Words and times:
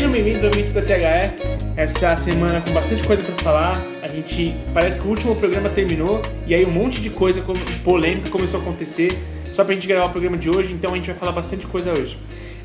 Sejam 0.00 0.12
bem-vindos 0.12 0.44
ouvintes 0.44 0.72
da 0.72 0.80
THE. 0.80 1.76
Essa 1.76 2.12
é 2.12 2.16
semana 2.16 2.62
com 2.62 2.72
bastante 2.72 3.04
coisa 3.04 3.22
pra 3.22 3.34
falar. 3.34 3.84
A 4.00 4.08
gente 4.08 4.54
parece 4.72 4.98
que 4.98 5.06
o 5.06 5.10
último 5.10 5.36
programa 5.36 5.68
terminou 5.68 6.22
e 6.46 6.54
aí 6.54 6.64
um 6.64 6.70
monte 6.70 7.02
de 7.02 7.10
coisa 7.10 7.44
polêmica 7.84 8.30
começou 8.30 8.60
a 8.60 8.62
acontecer 8.62 9.18
só 9.52 9.62
pra 9.62 9.74
gente 9.74 9.86
gravar 9.86 10.06
o 10.06 10.10
programa 10.10 10.38
de 10.38 10.48
hoje, 10.48 10.72
então 10.72 10.94
a 10.94 10.96
gente 10.96 11.04
vai 11.04 11.14
falar 11.14 11.32
bastante 11.32 11.66
coisa 11.66 11.92
hoje. 11.92 12.16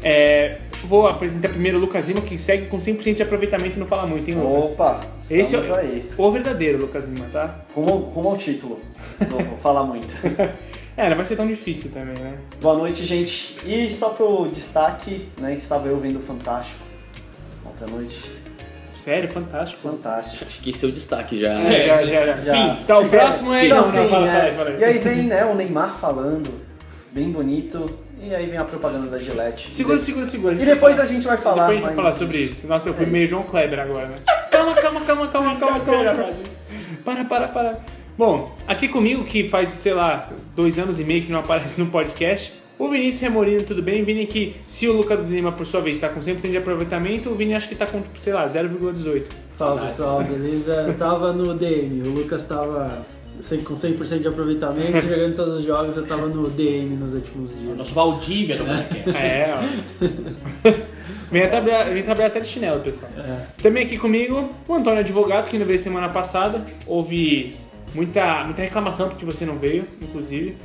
É, 0.01 0.59
vou 0.85 1.07
apresentar 1.07 1.49
primeiro 1.49 1.77
o 1.77 1.81
Lucas 1.81 2.07
Lima, 2.07 2.21
que 2.21 2.37
segue 2.37 2.67
com 2.67 2.77
100% 2.77 3.15
de 3.15 3.23
aproveitamento 3.23 3.75
e 3.75 3.79
não 3.81 3.85
fala 3.85 4.05
muito, 4.07 4.31
hein, 4.31 4.37
Lucas? 4.37 4.79
Opa, 4.79 5.01
Esse 5.29 5.57
é 5.57 5.59
o- 5.59 5.75
aí. 5.75 6.05
O 6.17 6.31
verdadeiro 6.31 6.77
Lucas 6.77 7.03
Lima, 7.03 7.25
tá? 7.33 7.65
Rumo, 7.75 7.97
rumo 7.97 8.29
ao 8.29 8.37
título. 8.37 8.79
Não 9.29 9.39
vou 9.39 9.57
falar 9.57 9.83
muito. 9.83 10.15
É, 10.97 11.09
não 11.09 11.17
vai 11.17 11.25
ser 11.25 11.35
tão 11.35 11.45
difícil 11.45 11.91
também, 11.91 12.13
né? 12.17 12.35
Boa 12.61 12.77
noite, 12.77 13.03
gente. 13.03 13.57
E 13.65 13.91
só 13.91 14.11
pro 14.11 14.47
destaque, 14.49 15.27
né, 15.37 15.51
que 15.51 15.57
estava 15.61 15.89
eu 15.89 15.97
vendo 15.97 16.19
o 16.19 16.21
Fantástico. 16.21 16.79
Ontem 17.75 17.83
à 17.83 17.87
noite. 17.87 18.31
Sério, 18.95 19.29
fantástico. 19.29 19.81
Fantástico. 19.81 20.45
Acho 20.45 20.61
que 20.61 20.71
esse 20.71 20.85
é 20.85 20.87
o 20.87 20.91
destaque 20.91 21.39
já. 21.39 21.51
É, 21.51 21.87
já, 21.87 22.05
já, 22.05 22.25
já. 22.25 22.37
Já. 22.37 22.53
Fim, 22.53 22.83
tá, 22.85 22.99
o 22.99 23.09
próximo 23.09 23.53
é... 23.53 23.67
Não, 23.67 23.91
Não, 23.91 23.91
não, 23.91 24.09
fala, 24.09 24.27
é. 24.27 24.31
fala 24.31 24.43
aí, 24.43 24.55
fala. 24.55 24.69
E 24.71 24.83
aí 24.83 24.97
vem 24.99 25.23
né, 25.23 25.45
o 25.45 25.53
Neymar 25.53 25.95
falando, 25.95 26.49
bem 27.11 27.29
bonito. 27.31 27.99
E 28.21 28.33
aí 28.33 28.47
vem 28.47 28.57
a 28.57 28.63
propaganda 28.63 29.07
da 29.07 29.19
Gillette. 29.19 29.75
Segura, 29.75 29.99
segura, 29.99 30.25
segura. 30.25 30.53
E 30.55 30.65
depois 30.65 30.99
a 30.99 31.05
gente 31.05 31.27
vai 31.27 31.37
falar 31.37 31.67
Depois 31.67 31.69
a 31.69 31.73
gente 31.73 31.85
vai 31.85 31.95
falar 31.95 32.13
sobre 32.13 32.37
isso. 32.37 32.65
Nossa, 32.65 32.89
eu 32.89 32.93
fui 32.93 33.05
É 33.05 33.09
meio 33.09 33.27
João 33.27 33.43
Kleber 33.43 33.79
agora, 33.79 34.07
né? 34.07 34.15
Calma, 34.49 34.73
calma, 34.75 35.01
calma, 35.01 35.27
calma, 35.27 35.59
calma, 35.59 35.79
calma. 35.81 36.29
Para, 37.03 37.25
para, 37.25 37.47
para. 37.49 37.79
Bom, 38.17 38.55
aqui 38.65 38.87
comigo, 38.87 39.25
que 39.25 39.49
faz, 39.49 39.69
sei 39.69 39.93
lá, 39.93 40.29
dois 40.55 40.79
anos 40.79 40.99
e 40.99 41.03
meio 41.03 41.23
que 41.23 41.31
não 41.31 41.41
aparece 41.41 41.79
no 41.79 41.87
podcast, 41.87 42.53
o 42.77 42.89
Vinícius 42.89 43.21
Remorino, 43.21 43.63
tudo 43.63 43.81
bem? 43.81 44.03
Vini 44.03 44.25
que, 44.25 44.55
se 44.67 44.87
o 44.87 44.93
Lucas 44.93 45.29
Lima, 45.29 45.51
por 45.51 45.65
sua 45.65 45.81
vez, 45.81 45.97
está 45.97 46.09
com 46.09 46.19
100% 46.19 46.51
de 46.51 46.57
aproveitamento, 46.57 47.29
o 47.29 47.35
Vini 47.35 47.53
acho 47.53 47.69
que 47.69 47.75
tá 47.75 47.85
com, 47.85 48.01
tipo, 48.01 48.19
sei 48.19 48.33
lá, 48.33 48.45
0,18. 48.47 49.23
Fala 49.57 49.81
pessoal, 49.81 50.23
beleza? 50.23 50.73
Eu 50.87 50.93
tava 50.97 51.31
no 51.31 51.53
DM, 51.53 52.01
o 52.07 52.11
Lucas 52.11 52.43
tava 52.43 53.01
com 53.65 53.73
100% 53.73 54.19
de 54.19 54.27
aproveitamento, 54.27 55.01
jogando 55.01 55.35
todos 55.35 55.57
os 55.57 55.65
jogos, 55.65 55.97
eu 55.97 56.05
tava 56.05 56.27
no 56.27 56.49
DM 56.49 56.95
nos 56.95 57.13
últimos 57.13 57.59
dias. 57.59 57.77
Nosso 57.77 57.93
Valdívia 57.93 58.57
do 58.57 58.65
Moleque. 58.65 59.09
É, 59.09 59.53
ó. 59.53 60.71
Vem 61.31 61.49
trabalhar, 61.49 61.83
vem 61.85 62.03
trabalhar 62.03 62.27
até 62.27 62.39
de 62.39 62.47
chinelo, 62.47 62.81
pessoal. 62.81 63.11
Também 63.61 63.83
aqui 63.83 63.97
comigo, 63.97 64.49
o 64.67 64.73
Antônio 64.73 64.99
Advogado, 64.99 65.49
que 65.49 65.57
não 65.57 65.65
veio 65.65 65.79
semana 65.79 66.07
passada. 66.07 66.63
Houve 66.85 67.57
muita, 67.93 68.43
muita 68.43 68.61
reclamação 68.61 69.09
porque 69.09 69.25
você 69.25 69.45
não 69.45 69.57
veio, 69.57 69.87
inclusive. 70.01 70.55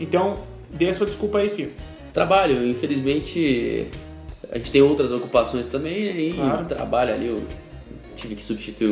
Então, 0.00 0.38
dê 0.70 0.88
a 0.88 0.94
sua 0.94 1.06
desculpa 1.06 1.38
aí, 1.38 1.50
filho. 1.50 1.72
Trabalho, 2.12 2.66
infelizmente, 2.66 3.88
a 4.50 4.56
gente 4.58 4.72
tem 4.72 4.82
outras 4.82 5.12
ocupações 5.12 5.66
também, 5.66 6.04
né? 6.12 6.20
E 6.20 6.32
Claro. 6.34 6.64
trabalho 6.66 7.14
ali, 7.14 7.26
eu 7.26 7.42
tive 8.16 8.34
que 8.34 8.42
substituir 8.42 8.88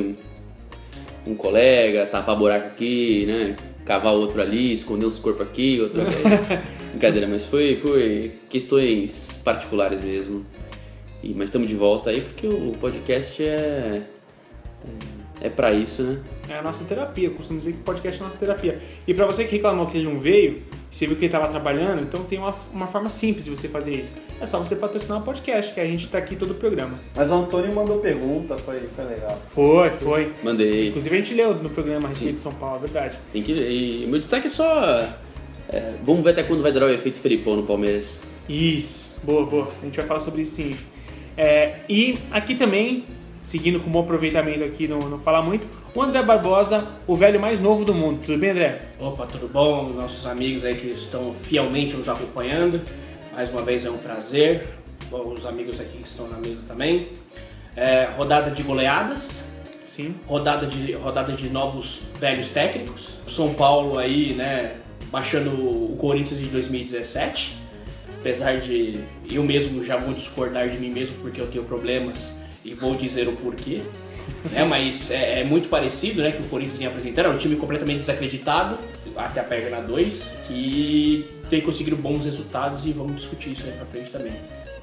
um, 1.27 1.31
um 1.33 1.35
colega, 1.35 2.07
tapar 2.07 2.37
buraco 2.37 2.67
aqui, 2.69 3.25
né? 3.27 3.57
Cavar 3.85 4.15
outro 4.15 4.41
ali, 4.41 4.73
esconder 4.73 5.07
uns 5.07 5.19
corpos 5.19 5.47
aqui, 5.47 5.81
outro 5.81 6.01
ali. 6.01 6.13
Brincadeira, 6.93 7.27
mas 7.27 7.45
foi, 7.47 7.77
foi 7.77 8.33
questões 8.49 9.41
particulares 9.45 10.01
mesmo. 10.01 10.45
E, 11.23 11.31
mas 11.35 11.45
estamos 11.49 11.69
de 11.69 11.75
volta 11.75 12.11
aí 12.11 12.21
porque 12.23 12.47
o 12.47 12.73
podcast 12.81 13.43
é. 13.43 14.03
É, 15.41 15.47
é 15.47 15.51
pra 15.51 15.73
isso, 15.73 16.03
né? 16.03 16.19
É 16.49 16.59
a 16.59 16.63
nossa 16.63 16.85
terapia, 16.85 17.29
eu 17.29 17.33
costumo 17.33 17.59
dizer 17.59 17.73
que 17.73 17.79
o 17.79 17.83
podcast 17.83 18.21
é 18.21 18.25
a 18.25 18.27
nossa 18.27 18.39
terapia. 18.39 18.81
E 19.07 19.15
pra 19.15 19.27
você 19.27 19.45
que 19.45 19.53
reclamou 19.53 19.87
que 19.87 19.97
ele 19.97 20.05
não 20.05 20.19
veio, 20.19 20.63
você 20.91 21.07
viu 21.07 21.17
que 21.17 21.23
ele 21.23 21.27
estava 21.27 21.49
trabalhando, 21.49 22.03
então 22.03 22.23
tem 22.25 22.39
uma, 22.39 22.55
uma 22.73 22.87
forma 22.87 23.09
simples 23.11 23.45
de 23.45 23.51
você 23.51 23.69
fazer 23.69 23.95
isso. 23.95 24.15
É 24.41 24.47
só 24.47 24.59
você 24.59 24.77
patrocinar 24.77 25.19
o 25.19 25.23
podcast, 25.23 25.73
que 25.73 25.81
a 25.81 25.85
gente 25.85 26.09
tá 26.09 26.19
aqui 26.19 26.37
todo 26.37 26.53
o 26.53 26.55
programa. 26.55 26.95
Mas 27.15 27.31
o 27.31 27.35
Antônio 27.35 27.75
mandou 27.75 27.99
pergunta, 27.99 28.57
foi, 28.59 28.81
foi 28.81 29.05
legal. 29.05 29.41
Foi, 29.49 29.91
foi. 29.91 30.33
Mandei. 30.43 30.89
Inclusive 30.89 31.17
a 31.17 31.19
gente 31.19 31.35
leu 31.35 31.55
no 31.55 31.71
programa 31.71 32.07
a 32.07 32.09
respeito 32.09 32.31
Sim. 32.31 32.37
de 32.37 32.41
São 32.41 32.55
Paulo, 32.55 32.77
é 32.77 32.81
verdade. 32.81 33.19
Tem 33.33 33.43
que. 33.43 33.53
E 33.53 34.05
o 34.05 34.09
meu 34.09 34.19
destaque 34.19 34.47
é 34.47 34.51
só. 34.51 35.09
é, 35.69 35.95
vamos 36.05 36.23
ver 36.23 36.31
até 36.31 36.43
quando 36.43 36.63
vai 36.63 36.73
durar 36.73 36.89
o 36.89 36.93
efeito 36.93 37.19
Felipão 37.19 37.57
no 37.57 37.63
Palmeiras. 37.65 38.23
Isso, 38.49 39.19
boa, 39.23 39.47
boa. 39.47 39.69
A 39.81 39.85
gente 39.85 39.97
vai 39.97 40.07
falar 40.07 40.21
sobre 40.21 40.43
isso 40.43 40.57
sim. 40.57 40.77
É, 41.37 41.81
e 41.89 42.19
aqui 42.31 42.55
também, 42.55 43.05
seguindo 43.45 43.79
com 43.79 43.91
bom 43.91 44.01
aproveitamento 44.01 44.65
aqui, 44.65 44.89
não, 44.89 45.01
não 45.01 45.19
falar 45.19 45.43
muito, 45.43 45.69
o 45.95 46.03
André 46.03 46.23
Barbosa, 46.23 46.89
o 47.07 47.15
velho 47.15 47.39
mais 47.39 47.61
novo 47.61 47.85
do 47.85 47.95
mundo. 47.95 48.21
Tudo 48.25 48.39
bem, 48.39 48.51
André? 48.51 48.87
Opa, 48.99 49.27
tudo 49.27 49.47
bom? 49.47 49.91
Nossos 49.91 50.27
amigos 50.27 50.65
aí 50.65 50.75
que 50.75 50.89
estão 50.89 51.33
fielmente 51.33 51.95
nos 51.95 52.09
acompanhando. 52.09 52.81
Mais 53.33 53.51
uma 53.51 53.63
vez 53.63 53.85
é 53.85 53.91
um 53.91 53.99
prazer. 53.99 54.71
Bom, 55.11 55.35
os 55.35 55.45
amigos 55.45 55.79
aqui 55.79 55.99
que 55.99 56.09
estão 56.09 56.27
na 56.27 56.39
mesa 56.39 56.63
também. 56.67 57.09
É, 57.77 58.09
rodada 58.17 58.51
de 58.51 58.63
goleadas, 58.63 59.45
Sim. 59.87 60.15
rodada 60.27 60.67
de, 60.67 60.93
rodada 60.93 61.33
de 61.35 61.51
novos 61.51 62.09
velhos 62.19 62.49
técnicos. 62.49 63.11
São 63.27 63.53
Paulo 63.53 63.99
aí, 63.99 64.33
né, 64.33 64.77
baixando 65.11 65.51
o 65.51 65.97
Corinthians 66.01 66.41
de 66.41 66.47
2017. 66.47 67.57
Apesar 68.21 68.59
de 68.59 69.01
eu 69.29 69.43
mesmo 69.43 69.85
já 69.85 69.99
vou 69.99 70.15
discordar 70.15 70.67
de 70.71 70.79
mim 70.79 70.89
mesmo 70.89 71.17
porque 71.21 71.39
eu 71.39 71.47
tenho 71.47 71.65
problemas 71.65 72.43
e 72.65 72.73
vou 72.75 72.95
dizer 72.97 73.29
o 73.29 73.33
porquê. 73.33 73.83
né, 74.51 74.65
mas 74.65 75.11
é, 75.11 75.41
é 75.41 75.45
muito 75.45 75.69
parecido, 75.69 76.23
né, 76.23 76.33
que 76.33 76.43
o 76.43 76.47
Corinthians 76.47 76.79
vinha 76.79 76.89
apresentando. 76.89 77.27
É 77.27 77.29
um 77.29 77.39
time 77.39 77.57
completamente 77.57 78.01
desacreditado, 78.01 78.79
até 79.17 79.41
a 79.41 79.45
página 79.45 79.81
2, 79.81 80.39
que 80.49 81.29
tem 81.51 81.61
conseguido 81.61 81.97
bons 81.97 82.25
resultados 82.25 82.87
e 82.87 82.93
vamos 82.93 83.17
discutir 83.17 83.53
isso 83.53 83.65
aí 83.67 83.73
pra 83.73 83.87
frente 83.87 84.11
também. 84.11 84.33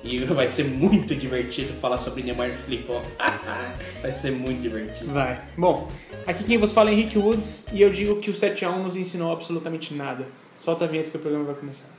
E 0.04 0.20
vai 0.26 0.48
ser 0.48 0.66
muito 0.66 1.16
divertido 1.16 1.74
falar 1.82 1.98
sobre 1.98 2.24
Neymar 2.24 2.50
e 2.50 2.54
Filipão. 2.54 3.02
vai 4.02 4.12
ser 4.12 4.32
muito 4.32 4.62
divertido. 4.62 5.12
Vai. 5.12 5.42
Bom, 5.58 5.90
aqui 6.26 6.44
quem 6.44 6.58
vos 6.58 6.72
fala 6.72 6.90
é 6.90 6.94
Henrique 6.94 7.18
Woods 7.18 7.68
e 7.74 7.82
eu 7.82 7.90
digo 7.90 8.18
que 8.18 8.30
o 8.30 8.34
7x1 8.34 8.78
nos 8.78 8.96
ensinou 8.96 9.32
absolutamente 9.32 9.94
nada. 9.94 10.28
Solta 10.58 10.86
a 10.86 10.88
vinheta 10.88 11.10
que 11.10 11.18
o 11.18 11.20
programa 11.20 11.46
vai 11.46 11.56
começar. 11.56 11.90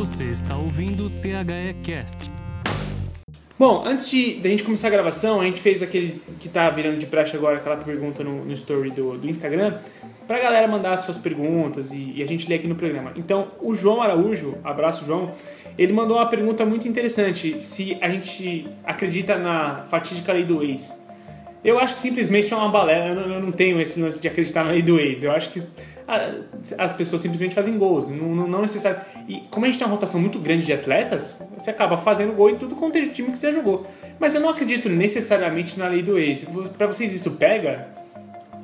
Você 0.00 0.30
está 0.30 0.56
ouvindo 0.56 1.08
o 1.08 1.10
THE 1.10 1.74
Cast. 1.82 2.30
Bom, 3.58 3.82
antes 3.84 4.08
de, 4.08 4.36
da 4.36 4.48
gente 4.48 4.64
começar 4.64 4.86
a 4.86 4.90
gravação, 4.90 5.42
a 5.42 5.44
gente 5.44 5.60
fez 5.60 5.82
aquele 5.82 6.22
que 6.40 6.48
tá 6.48 6.70
virando 6.70 6.96
de 6.96 7.04
praxe 7.04 7.36
agora, 7.36 7.58
aquela 7.58 7.76
pergunta 7.76 8.24
no, 8.24 8.42
no 8.42 8.52
story 8.54 8.92
do, 8.92 9.18
do 9.18 9.28
Instagram, 9.28 9.78
pra 10.26 10.38
galera 10.38 10.66
mandar 10.66 10.94
as 10.94 11.02
suas 11.02 11.18
perguntas 11.18 11.92
e, 11.92 12.14
e 12.16 12.22
a 12.22 12.26
gente 12.26 12.48
lê 12.48 12.54
aqui 12.54 12.66
no 12.66 12.76
programa. 12.76 13.12
Então, 13.14 13.48
o 13.60 13.74
João 13.74 14.00
Araújo, 14.00 14.56
abraço 14.64 15.04
João, 15.04 15.32
ele 15.76 15.92
mandou 15.92 16.16
uma 16.16 16.30
pergunta 16.30 16.64
muito 16.64 16.88
interessante, 16.88 17.62
se 17.62 17.98
a 18.00 18.08
gente 18.08 18.68
acredita 18.82 19.36
na 19.36 19.84
fatídica 19.90 20.32
lei 20.32 20.44
do 20.44 20.62
ex. 20.62 20.98
Eu 21.62 21.78
acho 21.78 21.92
que 21.92 22.00
simplesmente 22.00 22.54
é 22.54 22.56
uma 22.56 22.70
balela, 22.70 23.08
eu 23.08 23.14
não, 23.14 23.34
eu 23.34 23.40
não 23.42 23.52
tenho 23.52 23.78
esse 23.78 24.00
lance 24.00 24.18
de 24.18 24.26
acreditar 24.26 24.64
na 24.64 24.70
lei 24.70 24.80
do 24.80 24.98
ex, 24.98 25.22
eu 25.22 25.30
acho 25.30 25.50
que 25.50 25.62
as 26.76 26.92
pessoas 26.92 27.22
simplesmente 27.22 27.54
fazem 27.54 27.78
gols, 27.78 28.08
não, 28.08 28.34
não, 28.34 28.48
não 28.48 28.62
necessário. 28.62 29.00
E 29.28 29.42
como 29.50 29.64
a 29.64 29.68
gente 29.68 29.78
tem 29.78 29.86
uma 29.86 29.94
rotação 29.94 30.20
muito 30.20 30.38
grande 30.38 30.66
de 30.66 30.72
atletas, 30.72 31.40
você 31.56 31.70
acaba 31.70 31.96
fazendo 31.96 32.32
gol 32.32 32.50
em 32.50 32.56
tudo 32.56 32.74
quanto 32.74 32.98
é 32.98 33.06
time 33.06 33.30
que 33.30 33.38
você 33.38 33.48
já 33.48 33.52
jogou. 33.52 33.86
Mas 34.18 34.34
eu 34.34 34.40
não 34.40 34.48
acredito 34.48 34.88
necessariamente 34.88 35.78
na 35.78 35.86
lei 35.86 36.02
do 36.02 36.18
ex. 36.18 36.44
Pra 36.76 36.86
vocês 36.86 37.14
isso 37.14 37.32
pega? 37.32 37.88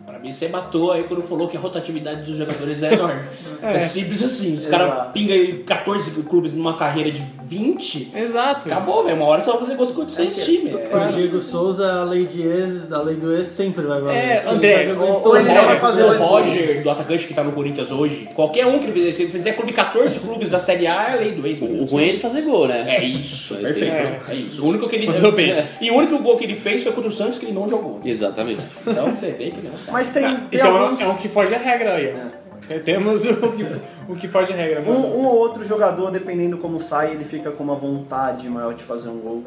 Pra 0.04 0.18
mim, 0.18 0.32
você 0.32 0.48
matou 0.48 0.92
aí 0.92 1.04
quando 1.04 1.22
falou 1.22 1.46
que 1.46 1.56
a 1.56 1.60
rotatividade 1.60 2.22
dos 2.22 2.38
jogadores 2.38 2.82
é 2.82 2.94
enorme. 2.94 3.22
é. 3.62 3.82
simples 3.82 4.22
assim. 4.22 4.56
Os 4.56 4.66
caras 4.66 5.12
pingam 5.12 5.36
aí 5.36 5.62
14 5.62 6.10
clubes 6.22 6.54
numa 6.54 6.76
carreira 6.76 7.10
de 7.10 7.22
20. 7.46 8.12
Exato. 8.14 8.68
Acabou, 8.68 9.04
velho. 9.04 9.16
Uma 9.16 9.26
hora 9.26 9.42
só 9.42 9.56
você 9.56 9.74
conseguir 9.74 10.00
com 10.04 10.10
6 10.10 10.44
times. 10.44 10.74
O 10.74 11.12
Diego 11.12 11.38
Souza, 11.40 12.00
a 12.00 12.04
lei 12.04 12.26
de 12.26 12.42
ex, 12.42 12.92
a 12.92 13.02
lei 13.02 13.16
do 13.16 13.34
ex 13.34 13.46
sempre 13.46 13.86
vai 13.86 14.00
valer. 14.00 14.16
É, 14.16 14.44
André, 14.46 14.82
ele 14.82 14.92
os 14.92 15.46
já 15.46 15.62
vai 15.62 15.78
fazer 15.78 16.02
o. 16.04 16.16
Roger, 16.16 16.82
do 16.82 16.90
atacante 16.90 17.26
que 17.26 17.34
tá 17.34 17.44
no 17.44 17.52
Corinthians 17.52 17.90
hoje, 17.90 18.28
qualquer 18.34 18.66
um 18.66 18.78
que 18.78 18.86
ele 18.86 18.92
fizer, 18.92 19.12
se 19.12 19.22
ele 19.22 19.32
fizer 19.32 19.52
clube 19.52 19.72
14 19.72 20.18
clubes 20.18 20.50
da 20.50 20.58
Série 20.58 20.86
A, 20.86 21.14
é 21.14 21.16
lei 21.16 21.32
do 21.32 21.46
ex. 21.46 21.60
O 21.60 21.84
ruim 21.84 22.04
é 22.04 22.08
ele 22.08 22.18
fazer 22.18 22.42
gol, 22.42 22.66
né? 22.66 22.96
É 22.96 23.04
isso, 23.04 23.54
Mas 23.54 23.62
perfeito. 23.62 23.92
é. 23.94 24.18
É. 24.28 24.34
isso. 24.34 24.64
O 24.64 24.68
único 24.68 24.88
que 24.88 24.96
ele. 24.96 25.06
Bem. 25.36 25.54
E 25.80 25.90
o 25.90 25.94
único 25.96 26.18
gol 26.18 26.36
que 26.36 26.44
ele 26.44 26.56
fez 26.56 26.82
foi 26.82 26.92
contra 26.92 27.10
o 27.10 27.12
Santos 27.12 27.38
que 27.38 27.46
ele 27.46 27.52
não 27.52 27.68
jogou. 27.68 28.00
Exatamente. 28.04 28.62
Então 28.86 29.06
você 29.14 29.30
vê 29.32 29.50
que 29.50 29.60
não. 29.62 29.72
Mas 29.90 30.08
tem, 30.10 30.22
tem 30.22 30.48
Então 30.52 30.76
alguns... 30.76 31.00
é 31.00 31.06
um 31.08 31.16
que 31.16 31.28
foge 31.28 31.54
à 31.54 31.58
regra 31.58 31.94
aí, 31.94 32.14
ó. 32.14 32.45
Temos 32.84 33.24
o 33.24 33.52
que, 33.52 33.66
o 34.08 34.16
que 34.16 34.28
foge 34.28 34.52
à 34.52 34.56
regra. 34.56 34.80
Um, 34.82 35.20
um 35.20 35.26
ou 35.26 35.36
outro 35.38 35.64
jogador, 35.64 36.10
dependendo 36.10 36.58
como 36.58 36.78
sai, 36.78 37.12
ele 37.12 37.24
fica 37.24 37.50
com 37.50 37.62
uma 37.64 37.74
vontade 37.76 38.48
maior 38.48 38.74
de 38.74 38.82
fazer 38.82 39.08
um 39.08 39.18
gol. 39.18 39.44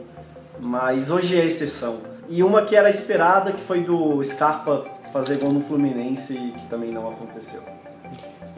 Mas 0.60 1.10
hoje 1.12 1.40
é 1.40 1.46
exceção. 1.46 1.98
E 2.30 2.44
uma 2.44 2.62
que 2.64 2.76
era 2.76 2.90
esperada, 2.90 3.52
que 3.52 3.62
foi 3.62 3.82
do 3.82 4.24
Scarpa 4.24 4.86
fazer 5.12 5.38
gol 5.38 5.52
no 5.52 5.62
Fluminense 5.62 6.34
e 6.34 6.52
que 6.52 6.66
também 6.68 6.92
não 6.92 7.10
aconteceu. 7.10 7.62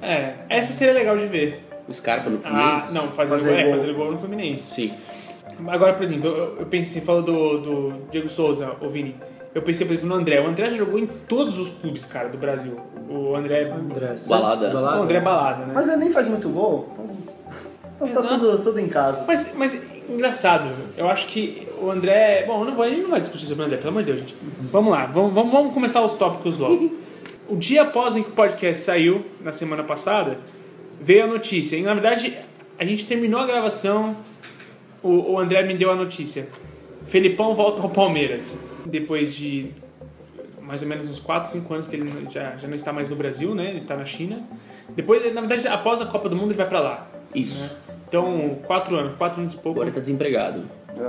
É, 0.01 0.33
essa 0.49 0.73
seria 0.73 0.93
legal 0.93 1.17
de 1.17 1.25
ver. 1.27 1.67
O 1.87 1.93
Scarpa 1.93 2.29
no 2.29 2.37
Ah, 2.37 2.41
Fluminense? 2.41 2.93
não, 2.93 3.07
fazer, 3.09 3.29
Fazer 3.29 3.49
gol, 3.51 3.59
é, 3.59 3.63
gol. 3.63 3.71
fazer 3.73 3.93
gol 3.93 4.11
no 4.11 4.17
Fluminense. 4.17 4.73
Sim. 4.73 4.93
Agora, 5.67 5.93
por 5.93 6.03
exemplo, 6.03 6.27
eu, 6.29 6.57
eu 6.59 6.65
penso, 6.65 6.91
você 6.91 7.01
falou 7.01 7.21
do, 7.21 7.57
do 7.59 7.93
Diego 8.11 8.29
Souza, 8.29 8.75
ô 8.81 8.89
Vini. 8.89 9.15
Eu 9.53 9.61
pensei, 9.61 9.85
por 9.85 9.93
exemplo, 9.93 10.09
no 10.09 10.15
André. 10.15 10.39
O 10.39 10.47
André 10.47 10.69
já 10.69 10.77
jogou 10.77 10.97
em 10.97 11.05
todos 11.05 11.57
os 11.59 11.69
clubes, 11.69 12.05
cara, 12.05 12.29
do 12.29 12.37
Brasil. 12.37 12.79
O 13.09 13.35
André. 13.35 13.69
André 13.69 14.15
Balada. 14.27 14.71
Santos, 14.71 14.81
O 14.81 15.01
André 15.03 15.19
Balada, 15.19 15.65
né? 15.65 15.71
Mas 15.73 15.87
ele 15.87 15.97
nem 15.97 16.11
faz 16.11 16.27
muito 16.27 16.47
gol, 16.49 16.89
então, 17.95 18.07
então 18.07 18.23
tá 18.23 18.33
Nossa. 18.33 18.45
tudo, 18.45 18.63
tudo 18.63 18.79
em 18.79 18.87
casa. 18.87 19.25
Mas, 19.27 19.53
mas 19.55 19.79
engraçado, 20.09 20.69
eu 20.97 21.09
acho 21.09 21.27
que 21.27 21.67
o 21.81 21.89
André. 21.91 22.45
Bom, 22.47 22.61
eu 22.61 22.65
não 22.65 22.75
vou, 22.75 22.89
não 22.89 23.09
vai 23.09 23.21
discutir 23.21 23.45
sobre 23.45 23.63
o 23.63 23.65
André, 23.65 23.77
pelo 23.77 23.89
amor 23.89 24.03
de 24.03 24.11
Deus, 24.11 24.19
gente. 24.19 24.35
Vamos 24.71 24.91
lá, 24.91 25.05
vamos, 25.05 25.33
vamos, 25.33 25.51
vamos 25.51 25.73
começar 25.73 26.01
os 26.01 26.13
tópicos 26.13 26.57
logo. 26.57 26.95
O 27.49 27.55
dia 27.57 27.81
após 27.81 28.15
em 28.15 28.23
que 28.23 28.29
o 28.29 28.33
podcast 28.33 28.83
saiu, 28.83 29.25
na 29.41 29.51
semana 29.51 29.83
passada, 29.83 30.37
veio 31.01 31.25
a 31.25 31.27
notícia. 31.27 31.75
E 31.75 31.81
na 31.81 31.93
verdade, 31.93 32.37
a 32.79 32.85
gente 32.85 33.05
terminou 33.05 33.41
a 33.41 33.45
gravação, 33.45 34.15
o, 35.03 35.33
o 35.33 35.39
André 35.39 35.63
me 35.63 35.73
deu 35.73 35.91
a 35.91 35.95
notícia. 35.95 36.47
Felipão 37.07 37.53
volta 37.53 37.81
ao 37.81 37.89
Palmeiras. 37.89 38.57
Depois 38.85 39.35
de 39.35 39.71
mais 40.61 40.81
ou 40.81 40.87
menos 40.87 41.07
uns 41.09 41.19
4, 41.19 41.51
5 41.51 41.73
anos 41.73 41.87
que 41.87 41.95
ele 41.95 42.09
já, 42.29 42.55
já 42.55 42.67
não 42.67 42.75
está 42.75 42.93
mais 42.93 43.09
no 43.09 43.15
Brasil, 43.15 43.53
né? 43.53 43.69
Ele 43.69 43.77
está 43.77 43.95
na 43.95 44.05
China. 44.05 44.39
Depois, 44.89 45.21
na 45.33 45.41
verdade, 45.41 45.67
após 45.67 45.99
a 46.01 46.05
Copa 46.05 46.29
do 46.29 46.35
Mundo, 46.35 46.51
ele 46.51 46.57
vai 46.57 46.67
para 46.67 46.79
lá. 46.79 47.07
Isso. 47.33 47.63
né? 47.63 47.69
Então, 48.07 48.57
4 48.65 48.95
anos, 48.95 49.17
4 49.17 49.39
anos 49.41 49.53
e 49.53 49.55
pouco. 49.55 49.71
Agora 49.71 49.89
ele 49.89 49.95
tá 49.95 50.01
desempregado. 50.01 50.63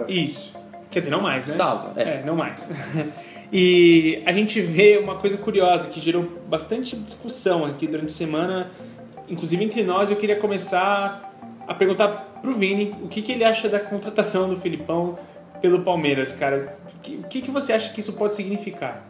Isso. 0.08 0.56
Quer 0.90 1.00
dizer, 1.00 1.10
não 1.10 1.20
mais, 1.20 1.46
né? 1.46 1.52
Estava, 1.54 2.00
é. 2.00 2.02
É, 2.02 2.22
não 2.24 2.36
mais. 2.36 2.70
e 3.52 4.22
a 4.26 4.32
gente 4.32 4.60
vê 4.60 4.98
uma 4.98 5.16
coisa 5.16 5.36
curiosa 5.36 5.88
que 5.88 6.00
gerou 6.00 6.28
bastante 6.48 6.96
discussão 6.96 7.64
aqui 7.64 7.86
durante 7.86 8.10
a 8.10 8.14
semana, 8.14 8.70
inclusive 9.28 9.64
entre 9.64 9.82
nós. 9.82 10.10
Eu 10.10 10.16
queria 10.16 10.36
começar 10.36 11.32
a 11.66 11.74
perguntar 11.74 12.40
pro 12.42 12.52
Vini 12.52 12.94
o 13.02 13.08
que, 13.08 13.22
que 13.22 13.32
ele 13.32 13.44
acha 13.44 13.68
da 13.68 13.80
contratação 13.80 14.48
do 14.48 14.56
Filipão 14.56 15.18
pelo 15.60 15.80
Palmeiras, 15.80 16.32
cara. 16.32 16.58
O 17.10 17.28
que, 17.28 17.42
que, 17.42 17.50
você 17.50 17.72
acha 17.72 17.92
que 17.92 18.00
isso 18.00 18.12
pode 18.12 18.34
significar? 18.36 19.08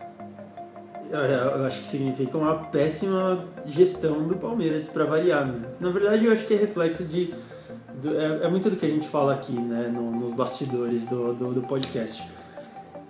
Eu, 1.10 1.18
eu 1.20 1.64
acho 1.66 1.80
que 1.80 1.86
significa 1.86 2.38
uma 2.38 2.54
péssima 2.54 3.44
gestão 3.66 4.26
do 4.26 4.36
Palmeiras, 4.36 4.88
para 4.88 5.04
variar. 5.04 5.46
Né? 5.46 5.68
Na 5.78 5.90
verdade, 5.90 6.24
eu 6.24 6.32
acho 6.32 6.46
que 6.46 6.54
é 6.54 6.56
reflexo 6.56 7.04
de. 7.04 7.34
do- 8.00 8.16
é, 8.18 8.44
é 8.44 8.48
muito 8.48 8.70
do 8.70 8.76
que 8.76 8.86
a 8.86 8.88
gente 8.88 9.06
fala 9.06 9.34
aqui, 9.34 9.52
né, 9.52 9.90
no- 9.92 10.10
nos 10.10 10.30
bastidores 10.30 11.04
do, 11.04 11.34
do, 11.34 11.52
do 11.52 11.62
podcast. 11.62 12.22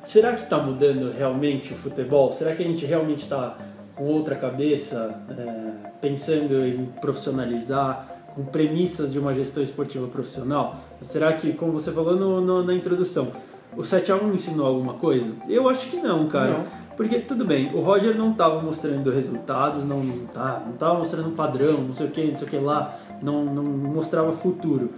Será 0.00 0.34
que 0.34 0.42
está 0.42 0.58
mudando 0.58 1.12
realmente 1.12 1.72
o 1.72 1.76
futebol? 1.76 2.32
Será 2.32 2.56
que 2.56 2.62
a 2.62 2.66
gente 2.66 2.84
realmente 2.84 3.22
está 3.22 3.56
com 3.94 4.04
outra 4.04 4.34
cabeça, 4.34 5.14
é, 5.30 5.88
pensando 6.00 6.66
em 6.66 6.86
profissionalizar, 7.00 8.08
com 8.34 8.44
premissas 8.44 9.12
de 9.12 9.18
uma 9.20 9.32
gestão 9.32 9.62
esportiva 9.62 10.08
profissional? 10.08 10.76
Será 11.02 11.32
que, 11.34 11.52
como 11.52 11.70
você 11.72 11.92
falou 11.92 12.16
no- 12.16 12.40
no- 12.40 12.64
na 12.64 12.74
introdução, 12.74 13.30
o 13.76 13.80
7x1 13.80 14.34
ensinou 14.34 14.66
alguma 14.66 14.94
coisa? 14.94 15.32
Eu 15.48 15.68
acho 15.68 15.88
que 15.88 15.96
não, 15.96 16.26
cara. 16.28 16.58
Não. 16.58 16.82
Porque, 16.96 17.18
tudo 17.18 17.44
bem, 17.44 17.74
o 17.74 17.80
Roger 17.80 18.16
não 18.16 18.32
estava 18.32 18.60
mostrando 18.60 19.10
resultados, 19.10 19.84
não, 19.84 20.02
não, 20.02 20.26
tá, 20.26 20.62
não 20.66 20.74
tava 20.74 20.98
mostrando 20.98 21.30
padrão, 21.30 21.82
não 21.82 21.92
sei 21.92 22.06
o 22.06 22.10
que, 22.10 22.26
não 22.26 22.36
sei 22.36 22.46
o 22.46 22.50
que 22.50 22.56
lá, 22.58 22.94
não, 23.22 23.44
não 23.44 23.62
mostrava 23.62 24.30
futuro. 24.32 24.90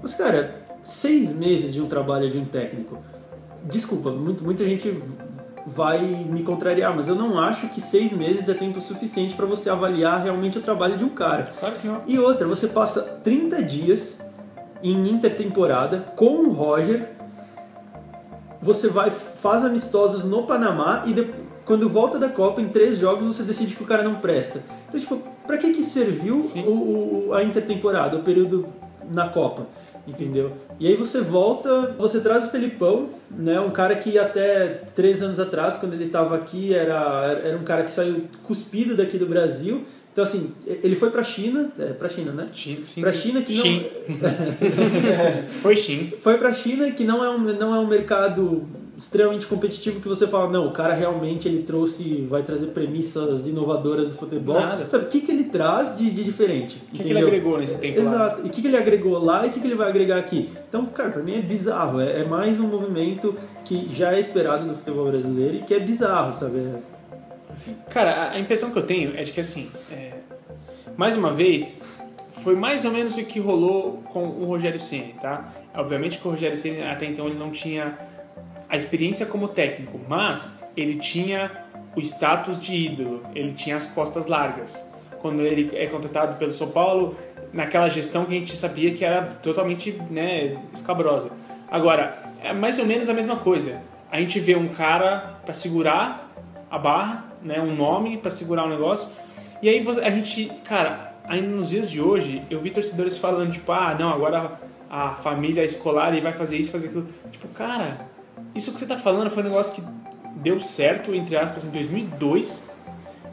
Mas, 0.00 0.14
cara, 0.14 0.62
seis 0.82 1.32
meses 1.32 1.74
de 1.74 1.80
um 1.80 1.86
trabalho 1.86 2.28
de 2.30 2.38
um 2.38 2.44
técnico, 2.44 2.98
desculpa, 3.64 4.10
muito, 4.10 4.42
muita 4.42 4.64
gente 4.64 4.98
vai 5.66 6.00
me 6.00 6.42
contrariar, 6.42 6.94
mas 6.94 7.08
eu 7.08 7.14
não 7.14 7.38
acho 7.38 7.68
que 7.68 7.80
seis 7.80 8.12
meses 8.12 8.48
é 8.48 8.54
tempo 8.54 8.80
suficiente 8.80 9.34
para 9.34 9.46
você 9.46 9.70
avaliar 9.70 10.22
realmente 10.22 10.58
o 10.58 10.60
trabalho 10.62 10.96
de 10.96 11.04
um 11.04 11.10
cara. 11.10 11.52
Claro 11.60 11.74
que 11.76 11.86
não. 11.86 12.02
E 12.06 12.18
outra, 12.18 12.46
você 12.46 12.66
passa 12.66 13.02
30 13.22 13.62
dias 13.62 14.20
em 14.82 15.08
intertemporada 15.08 16.12
com 16.16 16.46
o 16.46 16.50
Roger, 16.50 17.10
você 18.62 18.88
vai 18.88 19.10
faz 19.10 19.64
amistosos 19.64 20.24
no 20.24 20.44
Panamá 20.44 21.02
e 21.06 21.12
de- 21.12 21.28
quando 21.64 21.88
volta 21.88 22.18
da 22.18 22.28
Copa 22.28 22.60
em 22.60 22.68
três 22.68 22.98
jogos 22.98 23.24
você 23.26 23.42
decide 23.42 23.76
que 23.76 23.82
o 23.82 23.86
cara 23.86 24.02
não 24.02 24.16
presta. 24.16 24.62
Então, 24.88 24.98
tipo, 25.00 25.18
pra 25.46 25.56
que 25.58 25.72
que 25.72 25.84
serviu 25.84 26.38
o, 26.66 27.28
o- 27.28 27.34
a 27.34 27.42
intertemporada, 27.42 28.16
o 28.16 28.22
período 28.22 28.66
na 29.10 29.28
Copa? 29.28 29.66
Entendeu? 30.06 30.50
E 30.80 30.88
aí 30.88 30.96
você 30.96 31.20
volta, 31.20 31.94
você 31.96 32.20
traz 32.20 32.44
o 32.46 32.50
Felipão, 32.50 33.10
né? 33.30 33.60
Um 33.60 33.70
cara 33.70 33.94
que 33.94 34.18
até 34.18 34.82
três 34.96 35.22
anos 35.22 35.38
atrás, 35.38 35.76
quando 35.78 35.92
ele 35.92 36.06
estava 36.06 36.34
aqui, 36.34 36.74
era, 36.74 37.40
era 37.44 37.56
um 37.56 37.62
cara 37.62 37.84
que 37.84 37.92
saiu 37.92 38.24
cuspido 38.42 38.96
daqui 38.96 39.16
do 39.16 39.26
Brasil. 39.26 39.84
Então, 40.12 40.22
assim, 40.24 40.50
ele 40.66 40.94
foi 40.94 41.10
pra 41.10 41.22
China, 41.22 41.70
é, 41.78 41.86
pra 41.86 42.06
China, 42.08 42.32
né? 42.32 42.48
Sim. 42.52 42.76
Pra 43.00 43.12
China 43.12 43.40
que 43.40 43.54
não- 43.56 43.62
Sim. 43.64 43.86
Foi 45.62 45.74
Shin. 45.76 46.12
Foi 46.20 46.36
pra 46.36 46.52
China 46.52 46.90
que 46.90 47.02
não 47.04 47.24
é 47.24 47.30
um, 47.30 47.38
não 47.38 47.74
é 47.74 47.78
um 47.78 47.86
mercado 47.86 48.62
extremamente 48.94 49.46
competitivo 49.46 50.00
que 50.00 50.06
você 50.08 50.26
fala, 50.26 50.50
não, 50.50 50.66
o 50.68 50.70
cara 50.70 50.92
realmente 50.92 51.48
ele 51.48 51.62
trouxe, 51.62 52.26
vai 52.28 52.42
trazer 52.42 52.66
premissas 52.68 53.46
inovadoras 53.46 54.08
do 54.08 54.14
futebol. 54.14 54.60
Nada. 54.60 54.86
Sabe, 54.88 55.06
o 55.06 55.08
que, 55.08 55.20
que 55.22 55.32
ele 55.32 55.44
traz 55.44 55.96
de, 55.96 56.10
de 56.10 56.22
diferente? 56.22 56.78
O 56.92 56.96
que, 56.96 57.02
que 57.04 57.08
ele 57.08 57.18
agregou 57.20 57.58
nesse 57.58 57.78
tempo 57.78 58.02
lá? 58.02 58.10
Exato. 58.14 58.42
E 58.44 58.48
o 58.48 58.50
que, 58.50 58.60
que 58.60 58.68
ele 58.68 58.76
agregou 58.76 59.18
lá 59.24 59.46
e 59.46 59.48
o 59.48 59.52
que, 59.52 59.60
que 59.60 59.66
ele 59.66 59.74
vai 59.74 59.88
agregar 59.88 60.18
aqui? 60.18 60.50
Então, 60.68 60.84
cara, 60.86 61.08
pra 61.10 61.22
mim 61.22 61.34
é 61.36 61.40
bizarro. 61.40 62.00
É, 62.00 62.20
é 62.20 62.24
mais 62.24 62.60
um 62.60 62.66
movimento 62.68 63.34
que 63.64 63.88
já 63.92 64.12
é 64.12 64.20
esperado 64.20 64.68
do 64.68 64.74
futebol 64.74 65.06
brasileiro 65.08 65.56
e 65.56 65.60
que 65.60 65.72
é 65.72 65.80
bizarro, 65.80 66.32
sabe? 66.32 66.58
É- 66.58 66.91
Cara, 67.90 68.30
a- 68.32 68.38
impressão 68.38 68.70
que 68.70 68.78
eu 68.78 68.86
tenho 68.86 69.16
é 69.16 69.22
de 69.22 69.32
que 69.32 69.40
assim, 69.40 69.70
é, 69.90 70.12
mais 70.96 71.16
uma 71.16 71.32
vez, 71.32 72.00
foi 72.42 72.56
mais 72.56 72.84
ou 72.84 72.90
menos 72.90 73.16
o 73.16 73.24
que 73.24 73.38
rolou 73.40 74.02
com 74.10 74.24
o 74.24 74.44
Rogério 74.44 74.80
Ceni, 74.80 75.14
tá? 75.20 75.52
Obviamente 75.74 76.18
que 76.18 76.26
o 76.26 76.30
Rogério 76.30 76.56
Ceni 76.56 76.82
até 76.82 77.06
então 77.06 77.26
ele 77.26 77.38
não 77.38 77.50
tinha 77.50 77.98
a 78.68 78.76
experiência 78.76 79.26
como 79.26 79.48
técnico, 79.48 80.00
mas 80.08 80.52
ele 80.76 80.96
tinha 80.96 81.50
o 81.94 82.00
status 82.00 82.58
de 82.60 82.74
ídolo, 82.74 83.22
ele 83.34 83.52
tinha 83.52 83.76
as 83.76 83.86
costas 83.86 84.26
largas. 84.26 84.90
Quando 85.20 85.42
ele 85.42 85.70
é 85.76 85.86
contratado 85.86 86.36
pelo 86.36 86.52
São 86.52 86.68
Paulo, 86.68 87.16
naquela 87.52 87.88
gestão 87.88 88.24
que 88.24 88.34
a 88.34 88.38
gente 88.38 88.56
sabia 88.56 88.92
que 88.94 89.04
era 89.04 89.22
totalmente 89.42 89.92
né, 90.10 90.56
escabrosa. 90.72 91.30
Agora, 91.70 92.18
é 92.42 92.52
mais 92.52 92.78
ou 92.78 92.86
menos 92.86 93.08
a 93.08 93.14
mesma 93.14 93.36
coisa. 93.36 93.80
A 94.10 94.18
gente 94.18 94.40
vê 94.40 94.56
um 94.56 94.68
cara 94.68 95.38
para 95.44 95.54
segurar 95.54 96.32
a 96.70 96.78
barra, 96.78 97.24
né, 97.44 97.60
um 97.60 97.74
nome 97.74 98.16
para 98.18 98.30
segurar 98.30 98.64
o 98.64 98.68
negócio. 98.68 99.08
E 99.60 99.68
aí 99.68 99.84
a 100.02 100.10
gente, 100.10 100.50
cara, 100.64 101.14
ainda 101.26 101.48
nos 101.48 101.70
dias 101.70 101.88
de 101.90 102.00
hoje, 102.00 102.42
eu 102.50 102.58
vi 102.60 102.70
torcedores 102.70 103.18
falando 103.18 103.52
tipo, 103.52 103.70
ah, 103.72 103.94
não, 103.98 104.12
agora 104.12 104.60
a 104.90 105.10
família 105.10 105.64
escolar 105.64 106.14
e 106.14 106.20
vai 106.20 106.32
fazer 106.32 106.56
isso, 106.56 106.70
fazer 106.70 106.88
aquilo. 106.88 107.06
Tipo, 107.30 107.48
cara, 107.48 108.06
isso 108.54 108.72
que 108.72 108.78
você 108.80 108.86
tá 108.86 108.96
falando 108.96 109.30
foi 109.30 109.42
um 109.42 109.46
negócio 109.46 109.74
que 109.74 109.82
deu 110.36 110.60
certo, 110.60 111.14
entre 111.14 111.36
aspas, 111.36 111.64
em 111.64 111.70
2002. 111.70 112.68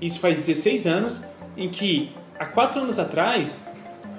Isso 0.02 0.20
faz 0.20 0.38
16 0.38 0.88
anos, 0.88 1.26
em 1.58 1.68
que 1.70 2.12
há 2.40 2.46
4 2.46 2.82
anos 2.82 2.98
atrás, 3.00 3.70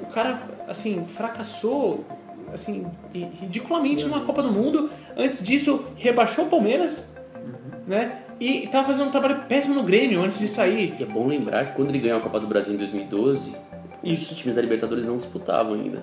o 0.02 0.06
cara, 0.06 0.38
assim, 0.68 1.06
fracassou, 1.06 2.04
assim, 2.52 2.86
ri- 3.14 3.30
ridiculamente 3.40 4.04
numa 4.04 4.20
Copa 4.20 4.42
do 4.42 4.50
Mundo. 4.50 4.90
Antes 5.16 5.42
disso, 5.42 5.86
rebaixou 5.96 6.44
o 6.46 6.48
Palmeiras, 6.50 7.16
né? 7.86 8.18
E 8.40 8.66
tava 8.68 8.86
fazendo 8.86 9.08
um 9.08 9.10
trabalho 9.10 9.42
péssimo 9.48 9.74
no 9.74 9.82
Grêmio 9.82 10.22
antes 10.22 10.38
de 10.38 10.48
sair. 10.48 10.94
E 10.98 11.02
é 11.02 11.06
bom 11.06 11.26
lembrar 11.28 11.66
que 11.66 11.76
quando 11.76 11.90
ele 11.90 11.98
ganhou 11.98 12.18
a 12.18 12.22
Copa 12.22 12.40
do 12.40 12.46
Brasil 12.46 12.74
em 12.74 12.78
2012, 12.78 13.54
Isso. 14.02 14.32
os 14.32 14.38
times 14.38 14.54
da 14.56 14.62
Libertadores 14.62 15.06
não 15.06 15.18
disputavam 15.18 15.74
ainda. 15.74 16.02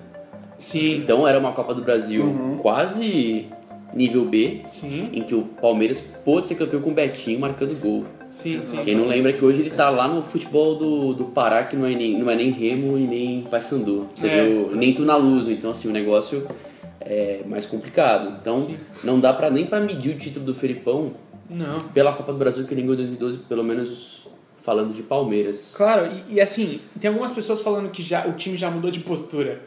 Sim, 0.58 0.96
Então 0.98 1.26
era 1.26 1.38
uma 1.38 1.52
Copa 1.52 1.74
do 1.74 1.82
Brasil 1.82 2.58
quase 2.62 3.46
nível 3.94 4.24
B, 4.24 4.60
sim, 4.66 5.08
em 5.12 5.22
que 5.22 5.34
o 5.34 5.42
Palmeiras 5.42 6.00
pôde 6.00 6.46
ser 6.46 6.54
campeão 6.56 6.80
com 6.80 6.90
o 6.90 6.94
Betinho 6.94 7.40
marcando 7.40 7.74
gol. 7.80 8.04
sim, 8.30 8.60
sim. 8.60 8.76
Quem 8.84 8.94
não 8.94 9.06
lembra 9.08 9.30
é 9.30 9.32
que 9.32 9.42
hoje 9.44 9.62
ele 9.62 9.70
tá 9.70 9.88
lá 9.88 10.06
no 10.06 10.22
futebol 10.22 10.74
do, 10.76 11.14
do 11.14 11.24
Pará, 11.26 11.64
que 11.64 11.74
não 11.74 11.86
é 11.86 11.94
nem, 11.94 12.18
não 12.18 12.30
é 12.30 12.36
nem 12.36 12.50
Remo 12.50 12.98
e 12.98 13.02
nem 13.06 13.42
Paysandu. 13.50 14.08
Você 14.14 14.28
É. 14.28 14.44
viu? 14.46 14.76
Nem 14.76 14.92
Tunaluso. 14.92 15.50
Então, 15.50 15.70
assim, 15.70 15.88
o 15.88 15.92
negócio 15.92 16.46
é 17.00 17.40
mais 17.46 17.64
complicado. 17.66 18.36
Então, 18.40 18.60
Sim. 18.60 18.76
não 19.02 19.18
dá 19.18 19.32
pra, 19.32 19.48
nem 19.48 19.64
pra 19.64 19.80
medir 19.80 20.14
o 20.14 20.18
título 20.18 20.44
do 20.44 20.54
Felipão 20.54 21.12
Não. 21.48 21.80
pela 21.88 22.12
Copa 22.12 22.32
do 22.32 22.38
Brasil 22.38 22.64
que 22.66 22.74
ele 22.74 22.82
ganhou 22.82 22.94
em 22.94 22.98
2012, 22.98 23.38
pelo 23.38 23.64
menos 23.64 24.26
falando 24.62 24.92
de 24.92 25.02
Palmeiras. 25.02 25.74
Claro, 25.76 26.10
e, 26.28 26.34
e 26.34 26.40
assim, 26.40 26.80
tem 27.00 27.08
algumas 27.08 27.32
pessoas 27.32 27.60
falando 27.60 27.88
que 27.90 28.02
já, 28.02 28.26
o 28.26 28.32
time 28.34 28.56
já 28.56 28.70
mudou 28.70 28.90
de 28.90 29.00
postura. 29.00 29.60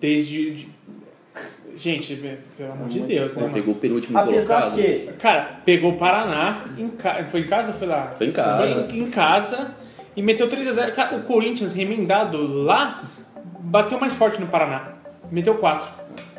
Desde. 0.00 0.50
de- 0.52 0.68
Gente, 1.76 2.14
pelo 2.56 2.72
amor 2.72 2.88
de 2.88 3.00
Deus, 3.00 3.34
né, 3.34 3.42
mano? 3.42 3.54
Pegou 3.54 3.74
o 3.74 3.76
penúltimo 3.76 4.16
Apesar 4.16 4.70
colocado. 4.70 4.80
que 4.80 5.12
Cara, 5.18 5.60
pegou 5.64 5.90
o 5.92 5.96
Paraná, 5.96 6.66
em 6.78 6.88
ca... 6.88 7.24
foi 7.24 7.40
em 7.40 7.46
casa 7.48 7.72
ou 7.72 7.78
foi 7.78 7.88
lá? 7.88 8.12
Foi 8.16 8.28
em 8.28 8.32
casa. 8.32 8.84
Foi 8.84 8.96
em, 8.96 9.00
em 9.00 9.10
casa 9.10 9.74
e 10.14 10.22
meteu 10.22 10.48
3x0. 10.48 10.92
Cara, 10.92 11.16
o 11.16 11.22
Corinthians, 11.24 11.74
remendado 11.74 12.40
lá, 12.62 13.02
bateu 13.58 13.98
mais 13.98 14.14
forte 14.14 14.40
no 14.40 14.46
Paraná. 14.46 14.92
Meteu 15.32 15.56
4. 15.56 15.88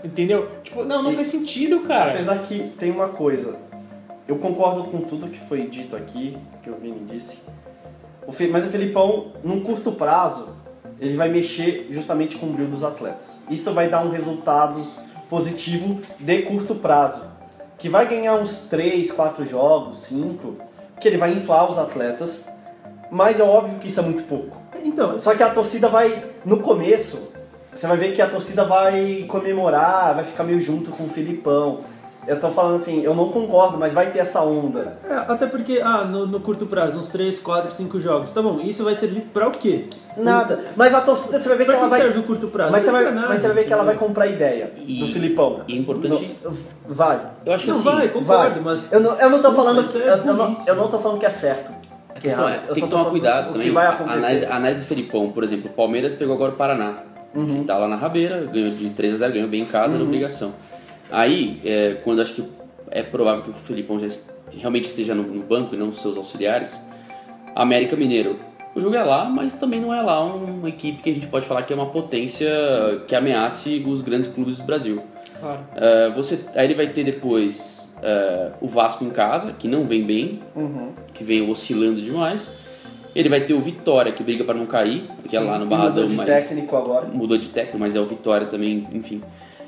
Entendeu? 0.06 0.50
Tipo, 0.64 0.86
não, 0.86 1.04
não 1.04 1.12
faz 1.12 1.28
sentido, 1.28 1.82
cara. 1.82 2.12
Apesar 2.14 2.40
que 2.44 2.70
tem 2.78 2.90
uma 2.92 3.10
coisa, 3.10 3.60
eu 4.28 4.38
concordo 4.38 4.86
com 4.86 5.02
tudo 5.02 5.28
que 5.28 5.40
foi 5.40 5.68
dito 5.68 5.96
aqui, 5.96 6.38
que 6.64 6.70
o 6.70 6.76
Vini 6.76 7.06
disse. 7.06 7.42
Mas 8.52 8.66
o 8.66 8.70
Felipão, 8.70 9.34
num 9.44 9.62
curto 9.62 9.92
prazo, 9.92 10.50
ele 11.00 11.16
vai 11.16 11.30
mexer 11.30 11.88
justamente 11.92 12.38
com 12.38 12.48
o 12.48 12.50
brilho 12.50 12.70
dos 12.70 12.84
atletas. 12.84 13.40
Isso 13.50 13.72
vai 13.74 13.88
dar 13.90 14.04
um 14.04 14.10
resultado 14.10 14.86
positivo 15.30 16.02
de 16.20 16.42
curto 16.44 16.76
prazo. 16.76 17.22
que 17.78 17.90
vai 17.90 18.08
ganhar 18.08 18.36
uns 18.36 18.60
3, 18.70 19.12
4 19.12 19.46
jogos, 19.46 19.98
5, 20.00 20.56
que 21.00 21.08
ele 21.08 21.18
vai 21.18 21.34
inflar 21.34 21.70
os 21.70 21.78
atletas, 21.78 22.46
mas 23.12 23.40
é 23.40 23.44
óbvio 23.44 23.80
que 23.80 23.88
isso 23.88 24.00
é 24.00 24.04
muito 24.04 24.24
pouco. 24.24 24.58
Então, 24.84 25.20
Só 25.20 25.36
que 25.36 25.44
a 25.44 25.50
torcida 25.50 25.90
vai, 25.90 26.26
no 26.46 26.60
começo, 26.62 27.34
você 27.74 27.88
vai 27.88 27.98
ver 27.98 28.14
que 28.14 28.22
a 28.22 28.30
torcida 28.30 28.64
vai 28.64 29.26
comemorar, 29.28 30.16
vai 30.16 30.24
ficar 30.24 30.44
meio 30.44 30.62
junto 30.62 30.92
com 30.92 31.04
o 31.04 31.10
Filipão. 31.10 31.82
Eu 32.28 32.40
tô 32.40 32.50
falando 32.50 32.76
assim, 32.78 33.02
eu 33.04 33.14
não 33.14 33.30
concordo, 33.30 33.78
mas 33.78 33.94
vai 33.94 34.10
ter 34.10 34.20
essa 34.20 34.42
onda. 34.42 34.98
é, 35.08 35.14
até 35.32 35.46
porque, 35.46 35.80
ah, 35.84 36.04
no, 36.06 36.26
no 36.26 36.40
curto 36.40 36.66
prazo, 36.66 36.98
uns 36.98 37.10
3, 37.10 37.40
4, 37.40 37.72
5 37.72 38.00
jogos. 38.00 38.32
Tá 38.32 38.42
bom, 38.42 38.60
isso 38.62 38.84
vai 38.84 38.96
servir 38.96 39.22
pra 39.34 39.48
o 39.48 39.52
quê? 39.52 39.86
Nada. 40.18 40.60
Mas 40.76 40.94
a 40.94 41.02
torcida, 41.02 41.38
você 41.38 41.48
vai 41.50 41.58
ver 41.58 41.66
que 41.66 41.70
Pra 41.72 41.80
ela 41.80 41.86
que 41.86 41.90
vai. 41.92 42.02
serve 42.02 42.20
o 42.20 42.24
curto 42.24 42.48
prazo? 42.48 42.72
Mas 42.72 42.84
você, 42.84 42.92
vai, 42.92 43.04
serve 43.04 43.20
pra 43.20 43.30
mas 43.30 43.40
você 43.40 43.48
vai 43.48 43.56
ver 43.58 43.66
que 43.68 43.74
ela 43.74 43.84
nada, 43.84 43.98
vai 43.98 44.08
comprar 44.08 44.24
a 44.24 44.28
ideia 44.28 44.72
E- 44.78 45.00
do 45.02 45.08
Filipão. 45.08 45.62
e 45.68 45.74
é 45.74 45.78
importante- 45.78 46.38
No- 46.44 46.58
vai. 46.88 47.20
Eu 47.46 47.54
acho 47.54 47.66
que 47.66 47.70
Não, 47.72 47.78
assim, 47.80 47.86
vai, 47.86 48.08
concordo, 48.08 48.54
Vai. 48.56 48.60
mas... 48.64 48.92
Eu 48.92 49.00
não, 49.02 49.20
eu 49.20 49.30
não 49.30 49.42
tô 49.42 49.52
falando. 49.52 49.82
é 49.82 49.98
Eu, 49.98 50.02
eu 50.18 50.34
não, 50.34 50.58
eu 50.68 50.76
não 50.76 50.88
tô 50.88 50.98
falando 51.00 51.20
que 51.20 51.26
é 51.26 51.30
certo. 51.30 51.72
A 52.16 52.20
questão 52.20 52.48
é, 52.48 52.54
errado. 52.54 52.64
Eu 52.70 52.74
tem 52.74 52.84
que 52.86 52.90
tomar 52.90 53.06
cuidado 53.10 53.50
o 53.50 53.52
também. 53.52 53.68
que 53.68 53.74
vai 53.74 53.88
acontecer. 53.88 54.18
análise, 54.18 54.46
a 54.46 54.56
análise 54.56 54.84
do 54.84 54.88
Felipão, 54.88 55.32
por 55.32 55.44
exemplo, 55.44 55.70
o 55.70 55.74
Palmeiras 55.74 56.14
pegou 56.16 56.34
agora 56.34 56.52
o 56.54 56.56
Paraná. 56.56 57.00
Uhum. 57.36 57.60
Que 57.60 57.66
tá 57.66 57.78
lá 57.78 57.88
na 57.90 57.98
rabeira, 57.98 58.46
ganhou 58.52 58.72
de 58.72 58.90
3 58.92 59.16
a 59.16 59.18
0 59.18 59.34
ganhou 59.34 59.50
bem 59.50 59.62
em 59.64 59.66
casa, 59.66 59.98
na 59.98 60.04
obrigação. 60.04 60.54
Aí, 61.12 61.62
é, 61.64 61.98
quando 62.04 62.22
acho 62.22 62.34
que 62.36 62.44
é 62.92 63.02
provável 63.04 63.44
que 63.44 63.50
o 63.50 63.54
Felipão 63.54 64.00
já 64.00 64.08
est- 64.08 64.30
realmente 64.58 64.86
esteja 64.86 65.14
no, 65.16 65.24
no 65.24 65.44
banco 65.44 65.76
e 65.76 65.78
não 65.78 65.92
seus 65.94 66.18
auxiliares, 66.18 66.80
América 67.56 67.96
Mineiro. 67.96 68.40
O 68.76 68.82
jogo 68.82 68.96
é 68.96 69.04
lá, 69.04 69.24
mas 69.26 69.56
também 69.56 69.80
não 69.80 69.94
é 69.94 70.02
lá 70.02 70.24
uma 70.24 70.68
equipe 70.68 71.02
que 71.02 71.10
a 71.10 71.14
gente 71.14 71.28
pode 71.28 71.46
falar 71.46 71.64
que 71.64 71.72
é 71.72 71.76
uma 71.76 71.86
potência 71.86 72.50
que 73.08 73.16
ameace 73.16 73.84
os 73.88 74.02
grandes 74.02 74.28
clubes 74.28 74.58
do 74.58 74.64
Brasil. 74.64 75.02
Claro. 75.40 75.60
É, 75.76 76.10
você, 76.10 76.40
aí 76.56 76.66
ele 76.66 76.74
vai 76.74 76.88
ter 76.88 77.06
depois 77.06 77.94
é, 78.02 78.52
o 78.60 78.68
Vasco 78.68 79.06
em 79.06 79.10
casa, 79.12 79.54
que 79.54 79.68
não 79.70 79.86
vem 79.86 80.04
bem, 80.04 80.42
Uhum. 80.56 80.90
que 81.14 81.24
vem 81.24 81.50
oscilando 81.50 82.02
demais. 82.02 82.52
Ele 83.16 83.30
vai 83.30 83.40
ter 83.42 83.54
o 83.54 83.62
Vitória, 83.62 84.12
que 84.12 84.22
briga 84.22 84.44
para 84.44 84.56
não 84.56 84.66
cair, 84.66 85.10
que 85.30 85.38
é 85.38 85.40
lá 85.40 85.58
no 85.58 85.66
Barradão, 85.68 86.04
mudou 86.04 86.08
de 86.08 86.16
mas 86.16 86.26
técnico 86.28 86.76
agora. 86.76 87.08
mudou 87.08 87.38
de 87.38 87.48
técnico, 87.48 87.80
mas 87.80 87.96
é 87.96 88.00
o 88.02 88.06
Vitória 88.06 88.46
também, 88.48 88.86
enfim. 88.92 89.22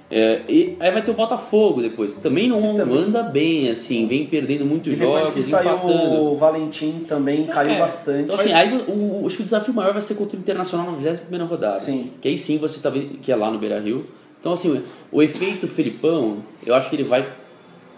É, 0.10 0.42
e 0.48 0.78
aí 0.80 0.90
vai 0.90 1.02
ter 1.02 1.12
o 1.12 1.14
Botafogo 1.14 1.82
depois, 1.82 2.16
também 2.16 2.48
não 2.48 2.78
também- 2.78 2.98
anda 2.98 3.22
bem, 3.24 3.70
assim, 3.70 4.08
vem 4.08 4.26
perdendo 4.26 4.64
muitos 4.66 4.94
E 4.94 4.96
depois 4.96 5.26
jogos, 5.26 5.34
que 5.36 5.42
saiu 5.42 5.74
empatando. 5.76 6.22
o 6.32 6.36
Valentim 6.36 7.04
também 7.06 7.46
caiu 7.46 7.72
É, 7.74 7.80
bastante. 7.80 8.22
Então, 8.24 8.36
assim, 8.36 8.54
aí 8.54 8.74
o, 8.88 9.24
o, 9.24 9.28
acho 9.28 9.36
que 9.36 9.42
o 9.42 9.46
desafio 9.46 9.74
maior 9.74 9.92
vai 9.92 10.02
ser 10.02 10.16
contra 10.16 10.38
o 10.38 10.40
Internacional 10.40 10.90
na 10.92 10.98
21 10.98 11.46
rodada. 11.46 11.76
Sim. 11.76 12.12
Que 12.22 12.30
aí 12.30 12.38
sim 12.38 12.58
você 12.58 12.80
tá 12.80 12.90
vendo 12.90 13.18
que 13.20 13.30
é 13.30 13.36
lá 13.36 13.52
no 13.52 13.60
Beira 13.60 13.80
Rio. 13.82 14.06
Então, 14.40 14.54
assim, 14.54 14.82
o 15.12 15.22
efeito 15.22 15.68
Felipão, 15.68 16.38
eu 16.66 16.74
acho 16.74 16.90
que 16.90 16.96
ele 16.96 17.04
vai 17.04 17.28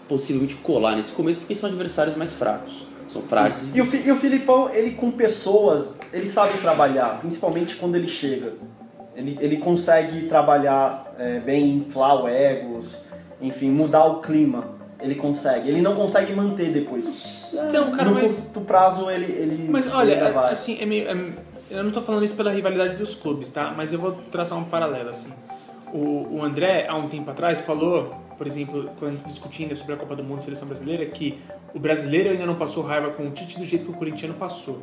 possivelmente 0.08 0.56
colar 0.56 0.96
nesse 0.96 1.12
começo, 1.12 1.38
porque 1.38 1.54
são 1.54 1.68
adversários 1.68 2.16
mais 2.16 2.32
fracos. 2.32 2.86
São 3.06 3.22
frágeis. 3.22 3.70
E 3.74 3.80
o, 3.80 3.84
e 4.06 4.10
o 4.10 4.16
Filipão, 4.16 4.68
ele 4.72 4.92
com 4.92 5.10
pessoas, 5.12 5.94
ele 6.12 6.26
sabe 6.26 6.58
trabalhar, 6.58 7.18
principalmente 7.20 7.76
quando 7.76 7.94
ele 7.96 8.06
chega. 8.08 8.54
Ele, 9.14 9.36
ele 9.40 9.56
consegue 9.58 10.26
trabalhar 10.26 11.14
é, 11.18 11.40
bem, 11.40 11.76
inflar 11.76 12.22
o 12.22 12.28
egos, 12.28 13.00
enfim, 13.40 13.70
mudar 13.70 14.04
o 14.06 14.20
clima. 14.20 14.78
Ele 15.00 15.14
consegue. 15.14 15.68
Ele 15.68 15.80
não 15.80 15.94
consegue 15.94 16.32
manter 16.32 16.70
depois. 16.70 17.54
Então, 17.66 17.90
cara, 17.90 18.10
no 18.10 18.14
mas. 18.14 18.42
curto 18.42 18.60
prazo, 18.60 19.10
ele, 19.10 19.32
ele 19.32 19.68
Mas 19.70 19.92
olha, 19.92 20.30
vai. 20.30 20.52
assim, 20.52 20.78
é 20.80 20.86
meio, 20.86 21.08
é- 21.08 21.32
eu 21.70 21.84
não 21.84 21.90
tô 21.90 22.02
falando 22.02 22.24
isso 22.24 22.34
pela 22.34 22.50
rivalidade 22.52 22.96
dos 22.96 23.14
clubes, 23.14 23.48
tá? 23.48 23.72
Mas 23.76 23.92
eu 23.92 23.98
vou 23.98 24.12
traçar 24.12 24.58
um 24.58 24.64
paralelo, 24.64 25.08
assim. 25.10 25.28
O, 25.92 26.38
o 26.38 26.44
André, 26.44 26.86
há 26.88 26.96
um 26.96 27.08
tempo 27.08 27.30
atrás, 27.30 27.60
falou, 27.60 28.14
por 28.36 28.46
exemplo, 28.46 28.90
quando 28.98 29.12
a 29.12 29.16
gente 29.16 29.28
discutindo 29.28 29.74
sobre 29.76 29.94
a 29.94 29.96
Copa 29.96 30.16
do 30.16 30.22
Mundo 30.24 30.40
e 30.40 30.42
Seleção 30.42 30.66
Brasileira, 30.68 31.06
que 31.06 31.38
o 31.74 31.78
brasileiro 31.78 32.30
ainda 32.30 32.44
não 32.44 32.56
passou 32.56 32.82
raiva 32.82 33.10
com 33.10 33.26
o 33.26 33.30
Tite 33.30 33.58
do 33.58 33.64
jeito 33.64 33.84
que 33.84 33.90
o 33.90 33.94
corintiano 33.94 34.34
passou. 34.34 34.82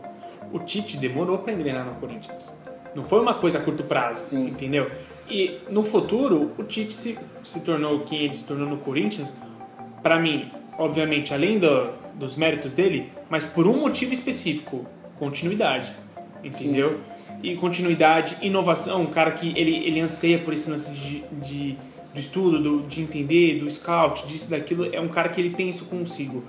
O 0.51 0.60
Tite 0.60 0.98
demorou 0.98 1.38
pra 1.39 1.51
engrenar 1.53 1.86
no 1.86 1.96
Corinthians. 1.96 2.55
Não 2.96 3.03
foi 3.03 3.20
uma 3.22 3.34
coisa 3.36 3.58
a 3.60 3.62
curto 3.62 3.84
prazo, 3.84 4.20
Sim. 4.22 4.48
entendeu? 4.48 4.89
E 5.29 5.60
no 5.70 5.84
futuro, 5.84 6.51
o 6.58 6.63
Tite 6.63 6.94
se, 6.94 7.17
se 7.44 7.63
tornou 7.63 8.00
quem 8.01 8.20
ele 8.24 8.34
se 8.34 8.44
tornou 8.46 8.67
no 8.67 8.77
Corinthians, 8.77 9.32
pra 10.01 10.17
mim, 10.20 10.50
obviamente, 10.77 11.34
além 11.34 11.60
do- 11.60 11.89
dos 12.15 12.38
méritos 12.38 12.74
dele, 12.74 13.12
mas 13.29 13.44
por 13.46 13.67
um 13.67 13.82
motivo 13.82 14.13
específico, 14.13 14.86
continuidade, 15.20 15.94
entendeu? 16.44 17.00
E 17.44 17.56
continuidade, 17.56 18.38
inovação, 18.41 19.01
um 19.01 19.06
cara 19.08 19.32
que 19.32 19.53
ele, 19.56 19.75
ele 19.86 20.00
anseia 20.00 20.39
por 20.39 20.53
esse 20.53 20.70
lance 20.70 20.91
de, 20.91 21.24
de, 21.34 21.77
do 22.13 22.20
estudo, 22.20 22.60
do, 22.60 22.79
de 22.88 23.01
entender, 23.01 23.60
do 23.60 23.70
scout, 23.70 24.25
disso, 24.27 24.50
daquilo, 24.50 24.88
é 24.91 25.00
um 25.00 25.08
cara 25.10 25.29
que 25.29 25.39
ele 25.39 25.51
tem 25.51 25.70
isso 25.70 25.86
consigo. 25.86 26.44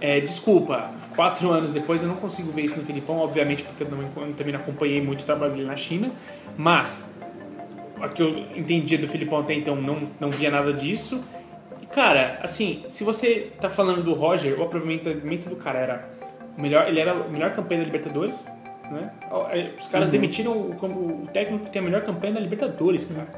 É, 0.00 0.18
desculpa, 0.20 0.90
quatro 1.14 1.50
anos 1.50 1.72
depois 1.72 2.02
eu 2.02 2.08
não 2.08 2.16
consigo 2.16 2.50
ver 2.52 2.62
isso 2.62 2.78
no 2.78 2.84
Filipão, 2.84 3.18
obviamente 3.18 3.62
porque 3.62 3.84
eu, 3.84 3.90
não, 3.90 4.02
eu 4.02 4.32
também 4.34 4.52
não 4.52 4.60
acompanhei 4.60 5.00
muito 5.00 5.22
o 5.22 5.24
trabalho 5.24 5.52
dele 5.52 5.66
na 5.66 5.76
China, 5.76 6.10
mas 6.56 7.18
a 8.00 8.08
que 8.08 8.20
eu 8.20 8.30
entendia 8.56 8.98
do 8.98 9.06
Filipão 9.06 9.38
até 9.38 9.54
então 9.54 9.76
não, 9.76 10.08
não 10.18 10.30
via 10.30 10.50
nada 10.50 10.72
disso. 10.72 11.24
E, 11.80 11.86
cara, 11.86 12.38
assim, 12.42 12.84
se 12.88 13.04
você 13.04 13.52
tá 13.60 13.70
falando 13.70 14.02
do 14.02 14.12
Roger, 14.12 14.58
o 14.58 14.64
aproveitamento 14.64 15.48
do 15.48 15.56
cara 15.56 15.78
era 15.78 16.10
o 16.58 16.60
melhor, 16.60 16.88
ele 16.88 16.98
era 16.98 17.14
o 17.14 17.30
melhor 17.30 17.52
campeão 17.52 17.78
da 17.78 17.84
Libertadores, 17.84 18.46
né? 18.90 19.10
Os 19.78 19.86
caras 19.86 20.10
demitiram 20.10 20.52
o, 20.52 21.24
o 21.24 21.28
técnico 21.32 21.64
que 21.64 21.70
tem 21.70 21.80
a 21.80 21.84
melhor 21.84 22.02
campanha 22.02 22.34
da 22.34 22.40
Libertadores, 22.40 23.04
cara. 23.06 23.28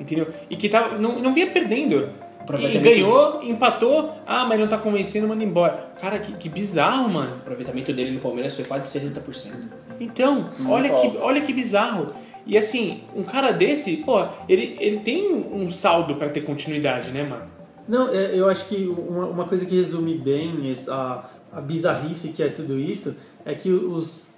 Entendeu? 0.00 0.28
E 0.48 0.56
que 0.56 0.68
tava, 0.68 0.96
não, 0.96 1.18
não 1.18 1.34
vinha 1.34 1.48
perdendo. 1.48 2.08
E 2.38 2.42
Aproveitamento- 2.42 2.84
ganhou, 2.88 3.42
empatou, 3.42 4.14
ah, 4.26 4.46
mas 4.46 4.58
não 4.58 4.66
tá 4.66 4.78
convencendo, 4.78 5.28
manda 5.28 5.44
embora. 5.44 5.90
Cara, 6.00 6.18
que, 6.18 6.32
que 6.32 6.48
bizarro, 6.48 7.08
mano. 7.10 7.32
O 7.32 7.38
aproveitamento 7.38 7.92
dele 7.92 8.12
no 8.12 8.20
Palmeiras 8.20 8.54
foi 8.56 8.64
quase 8.64 8.98
70%. 8.98 9.52
Então, 10.00 10.48
olha 10.68 10.88
que, 10.88 11.16
olha 11.18 11.40
que 11.42 11.52
bizarro. 11.52 12.06
E 12.46 12.56
assim, 12.56 13.02
um 13.14 13.22
cara 13.22 13.52
desse, 13.52 13.98
pô, 13.98 14.24
ele, 14.48 14.76
ele 14.80 15.00
tem 15.00 15.30
um 15.34 15.70
saldo 15.70 16.14
pra 16.14 16.30
ter 16.30 16.40
continuidade, 16.40 17.10
né, 17.10 17.22
mano? 17.22 17.44
Não, 17.86 18.08
é, 18.08 18.34
eu 18.38 18.48
acho 18.48 18.66
que 18.66 18.86
uma, 18.86 19.26
uma 19.26 19.44
coisa 19.44 19.66
que 19.66 19.74
resume 19.76 20.14
bem 20.16 20.70
esse- 20.70 20.90
a, 20.90 21.24
bizarrice 21.60 22.28
que 22.28 22.42
é 22.42 22.48
tudo 22.48 22.78
isso 22.78 23.16
é 23.44 23.54
que 23.54 23.70
os, 23.70 24.32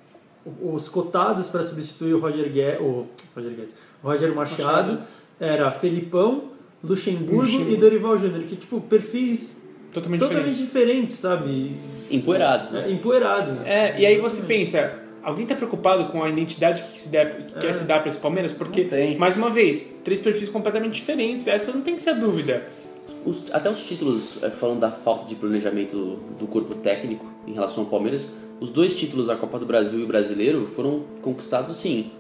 os 0.63 0.89
cotados 0.89 1.49
para 1.49 1.63
substituir 1.63 2.15
o 2.15 2.19
Roger 2.21 2.51
Guedes, 2.51 2.81
o 2.81 3.07
Roger, 3.37 3.51
Guedes, 3.53 3.77
o 4.03 4.07
Roger 4.09 4.35
Machado, 4.35 5.01
era 5.39 5.71
Felipão, 5.71 6.45
Luxemburgo, 6.83 7.43
Luxemburgo. 7.43 7.73
e 7.73 7.77
Dorival 7.77 8.19
Júnior, 8.19 8.43
que 8.45 8.57
tipo 8.57 8.81
perfis 8.81 9.65
Totalmente, 9.93 10.21
totalmente 10.21 10.55
diferente. 10.55 10.67
diferentes, 10.67 11.17
sabe? 11.17 11.73
Empoeirados, 12.11 12.71
né? 12.71 12.85
É, 12.87 12.91
Empoeirados. 12.93 13.67
É, 13.67 14.01
e 14.01 14.07
aí 14.07 14.19
você 14.19 14.43
pensa, 14.43 14.99
alguém 15.23 15.45
tá 15.47 15.55
preocupado 15.57 16.07
com 16.13 16.23
a 16.23 16.29
identidade 16.29 16.85
que, 16.93 17.01
se 17.01 17.09
der, 17.09 17.47
que 17.49 17.59
quer 17.61 17.73
se 17.75 17.85
dar 17.85 18.01
pra 18.01 18.09
esse 18.09 18.19
Palmeiras? 18.19 18.53
Porque, 18.53 18.87
mais 19.19 19.37
uma 19.37 19.51
vez, 19.51 19.97
três 20.05 20.21
perfis 20.21 20.49
completamente 20.49 20.93
diferentes. 20.95 21.47
Essa 21.49 21.73
não 21.73 21.83
tem 21.83 21.97
que 21.97 22.03
ser 22.03 22.11
a 22.11 22.15
dúvida. 22.15 22.63
Os- 23.27 23.45
até 23.53 23.69
os 23.69 23.83
títulos, 23.83 24.39
é, 24.43 24.49
falando 24.49 24.79
da 24.81 24.91
falta 24.93 25.27
de 25.27 25.35
planejamento 25.35 26.19
do 26.39 26.47
corpo 26.47 26.75
técnico 26.77 27.27
em 27.47 27.53
relação 27.53 27.83
ao 27.85 27.91
Palmeiras, 27.91 28.31
os 28.61 28.71
dois 28.71 28.95
títulos, 28.97 29.29
a 29.29 29.35
Copa 29.37 29.59
do 29.59 29.67
Brasil 29.67 29.99
e 29.99 30.05
o 30.05 30.07
Brasileiro, 30.07 30.71
foram 30.75 31.03
conquistados 31.21 31.77
sim. 31.77 32.13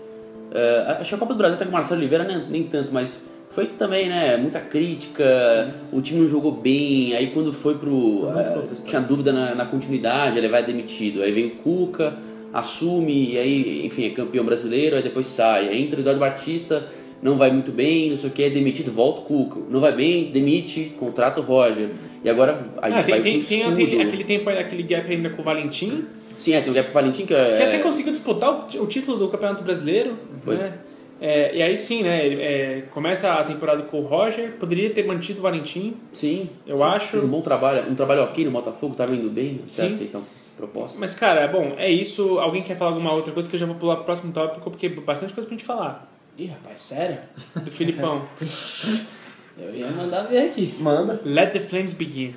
É, 0.52 0.96
acho 1.00 1.10
que 1.10 1.14
a 1.14 1.18
Copa 1.18 1.32
do 1.34 1.38
Brasil 1.38 1.54
até 1.54 1.64
com 1.64 1.70
o 1.70 1.72
Marcelo 1.74 2.00
Oliveira 2.00 2.24
nem, 2.24 2.48
nem 2.48 2.62
tanto, 2.64 2.92
mas 2.92 3.29
foi 3.50 3.66
também, 3.66 4.08
né, 4.08 4.36
muita 4.36 4.60
crítica, 4.60 5.74
o 5.92 6.00
time 6.00 6.20
não 6.20 6.28
jogou 6.28 6.52
bem, 6.52 7.14
aí 7.14 7.32
quando 7.32 7.52
foi 7.52 7.74
pro... 7.74 8.28
Foi 8.32 8.42
é, 8.42 8.44
contestado. 8.44 8.88
tinha 8.88 9.00
dúvida 9.00 9.32
na, 9.32 9.54
na 9.56 9.66
continuidade, 9.66 10.38
ele 10.38 10.48
vai 10.48 10.64
demitido, 10.64 11.20
aí 11.20 11.32
vem 11.32 11.46
o 11.46 11.50
Cuca, 11.56 12.14
assume, 12.52 13.32
e 13.32 13.38
aí, 13.38 13.86
enfim, 13.86 14.06
é 14.06 14.10
campeão 14.10 14.44
brasileiro, 14.44 14.96
aí 14.96 15.02
depois 15.02 15.26
sai, 15.26 15.68
aí 15.68 15.82
entra 15.82 15.98
o 15.98 16.02
Eduardo 16.02 16.20
Batista, 16.20 16.86
não 17.20 17.36
vai 17.36 17.50
muito 17.50 17.72
bem, 17.72 18.10
não 18.10 18.16
sei 18.16 18.30
o 18.30 18.32
que, 18.32 18.44
é 18.44 18.50
demitido, 18.50 18.92
volta 18.92 19.20
o 19.20 19.24
Cuca, 19.24 19.60
não 19.68 19.80
vai 19.80 19.92
bem, 19.92 20.30
demite, 20.30 20.92
contrata 20.98 21.40
o 21.40 21.42
Roger, 21.44 21.90
e 22.22 22.30
agora 22.30 22.66
a 22.80 22.86
Ah, 22.86 22.90
gente 22.90 23.04
tem, 23.06 23.14
vai 23.14 23.22
tem, 23.22 23.40
tem 23.42 23.60
escudo. 23.60 24.02
aquele, 24.02 24.24
tempo, 24.24 24.48
aí, 24.48 24.58
aquele 24.58 24.82
gap 24.84 25.10
ainda 25.10 25.30
com 25.30 25.42
o 25.42 25.44
Valentim, 25.44 26.04
Sim, 26.38 26.54
é, 26.54 26.60
tem 26.62 26.70
o 26.70 26.74
Gap 26.74 26.90
Valentim 26.94 27.26
que 27.26 27.34
é... 27.34 27.56
que 27.58 27.62
até 27.64 27.78
conseguiu 27.80 28.12
disputar 28.12 28.50
o, 28.50 28.82
o 28.82 28.86
título 28.86 29.18
do 29.18 29.28
Campeonato 29.28 29.62
Brasileiro. 29.62 30.16
Foi. 30.42 30.56
Né? 30.56 30.72
É, 31.20 31.54
e 31.54 31.62
aí 31.62 31.76
sim, 31.76 32.02
né? 32.02 32.24
ele, 32.24 32.40
é, 32.42 32.80
começa 32.90 33.32
a 33.34 33.44
temporada 33.44 33.82
com 33.82 34.00
o 34.00 34.06
Roger, 34.06 34.52
poderia 34.58 34.88
ter 34.90 35.06
mantido 35.06 35.40
o 35.40 35.42
Valentim, 35.42 35.94
Sim, 36.12 36.48
Eu 36.66 36.78
sim, 36.78 36.82
acho- 36.82 37.08
Fez 37.12 37.24
um 37.24 37.28
bom 37.28 37.42
trabalho, 37.42 37.90
um 37.90 37.94
trabalho 37.94 38.22
ok 38.22 38.44
no 38.46 38.50
Botafogo, 38.50 38.94
tava 38.94 39.14
indo 39.14 39.28
bem, 39.28 39.60
você 39.66 39.86
Sim. 39.88 39.94
aceita 39.94 40.18
a 40.18 40.22
proposta. 40.56 40.98
Mas, 40.98 41.14
cara, 41.14 41.46
bom, 41.48 41.74
é 41.76 41.90
isso. 41.90 42.38
Alguém 42.38 42.62
quer 42.62 42.74
falar 42.76 42.92
alguma 42.92 43.12
outra 43.12 43.32
coisa 43.34 43.48
que 43.50 43.54
eu 43.56 43.60
já 43.60 43.66
vou 43.66 43.74
pular 43.74 43.96
pro 43.96 44.04
próximo 44.06 44.32
tópico, 44.32 44.70
porque 44.70 44.86
é 44.86 44.88
bastante 44.90 45.34
coisa 45.34 45.46
pra 45.46 45.56
gente 45.56 45.66
falar. 45.66 46.10
Ih, 46.38 46.46
rapaz, 46.46 46.80
sério? 46.80 47.18
Do 47.54 47.70
Filipão. 47.70 48.24
Eu 49.58 49.74
ia 49.74 49.90
mandar 49.90 50.22
ver 50.22 50.38
aqui. 50.48 50.74
Manda. 50.78 51.20
Let 51.24 51.52
the 51.52 51.60
flames 51.60 51.92
begin. 51.92 52.34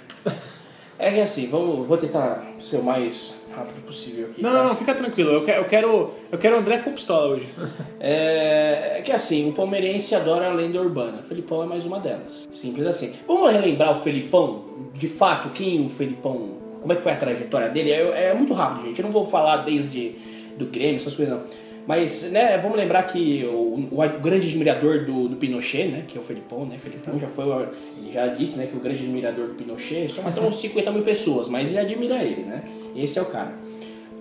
É 0.99 1.09
que 1.11 1.21
assim, 1.21 1.47
vamos, 1.47 1.87
vou 1.87 1.95
tentar 1.97 2.45
ser 2.59 2.77
o 2.77 2.83
mais 2.83 3.33
rápido 3.55 3.81
possível 3.85 4.27
aqui. 4.31 4.41
Não, 4.41 4.51
tá? 4.51 4.57
não, 4.57 4.67
não, 4.69 4.75
fica 4.75 4.93
tranquilo. 4.95 5.31
Eu 5.31 5.43
quero, 5.45 5.61
eu 5.61 5.65
quero, 5.65 6.11
eu 6.31 6.37
quero 6.37 6.55
o 6.55 6.59
André 6.59 6.77
Full 6.79 6.93
Pistola 6.93 7.27
hoje. 7.35 7.47
É, 8.05 8.97
é 8.97 9.01
que 9.01 9.11
assim, 9.13 9.47
o 9.49 9.53
palmeirense 9.53 10.13
adora 10.13 10.47
a 10.49 10.53
lenda 10.53 10.79
urbana. 10.81 11.19
O 11.19 11.23
Felipão 11.23 11.63
é 11.63 11.65
mais 11.65 11.85
uma 11.85 11.99
delas. 11.99 12.47
Simples 12.51 12.85
assim. 12.85 13.13
Vamos 13.25 13.49
relembrar 13.51 13.97
o 13.97 14.01
Felipão? 14.01 14.65
De 14.93 15.07
fato, 15.07 15.49
quem 15.51 15.85
o 15.85 15.89
Felipão. 15.89 16.49
Como 16.81 16.91
é 16.91 16.97
que 16.97 17.01
foi 17.01 17.13
a 17.13 17.15
trajetória 17.15 17.69
dele? 17.69 17.91
É, 17.91 18.31
é 18.31 18.33
muito 18.33 18.53
rápido, 18.53 18.87
gente. 18.87 18.99
Eu 18.99 19.05
não 19.05 19.11
vou 19.11 19.25
falar 19.25 19.57
desde 19.63 20.15
do 20.57 20.65
Grêmio, 20.65 20.97
essas 20.97 21.15
coisas 21.15 21.33
não. 21.33 21.43
Mas, 21.87 22.31
né, 22.31 22.57
vamos 22.57 22.77
lembrar 22.77 23.03
que 23.03 23.43
o, 23.45 23.89
o 23.91 24.19
grande 24.21 24.47
admirador 24.47 25.03
do, 25.05 25.27
do 25.27 25.35
Pinochet, 25.35 25.87
né, 25.87 26.05
que 26.07 26.17
é 26.17 26.21
o 26.21 26.23
Felipão, 26.23 26.65
né, 26.65 26.77
Felipão 26.81 27.19
já 27.19 27.27
foi, 27.27 27.43
o- 27.45 27.67
ele 27.97 28.11
já 28.13 28.27
disse, 28.27 28.57
né, 28.57 28.67
que 28.67 28.77
o 28.77 28.79
grande 28.79 29.03
admirador 29.03 29.47
do 29.47 29.53
Pinochet 29.55 30.09
só 30.09 30.21
matou 30.21 30.45
uns 30.45 30.57
50 30.61 30.91
mil 30.91 31.03
pessoas, 31.03 31.49
mas 31.49 31.69
ele 31.71 31.79
admira 31.79 32.23
ele, 32.23 32.43
né, 32.43 32.63
esse 32.95 33.19
é 33.19 33.21
o 33.21 33.25
cara. 33.25 33.53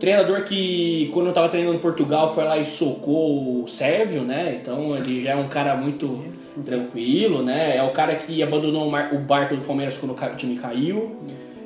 Treinador 0.02 0.43
que, 0.43 1.09
quando 1.12 1.29
eu 1.29 1.33
tava 1.33 1.49
treinando 1.49 1.76
em 1.76 1.81
Portugal, 1.81 2.35
foi 2.35 2.43
lá 2.43 2.59
e 2.59 2.67
socou 2.67 3.62
o 3.62 3.69
Sérvio, 3.69 4.23
né? 4.23 4.59
Então 4.61 4.97
ele 4.97 5.23
já 5.23 5.31
é 5.31 5.37
um 5.37 5.47
cara 5.47 5.76
muito 5.76 6.25
tranquilo, 6.64 7.43
né? 7.43 7.76
É 7.76 7.83
o 7.85 7.93
cara 7.93 8.17
que 8.17 8.43
abandonou 8.43 8.88
o 8.88 9.19
barco 9.19 9.55
do 9.55 9.62
Palmeiras 9.62 9.97
quando 9.97 10.12
o 10.12 10.37
time 10.37 10.57
caiu. 10.57 11.14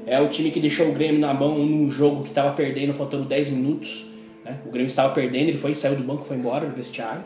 É 0.07 0.21
o 0.21 0.29
time 0.29 0.51
que 0.51 0.61
deixou 0.61 0.89
o 0.89 0.93
Grêmio 0.93 1.19
na 1.19 1.33
mão 1.33 1.59
num 1.59 1.89
jogo 1.89 2.25
que 2.25 2.31
tava 2.31 2.53
perdendo, 2.53 2.93
faltando 2.93 3.25
10 3.25 3.49
minutos. 3.49 4.05
Né? 4.45 4.59
O 4.67 4.71
Grêmio 4.71 4.87
estava 4.87 5.15
perdendo, 5.15 5.49
ele 5.49 5.59
foi, 5.59 5.75
saiu 5.75 5.97
do 5.97 6.05
banco, 6.05 6.25
foi 6.25 6.37
embora 6.37 6.67
do 6.67 6.77
vestiário. 6.77 7.25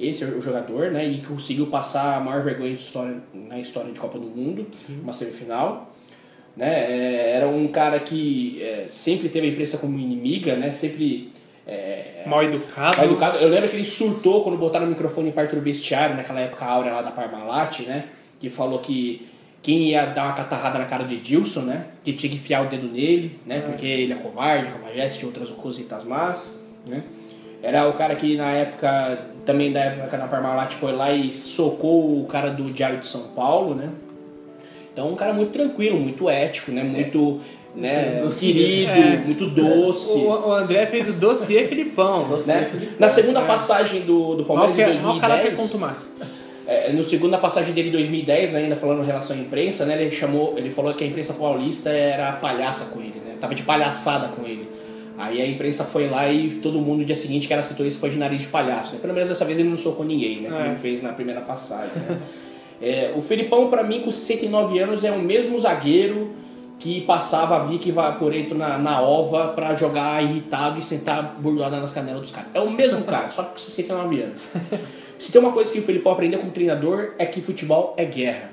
Esse 0.00 0.24
é 0.24 0.26
o 0.26 0.40
jogador, 0.40 0.90
né? 0.90 1.06
E 1.06 1.18
que 1.18 1.26
conseguiu 1.26 1.66
passar 1.66 2.16
a 2.16 2.20
maior 2.20 2.42
vergonha 2.42 2.72
história, 2.72 3.18
na 3.34 3.58
história 3.58 3.92
de 3.92 3.98
Copa 4.00 4.18
do 4.18 4.26
Mundo, 4.26 4.66
uma 5.02 5.12
semifinal 5.12 5.92
né? 6.56 6.90
É, 6.90 7.32
era 7.36 7.46
um 7.46 7.68
cara 7.68 8.00
que 8.00 8.62
é, 8.62 8.86
sempre 8.88 9.28
teve 9.28 9.46
a 9.46 9.50
imprensa 9.50 9.78
como 9.78 9.98
inimiga, 9.98 10.56
né? 10.56 10.70
Sempre 10.72 11.30
é, 11.66 12.22
Mal 12.26 12.44
educado. 12.44 12.96
mal 12.96 13.06
educado. 13.06 13.38
Eu 13.38 13.48
lembro 13.48 13.68
que 13.68 13.76
ele 13.76 13.84
surtou 13.84 14.42
quando 14.42 14.56
botaram 14.56 14.86
o 14.86 14.88
microfone 14.88 15.32
perto 15.32 15.56
do 15.56 15.62
vestiário, 15.62 16.16
naquela 16.16 16.40
época 16.40 16.64
áurea 16.64 16.92
lá 16.92 17.02
da 17.02 17.10
Parmalat, 17.10 17.80
né? 17.80 18.04
Que 18.40 18.48
falou 18.48 18.78
que 18.78 19.28
quem 19.62 19.88
ia 19.88 20.06
dar 20.06 20.26
uma 20.26 20.32
catarrada 20.32 20.78
na 20.78 20.84
cara 20.84 21.04
do 21.04 21.12
Edilson, 21.12 21.60
né? 21.62 21.86
Que 22.04 22.12
tinha 22.12 22.30
que 22.30 22.36
enfiar 22.36 22.64
o 22.64 22.68
dedo 22.68 22.86
nele, 22.86 23.38
né? 23.44 23.60
Porque 23.60 23.86
ele 23.86 24.12
é 24.12 24.16
covarde, 24.16 24.66
cafajeste 24.66 25.22
e 25.22 25.26
outras 25.26 25.50
cositas 25.50 26.04
más, 26.04 26.58
né? 26.86 27.02
Era 27.62 27.88
o 27.88 27.94
cara 27.94 28.14
que 28.14 28.36
na 28.36 28.50
época, 28.52 29.26
também 29.44 29.72
da 29.72 29.80
época 29.80 30.16
da 30.16 30.28
Parmalat, 30.28 30.72
foi 30.74 30.92
lá 30.92 31.10
e 31.12 31.32
socou 31.32 32.20
o 32.20 32.26
cara 32.26 32.48
do 32.50 32.70
Diário 32.70 33.00
de 33.00 33.08
São 33.08 33.22
Paulo, 33.34 33.74
né? 33.74 33.90
Então, 34.96 35.10
um 35.10 35.14
cara 35.14 35.34
muito 35.34 35.50
tranquilo, 35.52 36.00
muito 36.00 36.26
ético, 36.30 36.72
né? 36.72 36.82
Muito 36.82 37.38
né, 37.74 38.20
Docinho. 38.22 38.54
querido, 38.54 38.90
É. 38.92 39.16
muito 39.18 39.46
doce. 39.50 40.12
O, 40.20 40.48
o 40.48 40.52
André 40.54 40.86
fez 40.86 41.06
o 41.10 41.12
dossiê 41.12 41.66
Filipão. 41.66 42.26
Dossiê. 42.26 42.54
né? 42.54 42.64
Felipe. 42.64 42.92
Na 42.98 43.10
segunda 43.10 43.42
passagem 43.42 44.00
do, 44.00 44.36
do 44.36 44.44
Palmeiras 44.46 44.74
que 44.74 44.80
em 44.80 44.96
é, 44.96 45.02
mal 45.02 45.20
caráter 45.20 45.54
2010, 45.54 45.56
quanto 45.70 45.78
mais. 45.78 46.10
é, 46.66 46.92
no 46.92 47.04
segunda 47.06 47.36
passagem 47.36 47.74
dele 47.74 47.90
em 47.90 47.92
2010, 47.92 48.54
ainda 48.54 48.76
falando 48.76 49.02
em 49.02 49.06
relação 49.06 49.36
à 49.36 49.38
imprensa, 49.38 49.84
né? 49.84 50.00
Ele 50.00 50.10
chamou, 50.10 50.54
ele 50.56 50.70
falou 50.70 50.94
que 50.94 51.04
a 51.04 51.06
imprensa 51.06 51.34
paulista 51.34 51.90
era 51.90 52.32
palhaça 52.32 52.86
com 52.86 52.98
ele, 53.00 53.20
né? 53.22 53.34
Tava 53.38 53.54
de 53.54 53.64
palhaçada 53.64 54.28
com 54.28 54.46
ele. 54.46 54.66
Aí 55.18 55.42
a 55.42 55.46
imprensa 55.46 55.84
foi 55.84 56.08
lá 56.08 56.26
e 56.32 56.52
todo 56.62 56.78
mundo 56.80 57.00
no 57.00 57.04
dia 57.04 57.16
seguinte 57.16 57.46
que 57.46 57.52
era 57.52 57.62
setorista 57.62 58.00
foi 58.00 58.08
de 58.08 58.16
nariz 58.16 58.40
de 58.40 58.46
palhaço, 58.46 58.94
né? 58.94 58.98
Pelo 59.02 59.12
menos 59.12 59.28
dessa 59.28 59.44
vez 59.44 59.58
ele 59.58 59.68
não 59.68 59.76
socou 59.76 60.06
ninguém, 60.06 60.40
né? 60.40 60.48
Como 60.48 60.62
É. 60.62 60.66
ele 60.68 60.76
fez 60.76 61.02
na 61.02 61.12
primeira 61.12 61.42
passagem. 61.42 61.90
né? 62.08 62.18
É, 62.80 63.12
o 63.16 63.22
Felipão, 63.22 63.68
pra 63.70 63.82
mim, 63.82 64.00
com 64.00 64.10
69 64.10 64.78
anos, 64.78 65.04
é 65.04 65.10
o 65.10 65.18
mesmo 65.18 65.58
zagueiro 65.58 66.30
que 66.78 67.00
passava 67.02 67.56
a 67.56 67.64
Vicky 67.64 67.90
Vaporeto 67.90 68.54
na, 68.54 68.76
na 68.76 69.00
ova 69.00 69.48
pra 69.48 69.74
jogar 69.74 70.22
irritado 70.22 70.78
e 70.78 70.82
sentar 70.82 71.36
bordoada 71.38 71.80
nas 71.80 71.92
canelas 71.92 72.22
dos 72.22 72.30
caras. 72.30 72.50
É 72.52 72.60
o 72.60 72.70
mesmo 72.70 73.02
cara, 73.06 73.30
só 73.30 73.42
que 73.42 73.52
com 73.52 73.58
69 73.58 74.20
anos. 74.22 74.42
Se 75.18 75.32
tem 75.32 75.40
uma 75.40 75.52
coisa 75.52 75.72
que 75.72 75.78
o 75.78 75.82
Felipão 75.82 76.12
aprendeu 76.12 76.38
como 76.38 76.52
treinador 76.52 77.14
é 77.18 77.24
que 77.24 77.40
futebol 77.40 77.94
é 77.96 78.04
guerra. 78.04 78.50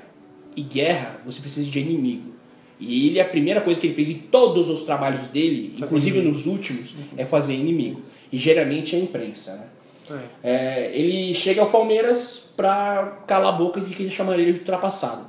E 0.56 0.62
guerra, 0.62 1.20
você 1.26 1.40
precisa 1.40 1.70
de 1.70 1.78
inimigo. 1.78 2.32
E 2.80 3.08
ele, 3.08 3.20
a 3.20 3.24
primeira 3.24 3.60
coisa 3.60 3.80
que 3.80 3.86
ele 3.86 3.94
fez 3.94 4.10
em 4.10 4.14
todos 4.14 4.68
os 4.70 4.82
trabalhos 4.82 5.26
dele, 5.28 5.74
inclusive 5.78 6.20
nos 6.22 6.46
últimos, 6.46 6.94
é 7.16 7.24
fazer 7.24 7.54
inimigo. 7.54 8.00
E 8.32 8.38
geralmente 8.38 8.96
é 8.96 8.98
a 8.98 9.02
imprensa, 9.02 9.54
né? 9.56 9.66
É. 10.10 10.50
É, 10.50 10.90
ele 10.94 11.34
chega 11.34 11.60
ao 11.60 11.70
Palmeiras 11.70 12.52
pra 12.56 13.18
calar 13.26 13.54
a 13.54 13.56
boca 13.56 13.80
de 13.80 13.94
que 13.94 14.02
ele 14.02 14.10
chamaria 14.10 14.52
de 14.52 14.58
ultrapassado. 14.60 15.26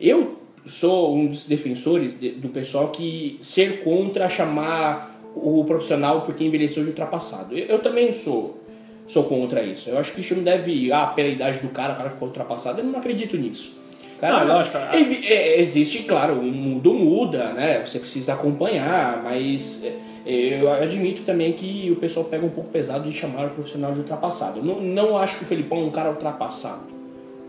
Eu 0.00 0.38
sou 0.66 1.14
um 1.16 1.26
dos 1.26 1.46
defensores 1.46 2.18
de- 2.18 2.30
do 2.30 2.48
pessoal 2.48 2.88
que 2.88 3.38
ser 3.42 3.82
contra 3.82 4.28
chamar 4.28 5.10
o 5.34 5.64
profissional 5.64 6.22
porque 6.22 6.44
envelheceu 6.44 6.82
de 6.82 6.90
ultrapassado. 6.90 7.56
Eu, 7.56 7.66
eu 7.66 7.78
também 7.78 8.12
sou 8.12 8.58
sou 9.06 9.24
contra 9.24 9.62
isso. 9.62 9.90
Eu 9.90 9.98
acho 9.98 10.12
que 10.12 10.20
isso 10.20 10.34
não 10.34 10.42
deve 10.44 10.92
ah 10.92 11.06
pela 11.08 11.28
idade 11.28 11.58
do 11.58 11.68
cara, 11.68 11.94
o 11.94 11.96
cara 11.96 12.10
ficou 12.10 12.28
ultrapassado. 12.28 12.80
Eu 12.80 12.84
não 12.84 12.98
acredito 12.98 13.36
nisso. 13.36 13.74
Cara, 14.20 14.44
Não, 14.44 14.54
lógico. 14.58 14.76
é, 14.78 15.60
existe, 15.60 16.04
claro, 16.04 16.34
o 16.34 16.44
mundo 16.44 16.94
muda, 16.94 17.52
né? 17.52 17.84
Você 17.84 17.98
precisa 17.98 18.34
acompanhar, 18.34 19.20
mas 19.24 19.82
é, 19.84 19.92
eu 20.24 20.70
admito 20.70 21.22
também 21.22 21.52
que 21.52 21.90
o 21.90 21.96
pessoal 21.96 22.26
pega 22.26 22.46
um 22.46 22.50
pouco 22.50 22.70
pesado 22.70 23.08
de 23.10 23.16
chamar 23.16 23.46
o 23.46 23.50
profissional 23.50 23.92
de 23.92 24.00
ultrapassado. 24.00 24.62
Não, 24.62 24.80
não 24.80 25.18
acho 25.18 25.38
que 25.38 25.44
o 25.44 25.46
Felipão 25.46 25.78
é 25.78 25.84
um 25.84 25.90
cara 25.90 26.10
ultrapassado. 26.10 26.84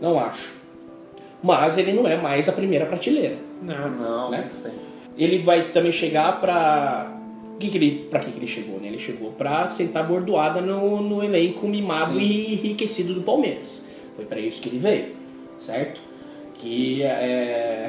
Não 0.00 0.18
acho. 0.18 0.54
Mas 1.42 1.78
ele 1.78 1.92
não 1.92 2.06
é 2.08 2.16
mais 2.16 2.48
a 2.48 2.52
primeira 2.52 2.86
prateleira. 2.86 3.36
Não. 3.62 3.90
Não, 3.90 4.30
Né? 4.30 4.48
Ele 5.16 5.38
vai 5.42 5.68
também 5.70 5.92
chegar 5.92 6.40
pra. 6.40 7.12
Que 7.60 7.68
que 7.68 7.78
ele, 7.78 8.08
pra 8.10 8.18
que, 8.18 8.32
que 8.32 8.38
ele 8.38 8.48
chegou? 8.48 8.80
Né? 8.80 8.88
Ele 8.88 8.98
chegou 8.98 9.30
pra 9.30 9.68
sentar 9.68 10.06
bordoada 10.06 10.60
no, 10.60 11.00
no 11.00 11.22
elenco 11.22 11.68
mimado 11.68 12.14
Sim. 12.14 12.20
e 12.20 12.54
enriquecido 12.54 13.14
do 13.14 13.22
Palmeiras. 13.22 13.82
Foi 14.16 14.24
pra 14.24 14.40
isso 14.40 14.60
que 14.60 14.68
ele 14.68 14.78
veio, 14.78 15.14
certo? 15.60 16.00
Que 16.54 17.02
é. 17.04 17.88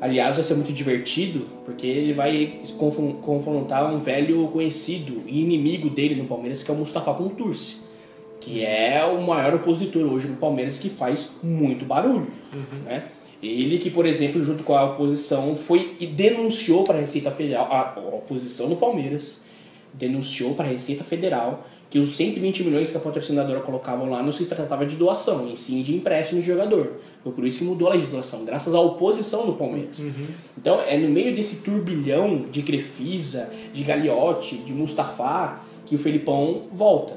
Aliás, 0.00 0.36
vai 0.36 0.44
ser 0.44 0.54
muito 0.54 0.72
divertido, 0.72 1.46
porque 1.64 1.86
ele 1.86 2.12
vai 2.12 2.60
confron- 2.76 3.14
confrontar 3.14 3.92
um 3.92 3.98
velho 3.98 4.48
conhecido 4.48 5.22
e 5.26 5.40
inimigo 5.40 5.88
dele 5.88 6.14
no 6.16 6.26
Palmeiras, 6.26 6.62
que 6.62 6.70
é 6.70 6.74
o 6.74 6.76
Mustafa 6.76 7.14
Contursi, 7.14 7.84
que 8.40 8.62
é 8.64 9.02
o 9.04 9.22
maior 9.22 9.54
opositor 9.54 10.02
hoje 10.12 10.28
no 10.28 10.36
Palmeiras, 10.36 10.78
que 10.78 10.90
faz 10.90 11.30
muito 11.42 11.84
barulho. 11.86 12.26
Né? 12.84 13.04
Ele 13.42 13.78
que, 13.78 13.90
por 13.90 14.04
exemplo, 14.06 14.44
junto 14.44 14.62
com 14.64 14.74
a 14.74 14.84
oposição, 14.84 15.54
foi 15.56 15.96
e 16.00 16.06
denunciou 16.06 16.84
para 16.84 16.96
a 16.98 17.00
Receita 17.00 17.30
Federal, 17.30 17.68
a 17.70 17.94
a 17.96 18.00
oposição 18.16 18.68
do 18.68 18.76
Palmeiras, 18.76 19.42
denunciou 19.92 20.54
para 20.54 20.66
a 20.66 20.68
Receita 20.70 21.04
Federal 21.04 21.66
que 21.94 22.00
os 22.00 22.16
120 22.16 22.64
milhões 22.64 22.90
que 22.90 22.96
a 22.96 23.00
patrocinadora 23.00 23.60
colocavam 23.60 24.10
lá 24.10 24.20
não 24.20 24.32
se 24.32 24.46
tratava 24.46 24.84
de 24.84 24.96
doação, 24.96 25.48
em 25.48 25.54
sim 25.54 25.80
de 25.80 25.94
empréstimo 25.94 26.40
de 26.40 26.46
jogador. 26.48 26.94
Foi 27.22 27.32
por 27.32 27.46
isso 27.46 27.58
que 27.58 27.64
mudou 27.64 27.86
a 27.86 27.92
legislação, 27.92 28.44
graças 28.44 28.74
à 28.74 28.80
oposição 28.80 29.46
do 29.46 29.52
Palmeiras. 29.52 30.00
Então, 30.58 30.80
é 30.80 30.98
no 30.98 31.08
meio 31.08 31.32
desse 31.36 31.62
turbilhão 31.62 32.46
de 32.50 32.62
Crefisa, 32.62 33.48
de 33.72 33.84
Gagliotti, 33.84 34.56
de 34.56 34.72
Mustafa, 34.72 35.60
que 35.86 35.94
o 35.94 35.98
Felipão 35.98 36.62
volta. 36.72 37.14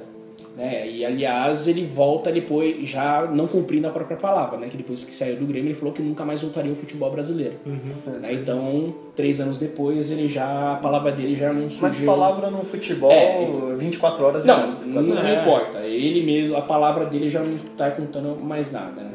Né? 0.58 0.90
E 0.90 1.06
aliás, 1.06 1.68
ele 1.68 1.86
volta 1.86 2.32
depois, 2.32 2.76
já 2.90 3.30
não 3.32 3.46
cumprindo 3.46 3.88
a 3.88 3.92
própria 3.92 4.18
palavra, 4.18 4.58
né? 4.58 4.68
Que 4.70 4.76
depois 4.78 5.04
que 5.04 5.16
saiu 5.16 5.36
do 5.36 5.46
Grêmio, 5.46 5.68
ele 5.70 5.76
falou 5.76 5.94
que 5.94 6.02
nunca 6.02 6.26
mais 6.26 6.42
voltaria 6.42 6.72
ao 6.72 6.76
futebol 6.76 7.12
brasileiro. 7.12 7.54
Né? 7.64 8.34
Então, 8.34 8.92
três 9.16 9.40
anos 9.40 9.60
depois, 9.60 10.10
ele 10.10 10.28
já. 10.28 10.74
A 10.74 10.76
palavra 10.78 11.12
dele 11.12 11.36
já 11.36 11.54
não 11.54 11.70
surgiu. 11.70 11.82
Mas 11.84 12.00
palavra 12.02 12.50
no 12.50 12.66
futebol, 12.66 13.12
É, 13.12 13.48
24 13.78 14.26
horas 14.26 14.44
é 14.44 14.48
Não, 14.48 14.68
muito. 14.68 14.88
não, 14.88 15.02
não 15.04 15.28
É. 15.28 15.42
importa. 15.42 15.78
Ele 15.82 16.24
mesmo, 16.26 16.58
a 16.58 16.62
palavra 16.64 17.06
dele 17.06 17.30
já 17.30 17.40
não 17.42 17.56
está 17.56 17.92
contando 17.92 18.36
mais 18.44 18.72
nada, 18.72 19.02
né? 19.04 19.12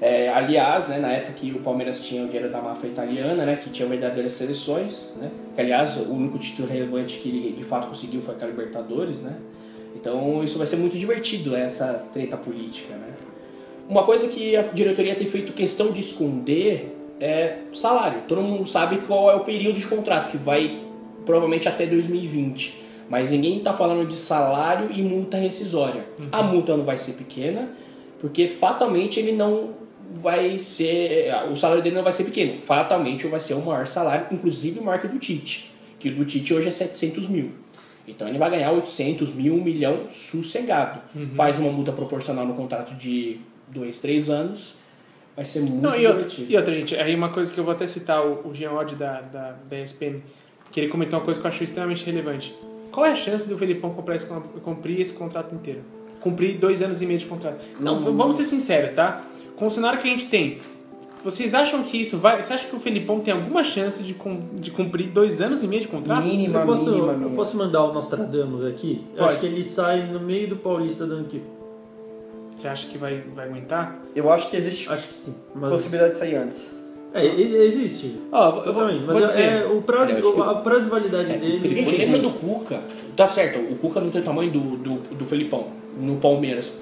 É, 0.00 0.28
aliás, 0.30 0.88
né, 0.88 0.98
na 0.98 1.12
época 1.12 1.34
que 1.34 1.52
o 1.52 1.60
Palmeiras 1.60 2.00
tinha 2.00 2.22
o 2.24 2.26
dinheiro 2.26 2.50
da 2.50 2.60
máfia 2.60 2.88
italiana, 2.88 3.44
né, 3.44 3.54
que 3.56 3.70
tinha 3.70 3.86
verdadeiras 3.88 4.32
seleções, 4.32 5.12
né, 5.20 5.30
que 5.54 5.60
aliás 5.60 5.96
o 5.96 6.10
único 6.10 6.38
título 6.38 6.66
relevante 6.66 7.18
que 7.20 7.28
ele 7.28 7.52
de 7.52 7.62
fato 7.62 7.86
conseguiu 7.86 8.20
foi 8.20 8.34
a 8.40 8.46
Libertadores, 8.46 9.20
né, 9.20 9.34
então 9.94 10.42
isso 10.42 10.58
vai 10.58 10.66
ser 10.66 10.76
muito 10.76 10.98
divertido, 10.98 11.56
essa 11.56 12.06
treta 12.12 12.36
política, 12.36 12.94
né. 12.94 13.08
Uma 13.88 14.04
coisa 14.04 14.28
que 14.28 14.56
a 14.56 14.62
diretoria 14.62 15.14
tem 15.14 15.26
feito 15.26 15.52
questão 15.52 15.90
de 15.90 16.00
esconder 16.00 16.96
é 17.20 17.58
salário. 17.74 18.22
Todo 18.26 18.40
mundo 18.40 18.66
sabe 18.66 18.98
qual 18.98 19.30
é 19.30 19.34
o 19.34 19.40
período 19.40 19.78
de 19.78 19.86
contrato, 19.86 20.30
que 20.30 20.36
vai 20.36 20.80
provavelmente 21.26 21.68
até 21.68 21.86
2020. 21.86 22.80
Mas 23.08 23.30
ninguém 23.30 23.58
está 23.58 23.74
falando 23.74 24.08
de 24.08 24.16
salário 24.16 24.88
e 24.90 25.02
multa 25.02 25.36
rescisória. 25.36 26.06
A 26.30 26.42
multa 26.42 26.76
não 26.76 26.84
vai 26.84 26.96
ser 26.96 27.12
pequena, 27.12 27.68
porque 28.20 28.48
fatalmente 28.48 29.20
ele 29.20 29.32
não 29.32 29.70
vai 30.14 30.58
ser. 30.58 31.30
O 31.50 31.56
salário 31.56 31.82
dele 31.82 31.96
não 31.96 32.02
vai 32.02 32.12
ser 32.12 32.24
pequeno. 32.24 32.58
Fatalmente 32.58 33.26
vai 33.26 33.40
ser 33.40 33.54
o 33.54 33.60
maior 33.60 33.86
salário, 33.86 34.26
inclusive 34.30 34.80
maior 34.80 34.98
que 34.98 35.06
o 35.06 35.10
do 35.10 35.18
Tite. 35.18 35.70
Que 35.98 36.08
o 36.08 36.14
do 36.16 36.24
Tite 36.24 36.54
hoje 36.54 36.68
é 36.68 36.72
700 36.72 37.28
mil. 37.28 37.50
Então 38.06 38.28
ele 38.28 38.38
vai 38.38 38.50
ganhar 38.50 38.72
800 38.72 39.34
mil, 39.34 39.54
um 39.54 39.62
milhão 39.62 40.08
sossegado. 40.08 41.00
Faz 41.34 41.58
uma 41.58 41.70
multa 41.70 41.92
proporcional 41.92 42.46
no 42.46 42.54
contrato 42.54 42.94
de 42.94 43.40
dois, 43.68 43.98
três 43.98 44.28
anos. 44.28 44.74
vai 45.36 45.44
ser 45.44 45.60
muito 45.60 45.80
Não, 45.80 45.96
e 45.96 46.06
outra, 46.06 46.28
e 46.36 46.56
outra, 46.56 46.74
gente, 46.74 46.96
aí 46.96 47.14
uma 47.14 47.30
coisa 47.30 47.52
que 47.52 47.58
eu 47.58 47.64
vou 47.64 47.72
até 47.72 47.86
citar 47.86 48.24
o, 48.24 48.48
o 48.48 48.54
Jean 48.54 48.72
Odd 48.72 48.94
da, 48.96 49.20
da, 49.20 49.56
da 49.68 49.80
ESPN, 49.80 50.20
que 50.70 50.80
ele 50.80 50.88
comentou 50.88 51.18
uma 51.18 51.24
coisa 51.24 51.40
que 51.40 51.46
eu 51.46 51.48
achei 51.48 51.64
extremamente 51.64 52.04
relevante. 52.04 52.54
Qual 52.90 53.06
é 53.06 53.12
a 53.12 53.16
chance 53.16 53.48
do 53.48 53.56
Felipão 53.56 53.94
comprar 53.94 54.16
esse, 54.16 54.26
cumprir 54.62 55.00
esse 55.00 55.14
contrato 55.14 55.54
inteiro? 55.54 55.80
Cumprir 56.20 56.58
dois 56.58 56.82
anos 56.82 57.00
e 57.00 57.06
meio 57.06 57.18
de 57.18 57.26
contrato? 57.26 57.64
Não, 57.80 58.00
vamos 58.14 58.36
ser 58.36 58.44
sinceros, 58.44 58.92
tá? 58.92 59.22
Com 59.56 59.66
o 59.66 59.70
cenário 59.70 60.00
que 60.00 60.08
a 60.08 60.10
gente 60.10 60.26
tem, 60.26 60.60
vocês 61.22 61.54
acham 61.54 61.82
que 61.82 61.96
isso 62.00 62.18
vai. 62.18 62.42
Você 62.42 62.52
acha 62.52 62.66
que 62.68 62.74
o 62.76 62.80
Felipão 62.80 63.20
tem 63.20 63.32
alguma 63.32 63.62
chance 63.62 64.02
de, 64.02 64.14
cum- 64.14 64.40
de 64.54 64.70
cumprir 64.70 65.08
dois 65.08 65.40
anos 65.40 65.62
e 65.62 65.66
meio 65.68 65.82
de 65.82 65.88
contrato? 65.88 66.22
Mínima, 66.22 66.60
Eu 66.60 66.66
posso, 66.66 66.90
mínima, 66.90 67.12
eu 67.22 67.30
posso 67.30 67.56
mandar 67.56 67.84
o 67.84 67.92
Nostradamus 67.92 68.64
aqui? 68.64 69.04
Eu 69.12 69.18
Pode. 69.18 69.30
acho 69.30 69.40
que 69.40 69.46
ele 69.46 69.64
sai 69.64 70.06
no 70.10 70.20
meio 70.20 70.48
do 70.48 70.56
Paulista 70.56 71.06
do 71.06 71.14
ano 71.14 71.24
que. 71.24 71.40
Você 72.56 72.68
acha 72.68 72.86
que 72.88 72.98
vai, 72.98 73.22
vai 73.34 73.48
aguentar? 73.48 73.98
Eu 74.14 74.30
acho 74.30 74.50
que 74.50 74.56
existe 74.56 74.88
Acho 74.90 75.08
que 75.08 75.14
sim. 75.14 75.34
Mas, 75.54 75.70
possibilidade 75.70 76.12
de 76.12 76.18
sair 76.18 76.36
antes. 76.36 76.78
É, 77.14 77.24
existe. 77.26 78.16
Ó, 78.30 78.46
eu 78.48 78.52
vou- 78.52 78.62
Totalmente. 78.62 79.04
Mas 79.06 79.16
dizer. 79.28 79.42
é, 79.42 79.66
o 79.66 79.82
prazo, 79.82 80.12
Eu 80.12 80.32
que- 80.32 80.40
a 80.40 80.54
prazo 80.54 80.84
de 80.84 80.90
validade 80.90 81.28
dele. 81.38 81.60
Gente, 81.60 81.84
Pois 81.84 81.98
lembra 81.98 82.18
é. 82.18 82.20
do 82.20 82.30
Cuca? 82.30 82.80
Tá 83.16 83.28
certo, 83.28 83.58
o 83.58 83.76
Cuca 83.76 84.00
não 84.00 84.10
tem 84.10 84.22
o 84.22 84.24
tamanho 84.24 84.50
do, 84.50 84.60
do, 84.76 84.94
do 85.14 85.24
Felipão, 85.26 85.66
no 85.98 86.16
Palmeiras, 86.16 86.72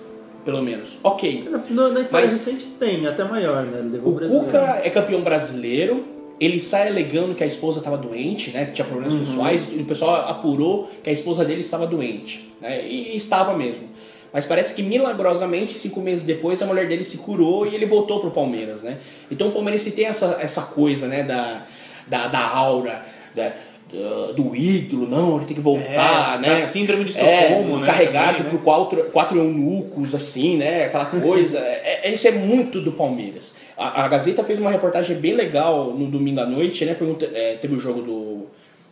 pelo 0.44 0.62
menos. 0.62 0.98
Ok. 1.02 1.48
Na, 1.70 1.88
na 1.88 2.00
história 2.00 2.26
Mas- 2.26 2.44
recente 2.44 2.66
tem, 2.78 3.06
até 3.06 3.24
maior, 3.24 3.64
né? 3.64 3.78
Ele 3.80 3.88
levou 3.90 4.12
O 4.12 4.16
brasileiro. 4.16 4.46
Cuca 4.46 4.80
é 4.82 4.90
campeão 4.90 5.22
brasileiro, 5.22 6.04
ele 6.38 6.58
sai 6.58 6.88
alegando 6.88 7.34
que 7.34 7.44
a 7.44 7.46
esposa 7.46 7.78
estava 7.78 7.96
doente, 7.96 8.50
né? 8.50 8.66
Que 8.66 8.72
tinha 8.72 8.86
problemas 8.86 9.14
pessoais, 9.18 9.66
e 9.70 9.76
o 9.76 9.84
pessoal 9.84 10.28
apurou 10.28 10.90
que 11.02 11.10
a 11.10 11.12
esposa 11.12 11.44
dele 11.44 11.60
estava 11.60 11.86
doente, 11.86 12.52
né? 12.60 12.86
E 12.86 13.16
estava 13.16 13.56
mesmo. 13.56 13.90
Mas 14.32 14.46
parece 14.46 14.74
que 14.74 14.82
milagrosamente, 14.82 15.76
cinco 15.76 16.00
meses 16.00 16.24
depois, 16.24 16.62
a 16.62 16.66
mulher 16.66 16.86
dele 16.86 17.02
se 17.02 17.18
curou 17.18 17.66
e 17.66 17.74
ele 17.74 17.84
voltou 17.84 18.20
pro 18.20 18.30
Palmeiras, 18.30 18.80
né? 18.82 18.98
Então 19.30 19.48
o 19.48 19.52
Palmeiras 19.52 19.84
tem 19.84 20.06
essa, 20.06 20.38
essa 20.40 20.62
coisa, 20.62 21.06
né? 21.08 21.24
Da, 21.24 21.66
da, 22.06 22.28
da 22.28 22.48
aura, 22.48 23.02
da, 23.34 23.52
do, 23.92 24.32
do 24.32 24.56
ídolo, 24.56 25.08
não, 25.08 25.36
ele 25.36 25.46
tem 25.46 25.54
que 25.54 25.60
voltar, 25.62 26.36
É, 26.36 26.40
né? 26.40 26.48
da 26.50 26.58
síndrome 26.58 27.04
de 27.04 27.10
Estocolmo, 27.10 27.76
é, 27.76 27.80
né, 27.80 27.86
Carregado 27.86 28.36
também, 28.38 28.42
né? 28.44 28.50
por 28.50 28.62
quatro, 28.62 29.02
quatro 29.10 29.38
eunucos, 29.38 30.14
assim, 30.14 30.56
né? 30.56 30.84
Aquela 30.84 31.06
coisa. 31.06 31.58
é, 31.60 32.00
é- 32.04 32.14
isso 32.14 32.28
é 32.28 32.32
muito 32.32 32.80
do 32.80 32.92
Palmeiras. 32.92 33.54
A, 33.76 34.04
a 34.04 34.08
Gazeta 34.08 34.44
fez 34.44 34.58
uma 34.58 34.70
reportagem 34.70 35.16
bem 35.16 35.34
legal 35.34 35.92
no 35.92 36.06
domingo 36.06 36.40
à 36.40 36.46
noite, 36.46 36.84
né? 36.84 36.94
Pergunta, 36.94 37.28
é, 37.32 37.54
teve 37.56 37.74
o 37.74 37.78
jogo 37.78 38.02
do, 38.02 38.46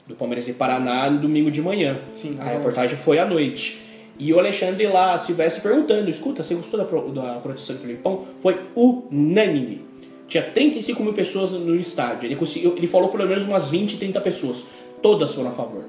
do 0.06 0.14
Palmeiras 0.14 0.48
e 0.48 0.52
Paraná 0.52 1.10
no 1.10 1.18
domingo 1.18 1.50
de 1.50 1.60
manhã. 1.62 1.98
Sim, 2.14 2.36
a 2.40 2.44
reportagem 2.44 2.96
foi 2.96 3.18
à 3.18 3.24
noite. 3.24 3.82
E 4.18 4.32
o 4.32 4.38
Alexandre 4.38 4.86
lá, 4.88 5.16
Silvestre, 5.18 5.62
perguntando: 5.62 6.10
escuta, 6.10 6.42
você 6.42 6.54
gostou 6.54 6.78
da, 6.78 6.84
da 7.22 7.34
proteção 7.38 7.76
do 7.76 7.82
Filipão? 7.82 8.26
Foi 8.40 8.58
unânime. 8.74 9.82
Tinha 10.26 10.42
35 10.42 11.02
mil 11.02 11.14
pessoas 11.14 11.52
no 11.52 11.74
estádio. 11.76 12.26
Ele, 12.26 12.36
conseguiu, 12.36 12.74
ele 12.76 12.86
falou 12.86 13.08
pelo 13.08 13.26
menos 13.26 13.44
umas 13.44 13.70
20, 13.70 13.96
30 13.96 14.20
pessoas. 14.20 14.66
Todas 15.02 15.34
foram 15.34 15.50
a 15.50 15.52
favor. 15.52 15.84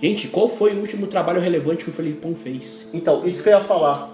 Gente, 0.00 0.28
qual 0.28 0.48
foi 0.48 0.74
o 0.74 0.80
último 0.80 1.06
trabalho 1.06 1.40
relevante 1.40 1.84
que 1.84 1.90
o 1.90 1.92
Felipão 1.92 2.34
fez? 2.34 2.88
Então, 2.92 3.24
isso 3.24 3.42
que 3.42 3.48
eu 3.48 3.54
ia 3.54 3.60
falar. 3.60 4.12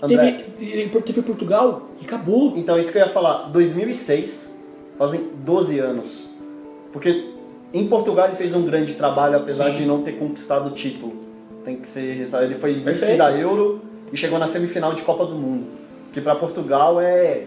André, 0.00 0.44
Teve, 0.58 1.00
teve 1.02 1.22
Portugal 1.22 1.88
e 2.00 2.04
acabou. 2.04 2.54
Então, 2.56 2.78
isso 2.78 2.92
que 2.92 2.98
eu 2.98 3.02
ia 3.02 3.08
falar. 3.08 3.48
2006, 3.48 4.56
fazem 4.96 5.28
12 5.44 5.78
anos. 5.78 6.30
Porque 6.92 7.30
em 7.72 7.86
Portugal 7.88 8.26
ele 8.28 8.36
fez 8.36 8.54
um 8.54 8.64
grande 8.64 8.94
trabalho, 8.94 9.36
apesar 9.36 9.66
Sim. 9.70 9.72
de 9.72 9.86
não 9.86 10.02
ter 10.02 10.12
conquistado 10.12 10.68
o 10.68 10.70
título. 10.70 11.14
Tem 11.64 11.76
que 11.76 11.88
ser. 11.88 12.26
Ele 12.42 12.54
foi 12.54 12.74
vice 12.74 13.16
da 13.16 13.32
Euro 13.32 13.82
e 14.12 14.16
chegou 14.16 14.38
na 14.38 14.46
semifinal 14.46 14.94
de 14.94 15.02
Copa 15.02 15.26
do 15.26 15.34
Mundo. 15.34 15.66
Que 16.12 16.20
para 16.20 16.36
Portugal 16.36 17.00
é, 17.00 17.44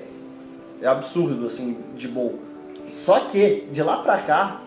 é 0.81 0.87
absurdo, 0.87 1.45
assim, 1.45 1.77
de 1.95 2.07
bom. 2.07 2.33
Só 2.85 3.21
que, 3.21 3.67
de 3.71 3.81
lá 3.81 3.97
pra 3.97 4.17
cá, 4.17 4.61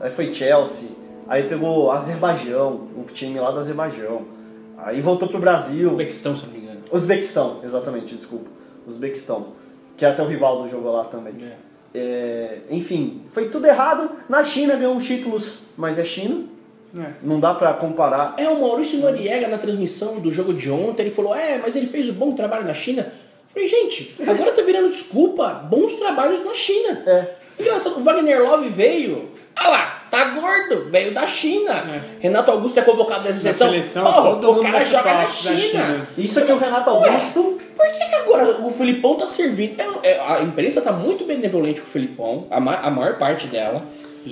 aí 0.00 0.10
foi 0.10 0.32
Chelsea, 0.32 0.88
aí 1.28 1.48
pegou 1.48 1.90
Azerbaijão, 1.90 2.88
um 2.96 3.04
time 3.04 3.38
lá 3.38 3.50
do 3.50 3.58
Azerbaijão. 3.58 4.22
Aí 4.78 5.00
voltou 5.00 5.28
pro 5.28 5.38
Brasil. 5.38 5.90
Uzbequistão, 5.90 6.36
se 6.36 6.46
não 6.46 6.52
me 6.52 6.58
engano. 6.58 6.80
Uzbequistão, 6.90 7.60
exatamente, 7.62 8.14
desculpa. 8.14 8.50
Uzbequistão. 8.86 9.48
Que 9.96 10.04
até 10.04 10.22
o 10.22 10.26
Rivaldo 10.26 10.68
jogou 10.68 10.92
lá 10.92 11.04
também. 11.04 11.34
É, 11.94 12.58
enfim, 12.70 13.22
foi 13.30 13.48
tudo 13.48 13.66
errado. 13.66 14.10
Na 14.28 14.42
China 14.42 14.74
ganhou 14.74 14.94
uns 14.94 15.04
títulos, 15.04 15.60
mas 15.76 15.98
é 15.98 16.04
China. 16.04 16.44
É. 16.98 17.12
Não 17.22 17.40
dá 17.40 17.54
pra 17.54 17.72
comparar. 17.72 18.34
É, 18.36 18.48
o 18.48 18.60
Maurício 18.60 18.98
Noriega 18.98 19.48
na 19.48 19.58
transmissão 19.58 20.20
do 20.20 20.32
jogo 20.32 20.52
de 20.52 20.70
ontem, 20.70 21.04
ele 21.04 21.14
falou: 21.14 21.34
É, 21.34 21.58
mas 21.58 21.74
ele 21.74 21.86
fez 21.86 22.08
um 22.08 22.14
bom 22.14 22.32
trabalho 22.32 22.64
na 22.64 22.74
China. 22.74 23.02
Eu 23.02 23.52
falei, 23.52 23.68
gente, 23.68 24.14
agora 24.28 24.52
tá 24.52 24.62
virando 24.62 24.90
desculpa. 24.90 25.48
Bons 25.70 25.94
trabalhos 25.94 26.44
na 26.44 26.54
China. 26.54 27.02
É. 27.06 27.34
Engraçado, 27.58 27.98
o 27.98 28.02
Wagner 28.02 28.42
Love 28.42 28.68
veio. 28.68 29.30
Ah 29.54 29.68
lá, 29.68 30.03
tá 30.14 30.30
gordo, 30.30 30.90
veio 30.90 31.12
da 31.12 31.26
China. 31.26 31.72
É. 31.72 32.00
Renato 32.20 32.50
Augusto 32.50 32.78
é 32.78 32.82
convocado 32.82 33.24
da 33.24 33.30
Na 33.32 33.38
seleção. 33.40 33.68
seleção, 33.68 34.04
Porra, 34.04 34.22
todo 34.36 34.50
o 34.50 34.54
mundo 34.54 34.72
cara 34.72 34.84
joga 34.84 35.14
na 35.14 35.22
da 35.24 35.26
China. 35.30 35.58
China. 35.58 36.08
Isso 36.18 36.38
aqui 36.40 36.50
é 36.50 36.54
o 36.54 36.58
Renato 36.58 36.90
Ué, 36.90 37.08
Augusto. 37.08 37.58
Por 37.76 37.86
que, 37.90 37.98
que 38.08 38.14
agora 38.14 38.60
o 38.64 38.72
Felipão 38.72 39.16
tá 39.16 39.26
servindo? 39.26 39.80
É- 40.02 40.10
é- 40.12 40.20
a 40.20 40.42
imprensa 40.42 40.80
tá 40.80 40.92
muito 40.92 41.24
benevolente 41.24 41.80
com 41.80 41.86
o 41.88 41.90
Felipão, 41.90 42.46
a, 42.50 42.60
ma- 42.60 42.76
a 42.80 42.90
maior 42.90 43.18
parte 43.18 43.46
dela. 43.48 43.82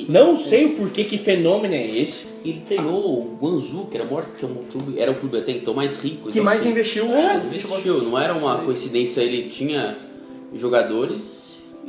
Não 0.08 0.38
sei 0.38 0.64
o 0.64 0.70
porquê, 0.76 1.04
que 1.04 1.18
fenômeno 1.18 1.74
é 1.74 1.86
esse. 1.86 2.26
Ele 2.42 2.60
treinou 2.66 2.94
o 2.94 3.36
Guangzhou, 3.38 3.86
que 3.88 3.96
era, 3.98 4.06
o 4.06 4.10
maior, 4.10 4.24
que 4.38 4.42
é 4.44 4.48
um 4.48 4.64
clube, 4.70 4.98
era 4.98 5.10
o 5.10 5.14
clube 5.16 5.36
até 5.36 5.52
então 5.52 5.74
mais 5.74 6.00
rico. 6.00 6.24
Que 6.30 6.30
então, 6.38 6.44
mais 6.44 6.60
assim, 6.60 6.70
investiu 6.70 7.12
É, 7.14 7.34
investiu. 7.36 8.00
Não 8.02 8.18
era 8.18 8.32
uma 8.32 8.56
coincidência, 8.58 9.20
ele 9.20 9.50
tinha 9.50 9.98
jogadores, 10.54 11.41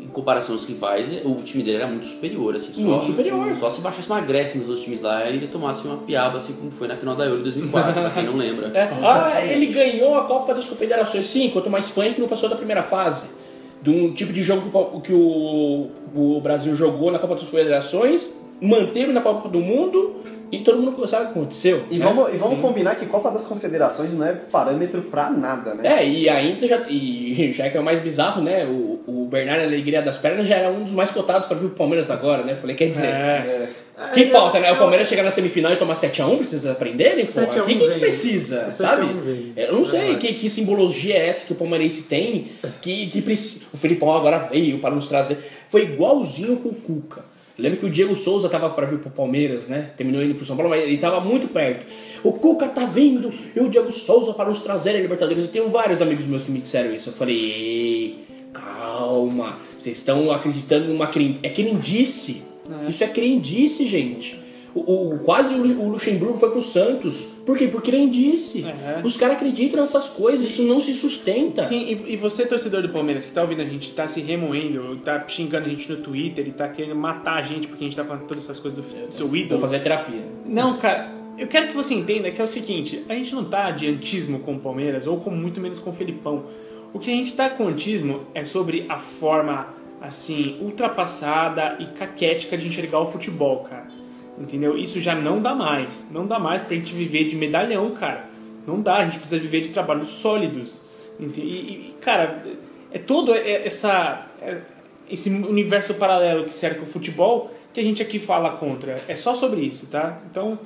em 0.04 0.08
comparação 0.08 0.56
aos 0.56 0.66
rivais, 0.66 1.08
o 1.24 1.36
time 1.44 1.63
dele 1.63 1.78
era 1.78 1.88
muito 1.88 2.06
superior. 2.06 2.56
Assim, 2.56 2.74
só, 2.74 2.82
Muito 2.82 3.06
superior. 3.06 3.56
Só 3.56 3.70
se 3.70 3.82
baixasse 3.82 4.10
uma 4.10 4.22
Grécia 4.22 4.60
nos 4.60 4.68
outros 4.68 4.84
times 4.86 5.02
lá, 5.02 5.28
ele 5.28 5.48
tomasse 5.48 5.88
uma 5.88 5.98
piaba, 5.98 6.38
assim 6.38 6.54
como 6.54 6.70
foi 6.72 6.88
na 6.88 6.96
final 6.98 7.16
da 7.16 7.26
Euro 7.26 7.42
2004, 7.44 7.94
pra 7.94 8.10
quem 8.10 8.24
não 8.24 8.36
lembra. 8.38 8.72
É. 8.76 8.89
Ah, 9.04 9.46
ele 9.46 9.68
ganhou 9.68 10.16
a 10.18 10.26
Copa 10.26 10.54
das 10.54 10.66
Confederações, 10.68 11.26
sim, 11.28 11.50
contra 11.50 11.70
uma 11.70 11.80
Espanha 11.80 12.13
que 12.13 12.20
não 12.22 12.28
passou 12.28 12.50
da 12.50 12.56
primeira 12.56 12.84
fase. 12.84 13.28
De 13.82 13.89
um 13.89 14.13
tipo 14.13 14.32
de 14.32 14.42
jogo 14.42 14.70
que 14.70 14.78
o- 14.78 15.02
que 15.02 15.13
o, 15.13 15.89
o 16.38 16.42
Brasil 16.42 16.74
jogou 16.76 17.12
na 17.12 17.20
Copa 17.20 17.36
das 17.36 17.44
Confederações, 17.44 18.30
manteve 18.62 19.12
na 19.12 19.22
Copa 19.22 19.50
do 19.50 19.60
Mundo 19.60 20.16
e 20.52 20.60
todo 20.60 20.80
mundo 20.80 21.08
sabe 21.08 21.24
o 21.24 21.28
que 21.28 21.39
aconteceu. 21.39 21.84
E 21.89 21.98
né? 21.98 22.06
vamos, 22.06 22.32
e 22.32 22.38
vamos 22.38 22.58
Sim. 22.58 22.62
combinar 22.62 22.96
que 22.96 23.08
Copa 23.08 23.32
das 23.32 23.44
Confederações 23.44 24.13
não 24.13 24.26
é 24.26 24.34
parâmetro 24.34 25.02
pra 25.02 25.30
nada, 25.32 25.74
né? 25.74 25.82
É, 26.02 26.08
e 26.08 26.30
ainda 26.30 26.68
já, 26.68 26.86
e 26.88 27.52
já 27.58 27.70
que 27.70 27.78
é 27.78 27.80
o 27.80 27.84
mais 27.84 28.00
bizarro, 28.02 28.42
né? 28.44 28.63
O, 28.66 29.02
o 29.08 29.28
Bernardo 29.30 29.63
Alegria 29.63 30.02
das 30.04 30.20
Pernas 30.20 30.48
já 30.48 30.58
era 30.58 30.70
um 30.70 30.84
dos 30.84 30.94
mais 30.94 31.10
cotados 31.12 31.48
para 31.48 31.58
vir 31.58 31.68
pro 31.70 31.78
Palmeiras 31.78 32.12
agora, 32.12 32.44
né? 32.44 32.56
Falei, 32.56 32.76
quer 32.76 32.89
dizer, 32.89 33.08
É. 33.08 33.68
que 34.13 34.26
falta, 34.28 34.60
né? 34.60 34.72
O 34.72 34.78
Palmeiras 34.78 35.08
chegar 35.08 35.24
na 35.24 35.32
semifinal 35.32 35.72
e 35.74 35.76
tomar 35.76 35.96
7x1, 35.96 36.38
precisa 36.38 36.72
aprenderem? 36.74 37.26
pô? 37.26 37.32
7 37.32 37.58
a 37.58 37.62
1 37.62 37.63
O 37.63 37.68
que, 37.68 37.76
que 37.76 38.00
precisa, 38.00 38.68
O 38.68 38.72
7 38.72 38.84
a 38.89 38.96
1 38.96 39.08
sabe? 39.08 39.13
vem. 39.22 39.54
Eu 39.58 39.74
não 39.74 39.86
sei 39.86 40.00
Verdade. 40.02 40.28
que, 40.28 40.34
que 40.36 40.50
simbologia 40.52 41.16
é 41.16 41.30
essa 41.30 41.48
que 41.48 41.54
o 41.54 41.56
palmeirense 41.56 42.04
tem, 42.04 42.52
que, 42.80 43.08
que 43.08 43.22
precisa. 43.24 43.66
O 43.74 43.78
Filipão 43.78 44.13
agora 44.13 44.38
veio 44.52 44.78
para 44.78 44.94
nos 44.94 45.08
trazer. 45.08 45.39
Foi 45.70 45.82
igualzinho 45.84 46.58
com 46.58 46.70
o 46.70 46.76
Cuca. 46.76 47.33
Lembra 47.58 47.78
que 47.78 47.86
o 47.86 47.89
Diego 47.89 48.16
Souza 48.16 48.50
tava 48.50 48.70
para 48.72 48.88
vir 48.88 49.00
pro 49.00 49.12
Palmeiras, 49.12 49.68
né? 49.68 49.92
Terminou 49.96 50.24
indo 50.24 50.34
pro 50.34 50.46
São 50.46 50.56
Paulo, 50.56 50.72
mas 50.72 50.84
ele 50.84 50.98
tava 50.98 51.20
muito 51.20 51.48
perto. 51.48 51.86
O 52.24 52.34
Cuca 52.34 52.68
tá 52.68 52.86
vindo 52.86 53.32
e 53.56 53.60
o 53.60 53.70
Diego 53.70 53.92
Souza 53.92 54.34
para 54.34 54.50
nos 54.50 54.62
trazer 54.62 54.92
a 54.92 55.00
Libertadores. 55.00 55.44
Eu 55.44 55.50
tenho 55.50 55.70
vários 55.70 56.02
amigos 56.02 56.26
meus 56.26 56.44
que 56.44 56.52
me 56.52 56.60
disseram 56.60 56.94
isso. 56.96 57.10
Eu 57.10 57.13
falei, 57.13 57.36
"Ei, 57.36 58.26
calma, 58.52 59.58
vocês 59.78 59.98
estão 59.98 60.32
acreditando 60.32 60.88
numa 60.88 61.08
cren... 61.08 61.38
É 61.44 61.50
crendice. 61.50 62.44
Isso 62.89 63.04
é 63.04 63.08
crendice, 63.08 63.86
gente. 63.86 64.43
O, 64.76 65.14
o- 65.16 65.20
quase 65.20 65.54
o 65.54 65.58
Lu- 65.62 65.82
o 65.84 65.90
Luxemburgo 65.90 66.38
foi 66.40 66.50
pro 66.50 66.62
Santos. 66.62 67.28
Por 67.46 67.58
quê? 67.58 67.68
Por 67.68 67.82
crendice. 67.84 68.66
É. 68.66 69.02
Os 69.04 69.16
caras 69.18 69.36
acreditam 69.36 69.80
nessas 69.80 70.10
coisas, 70.10 70.48
isso 70.50 70.64
não 70.64 70.80
se 70.80 70.94
sustenta. 70.96 71.64
Sim, 71.66 71.98
e, 72.08 72.14
e 72.14 72.18
você, 72.18 72.46
torcedor 72.46 72.82
do 72.82 72.90
Palmeiras, 72.90 73.24
que 73.26 73.32
tá 73.32 73.42
ouvindo 73.42 73.62
a 73.62 73.66
gente, 73.66 73.92
tá 73.94 74.08
se 74.08 74.20
remoendo, 74.22 74.96
tá 75.04 75.24
xingando 75.28 75.68
a 75.68 75.70
gente 75.70 75.92
no 75.92 75.98
Twitter 75.98 76.48
e 76.48 76.52
tá 76.52 76.68
querendo 76.68 76.96
matar 76.96 77.36
a 77.36 77.42
gente 77.44 77.68
porque 77.68 77.84
a 77.84 77.88
gente 77.88 77.96
tá 77.96 78.04
falando 78.04 78.24
todas 78.26 78.44
essas 78.46 78.60
coisas 78.60 78.84
do, 78.84 79.06
do 79.08 79.12
seu 79.14 79.28
Vou 79.28 79.36
ídolo. 79.36 79.62
fazer 79.62 79.80
terapia. 79.80 80.24
Não, 80.46 80.78
cara, 80.78 81.12
eu 81.38 81.46
quero 81.48 81.68
que 81.68 81.74
você 81.76 81.94
entenda 81.94 82.32
que 82.32 82.42
é 82.42 82.44
o 82.44 82.48
seguinte: 82.48 83.04
a 83.08 83.14
gente 83.14 83.36
não 83.36 83.44
tá 83.46 83.70
de 83.70 83.88
antismo 83.88 84.40
com 84.40 84.56
o 84.56 84.60
Palmeiras 84.60 85.06
ou 85.06 85.18
com 85.20 85.30
muito 85.30 85.62
menos 85.62 85.78
com 85.80 85.92
o 85.92 85.94
Felipão. 85.94 86.46
O 86.92 86.98
que 87.00 87.12
a 87.12 87.14
gente 87.14 87.34
tá 87.34 87.48
com 87.50 87.68
antismo 87.68 88.22
é 88.34 88.44
sobre 88.46 88.86
a 88.90 88.98
forma, 88.98 89.68
assim, 90.02 90.58
ultrapassada 90.62 91.76
e 91.80 91.86
caquética 91.98 92.56
de 92.58 92.68
enxergar 92.68 93.00
o 93.00 93.06
futebol, 93.06 93.60
cara. 93.70 93.88
Entendeu? 94.39 94.78
Isso 94.78 95.00
já 95.00 95.13
não 95.15 95.41
dá 95.41 95.54
mais. 95.54 96.10
Não 96.12 96.26
dá 96.26 96.39
mais 96.39 96.62
pra 96.62 96.76
gente 96.76 96.93
viver 96.93 97.26
de 97.26 97.36
medalhão, 97.36 97.91
cara. 97.91 98.26
Não 98.65 98.82
dá, 98.82 98.98
a 98.98 99.06
gente 99.06 99.19
precisa 99.19 99.39
viver 99.39 99.62
de 99.62 99.69
trabalhos 99.69 100.10
sólidos. 100.10 100.82
E, 101.19 101.24
e, 101.26 101.96
cara, 102.02 102.43
é 102.91 102.98
todo 102.98 103.34
é- 103.34 103.65
essa, 103.67 104.28
é- 104.41 104.62
esse 105.10 105.30
universo 105.30 105.93
paralelo 105.96 106.46
que 106.46 106.56
cerca 106.56 106.82
o 106.82 106.86
futebol 106.86 107.54
que 107.74 107.80
a 107.80 107.84
gente 107.84 108.02
aqui 108.02 108.19
fala 108.19 108.52
contra. 108.52 108.98
É 109.08 109.15
só 109.15 109.36
sobre 109.36 109.62
isso, 109.62 109.88
tá? 109.88 110.19
Então, 110.30 110.58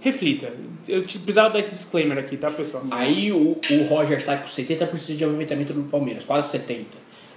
reflita. 0.00 0.52
Eu 0.88 1.02
precisava 1.02 1.50
dar 1.50 1.58
esse 1.60 1.70
disclaimer 1.72 2.18
aqui, 2.18 2.36
tá, 2.36 2.50
pessoal? 2.50 2.82
Aí 2.90 3.32
o, 3.32 3.58
o 3.70 3.82
Roger 3.88 4.22
sai 4.22 4.38
com 4.42 4.48
70% 4.48 5.16
de 5.16 5.24
aproveitamento 5.24 5.72
do 5.72 5.82
Palmeiras, 5.84 6.24
quase 6.24 6.58
70%. 6.58 6.84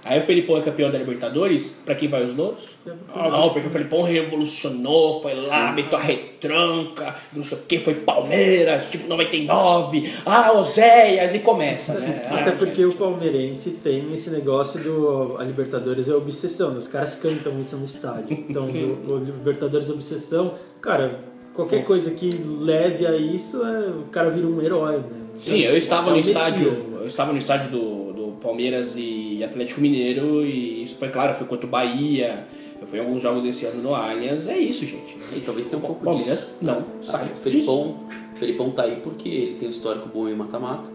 Aí 0.04 0.18
o 0.18 0.22
Felipão 0.22 0.56
é 0.56 0.62
campeão 0.62 0.90
da 0.90 0.98
Libertadores, 0.98 1.80
pra 1.84 1.94
quem 1.94 2.08
vai 2.08 2.22
os 2.22 2.34
louros? 2.34 2.76
Não, 2.86 3.50
porque 3.50 3.68
o 3.68 3.70
Felipão 3.70 4.02
revolucionou, 4.02 5.20
foi 5.20 5.34
lá, 5.34 5.72
meteu 5.72 5.98
a 5.98 6.02
retranca, 6.02 7.16
não 7.32 7.44
sei 7.44 7.58
o 7.58 7.60
que, 7.62 7.78
foi 7.78 7.94
Palmeiras, 7.94 8.88
tipo 8.88 9.08
99, 9.08 10.12
ah, 10.24 10.52
Oséias, 10.52 11.34
e 11.34 11.40
começa, 11.40 11.94
né? 11.94 12.26
Até 12.30 12.50
Ah, 12.50 12.56
porque 12.56 12.84
o 12.84 12.92
palmeirense 12.92 13.70
tem 13.82 14.12
esse 14.12 14.30
negócio 14.30 14.80
do 14.80 15.36
a 15.38 15.44
Libertadores 15.44 16.08
é 16.08 16.14
obsessão, 16.14 16.70
né? 16.70 16.78
os 16.78 16.88
caras 16.88 17.14
cantam 17.16 17.58
isso 17.60 17.76
no 17.76 17.84
estádio. 17.84 18.44
Então, 18.48 18.64
Sim. 18.64 18.96
o, 19.06 19.12
o 19.12 19.18
Libertadores 19.18 19.90
é 19.90 19.92
obsessão, 19.92 20.54
cara, 20.80 21.20
qualquer 21.52 21.84
coisa 21.84 22.12
que 22.12 22.30
leve 22.60 23.06
a 23.06 23.16
isso, 23.16 23.64
é, 23.64 23.88
o 23.88 24.04
cara 24.10 24.30
vira 24.30 24.46
um 24.46 24.62
herói, 24.62 24.98
né? 24.98 25.27
Sim, 25.38 25.60
eu 25.60 25.76
estava 25.76 26.10
É 26.10 26.12
no 26.14 26.18
estádio, 26.20 26.68
eu 27.00 27.06
estava 27.06 27.32
no 27.32 27.38
estádio 27.38 27.70
do, 27.70 28.12
do 28.12 28.32
Palmeiras 28.40 28.94
e 28.96 29.42
Atlético 29.44 29.80
Mineiro 29.80 30.44
e 30.44 30.82
isso 30.84 30.96
foi 30.96 31.08
claro, 31.08 31.34
foi 31.36 31.46
contra 31.46 31.66
o 31.66 31.70
Bahia. 31.70 32.46
Eu 32.80 32.86
fui 32.86 32.98
em 32.98 33.02
alguns 33.02 33.20
jogos 33.22 33.44
esse 33.44 33.64
ano 33.66 33.82
no 33.82 33.94
Allianz, 33.94 34.48
é 34.48 34.56
isso, 34.58 34.84
gente. 34.86 35.16
E 35.36 35.40
talvez 35.40 35.66
tenha 35.66 35.78
um 35.78 35.86
pouco 35.86 36.04
Palmeiras 36.04 36.40
disso. 36.40 36.56
não 36.62 36.78
Ah, 36.78 36.84
sai 37.02 37.24
o 37.26 37.36
Felipão, 37.42 37.96
Felipão 38.36 38.70
tá 38.70 38.82
aí 38.84 38.96
porque 39.02 39.28
ele 39.28 39.54
tem 39.54 39.68
um 39.68 39.70
histórico 39.70 40.08
bom 40.12 40.28
em 40.28 40.34
mata-mata. 40.34 40.90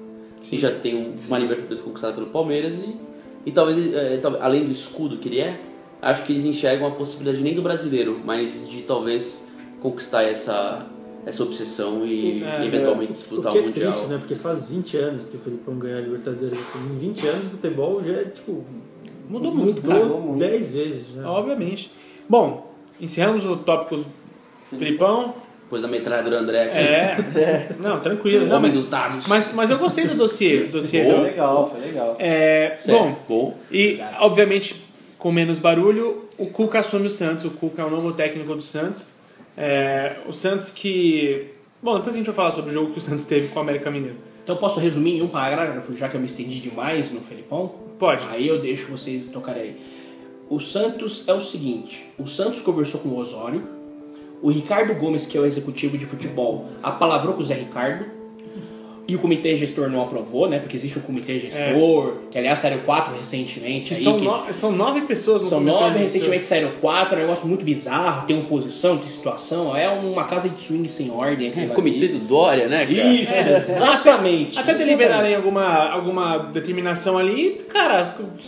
E 0.51 0.58
já 0.60 0.71
tem 0.71 0.95
um- 0.95 1.15
uma 1.27 1.39
Libertadores 1.39 1.82
conquistada 1.84 2.13
pelo 2.13 2.27
Palmeiras 2.27 2.73
e, 2.75 2.95
e 3.45 3.51
talvez, 3.51 3.93
é, 3.95 4.17
tal- 4.17 4.38
além 4.41 4.65
do 4.65 4.71
escudo 4.71 5.17
que 5.17 5.27
ele 5.29 5.39
é, 5.39 5.60
acho 6.01 6.23
que 6.23 6.34
eles 6.34 6.43
enxergam 6.45 6.86
a 6.88 6.91
possibilidade 6.91 7.41
nem 7.43 7.53
do 7.53 7.62
brasileiro, 7.62 8.19
mas 8.25 8.67
de 8.69 8.82
talvez 8.82 9.45
conquistar 9.82 10.23
essa, 10.23 10.86
essa 11.25 11.43
obsessão 11.43 12.05
e, 12.05 12.43
É, 12.43 12.65
eventualmente 12.65 13.12
O 13.12 13.15
disputar 13.15 13.51
que 13.51 13.57
o 13.57 13.62
é 13.62 13.65
Mundial. 13.65 13.91
triste, 13.91 14.07
né? 14.07 14.17
Porque 14.17 14.36
faz 14.36 14.69
20 14.69 14.97
anos 14.97 15.29
que 15.29 15.38
o 15.38 15.39
Felipão 15.39 15.75
ganhou 15.75 15.97
a 15.97 16.01
Libertadores. 16.01 16.59
Assim. 16.59 16.79
Em 16.93 16.97
20 16.97 17.27
anos 17.27 17.45
o 17.45 17.49
futebol 17.49 18.03
já 18.03 18.13
é, 18.13 18.23
tipo... 18.25 18.63
Mudou 19.29 19.53
muito. 19.55 19.81
Mudou 19.81 20.19
muito. 20.19 20.39
10 20.39 20.73
vezes 20.73 21.15
já. 21.15 21.29
Obviamente. 21.29 21.91
Bom, 22.27 22.71
encerramos 22.99 23.45
o 23.45 23.55
tópico 23.57 24.03
Filipão. 24.69 25.33
Depois 25.63 25.81
da 25.81 25.88
metralhadora 25.88 26.39
André 26.39 26.63
aqui, 26.65 27.39
É. 27.39 27.75
Não, 27.79 27.99
tranquilo. 27.99 28.45
Não, 28.45 28.59
mas, 28.59 28.75
mas, 29.27 29.53
mas 29.53 29.69
eu 29.71 29.77
gostei 29.77 30.05
do 30.05 30.15
dossiê. 30.15 30.65
Do 30.65 30.73
dossiê 30.73 31.05
Foi 31.05 31.21
legal, 31.21 31.69
foi 31.69 31.79
legal. 31.79 32.15
é, 32.19 32.77
bom, 32.88 33.15
bom. 33.27 33.57
e 33.71 33.99
obviamente 34.19 34.83
com 35.17 35.31
menos 35.31 35.57
barulho, 35.57 36.25
o 36.38 36.47
Cuca 36.47 36.79
assume 36.79 37.05
o 37.07 37.09
Santos. 37.09 37.45
O 37.45 37.51
Cuca 37.51 37.81
é 37.81 37.86
o 37.86 37.89
novo 37.89 38.12
técnico 38.12 38.53
do 38.53 38.62
Santos. 38.62 39.13
É, 39.58 40.18
o 40.28 40.34
Santos 40.34 40.70
que. 40.70 41.50
Bom, 41.82 41.96
depois 41.96 42.16
a 42.16 42.18
gente 42.18 42.26
vai 42.26 42.36
falar 42.36 42.52
sobre 42.52 42.72
o 42.72 42.74
jogo 42.74 42.92
que 42.94 43.00
o 43.00 43.02
Santos 43.02 43.26
teve 43.26 43.50
com 43.50 43.60
o 43.60 43.62
América 43.62 43.92
Mineiro. 43.92 44.18
Então 44.44 44.56
eu 44.56 44.60
posso 44.60 44.80
resumir 44.80 45.18
em 45.18 45.22
um 45.22 45.28
parágrafo, 45.28 45.96
já 45.96 46.10
que 46.10 46.16
eu 46.16 46.20
me 46.20 46.28
estendi 46.28 46.60
demais 46.60 47.12
no 47.12 47.22
Felipão? 47.22 47.76
Pode. 47.98 48.26
Aí 48.30 48.48
eu 48.48 48.62
deixo 48.62 48.92
vocês 48.92 49.28
tocarem 49.28 49.62
aí. 49.62 49.82
O 50.50 50.60
Santos 50.60 51.28
é 51.28 51.34
o 51.34 51.42
seguinte: 51.42 52.06
o 52.18 52.28
Santos 52.28 52.62
conversou 52.62 53.00
com 53.00 53.10
o 53.10 53.18
Osório, 53.18 53.63
o 54.42 54.52
Ricardo 54.52 54.94
Gomes, 54.96 55.26
que 55.26 55.38
é 55.38 55.42
o 55.42 55.46
executivo 55.46 55.98
de 55.98 56.06
futebol, 56.06 56.70
apalavrou 56.82 57.34
com 57.34 57.42
o 57.42 57.46
Zé 57.46 57.54
Ricardo, 57.54 58.06
e 59.06 59.16
o 59.16 59.20
comitê 59.20 59.58
gestor 59.58 59.89
não 59.89 60.02
aprovou, 60.02 60.48
né? 60.48 60.60
Porque 60.60 60.78
existe 60.78 60.98
um 60.98 61.02
comitê 61.02 61.38
gestor, 61.38 62.16
que 62.32 62.38
aliás 62.38 62.60
saíram 62.60 62.80
quatro 62.80 63.13
recentemente. 63.20 63.89
Que 63.89 63.94
aí, 63.96 64.02
são, 64.02 64.18
que- 64.18 64.24
no- 64.26 64.54
são 64.54 64.72
nove 64.72 65.02
pessoas 65.02 65.42
no 65.42 65.48
São 65.50 65.58
comitê 65.60 65.78
nove, 65.80 66.00
recentemente 66.00 66.48
saíram 66.48 66.72
quatro, 66.80 67.16
é 67.16 67.18
um 67.18 67.22
negócio 67.22 67.46
muito 67.48 67.66
bizarro, 67.66 68.26
tem 68.26 68.39
oposição, 68.39 68.98
tem 68.98 69.10
situação, 69.10 69.76
é 69.76 69.89
uma 69.89 70.24
casa 70.24 70.48
de 70.48 70.62
swing 70.62 70.88
sem 70.88 71.12
ordem. 71.12 71.52
ali. 71.56 71.68
Comitê 71.70 72.08
do 72.08 72.20
Dória, 72.20 72.68
né, 72.70 72.86
cara? 72.86 73.08
Isso, 73.10 73.34
exatamente. 73.34 74.58
Até 74.58 74.74
deliberarem 74.74 75.36
alguma, 75.36 75.89
alguma 75.89 76.38
determinação 76.38 77.18
ali, 77.18 77.62
cara, 77.70 78.02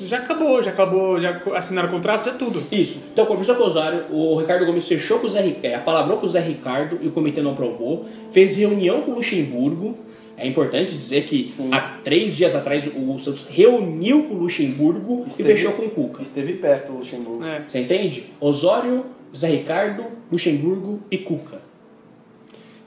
já 0.06 0.18
acabou, 0.18 0.62
já 0.64 0.72
acabou, 0.72 1.20
já 1.20 1.42
assinaram 1.54 1.90
o 1.90 1.92
contrato, 1.92 2.26
já 2.26 2.32
tudo. 2.32 2.64
Isso. 2.72 3.00
Então, 3.12 3.26
conversou 3.26 3.56
com 3.56 3.64
o 3.64 3.66
Osório, 3.66 4.06
o 4.10 4.40
Ricardo 4.40 4.66
Gomes 4.66 4.88
fechou 4.88 5.20
com 5.20 5.28
o 5.28 5.30
Zé 5.30 5.42
Ricardo, 5.42 5.66
é, 5.66 5.78
palavrou 5.78 6.18
com 6.18 6.26
o 6.26 6.30
Zé 6.30 6.40
Ricardo 6.40 6.98
e 7.02 7.08
o 7.08 7.12
comitê 7.12 7.42
não 7.42 7.52
aprovou. 7.52 8.06
Fez 8.32 8.56
reunião 8.58 9.02
com 9.02 9.12
o 9.12 9.16
Luxemburgo. 9.16 9.98
É 10.38 10.46
importante 10.48 10.98
dizer 10.98 11.24
que 11.26 11.48
Sim. 11.48 11.70
há 11.74 11.98
três 12.04 12.36
dias 12.36 12.56
atrás 12.56 12.88
o 12.94 13.18
Santos 13.20 13.48
reuniu 13.50 14.24
com 14.24 14.34
o 14.36 14.38
Luxemburgo 14.40 15.24
Esteve- 15.28 15.54
e 15.54 15.56
fechou 15.56 15.72
com 15.74 15.84
o 15.84 15.90
Cuca. 15.90 16.22
Esteve 16.22 16.54
perto 16.54 16.92
o 16.92 16.98
Luxemburgo. 16.98 17.44
É. 17.44 17.64
Você 17.68 17.80
entende? 17.80 18.26
Osório, 18.40 19.06
Zé 19.36 19.48
Ricardo, 19.48 20.06
Luxemburgo 20.32 21.00
e 21.10 21.18
Cuca. 21.20 21.60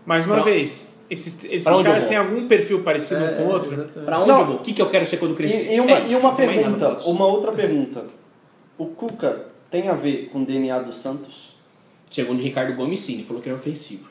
Mais 0.05 0.27
uma 0.27 0.37
Pra- 0.37 0.45
vez, 0.45 0.95
esses, 1.11 1.39
esses 1.45 1.65
caras 1.65 2.07
têm 2.07 2.17
algum 2.17 2.47
perfil 2.49 2.83
parecido 2.83 3.25
um 3.25 3.29
com 3.29 3.43
o 3.45 3.49
outro? 3.49 3.77
Pra 4.05 4.19
onde 4.21 4.29
Não. 4.29 4.41
eu 4.41 4.47
vou? 4.47 4.57
O 4.57 4.59
que, 4.61 4.73
que 4.73 4.83
eu 4.83 4.91
quero 4.91 5.07
ser 5.07 5.17
quando 5.19 5.35
crescer? 5.35 5.73
E, 5.73 5.77
e 5.77 5.81
uma, 5.81 5.91
É 5.99 6.09
e 6.09 6.15
uma 6.17 6.35
pergunta, 6.35 6.99
uma 7.07 7.27
outra 7.27 7.53
pergunta. 7.53 8.05
O 8.77 8.87
Cuca 8.87 9.47
tem 9.71 9.89
a 9.89 9.95
ver 9.95 10.29
com 10.33 10.43
o 10.43 10.45
DNA 10.47 10.79
do 10.81 10.93
Santos? 10.93 11.57
Segundo 12.11 12.39
o 12.41 12.43
Ricardo 12.43 12.75
Gomes, 12.75 13.01
sim, 13.01 13.15
ele 13.15 13.25
falou 13.25 13.43
que 13.43 13.49
era 13.49 13.59
ofensivo. 13.59 14.09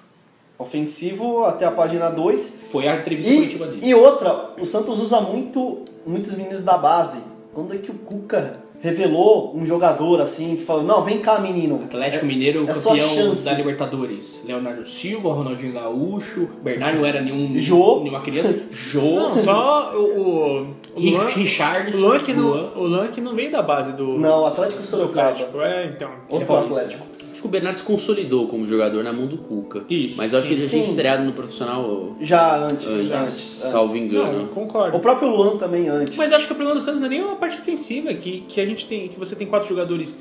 Ofensivo 0.59 1.45
até 1.45 1.65
a 1.65 1.71
página 1.71 2.09
2. 2.09 2.63
Foi 2.71 2.87
a 2.87 2.95
entrevista 2.95 3.31
coletiva 3.33 3.65
E, 3.65 3.67
dele. 3.69 3.79
e 3.83 3.93
outra, 3.93 4.51
o 4.59 4.65
Santos 4.65 4.99
usa 4.99 5.21
muito 5.21 5.79
muitos 6.05 6.33
meninos 6.35 6.61
da 6.63 6.77
base. 6.77 7.21
Quando 7.53 7.73
é 7.73 7.77
que 7.77 7.91
o 7.91 7.93
Cuca 7.95 8.59
revelou 8.79 9.53
um 9.55 9.65
jogador 9.65 10.21
assim, 10.21 10.55
que 10.55 10.61
falou, 10.63 10.83
não, 10.83 11.01
vem 11.03 11.17
cá 11.19 11.39
menino. 11.39 11.81
Atlético 11.85 12.25
É- 12.25 12.27
Mineiro 12.27 12.63
é 12.69 12.73
campeão 12.73 13.33
da 13.43 13.53
Libertadores. 13.53 14.39
Leonardo 14.45 14.85
Silva, 14.87 15.33
Ronaldinho 15.33 15.73
Gaúcho, 15.73 16.47
Bernardo 16.61 16.99
não 16.99 17.05
era 17.05 17.19
nenhum, 17.21 17.57
Jô. 17.59 17.99
nenhuma 18.01 18.21
criança. 18.21 18.55
Jô, 18.71 19.01
Não, 19.01 19.37
só 19.43 19.93
o, 19.95 19.99
o, 19.99 20.61
o 20.95 20.99
Ri- 20.99 21.11
Luan, 21.11 21.25
Richardson, 21.25 21.97
o 21.97 22.01
Luan 22.01 22.19
que 22.19 22.33
Luan. 22.33 22.71
não, 22.75 22.81
o 22.83 22.87
Luan 22.87 23.07
que 23.07 23.19
não 23.21 23.33
veio 23.35 23.51
da 23.51 23.61
base 23.63 23.91
do, 23.93 24.17
Não, 24.19 24.45
Atlético 24.45 24.83
Sorocaba. 24.83 25.29
Atlético. 25.31 25.61
É, 25.61 25.85
então. 25.87 26.09
Outro 26.29 26.45
paulista. 26.47 26.81
Atlético. 26.81 27.16
Que 27.47 27.49
o 27.49 27.51
Bernardo 27.51 27.77
se 27.77 27.83
consolidou 27.83 28.47
como 28.47 28.65
jogador 28.65 29.03
na 29.03 29.13
mão 29.13 29.25
do 29.25 29.37
Cuca. 29.37 29.83
Isso, 29.89 30.17
Mas 30.17 30.33
eu 30.33 30.39
acho 30.39 30.47
que 30.47 30.53
ele 30.53 30.61
já 30.61 30.67
sim. 30.67 30.77
tinha 30.81 30.89
estreado 30.89 31.23
no 31.23 31.33
profissional 31.33 32.15
Já 32.19 32.57
antes, 32.65 32.87
antes, 32.87 33.11
antes, 33.11 33.33
salvo 33.71 33.91
antes. 33.93 34.03
engano. 34.03 34.39
Não, 34.39 34.47
concordo. 34.47 34.97
O 34.97 34.99
próprio 34.99 35.29
Luan 35.29 35.57
também 35.57 35.87
antes. 35.87 36.15
Mas 36.17 36.33
acho 36.33 36.45
que 36.47 36.53
o 36.53 36.55
problema 36.55 36.77
do 36.79 36.83
Santos 36.83 36.99
não 36.99 37.07
é 37.07 37.09
nem 37.09 37.21
a 37.21 37.35
parte 37.35 37.57
ofensiva, 37.59 38.13
que, 38.13 38.41
que 38.41 38.59
a 38.59 38.65
gente 38.65 38.85
tem, 38.85 39.07
que 39.07 39.17
você 39.17 39.35
tem 39.35 39.47
quatro 39.47 39.67
jogadores 39.69 40.17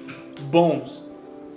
bons, 0.50 1.04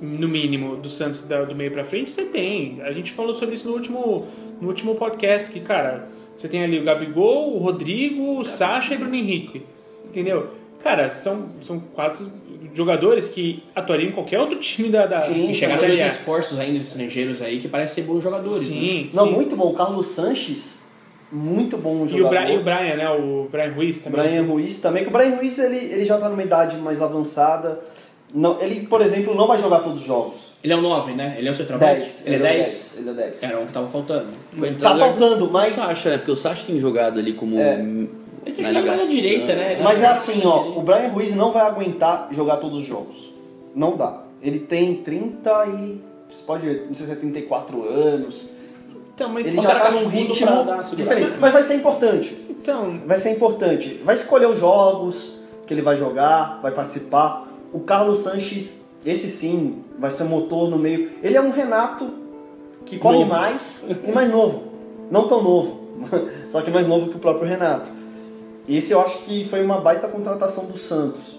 no 0.01 0.27
mínimo, 0.29 0.77
do 0.77 0.88
Santos 0.89 1.21
da- 1.27 1.43
do 1.43 1.53
meio 1.53 1.71
pra 1.71 1.84
frente, 1.84 2.10
você 2.12 2.23
tem. 2.23 2.82
A 2.82 2.91
gente 2.93 3.12
falou 3.12 3.34
sobre 3.34 3.55
isso 3.55 3.67
no 3.67 3.73
último, 3.75 4.25
no 4.62 4.67
último 4.69 4.95
podcast, 4.95 5.51
que, 5.51 5.60
cara, 5.60 6.08
você 6.36 6.47
tem 6.47 6.63
ali 6.63 6.79
o 6.79 6.84
Gabigol, 6.86 7.53
o 7.53 7.60
Rodrigo, 7.60 8.39
o 8.39 8.45
Sacha 8.45 8.93
e 8.93 8.95
o 8.97 8.99
Bruno 9.01 9.15
Henrique. 9.15 9.62
Entendeu? 10.08 10.47
Cara, 10.84 11.13
são, 11.15 11.48
são 11.62 11.80
quatro 11.80 12.30
jogadores 12.74 13.28
que 13.28 13.63
atuariam 13.76 14.10
em 14.10 14.12
qualquer 14.12 14.39
outro 14.39 14.58
time 14.60 14.89
da, 14.89 15.06
da 15.06 15.20
Sim, 15.20 15.50
E 15.50 15.56
chegaram 15.56 15.84
A. 15.84 15.88
reforços 15.88 16.60
ainda 16.60 16.78
estrangeiros 16.78 17.42
aí 17.42 17.60
que 17.60 17.68
parecem 17.68 17.96
ser 18.04 18.10
bons 18.10 18.22
jogadores. 18.24 18.62
né? 18.62 18.65
Sim, 18.68 19.10
Não, 19.13 19.28
sim. 19.28 19.34
muito 19.34 19.56
bom. 19.56 19.70
O 19.70 19.74
Carlos 19.74 20.08
Sanches, 20.08 20.84
muito 21.32 21.78
bom 21.78 22.02
E 22.02 22.04
o, 22.04 22.08
jogador. 22.08 22.30
Bra, 22.30 22.50
e 22.52 22.58
o 22.58 22.63
Brian, 22.63 22.96
né? 22.96 23.10
O 23.10 23.48
Brian 23.52 23.74
Ruiz 23.74 24.00
também. 24.00 24.22
Brian 24.22 24.44
Ruiz 24.44 24.80
também, 24.80 25.04
que 25.04 25.10
o 25.10 25.12
Brian 25.12 25.36
Ruiz 25.36 25.58
ele, 25.60 25.78
ele 25.78 26.06
já 26.06 26.15
está 26.15 26.30
numa 26.30 26.44
idade 26.44 26.78
mais 26.78 27.02
avançada. 27.02 27.80
Não, 28.32 28.62
ele, 28.62 28.86
por 28.86 29.02
exemplo, 29.02 29.34
não 29.34 29.48
vai 29.48 29.58
jogar 29.58 29.80
todos 29.80 30.02
os 30.02 30.06
jogos. 30.06 30.52
Ele 30.63 30.72
é 30.72 30.76
o 30.76 30.82
9, 30.82 31.13
né? 31.13 31.36
Ele 31.39 31.48
é 31.48 31.52
o 31.52 31.56
centroavante? 31.56 31.96
10. 32.00 32.28
Ele 32.28 32.36
é 32.36 32.38
o 32.38 32.42
10? 32.44 32.98
Ele 33.00 33.10
é 33.10 33.13
10. 33.13 33.44
Era 33.44 33.60
um 33.60 33.65
que 33.65 33.72
tava 33.74 33.88
faltando. 33.88 34.28
Tá 34.80 34.96
faltando, 34.96 35.38
do 35.38 35.52
mas. 35.52 35.74
Sacha, 35.74 36.10
né? 36.12 36.18
Porque 36.18 36.32
o 36.32 36.36
Sacha 36.36 36.68
tem 36.68 36.80
jogado 36.80 37.18
ali 37.20 37.34
como. 37.34 37.60
É. 37.60 37.84
Ele 38.49 38.63
tem 38.63 38.73
na 38.73 38.81
que 38.81 38.88
jogar 38.88 39.05
direita, 39.07 39.55
né? 39.55 39.79
Mas 39.83 40.01
é 40.01 40.07
assim, 40.07 40.41
ó, 40.45 40.77
o 40.77 40.81
Brian 40.81 41.09
Ruiz 41.09 41.35
não 41.35 41.51
vai 41.51 41.63
aguentar 41.63 42.27
jogar 42.31 42.57
todos 42.57 42.79
os 42.79 42.85
jogos. 42.85 43.33
Não 43.75 43.95
dá. 43.95 44.23
Ele 44.41 44.59
tem 44.59 44.95
30 44.95 45.65
e. 45.67 46.01
Você 46.29 46.43
pode 46.45 46.65
ver, 46.65 46.85
não 46.88 46.93
sei 46.93 47.05
se 47.05 47.12
é 47.12 47.15
34 47.15 47.83
anos. 47.88 48.51
Então, 49.15 49.29
mas 49.29 49.47
Ele 49.47 49.62
já 49.62 49.75
tá 49.75 49.79
tá 49.79 49.91
num 49.91 50.07
ritmo 50.07 50.63
dar 50.63 50.81
diferente. 50.83 51.38
Mas 51.39 51.51
vai 51.51 51.63
ser 51.63 51.75
importante. 51.75 52.38
Então, 52.49 52.99
Vai 53.05 53.17
ser 53.17 53.31
importante. 53.31 53.99
Vai 54.05 54.15
escolher 54.15 54.47
os 54.47 54.59
jogos 54.59 55.39
que 55.65 55.73
ele 55.73 55.81
vai 55.81 55.97
jogar, 55.97 56.59
vai 56.62 56.71
participar. 56.71 57.47
O 57.73 57.79
Carlos 57.81 58.19
Sanches, 58.19 58.89
esse 59.05 59.27
sim, 59.27 59.83
vai 59.97 60.09
ser 60.09 60.23
motor 60.23 60.69
no 60.69 60.77
meio. 60.77 61.12
Ele 61.21 61.35
é 61.35 61.41
um 61.41 61.51
Renato 61.51 62.09
que 62.85 62.97
corre 62.97 63.19
Novo. 63.19 63.29
mais 63.29 63.85
e 63.89 64.12
mais 64.12 64.31
novo. 64.31 64.63
Não 65.12 65.27
tão 65.27 65.43
novo, 65.43 65.79
só 66.49 66.62
que 66.62 66.71
mais 66.71 66.88
novo 66.88 67.09
que 67.09 67.15
o 67.15 67.19
próprio 67.19 67.47
Renato. 67.47 67.91
Esse 68.77 68.93
eu 68.93 69.01
acho 69.01 69.19
que 69.19 69.43
foi 69.45 69.63
uma 69.63 69.82
baita 69.82 70.08
contratação 70.08 70.65
do 70.65 70.77
Santos, 70.77 71.36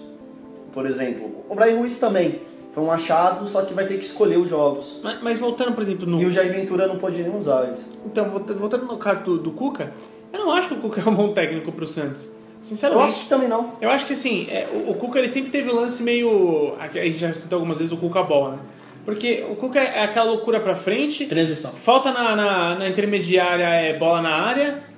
por 0.73 0.85
exemplo. 0.85 1.43
O 1.49 1.55
Brian 1.55 1.77
Ruiz 1.77 1.97
também. 1.97 2.41
Foi 2.71 2.83
um 2.83 2.91
achado, 2.91 3.45
só 3.47 3.63
que 3.63 3.73
vai 3.73 3.85
ter 3.85 3.97
que 3.97 4.05
escolher 4.05 4.37
os 4.37 4.47
jogos. 4.47 5.01
mas, 5.03 5.21
mas 5.21 5.39
voltando, 5.39 5.73
por 5.73 5.83
exemplo, 5.83 6.05
no. 6.05 6.21
E 6.21 6.25
o 6.25 6.31
Jair 6.31 6.53
Ventura 6.53 6.87
não 6.87 6.97
pôde 6.97 7.21
nem 7.21 7.35
usar 7.35 7.65
eles. 7.67 7.91
Então, 8.05 8.29
voltando 8.29 8.85
no 8.85 8.97
caso 8.97 9.23
do, 9.23 9.37
do 9.37 9.51
Cuca, 9.51 9.91
eu 10.31 10.39
não 10.39 10.51
acho 10.53 10.69
que 10.69 10.75
o 10.75 10.77
Cuca 10.77 11.01
é 11.01 11.09
um 11.09 11.13
bom 11.13 11.33
técnico 11.33 11.71
pro 11.71 11.85
Santos. 11.85 12.27
Eu 12.27 12.33
Sinceramente. 12.63 13.11
acho 13.11 13.23
que 13.23 13.29
também 13.29 13.49
não. 13.49 13.73
Eu 13.81 13.89
acho 13.89 14.05
que 14.05 14.13
assim, 14.13 14.47
é, 14.49 14.69
o, 14.71 14.91
o 14.91 14.93
Cuca 14.95 15.19
ele 15.19 15.27
sempre 15.27 15.51
teve 15.51 15.69
o 15.69 15.75
lance 15.75 16.01
meio. 16.01 16.75
A 16.79 16.87
gente 16.87 17.17
já 17.17 17.33
citou 17.33 17.57
algumas 17.57 17.79
vezes 17.79 17.91
o 17.91 17.97
Cuca 17.97 18.23
Ball, 18.23 18.51
né? 18.51 18.59
Porque 19.03 19.43
o 19.49 19.55
Cuca 19.55 19.79
é 19.79 20.03
aquela 20.03 20.27
loucura 20.27 20.59
pra 20.59 20.75
frente, 20.75 21.25
Transição. 21.25 21.71
falta 21.71 22.11
na, 22.13 22.35
na, 22.35 22.75
na 22.75 22.87
intermediária 22.87 23.65
é 23.65 23.97
bola 23.97 24.21
na 24.21 24.29
área. 24.29 24.90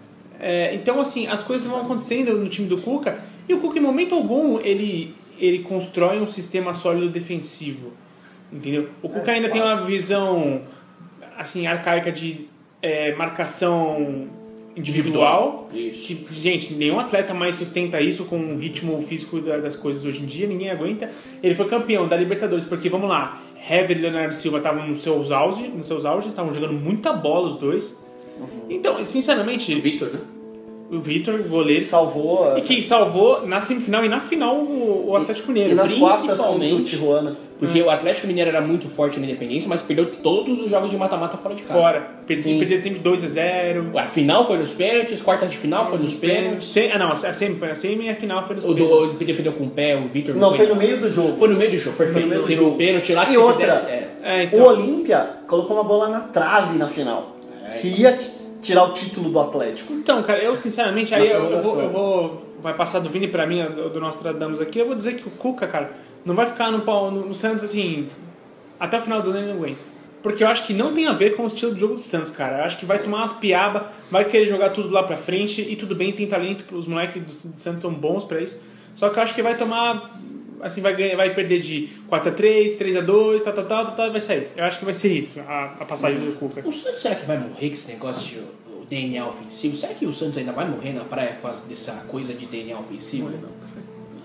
É, 0.45 0.75
então, 0.75 0.99
assim, 0.99 1.25
as 1.27 1.41
coisas 1.41 1.65
vão 1.65 1.79
acontecendo 1.81 2.37
no 2.37 2.49
time 2.49 2.67
do 2.67 2.77
Cuca. 2.81 3.17
E 3.47 3.53
o 3.53 3.59
Cuca, 3.59 3.79
em 3.79 3.81
momento 3.81 4.13
algum, 4.13 4.59
ele, 4.59 5.15
ele 5.39 5.59
constrói 5.59 6.19
um 6.19 6.27
sistema 6.27 6.73
sólido 6.73 7.09
defensivo. 7.09 7.93
Entendeu? 8.51 8.89
O 9.01 9.07
Cuca 9.07 9.31
ainda 9.31 9.47
tem 9.49 9.61
uma 9.61 9.85
visão 9.85 10.61
assim 11.37 11.65
arcaica 11.65 12.11
de 12.11 12.45
é, 12.81 13.15
marcação 13.15 14.27
individual. 14.75 15.69
Isso. 15.73 16.07
Que, 16.07 16.27
gente, 16.31 16.73
nenhum 16.73 16.99
atleta 16.99 17.33
mais 17.33 17.55
sustenta 17.55 18.01
isso 18.01 18.25
com 18.25 18.37
o 18.37 18.57
ritmo 18.57 19.01
físico 19.01 19.39
da- 19.39 19.57
das 19.57 19.75
coisas 19.75 20.03
hoje 20.03 20.21
em 20.23 20.25
dia, 20.25 20.45
ninguém 20.45 20.69
aguenta. 20.69 21.09
Ele 21.41 21.55
foi 21.55 21.67
campeão 21.67 22.07
da 22.07 22.17
Libertadores, 22.17 22.65
porque 22.65 22.89
vamos 22.89 23.07
lá, 23.07 23.41
Hever 23.69 23.97
e 23.97 24.01
Leonardo 24.01 24.35
Silva 24.35 24.57
estavam 24.57 24.85
nos 24.87 25.01
seus 25.01 25.31
auges, 25.31 25.73
nos 25.73 25.87
seus 25.87 26.03
auges, 26.05 26.27
estavam 26.29 26.53
jogando 26.53 26.73
muita 26.73 27.13
bola 27.13 27.47
os 27.47 27.57
dois. 27.57 27.97
Então, 28.69 29.03
sinceramente, 29.05 29.73
Victor, 29.79 30.11
né? 30.11 30.19
O 30.95 30.99
Vitor, 31.01 31.35
o 31.39 31.43
goleiro, 31.49 31.83
Salvou. 31.83 32.57
e 32.57 32.61
que 32.61 32.83
salvou 32.83 33.45
na 33.47 33.59
semifinal 33.61 34.03
e 34.05 34.09
na 34.09 34.19
final 34.19 34.55
o, 34.57 35.09
o 35.09 35.15
Atlético 35.17 35.51
Mineiro. 35.51 35.71
E 35.71 35.75
nas 35.75 35.93
quartas 35.93 36.21
contra 36.39 36.51
o 36.51 36.55
principalmente- 36.55 36.83
Tijuana. 36.89 37.37
Porque 37.59 37.81
o 37.81 37.89
Atlético 37.89 38.27
Mineiro 38.27 38.49
era 38.49 38.59
muito 38.59 38.89
forte 38.89 39.17
na 39.21 39.25
Independência, 39.25 39.69
mas 39.69 39.81
perdeu 39.81 40.07
todos 40.07 40.59
os 40.59 40.69
jogos 40.69 40.89
de 40.91 40.97
mata-mata 40.97 41.37
fora 41.37 41.55
de 41.55 41.61
casa. 41.63 41.79
Fora. 41.79 42.07
Perdi 42.27 42.81
sempre 42.81 42.99
2 42.99 43.23
a 43.23 43.27
0 43.27 43.91
A 43.97 44.03
final 44.03 44.45
foi 44.45 44.57
nos 44.57 44.71
pênaltis, 44.71 45.21
quartas 45.21 45.49
de 45.49 45.55
final 45.57 45.87
foi 45.87 45.97
nos 45.97 46.17
pênaltis. 46.17 46.67
Se- 46.67 46.91
Ah, 46.93 46.97
não, 46.97 47.09
a 47.13 47.15
semi 47.15 47.55
foi 47.55 47.69
na 47.69 47.75
semi 47.75 48.05
e 48.05 48.09
a 48.09 48.15
final 48.15 48.43
foi 48.45 48.57
nos 48.57 48.65
O 48.65 48.69
do 48.69 48.75
pênaltis. 48.85 49.11
o 49.11 49.17
que 49.17 49.23
defendeu 49.23 49.53
com 49.53 49.63
o 49.63 49.69
pé, 49.69 49.95
o 49.95 50.09
Victor. 50.09 50.35
Não, 50.35 50.53
foi 50.53 50.65
no 50.67 50.75
meio 50.75 50.99
do 50.99 51.07
jogo. 51.09 51.37
Foi 51.37 51.47
no 51.47 51.55
meio 51.55 51.71
do 51.71 51.77
jogo. 51.77 51.95
Foi, 51.95 52.07
foi 52.07 52.21
No 52.23 52.27
meio 52.27 52.41
do 52.41 52.47
teve 52.47 52.59
jogo. 52.59 52.73
um 52.73 52.77
pênalti 52.77 53.13
lá 53.13 53.25
que 53.27 53.33
E 53.33 53.37
outra, 53.37 53.65
é. 53.67 54.09
É, 54.23 54.39
O 54.39 54.43
então, 54.43 54.63
Olímpia 54.65 55.29
colocou 55.47 55.77
uma 55.77 55.83
bola 55.85 56.09
na 56.09 56.19
trave 56.19 56.77
na 56.77 56.87
final. 56.89 57.37
É. 57.71 57.75
Que 57.77 57.87
ia 57.87 58.11
t- 58.11 58.29
tirar 58.63 58.83
o 58.85 58.91
título 58.93 59.29
do 59.29 59.39
Atlético. 59.39 59.93
então, 59.93 60.23
cara, 60.23 60.39
eu 60.39 60.55
sinceramente, 60.55 61.13
aí 61.13 61.29
eu, 61.29 61.43
eu 61.51 61.61
vou, 61.61 61.81
eu 61.81 61.89
vou- 61.89 62.53
Vai 62.63 62.73
passar 62.73 62.99
do 62.99 63.09
Vini 63.09 63.27
pra 63.27 63.45
mim, 63.45 63.61
do, 63.65 63.89
do 63.89 63.99
Nostradamus 63.99 64.61
aqui, 64.61 64.79
eu 64.79 64.85
vou 64.85 64.95
dizer 64.95 65.17
que 65.17 65.27
o 65.27 65.31
Cuca, 65.31 65.67
cara, 65.67 65.91
não 66.25 66.33
vai 66.33 66.45
ficar 66.45 66.71
no, 66.71 66.81
pau- 66.81 67.11
no, 67.11 67.27
no 67.27 67.35
Santos 67.35 67.61
assim. 67.63 68.07
Até 68.79 68.97
o 68.97 69.01
final 69.01 69.21
do 69.21 69.29
ano 69.31 69.39
ele 69.39 69.47
não 69.47 69.55
aguenta. 69.57 69.79
Porque 70.21 70.41
eu 70.43 70.47
acho 70.47 70.65
que 70.65 70.73
não 70.73 70.93
tem 70.93 71.05
a 71.05 71.11
ver 71.11 71.35
com 71.35 71.43
o 71.43 71.45
estilo 71.47 71.73
de 71.73 71.81
jogo 71.81 71.95
do 71.95 71.99
Santos, 71.99 72.31
cara. 72.31 72.59
Eu 72.59 72.63
acho 72.63 72.77
que 72.77 72.85
vai 72.85 72.99
tomar 72.99 73.17
umas 73.17 73.33
piaba, 73.33 73.87
vai 74.09 74.23
querer 74.23 74.45
jogar 74.45 74.69
tudo 74.69 74.89
lá 74.89 75.03
pra 75.03 75.17
frente, 75.17 75.61
e 75.61 75.75
tudo 75.75 75.93
bem, 75.93 76.13
tem 76.13 76.25
talento, 76.25 76.63
os 76.77 76.87
moleques 76.87 77.21
do, 77.21 77.51
do 77.51 77.59
Santos 77.59 77.81
são 77.81 77.91
bons 77.93 78.23
pra 78.23 78.39
isso. 78.39 78.61
Só 78.95 79.09
que 79.09 79.19
eu 79.19 79.23
acho 79.23 79.35
que 79.35 79.41
vai 79.41 79.57
tomar. 79.57 80.17
Assim, 80.63 80.81
vai, 80.81 80.95
ganhar, 80.95 81.15
vai 81.17 81.33
perder 81.35 81.59
de 81.59 81.89
4x3, 82.09 82.77
3x2, 82.77 83.41
tal, 83.43 83.53
tal, 83.53 83.65
tal, 83.65 83.85
tal, 83.85 83.95
tal, 83.95 84.11
vai 84.11 84.21
sair. 84.21 84.47
Eu 84.55 84.63
acho 84.63 84.79
que 84.79 84.85
vai 84.85 84.93
ser 84.93 85.11
isso, 85.13 85.39
a, 85.41 85.65
a 85.79 85.85
passagem 85.85 86.19
do 86.19 86.31
Cuca. 86.39 86.61
O 86.67 86.71
Santos 86.71 87.01
será 87.01 87.15
que 87.15 87.25
vai 87.25 87.37
morrer 87.37 87.67
com 87.67 87.73
esse 87.73 87.91
negócio 87.91 88.29
de 88.29 88.39
o 88.71 88.85
DNA 88.89 89.25
ofensivo? 89.27 89.75
Será 89.75 89.93
que 89.93 90.05
o 90.05 90.13
Santos 90.13 90.37
ainda 90.37 90.51
vai 90.53 90.67
morrer 90.69 90.93
na 90.93 91.03
praia 91.03 91.37
com 91.41 91.47
as- 91.47 91.61
dessa 91.63 91.91
coisa 92.07 92.33
de 92.33 92.45
DNA 92.45 92.79
ofensivo? 92.79 93.29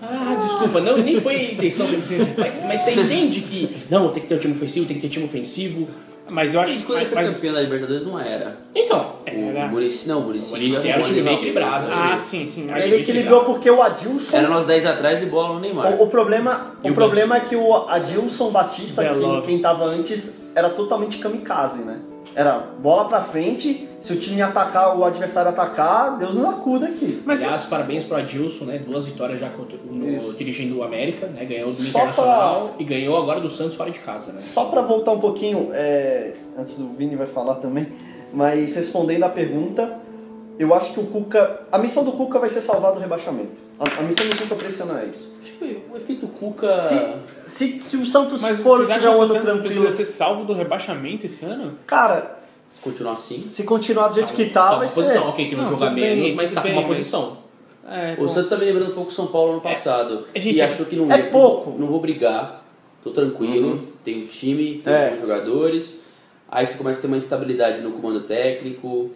Ah, 0.01 0.39
desculpa, 0.41 0.79
não, 0.79 0.97
nem 0.97 1.19
foi 1.19 1.35
a 1.35 1.51
intenção. 1.53 1.87
mas, 2.37 2.63
mas 2.65 2.81
você 2.81 2.91
entende 2.93 3.41
que 3.41 3.75
não, 3.89 4.11
tem 4.13 4.23
que 4.23 4.29
ter 4.29 4.35
um 4.35 4.39
time 4.39 4.53
ofensivo, 4.55 4.85
tem 4.85 4.95
que 4.95 5.01
ter 5.01 5.09
time 5.09 5.25
ofensivo. 5.25 5.89
Mas 6.29 6.53
eu 6.53 6.61
acho 6.61 6.77
que. 6.77 6.83
quando 6.83 6.99
ele 6.99 7.09
foi 7.09 7.15
Mas, 7.15 7.35
campeão 7.35 7.53
da 7.53 7.61
Libertadores 7.61 8.05
não 8.05 8.19
era. 8.19 8.57
Então, 8.75 9.15
Era. 9.25 9.65
O 9.65 9.69
Murici 9.69 10.07
não, 10.07 10.19
o 10.19 10.23
Murici. 10.23 10.47
O 10.47 10.51
Muricy 10.51 10.89
era 10.89 11.01
um 11.01 11.03
time 11.03 11.21
bem 11.21 11.35
equilibrado. 11.35 11.87
ah, 11.91 12.17
sim, 12.17 12.45
sim. 12.47 12.69
Ele 12.71 12.95
equilibrou 12.97 13.43
porque 13.43 13.69
o 13.69 13.81
Adilson. 13.81 14.37
Era 14.37 14.47
nós 14.47 14.65
10 14.65 14.85
atrás 14.85 15.21
e 15.21 15.25
bola 15.25 15.55
no 15.55 15.59
Neymar. 15.59 15.93
O, 15.93 16.03
o 16.03 16.07
problema, 16.07 16.75
E 16.83 16.91
o 16.91 16.93
problema 16.93 17.37
é 17.37 17.39
que 17.41 17.55
o 17.55 17.87
Adilson 17.87 18.51
Batista, 18.51 19.03
quem, 19.03 19.41
quem 19.41 19.59
tava 19.59 19.85
antes, 19.85 20.39
era 20.55 20.69
totalmente 20.69 21.17
kamikaze, 21.19 21.83
né? 21.83 21.99
Era 22.35 22.59
bola 22.59 23.05
pra 23.05 23.21
frente, 23.21 23.87
se 23.99 24.13
o 24.13 24.19
time 24.19 24.41
atacar, 24.41 24.97
o 24.97 25.03
adversário 25.03 25.49
atacar, 25.49 26.17
Deus 26.17 26.33
nos 26.33 26.45
acuda 26.45 26.85
aqui. 26.87 27.21
Mas 27.25 27.43
aliás, 27.43 27.65
parabéns 27.65 28.05
pro 28.05 28.15
Adilson, 28.17 28.65
né? 28.65 28.77
Duas 28.77 29.05
vitórias 29.05 29.39
já 29.39 29.49
contra- 29.49 29.77
no- 29.83 30.33
dirigindo 30.35 30.77
o 30.77 30.83
América, 30.83 31.25
né? 31.27 31.43
Ganhou 31.45 31.71
do 31.71 31.77
Só 31.77 31.99
Internacional 31.99 32.75
e 32.79 32.83
ganhou 32.83 33.17
agora 33.17 33.39
do 33.41 33.49
Santos 33.49 33.75
fora 33.75 33.89
de 33.91 33.99
casa, 33.99 34.31
né? 34.31 34.39
Só 34.39 34.65
pra 34.65 34.81
voltar 34.81 35.11
um 35.11 35.19
pouquinho, 35.19 35.69
é, 35.73 36.33
antes 36.57 36.77
do 36.77 36.87
Vini 36.89 37.15
vai 37.15 37.27
falar 37.27 37.55
também, 37.55 37.87
mas 38.33 38.75
respondendo 38.75 39.23
a 39.23 39.29
pergunta, 39.29 39.95
eu 40.59 40.73
acho 40.73 40.93
que 40.93 40.99
o 40.99 41.03
Cuca. 41.07 41.61
A 41.71 41.77
missão 41.77 42.03
do 42.03 42.11
Cuca 42.11 42.37
vai 42.39 42.49
ser 42.49 42.61
salvar 42.61 42.93
do 42.93 42.99
rebaixamento. 42.99 43.68
A, 43.79 43.99
a 43.99 44.03
missão 44.03 44.27
do 44.27 44.35
Cuca 44.49 44.65
é 44.65 45.05
isso. 45.09 45.37
Que 45.43 45.81
o 45.91 45.97
efeito 45.97 46.27
Cuca. 46.27 46.73
Se, 46.75 46.99
se, 47.45 47.81
se 47.81 47.97
o 47.97 48.05
Santos 48.05 48.41
Mas 48.41 48.61
for 48.61 48.89
acham 48.91 49.17
um 49.17 49.21
ano 49.21 49.27
Santos 49.27 49.43
tranquilo. 49.45 49.63
precisa 49.81 49.91
ser 49.91 50.05
salvo 50.05 50.45
do 50.45 50.53
rebaixamento 50.53 51.25
esse 51.25 51.45
ano? 51.45 51.77
Cara, 51.87 52.39
Se 52.71 52.79
continuar 52.81 53.13
assim. 53.13 53.45
se 53.49 53.63
continuar 53.63 54.09
do 54.09 54.15
jeito 54.15 54.33
que 54.33 54.45
tá, 54.45 54.69
Tá 54.71 54.75
vai 54.77 54.87
uma 54.87 54.93
posição, 54.93 55.23
ser. 55.23 55.29
ok, 55.29 55.49
que 55.49 55.55
não, 55.55 55.63
Não, 55.63 55.69
joga 55.71 55.89
bem, 55.91 56.17
menos, 56.17 56.35
mas 56.35 56.51
tá 56.51 56.61
com 56.61 56.67
bem, 56.67 56.77
uma 56.77 56.87
mas- 56.87 56.97
posição. 56.97 57.37
É, 57.89 58.15
O 58.19 58.29
Santos 58.29 58.49
tá 58.49 58.57
me 58.57 58.65
lembrando 58.65 58.91
um 58.91 58.95
pouco 58.95 59.09
o 59.09 59.13
São 59.13 59.27
Paulo 59.27 59.53
ano 59.53 59.61
passado. 59.61 60.27
É, 60.33 60.39
gente, 60.39 60.57
e 60.57 60.61
é- 60.61 60.65
achou 60.65 60.85
que 60.85 60.95
não 60.95 61.11
é 61.11 61.17
ia- 61.17 61.29
pouco. 61.31 61.71
Não 61.79 61.87
vou 61.87 61.99
brigar. 61.99 62.63
Tô 63.03 63.09
tranquilo. 63.11 63.87
Tenho 64.03 64.27
time, 64.27 64.81
tenho 64.83 64.95
É. 64.95 65.17
jogadores. 65.17 66.01
Aí 66.51 66.65
você 66.65 66.77
começa 66.77 66.99
a 66.99 67.01
ter 67.01 67.07
uma 67.07 67.17
instabilidade 67.17 67.81
no 67.81 67.91
comando 67.91 68.21
técnico. 68.21 69.11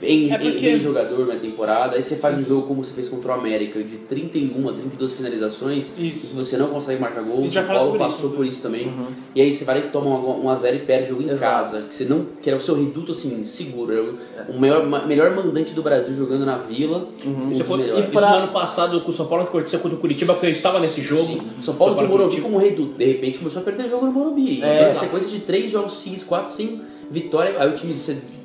Vem, 0.00 0.32
é 0.32 0.38
porque... 0.38 0.58
vem 0.58 0.78
jogador 0.78 1.26
na 1.26 1.36
temporada, 1.36 1.96
aí 1.96 2.02
você 2.02 2.16
faz 2.16 2.38
um 2.38 2.42
jogo 2.42 2.66
como 2.66 2.84
você 2.84 2.92
fez 2.92 3.08
contra 3.08 3.32
o 3.32 3.34
América, 3.34 3.82
de 3.82 3.98
31 3.98 4.68
a 4.68 4.72
32 4.72 5.12
finalizações, 5.12 5.92
isso. 5.98 6.34
você 6.34 6.56
não 6.56 6.68
consegue 6.68 7.00
marcar 7.00 7.22
gol, 7.22 7.46
o 7.46 7.66
Paulo 7.66 7.98
passou 7.98 8.26
isso. 8.26 8.36
por 8.36 8.46
isso 8.46 8.62
também. 8.62 8.86
Uhum. 8.86 9.06
E 9.34 9.40
aí 9.40 9.52
você 9.52 9.64
vai 9.64 9.78
e 9.78 9.82
toma 9.82 10.10
um, 10.10 10.44
um 10.44 10.50
a 10.50 10.54
0 10.54 10.76
e 10.76 10.78
perde 10.80 11.06
o 11.06 11.08
jogo 11.08 11.22
em 11.22 11.30
Exato. 11.30 11.70
casa, 11.70 11.82
que 11.86 11.94
você 11.94 12.04
não 12.04 12.26
que 12.40 12.48
era 12.48 12.58
o 12.58 12.62
seu 12.62 12.74
reduto 12.74 13.12
assim, 13.12 13.44
seguro, 13.44 13.92
era 13.92 14.02
o, 14.02 14.18
é. 14.36 14.56
o 14.56 14.60
melhor, 14.60 15.06
melhor 15.06 15.34
mandante 15.34 15.72
do 15.72 15.82
Brasil 15.82 16.14
jogando 16.14 16.44
na 16.44 16.58
Vila. 16.58 17.08
Uhum. 17.24 17.54
Foi, 17.64 17.80
e 17.80 18.02
pra... 18.08 18.20
isso 18.20 18.30
no 18.30 18.36
ano 18.36 18.52
passado 18.52 19.00
com 19.00 19.10
o 19.10 19.14
São 19.14 19.26
Paulo 19.26 19.44
aconteceu 19.44 19.80
contra 19.80 19.96
o 19.96 20.00
Curitiba, 20.00 20.34
porque 20.34 20.46
eu 20.46 20.50
estava 20.50 20.78
nesse 20.78 21.00
jogo. 21.00 21.24
Sim. 21.24 21.42
São 21.62 21.74
Paulo, 21.74 21.96
de 21.96 22.04
Morumbi 22.04 22.40
como 22.40 22.58
reduto, 22.58 22.94
de 22.96 23.04
repente 23.04 23.38
começou 23.38 23.62
a 23.62 23.64
perder 23.64 23.88
jogo 23.88 24.06
no 24.06 24.12
Morumbi. 24.12 24.62
É. 24.62 24.94
Sequência 24.94 25.28
de 25.28 25.40
3 25.40 25.70
jogos 25.70 25.94
5, 25.94 26.24
4 26.24 26.50
sem 26.50 26.82
vitória, 27.10 27.56
aí 27.58 27.68
o 27.68 27.74
time 27.74 27.94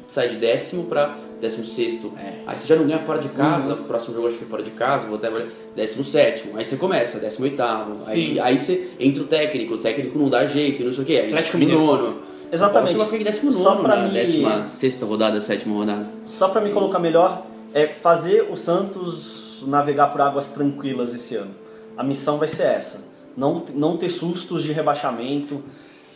sai 0.08 0.30
de 0.30 0.36
décimo 0.36 0.86
para 0.86 1.18
16. 1.42 2.02
É. 2.18 2.44
Aí 2.46 2.58
você 2.58 2.68
já 2.68 2.76
não 2.76 2.86
ganha 2.86 3.00
fora 3.00 3.20
de 3.20 3.30
casa, 3.30 3.74
uhum. 3.74 3.82
o 3.82 3.84
próximo 3.86 4.16
jogo 4.16 4.28
acho 4.28 4.38
que 4.38 4.46
é 4.46 4.48
fora 4.48 4.64
de 4.64 4.72
casa, 4.72 5.08
vou 5.08 5.18
até 5.18 5.30
17. 5.76 6.52
Aí 6.56 6.66
você 6.66 6.78
começa, 6.78 7.20
18. 7.20 7.62
Aí, 8.08 8.40
aí 8.40 8.60
você 8.60 8.92
entra 9.00 9.24
o 9.24 9.28
técnico, 9.28 9.74
o 9.74 9.78
técnico 9.80 10.18
não 10.18 10.30
dá 10.30 10.46
jeito, 10.46 10.84
não 10.84 10.94
sei 10.94 11.04
o 11.04 11.08
quê, 11.08 11.18
Aí 11.18 11.28
Atlético 11.28 11.58
Mineiro. 11.58 12.22
Exatamente. 12.52 12.92
Chegou 12.92 13.06
a 13.06 13.10
ficar 13.10 13.30
em 13.30 13.52
Só 13.52 13.76
pra 13.76 13.96
né? 13.96 14.08
me... 14.08 14.14
Décima 14.14 14.66
sexta 14.66 15.06
rodada, 15.06 15.40
sétima 15.42 15.76
rodada. 15.76 16.08
Só 16.26 16.50
para 16.50 16.62
me 16.62 16.72
colocar 16.72 17.00
melhor, 17.00 17.46
é 17.74 17.88
fazer 17.88 18.48
o 18.52 18.58
Santos 18.58 19.64
navegar 19.66 20.08
por 20.08 20.22
águas 20.22 20.50
tranquilas 20.50 21.14
esse 21.14 21.36
ano. 21.36 21.56
A 21.98 22.04
missão 22.04 22.38
vai 22.38 22.48
ser 22.48 22.64
essa. 22.64 23.10
Não, 23.38 23.64
não 23.74 23.96
ter 23.96 24.10
sustos 24.10 24.64
de 24.64 24.74
rebaixamento, 24.74 25.64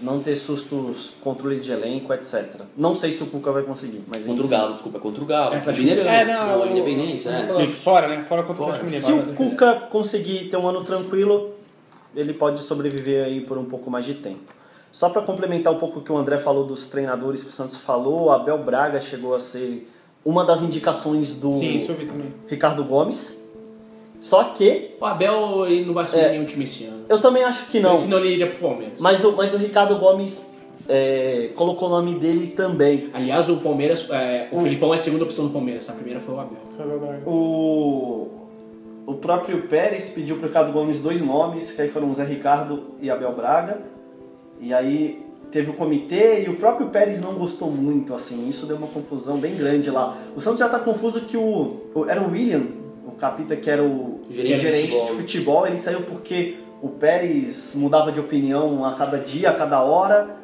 não 0.01 0.19
ter 0.19 0.35
sustos, 0.35 1.13
controle 1.21 1.59
de 1.59 1.71
elenco, 1.71 2.13
etc. 2.13 2.61
Não 2.77 2.95
sei 2.95 3.11
se 3.11 3.23
o 3.23 3.27
Cuca 3.27 3.51
vai 3.51 3.63
conseguir, 3.63 4.01
mas 4.07 4.25
Contra 4.25 4.45
o. 4.45 4.49
Galo, 4.49 4.73
desculpa, 4.73 4.99
contra 4.99 5.23
o 5.23 5.25
Galo. 5.25 5.55
É, 5.55 5.57
É, 5.65 5.71
Mineirão. 5.71 6.11
É, 6.11 6.25
não, 6.25 6.47
não, 6.47 6.61
o- 6.63 6.67
Independência, 6.71 7.31
né? 7.31 7.45
falando 7.47 7.69
Fora, 7.69 8.07
né? 8.07 8.23
Fora 8.27 8.43
contra 8.43 8.63
o 8.63 8.65
Fora. 8.67 8.87
Se 8.89 9.11
Mineiro. 9.11 9.31
o 9.31 9.35
Cuca 9.35 9.75
conseguir 9.89 10.49
ter 10.49 10.57
um 10.57 10.67
ano 10.67 10.83
tranquilo, 10.83 11.51
ele 12.15 12.33
pode 12.33 12.61
sobreviver 12.61 13.25
aí 13.25 13.41
por 13.41 13.57
um 13.57 13.65
pouco 13.65 13.89
mais 13.89 14.05
de 14.05 14.15
tempo. 14.15 14.53
Só 14.91 15.09
para 15.09 15.21
complementar 15.21 15.73
um 15.73 15.77
pouco 15.77 15.99
o 15.99 16.01
que 16.01 16.11
o 16.11 16.17
André 16.17 16.37
falou 16.37 16.65
dos 16.65 16.87
treinadores 16.87 17.43
que 17.43 17.49
o 17.49 17.53
Santos 17.53 17.77
falou, 17.77 18.23
o 18.25 18.31
Abel 18.31 18.57
Braga 18.57 18.99
chegou 19.01 19.35
a 19.35 19.39
ser 19.39 19.89
uma 20.23 20.43
das 20.45 20.61
indicações 20.61 21.35
do 21.35 21.51
Sim, 21.53 21.75
isso 21.75 21.91
eu 21.91 21.95
vi 21.95 22.05
também. 22.05 22.33
Ricardo 22.47 22.83
Gomes. 22.83 23.44
Só 24.19 24.43
que 24.45 24.91
O 24.99 25.05
Abel 25.05 25.65
ele 25.67 25.85
não 25.85 25.93
vai 25.93 26.03
assumir 26.05 26.23
É. 26.23 26.29
nenhum 26.31 26.45
time 26.45 26.63
esse 26.63 26.85
ano. 26.85 27.05
eu 27.09 27.19
também 27.21 27.43
acho 27.43 27.67
que 27.67 27.79
não. 27.79 27.97
Senão 27.99 28.17
ele 28.19 28.29
iria 28.33 28.47
pro 28.47 28.59
Palmeiras. 28.69 28.95
Mas 28.99 29.23
o, 29.23 29.31
mas 29.33 29.53
o 29.53 29.57
Ricardo 29.57 29.95
Gomes 29.97 30.53
é, 30.87 31.49
colocou 31.55 31.87
o 31.87 31.91
nome 31.91 32.15
dele 32.19 32.47
também. 32.47 33.09
Aliás, 33.13 33.49
o 33.49 33.57
Palmeiras, 33.57 34.07
é, 34.09 34.47
o 34.51 34.59
Felipão 34.61 34.93
é 34.93 34.97
a 34.97 34.99
segunda 34.99 35.23
opção 35.23 35.45
do 35.47 35.51
Palmeiras, 35.53 35.85
tá? 35.85 35.93
a 35.93 35.95
primeira 35.95 36.19
foi 36.19 36.33
o 36.35 36.39
Abel. 36.39 36.57
O, 37.25 38.27
o 39.05 39.13
próprio 39.15 39.63
Pérez 39.67 40.09
pediu 40.09 40.37
para 40.37 40.45
o 40.45 40.47
Ricardo 40.47 40.71
Gomes 40.71 40.99
dois 40.99 41.21
nomes, 41.21 41.71
que 41.71 41.81
aí 41.81 41.87
foram 41.87 42.13
Zé 42.13 42.23
Ricardo 42.25 42.83
e 43.01 43.09
Abel 43.09 43.33
Braga. 43.33 43.81
E 44.59 44.73
aí 44.73 45.23
teve 45.51 45.69
o 45.71 45.73
comitê 45.73 46.43
e 46.43 46.49
o 46.49 46.55
próprio 46.55 46.87
Pérez 46.89 47.19
não 47.21 47.33
gostou 47.33 47.69
muito, 47.71 48.13
assim, 48.13 48.47
isso 48.49 48.65
deu 48.65 48.77
uma 48.77 48.87
confusão 48.87 49.37
bem 49.37 49.55
grande 49.55 49.89
lá. 49.91 50.17
O 50.35 50.41
Santos 50.41 50.59
já 50.59 50.67
tá 50.69 50.79
confuso 50.79 51.21
que 51.21 51.37
o, 51.37 51.77
o- 51.93 52.05
era 52.07 52.21
o 52.21 52.31
William, 52.31 52.61
o 52.61 52.84
capita 53.15 53.55
que 53.55 53.69
era 53.69 53.83
o 53.83 54.21
Gerente 54.29 54.57
gerente, 54.59 54.87
de 54.87 54.91
futebol. 54.93 55.07
de 55.15 55.21
futebol, 55.21 55.67
ele 55.67 55.77
saiu 55.77 56.01
porque 56.01 56.57
o 56.81 56.89
Pérez 56.89 57.73
mudava 57.75 58.11
de 58.11 58.19
opinião 58.19 58.85
a 58.85 58.93
cada 58.93 59.17
dia, 59.19 59.49
a 59.49 59.53
cada 59.53 59.81
hora. 59.81 60.43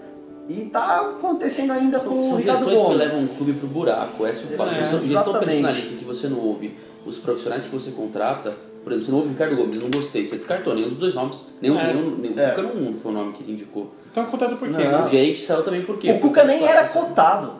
E 0.49 0.65
tá 0.65 1.01
acontecendo 1.01 1.71
ainda 1.71 1.99
com 1.99 2.09
São, 2.09 2.19
o 2.21 2.25
são 2.25 2.37
Ricardo 2.37 2.57
gestões 2.59 2.79
que 2.79 2.85
Gomes. 2.85 2.97
levam 2.99 3.19
um 3.21 3.27
clube 3.27 3.53
pro 3.53 3.67
buraco, 3.67 4.25
essa 4.25 4.41
é 4.41 4.53
o 4.53 4.57
fato. 4.57 4.71
É, 4.71 4.73
gestão, 4.73 4.99
gestão 5.07 5.39
personalista 5.39 5.93
em 5.93 5.97
que 5.97 6.03
você 6.03 6.27
não 6.27 6.39
ouve 6.39 6.75
os 7.05 7.17
profissionais 7.19 7.65
que 7.65 7.71
você 7.71 7.91
contrata, 7.91 8.53
por 8.83 8.91
exemplo, 8.91 9.05
você 9.05 9.11
não 9.11 9.17
ouve 9.19 9.29
o 9.29 9.31
Ricardo 9.33 9.55
Gomes, 9.55 9.79
não 9.79 9.89
gostei, 9.89 10.25
você 10.25 10.35
descartou 10.35 10.73
nenhum 10.75 10.89
dos 10.89 10.97
dois 10.97 11.13
nomes, 11.13 11.45
nenhum, 11.61 11.79
É. 11.79 11.93
nenhum, 11.93 12.15
nenhum 12.17 12.39
É. 12.39 12.51
Cuca 12.51 12.63
não 12.63 12.93
foi 12.93 13.11
o 13.11 13.13
nome 13.13 13.31
que 13.33 13.43
ele 13.43 13.53
indicou. 13.53 13.93
Então 14.11 14.25
contrato 14.25 14.57
por 14.57 14.67
quê? 14.69 14.83
Não. 14.83 15.03
O 15.03 15.09
gerente 15.09 15.39
saiu 15.41 15.63
também 15.63 15.83
por 15.83 15.97
quê? 15.97 16.11
O 16.11 16.19
Cuca 16.19 16.43
nem 16.43 16.63
era 16.65 16.85
cotado. 16.87 17.53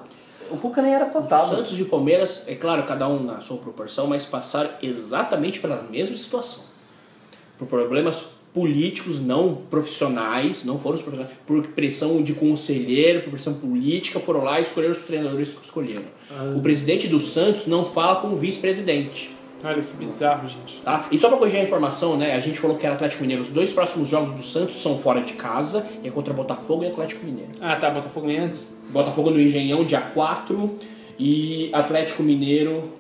O 0.52 0.58
Cuca 0.58 0.82
nem 0.82 0.94
era 0.94 1.06
cotado. 1.06 1.56
Santos 1.56 1.80
e 1.80 1.86
Palmeiras, 1.86 2.44
é 2.48 2.56
claro, 2.56 2.84
cada 2.84 3.08
um 3.08 3.24
na 3.24 3.40
sua 3.42 3.58
proporção, 3.58 4.08
mas 4.08 4.26
passaram 4.26 4.72
exatamente 4.82 5.60
pela 5.60 5.82
mesma 5.90 6.18
situação. 6.18 6.64
por 7.58 7.68
problemas 7.68 8.26
políticos 8.54 9.20
não 9.20 9.56
profissionais, 9.70 10.66
não 10.66 10.78
foram 10.78 10.98
os 10.98 11.02
profissionais, 11.02 11.38
por 11.48 11.68
pressão 11.68 12.22
de 12.22 12.34
conselheiro, 12.34 13.22
por 13.22 13.32
pressão 13.32 13.54
política, 13.54 14.20
foram 14.20 14.44
lá 14.44 14.60
e 14.60 14.64
escolheram 14.64 14.94
os 14.94 15.04
treinadores 15.04 15.54
que 15.54 15.64
escolheram. 15.64 16.04
O 16.56 16.62
presidente 16.62 17.08
do 17.08 17.20
Santos 17.20 17.66
não 17.68 17.86
fala 17.86 18.18
com 18.22 18.30
o 18.30 18.38
vice-presidente. 18.38 19.36
Olha 19.64 19.82
que 19.82 19.94
bizarro, 19.96 20.48
gente. 20.48 20.82
Tá? 20.82 21.08
E 21.12 21.18
só 21.20 21.30
pra 21.30 21.38
corrigir 21.38 21.60
a 21.60 21.64
informação, 21.64 22.18
né? 22.18 22.34
A 22.36 22.40
gente 22.40 22.60
falou 22.60 22.78
que 22.78 22.86
era 22.86 22.96
Atlético 22.96 23.22
Mineiro. 23.22 23.42
Os 23.42 23.50
dois 23.50 23.72
próximos 23.74 24.08
jogos 24.08 24.32
do 24.32 24.42
Santos 24.42 24.76
são 24.78 24.98
fora 24.98 25.22
de 25.22 25.34
casa, 25.34 25.86
e 26.04 26.08
é 26.08 26.12
contra 26.12 26.34
Botafogo 26.34 26.84
e 26.84 26.88
Atlético 26.88 27.26
Mineiro. 27.26 27.52
Ah, 27.62 27.76
tá, 27.76 27.90
Botafogo 27.90 28.28
vem 28.28 28.40
antes. 28.40 28.76
Botafogo 28.90 29.30
no 29.30 29.40
Engenhão, 29.40 29.84
dia 29.86 30.02
4, 30.02 30.78
e 31.20 31.70
Atlético 31.74 32.24
Mineiro, 32.24 32.92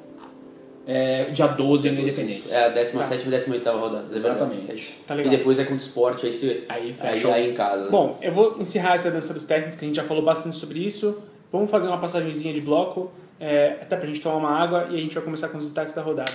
é, 0.85 1.25
dia 1.31 1.47
12 1.47 1.89
no 1.91 2.01
Independência. 2.01 2.53
É 2.53 2.65
a 2.65 2.69
17 2.69 3.27
e 3.27 3.29
18 3.29 3.69
rodada. 3.71 4.05
é. 4.11 4.17
Exatamente. 4.17 4.99
Tá 5.07 5.13
legal. 5.13 5.33
E 5.33 5.37
depois 5.37 5.59
é 5.59 5.63
contra 5.63 5.75
o 5.75 5.79
esporte, 5.79 6.25
aí 6.25 6.33
você. 6.33 6.63
Aí 6.69 6.95
Aí, 6.99 7.31
aí 7.31 7.49
em 7.51 7.53
casa. 7.53 7.89
Bom, 7.89 8.17
eu 8.21 8.31
vou 8.31 8.57
encerrar 8.59 8.95
essa 8.95 9.09
dança 9.09 9.33
dos 9.33 9.45
técnicos, 9.45 9.77
que 9.77 9.85
a 9.85 9.87
gente 9.87 9.95
já 9.95 10.03
falou 10.03 10.23
bastante 10.23 10.55
sobre 10.55 10.79
isso. 10.79 11.17
Vamos 11.51 11.69
fazer 11.69 11.87
uma 11.87 11.97
passagenzinha 11.97 12.53
de 12.53 12.61
bloco, 12.61 13.11
é, 13.41 13.79
até 13.81 13.97
pra 13.97 14.05
gente 14.07 14.21
tomar 14.21 14.35
uma 14.37 14.51
água, 14.51 14.87
e 14.91 14.95
a 14.95 14.99
gente 15.01 15.15
vai 15.15 15.23
começar 15.23 15.49
com 15.49 15.57
os 15.57 15.65
destaques 15.65 15.93
da 15.95 16.01
rodada. 16.03 16.31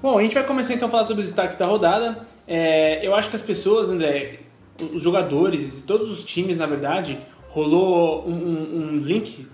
Bom, 0.00 0.18
a 0.18 0.22
gente 0.22 0.34
vai 0.34 0.44
começar 0.44 0.74
então 0.74 0.88
a 0.88 0.90
falar 0.90 1.04
sobre 1.04 1.22
os 1.22 1.28
destaques 1.28 1.56
da 1.56 1.66
rodada. 1.66 2.26
É, 2.46 3.04
eu 3.06 3.14
acho 3.14 3.30
que 3.30 3.36
as 3.36 3.42
pessoas, 3.42 3.88
André, 3.90 4.40
os 4.92 5.02
jogadores 5.02 5.82
todos 5.86 6.10
os 6.10 6.24
times, 6.24 6.58
na 6.58 6.66
verdade, 6.66 7.18
rolou 7.48 8.26
um, 8.28 8.32
um- 8.34 8.78
um 8.92 8.96
link 8.96 9.48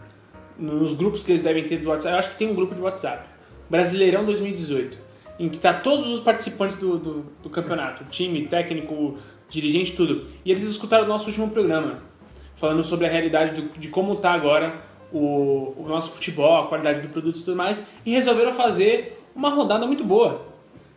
nos 0.59 0.95
grupos 0.95 1.23
que 1.23 1.33
eles 1.33 1.43
devem 1.43 1.65
ter 1.65 1.79
do 1.79 1.89
WhatsApp. 1.89 2.13
Eu 2.15 2.19
acho 2.19 2.31
que 2.31 2.37
tem 2.37 2.51
um 2.51 2.55
grupo 2.55 2.75
de 2.75 2.81
WhatsApp. 2.81 3.25
Brasileirão 3.71 4.25
2018. 4.25 4.99
Em 5.43 5.49
que 5.49 5.59
tá 5.59 5.73
todos 5.75 6.09
os 6.09 6.21
participantes 6.21 6.77
do, 6.77 6.99
do, 6.99 7.27
do 7.43 7.51
campeonato. 7.51 8.05
Time, 8.05 8.47
técnico, 8.47 9.17
dirigente, 9.49 9.93
tudo. 9.93 10.23
E 10.45 10.51
eles 10.53 10.63
escutaram 10.63 11.05
o 11.05 11.09
nosso 11.09 11.27
último 11.27 11.51
programa. 11.51 11.99
Falando 12.55 12.83
sobre 12.85 13.07
a 13.07 13.11
realidade 13.11 13.61
do- 13.61 13.79
de 13.79 13.89
como 13.89 14.15
tá 14.17 14.33
agora 14.33 14.81
o, 15.13 15.75
o 15.77 15.85
nosso 15.89 16.13
futebol, 16.13 16.57
a 16.63 16.67
qualidade 16.69 17.01
do 17.01 17.09
produto 17.09 17.39
e 17.39 17.43
tudo 17.43 17.57
mais. 17.57 17.85
E 18.07 18.13
resolveram 18.13 18.53
fazer 18.53 19.21
uma 19.35 19.49
rodada 19.51 19.85
muito 19.85 20.05
boa. 20.05 20.47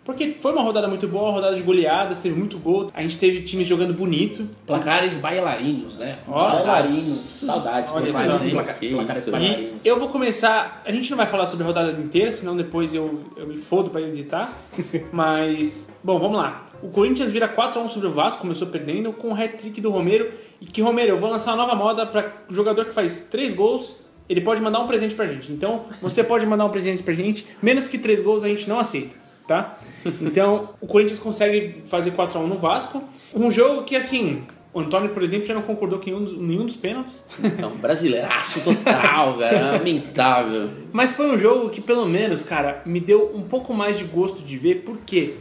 Porque 0.06 0.36
foi 0.40 0.52
uma 0.52 0.62
rodada 0.62 0.88
muito 0.88 1.08
boa, 1.08 1.24
uma 1.24 1.32
rodada 1.34 1.56
de 1.56 1.64
goleadas, 1.64 2.20
teve 2.20 2.36
muito 2.36 2.60
gol. 2.60 2.88
A 2.94 3.02
gente 3.02 3.18
teve 3.18 3.42
times 3.42 3.68
jogando 3.68 3.92
bonito. 3.92 4.48
Placares 4.68 5.16
bailarinos, 5.16 5.98
né? 5.98 6.20
Ó, 6.28 6.40
Saudades. 6.40 7.00
Saudades. 7.02 7.92
Olha 7.92 8.14
só. 8.14 8.40
placares 8.40 9.26
bailarinos. 9.26 9.82
E 9.84 9.88
eu 9.88 10.00
vou 10.00 10.10
começar. 10.10 10.84
A 10.86 10.92
gente 10.92 11.10
não 11.10 11.18
vai 11.18 11.26
falar 11.26 11.48
sobre 11.48 11.64
a 11.64 11.68
rodada 11.68 11.92
inteira, 12.00 12.32
senão 12.32 12.56
depois 12.56 12.94
eu, 12.94 13.24
eu 13.36 13.48
me 13.48 13.58
fodo 13.58 13.90
pra 13.90 14.00
editar. 14.00 14.54
Mas, 15.12 15.98
bom, 16.04 16.20
vamos 16.20 16.38
lá. 16.38 16.68
O 16.84 16.90
Corinthians 16.90 17.32
vira 17.32 17.48
4x1 17.48 17.90
sobre 17.90 18.08
o 18.08 18.12
Vasco, 18.12 18.42
começou 18.42 18.68
perdendo, 18.68 19.12
com 19.12 19.30
o 19.30 19.34
hat-trick 19.34 19.82
do 19.82 19.90
Romero. 19.90 20.30
E 20.62 20.68
que, 20.68 20.82
Romero, 20.84 21.10
eu 21.10 21.18
vou 21.18 21.32
lançar 21.32 21.52
uma 21.56 21.66
nova 21.66 21.76
moda 21.76 22.06
para 22.06 22.32
jogador 22.52 22.86
que 22.86 22.94
faz 22.94 23.28
3 23.32 23.54
gols, 23.54 24.06
ele 24.30 24.42
pode 24.42 24.62
mandar 24.62 24.80
um 24.80 24.88
presente 24.88 25.16
pra 25.16 25.26
gente. 25.26 25.52
Então, 25.52 25.86
você 26.02 26.24
pode 26.24 26.46
mandar 26.46 26.66
um 26.66 26.70
presente 26.70 27.02
pra 27.02 27.14
gente, 27.14 27.46
menos 27.62 27.88
que 27.88 27.98
3 27.98 28.22
gols 28.22 28.44
a 28.44 28.48
gente 28.48 28.70
não 28.70 28.80
aceita, 28.80 29.16
tá? 29.48 29.78
Então, 30.22 30.70
o 30.82 30.88
Corinthians 30.88 31.20
consegue 31.20 31.84
fazer 31.86 32.12
4x1 32.12 32.46
no 32.48 32.56
Vasco. 32.56 33.04
Um 33.34 33.50
jogo 33.52 33.84
que, 33.84 33.96
assim, 33.96 34.44
o 34.74 34.80
Antônio, 34.80 35.10
por 35.10 35.24
exemplo, 35.24 35.46
já 35.46 35.54
não 35.54 35.62
concordou 35.62 36.00
com 36.00 36.06
nenhum, 36.06 36.24
dos- 36.24 36.38
nenhum 36.38 36.66
dos 36.66 36.76
pênaltis. 36.76 37.28
Então, 37.44 37.72
brasileiraço 37.78 38.62
total, 38.62 39.38
cara. 39.38 39.72
Lamentável. 39.74 40.70
Mas 40.92 41.14
foi 41.14 41.30
um 41.30 41.38
jogo 41.38 41.70
que, 41.70 41.82
pelo 41.82 42.06
menos, 42.06 42.44
cara, 42.44 42.82
me 42.86 43.00
deu 43.00 43.32
um 43.36 43.42
pouco 43.44 43.74
mais 43.74 43.98
de 43.98 44.04
gosto 44.06 44.42
de 44.44 44.58
ver, 44.58 44.84
porque 44.86 45.36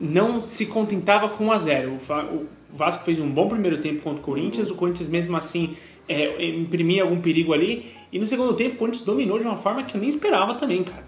não 0.00 0.42
se 0.42 0.66
contentava 0.66 1.28
com 1.28 1.46
1 1.46 1.52
a 1.52 1.58
0 1.58 1.94
O 1.94 1.98
Fa- 1.98 2.24
o 2.24 2.46
Vasco 2.72 3.04
fez 3.04 3.18
um 3.18 3.28
bom 3.30 3.48
primeiro 3.48 3.78
tempo 3.78 4.02
contra 4.02 4.20
o 4.20 4.24
Corinthians, 4.24 4.70
o 4.70 4.74
Corinthians 4.74 5.08
mesmo 5.08 5.34
assim 5.36 5.76
é, 6.08 6.44
imprimia 6.50 7.02
algum 7.02 7.18
perigo 7.20 7.52
ali, 7.52 7.86
e 8.12 8.18
no 8.18 8.26
segundo 8.26 8.52
tempo 8.54 8.74
o 8.74 8.78
Corinthians 8.78 9.04
dominou 9.04 9.38
de 9.38 9.44
uma 9.46 9.56
forma 9.56 9.82
que 9.84 9.96
eu 9.96 10.00
nem 10.00 10.08
esperava 10.10 10.54
também, 10.54 10.84
cara. 10.84 11.04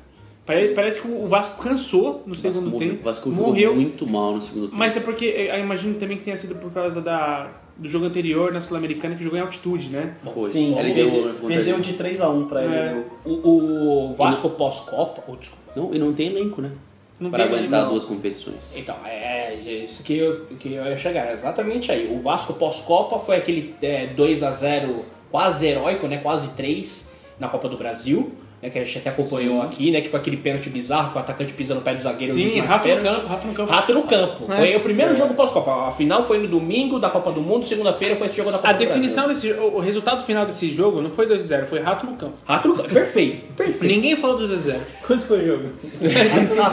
Pare- 0.49 0.69
Parece 0.75 1.01
que 1.01 1.07
o 1.07 1.27
Vasco 1.29 1.63
cansou 1.63 2.23
no 2.27 2.35
Vasco, 2.35 2.53
segundo 2.53 2.71
morreu, 2.71 2.89
tempo, 2.91 3.01
o 3.01 3.05
Vasco 3.05 3.31
jogou 3.31 3.47
morreu, 3.49 3.75
muito 3.75 4.07
mal 4.07 4.35
no 4.35 4.43
segundo 4.43 4.65
tempo. 4.67 4.77
mas 4.77 4.97
é 4.97 5.01
porque 5.01 5.27
eh, 5.27 5.57
eu 5.57 5.63
imagino 5.63 5.95
também 5.95 6.17
que 6.17 6.25
tenha 6.25 6.37
sido 6.37 6.57
por 6.57 6.73
causa 6.73 7.01
da, 7.01 7.49
do 7.77 7.89
jogo 7.89 8.07
anterior 8.07 8.53
na 8.53 8.61
Sul-Americana 8.61 9.15
que 9.15 9.23
jogou 9.23 9.39
em 9.39 9.43
altitude, 9.43 9.89
né? 9.91 10.15
Foi. 10.35 10.51
Sim, 10.51 10.77
ele 10.79 10.91
ele 10.91 10.95
deu 11.11 11.35
contra 11.35 11.49
perdeu 11.49 11.75
ele. 11.77 11.83
de 11.85 11.93
3x1 11.95 12.49
pra 12.49 12.65
ele. 12.65 12.75
É. 12.75 12.93
viu? 12.95 13.05
O, 13.33 14.11
o 14.11 14.15
Vasco 14.15 14.51
pós-Copa. 14.51 15.23
oh, 15.29 15.37
desculpa. 15.37 15.63
Não, 15.77 15.95
e 15.95 15.99
não 15.99 16.13
tem 16.13 16.29
elenco, 16.29 16.61
né? 16.63 16.73
Não 17.21 17.31
Para 17.31 17.45
aguentar 17.45 17.83
não. 17.83 17.91
duas 17.91 18.05
competições. 18.05 18.73
Então, 18.75 18.97
é, 19.05 19.55
é 19.55 19.85
isso 19.85 20.03
que 20.05 20.17
eu, 20.17 20.47
que 20.59 20.73
eu 20.75 20.85
ia 20.87 20.97
chegar, 20.97 21.33
exatamente 21.33 21.91
aí. 21.93 22.09
O 22.11 22.23
Vasco 22.23 22.55
pós-Copa 22.55 23.19
foi 23.19 23.37
aquele 23.37 23.75
é, 23.83 24.07
2 24.07 24.43
a 24.45 24.51
0 24.53 25.05
quase 25.31 25.67
heróico, 25.67 26.07
né? 26.07 26.19
Quase 26.19 26.49
3 26.51 27.13
na 27.39 27.49
Copa 27.49 27.69
do 27.69 27.77
Brasil, 27.77 28.33
né? 28.63 28.71
Que 28.71 28.79
a 28.79 28.85
gente 28.85 28.99
até 28.99 29.11
acompanhou 29.11 29.63
aqui, 29.63 29.91
né? 29.91 30.01
Que 30.01 30.09
foi 30.09 30.21
aquele 30.21 30.37
pênalti 30.37 30.69
bizarro 30.69 31.13
que 31.13 31.19
o 31.19 31.21
atacante 31.21 31.53
pisa 31.53 31.75
no 31.75 31.81
pé 31.81 31.95
do 31.95 32.03
zagueiro. 32.03 32.33
Sim, 32.35 32.61
rato 32.61 32.89
no 32.89 32.97
campo, 33.03 33.27
rato 33.29 33.47
no 33.47 33.53
campo. 33.55 33.73
Rato 33.73 33.95
no 33.95 34.03
campo. 34.03 34.53
É. 34.53 34.57
Foi 34.57 34.77
o 34.77 34.81
primeiro 34.81 35.15
jogo 35.15 35.35
pós-Copa. 35.35 35.89
A 35.89 35.93
final 35.93 36.25
foi 36.25 36.39
no 36.39 36.47
domingo 36.49 36.99
da 36.99 37.11
Copa 37.11 37.31
do 37.33 37.41
Mundo, 37.41 37.67
segunda-feira 37.67 38.17
foi 38.17 38.27
esse 38.27 38.37
jogo 38.37 38.51
da 38.51 38.59
Copa 38.59 38.71
A 38.71 38.73
do 38.73 38.79
definição 38.79 39.25
Brasil. 39.27 39.55
desse 39.55 39.63
o 39.65 39.79
o 39.79 39.81
resultado 39.81 40.25
final 40.25 40.45
desse 40.45 40.71
jogo 40.73 41.01
não 41.01 41.11
foi 41.11 41.27
2 41.27 41.41
a 41.41 41.45
0 41.45 41.67
foi 41.67 41.81
rato 41.81 42.05
no 42.07 42.15
campo. 42.17 42.35
Rato 42.47 42.69
no 42.69 42.75
campo. 42.75 42.89
Perfeito, 42.89 43.53
perfeito. 43.55 43.85
Ninguém 43.85 44.17
falou 44.17 44.37
do 44.37 44.49
2 44.49 44.59
a 44.61 44.71
0 44.73 44.81
Quanto 45.07 45.25
foi 45.25 45.39
o 45.41 45.47
jogo? 45.47 45.65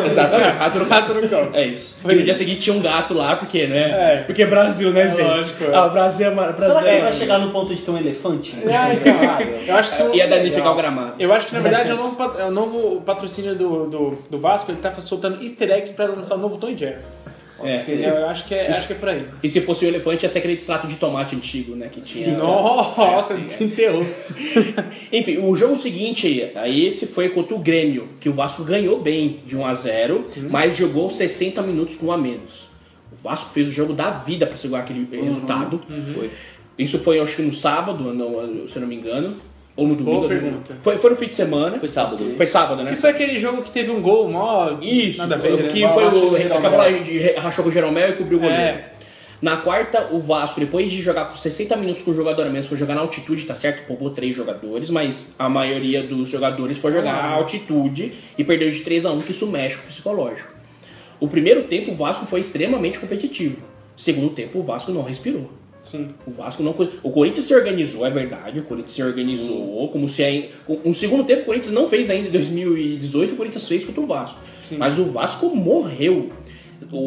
Exatamente, 0.06 0.58
rato 0.58 0.80
no 0.80 0.86
Rato 0.86 1.14
no 1.14 1.30
campo. 1.30 1.56
É 1.56 1.66
isso. 1.68 1.96
E 2.10 2.14
no 2.16 2.24
dia 2.24 2.34
seguinte 2.34 2.60
tinha 2.60 2.76
um 2.76 2.82
gato 2.82 3.14
lá, 3.14 3.36
porque, 3.36 3.68
né? 3.68 4.16
É. 4.16 4.24
Porque 4.26 4.46
Brasil, 4.46 4.92
né, 4.92 5.08
gente? 5.10 5.22
lógico, 5.22 5.64
é. 5.66 5.76
Ah, 5.76 5.88
Brasil 5.90 6.28
é 6.28 6.34
mar- 6.34 6.54
Brasil 6.54 6.74
Será 6.76 6.84
que 6.86 6.90
é 6.90 6.94
ele 6.96 7.02
vai 7.04 7.14
chegar 7.14 7.40
no 7.40 7.52
ponto 7.52 7.74
de 7.74 7.82
ter 7.82 7.92
um 7.92 7.98
elefante? 7.98 8.56
Então, 8.58 8.74
eu 9.68 9.76
acho 9.76 9.96
que 10.12 10.18
Ia 10.18 10.28
danificar 10.28 10.72
o 10.72 10.76
gramado. 10.76 11.14
Eu 11.20 11.32
acho 11.34 11.48
que 11.48 11.54
na 11.54 11.60
verdade 11.60 11.74
é 11.89 11.93
o 11.93 11.97
novo, 11.97 12.15
pat- 12.15 12.39
é 12.39 12.45
o 12.45 12.51
novo 12.51 13.01
patrocínio 13.01 13.55
do, 13.55 13.88
do, 13.88 14.17
do 14.30 14.38
Vasco, 14.39 14.71
ele 14.71 14.80
tá 14.80 14.91
soltando 15.01 15.41
easter 15.43 15.69
eggs 15.71 15.93
pra 15.93 16.05
lançar 16.05 16.36
o 16.36 16.39
novo 16.39 16.57
Tom 16.57 16.69
e 16.69 16.78
Jerry. 16.78 16.99
É. 17.63 17.80
Eu 18.09 18.28
acho 18.28 18.45
que 18.45 18.53
é, 18.53 18.69
acho 18.69 18.86
que 18.88 18.93
é 18.93 18.95
por 18.97 19.07
aí. 19.07 19.26
E 19.41 19.49
se 19.49 19.61
fosse 19.61 19.86
o 19.86 19.88
elefante, 19.88 20.23
ia 20.26 20.30
ser 20.30 20.39
aquele 20.39 20.55
extrato 20.55 20.88
de 20.88 20.95
tomate 20.95 21.36
antigo, 21.38 21.73
né? 21.73 21.88
Que 21.89 22.01
tinha. 22.01 22.38
Nossa, 22.38 23.01
É, 23.01 23.15
assim, 23.36 23.41
desenterrou. 23.43 24.03
Enfim, 25.11 25.38
o 25.38 25.55
jogo 25.55 25.78
seguinte 25.78 26.51
aí, 26.55 26.86
esse 26.86 27.07
foi 27.07 27.30
contra 27.30 27.55
o 27.55 27.59
Grêmio, 27.59 28.09
que 28.19 28.28
o 28.28 28.34
Vasco 28.34 28.63
ganhou 28.63 28.99
bem 28.99 29.39
de 29.45 29.55
1 29.55 29.65
a 29.65 29.73
0 29.73 30.19
mas 30.49 30.76
jogou 30.76 31.09
60 31.09 31.61
minutos 31.61 31.95
com 31.95 32.07
um 32.07 32.11
a 32.11 32.17
menos. 32.17 32.67
O 33.11 33.23
Vasco 33.23 33.49
fez 33.53 33.69
o 33.69 33.71
jogo 33.71 33.93
da 33.93 34.09
vida 34.11 34.45
pra 34.45 34.57
segurar 34.57 34.82
aquele 34.82 35.07
resultado. 35.15 35.80
Foi. 36.13 36.30
Isso 36.78 36.99
foi, 36.99 37.19
acho 37.21 37.38
que 37.38 37.41
no 37.41 37.53
sábado, 37.53 38.03
no- 38.13 38.67
se 38.67 38.76
eu 38.76 38.82
não 38.82 38.88
me 38.89 38.95
engano. 38.95 39.38
Ou 39.76 39.86
no 39.88 39.95
domingo. 39.95 40.17
Boa 40.19 40.28
pergunta. 40.30 40.78
Foi, 40.82 40.97
foi 40.97 41.09
no 41.09 41.15
fim 41.17 41.28
de 41.28 41.36
semana. 41.36 41.78
Foi 41.80 41.88
sábado. 41.89 42.23
né? 42.23 42.34
Foi 42.38 42.47
sábado, 42.47 42.82
né? 42.84 42.91
Que 42.91 42.97
foi 42.97 43.09
aquele 43.09 43.38
jogo 43.38 43.61
que 43.61 43.71
teve 43.71 43.91
um 43.91 44.01
gol, 44.01 44.30
mó. 44.30 44.78
Isso, 44.82 45.17
nada 45.17 45.38
ver, 45.38 45.63
né? 45.63 45.67
que 45.69 45.82
Mó- 45.82 45.93
foi 45.93 46.03
rachou 46.05 46.32
o. 46.32 46.36
Acabou 46.57 46.80
lá 46.80 46.89
de 46.89 47.19
rachou 47.34 47.63
com 47.63 47.69
o 47.69 47.73
Jeromel 47.73 48.09
e 48.09 48.13
cobriu 48.13 48.38
o 48.38 48.41
goleiro. 48.41 48.61
É. 48.61 48.91
Na 49.41 49.57
quarta, 49.57 50.07
o 50.11 50.19
Vasco, 50.21 50.61
depois 50.61 50.89
de 50.89 51.01
jogar 51.01 51.26
por 51.26 51.38
60 51.38 51.76
minutos 51.76 52.03
com 52.03 52.11
o 52.11 52.15
jogador 52.15 52.47
a 52.47 52.49
menos, 52.49 52.67
foi 52.67 52.78
jogar 52.78 52.95
na 52.95 53.01
altitude, 53.01 53.45
tá 53.45 53.53
certo? 53.53 53.86
Poupou 53.86 54.09
três 54.11 54.34
jogadores, 54.34 54.89
mas 54.89 55.34
a 55.38 55.49
maioria 55.49 56.01
dos 56.01 56.30
jogadores 56.30 56.78
foi 56.78 56.93
jogar 56.93 57.13
Ah. 57.13 57.26
a 57.26 57.32
altitude 57.34 58.13
e 58.38 58.43
perdeu 58.45 58.71
de 58.71 58.80
3 58.80 59.05
a 59.05 59.11
1 59.11 59.19
que 59.21 59.32
isso 59.32 59.45
mexe 59.47 59.76
com 59.76 59.84
o 59.84 59.88
psicológico. 59.88 60.49
O 61.19 61.28
primeiro 61.28 61.63
tempo, 61.63 61.91
o 61.91 61.95
Vasco 61.95 62.26
foi 62.26 62.39
extremamente 62.39 62.97
competitivo. 62.97 63.57
Segundo 63.97 64.30
tempo, 64.30 64.59
o 64.59 64.63
Vasco 64.63 64.91
não 64.91 65.03
respirou. 65.03 65.49
Sim. 65.86 66.10
O 66.26 66.32
Vasco 66.32 66.62
não. 66.64 66.76
O 67.04 67.12
Corinthians 67.12 67.46
se 67.46 67.54
organizou, 67.56 68.06
é 68.06 68.10
verdade. 68.10 68.60
O 68.60 68.64
Corinthians 68.64 68.94
se 68.96 69.04
organizou. 69.04 69.88
Como 69.90 70.10
se 70.10 70.24
aí. 70.24 70.50
Um 70.84 70.92
segundo 70.92 71.24
tempo 71.24 71.44
o 71.44 71.46
Corinthians 71.46 71.74
não 71.74 71.88
fez 71.88 72.10
ainda 72.10 72.28
em 72.28 72.32
2018, 72.32 73.34
o 73.34 73.38
Corinthians 73.38 73.68
fez 73.68 73.86
contra 73.86 74.02
o 74.02 74.08
Vasco. 74.08 74.40
Sim. 74.64 74.78
Mas 74.78 74.98
o 75.00 75.06
Vasco 75.06 75.56
morreu. 75.56 76.32
O, 76.92 76.98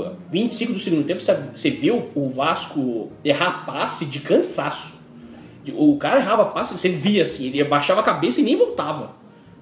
o 0.00 0.06
25 0.30 0.72
do 0.72 0.80
segundo 0.80 1.04
tempo, 1.06 1.20
você- 1.22 1.70
viu 1.70 2.06
o 2.14 2.28
Vasco 2.30 3.12
errar 3.24 3.64
passe 3.64 4.06
de 4.06 4.18
cansaço. 4.20 4.94
O 5.74 5.96
cara 5.96 6.18
errava 6.20 6.46
passe, 6.46 6.76
você 6.76 6.88
via 6.88 7.22
assim, 7.22 7.46
ele 7.46 7.60
abaixava 7.62 8.00
a 8.00 8.04
cabeça 8.04 8.40
e 8.40 8.44
nem 8.44 8.56
voltava. 8.56 9.12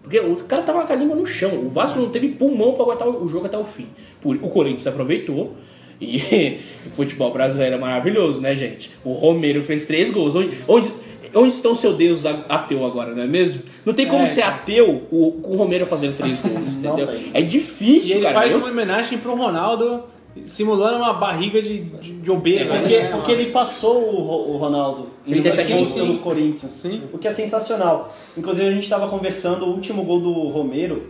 Porque 0.02 0.18
o 0.18 0.34
cara 0.36 0.62
tava 0.62 0.84
com 0.84 0.92
a 0.92 0.96
língua 0.96 1.14
no 1.14 1.24
chão. 1.26 1.52
O 1.64 1.68
Vasco 1.68 1.98
não 2.00 2.08
teve 2.08 2.28
pulmão 2.30 2.72
pra 2.72 2.82
aguentar 2.84 3.08
o 3.08 3.28
jogo 3.28 3.46
até 3.46 3.56
o 3.58 3.64
fim. 3.64 3.86
O 4.24 4.48
Corinthians 4.48 4.86
aproveitou. 4.86 5.54
E 6.02 6.60
o 6.86 6.90
futebol 6.90 7.32
brasileiro 7.32 7.76
é 7.76 7.78
maravilhoso, 7.78 8.40
né, 8.40 8.54
gente? 8.56 8.90
O 9.04 9.12
Romero 9.12 9.62
fez 9.62 9.84
três 9.86 10.10
gols. 10.10 10.34
Onde, 10.34 10.58
onde, 10.66 10.92
onde 11.34 11.54
estão 11.54 11.74
seu 11.76 11.92
Deus 11.94 12.26
a- 12.26 12.44
ateu 12.48 12.84
agora, 12.84 13.14
não 13.14 13.22
é 13.22 13.26
mesmo? 13.26 13.62
Não 13.86 13.94
tem 13.94 14.06
como 14.08 14.24
É, 14.24 14.26
ser 14.26 14.42
ateu 14.42 15.02
o- 15.10 15.32
com 15.42 15.52
o 15.52 15.56
Romero 15.56 15.86
fazendo 15.86 16.16
três 16.16 16.38
gols, 16.42 16.74
Não 16.82 16.94
entendeu? 16.94 17.06
tem. 17.06 17.30
É 17.32 17.40
difícil, 17.42 18.08
E 18.08 18.12
ele 18.14 18.22
cara. 18.22 18.34
faz 18.34 18.52
Eu- 18.52 18.58
uma 18.58 18.68
homenagem 18.68 19.18
pro 19.18 19.34
Ronaldo 19.36 20.04
simulando 20.44 20.96
uma 20.96 21.12
barriga 21.12 21.60
de, 21.60 21.80
de, 21.80 22.12
de 22.14 22.30
obeso. 22.30 22.72
É, 22.72 22.78
Porque, 22.78 22.98
né? 23.00 23.08
porque 23.10 23.32
ele 23.32 23.50
passou 23.52 23.98
o, 24.02 24.54
o 24.54 24.56
Ronaldo 24.56 25.08
indo 25.26 25.42
37 25.42 25.66
pra 25.68 25.76
anos, 25.76 25.92
pelo 25.92 26.06
sim. 26.14 26.16
Corinthians. 26.18 26.72
Sim. 26.72 27.02
O 27.12 27.18
que 27.18 27.28
é 27.28 27.32
sensacional. 27.32 28.12
Inclusive 28.36 28.66
a 28.66 28.70
gente 28.72 28.84
estava 28.84 29.08
conversando, 29.08 29.66
o 29.66 29.70
último 29.74 30.02
gol 30.04 30.20
do 30.20 30.32
Romero, 30.48 31.02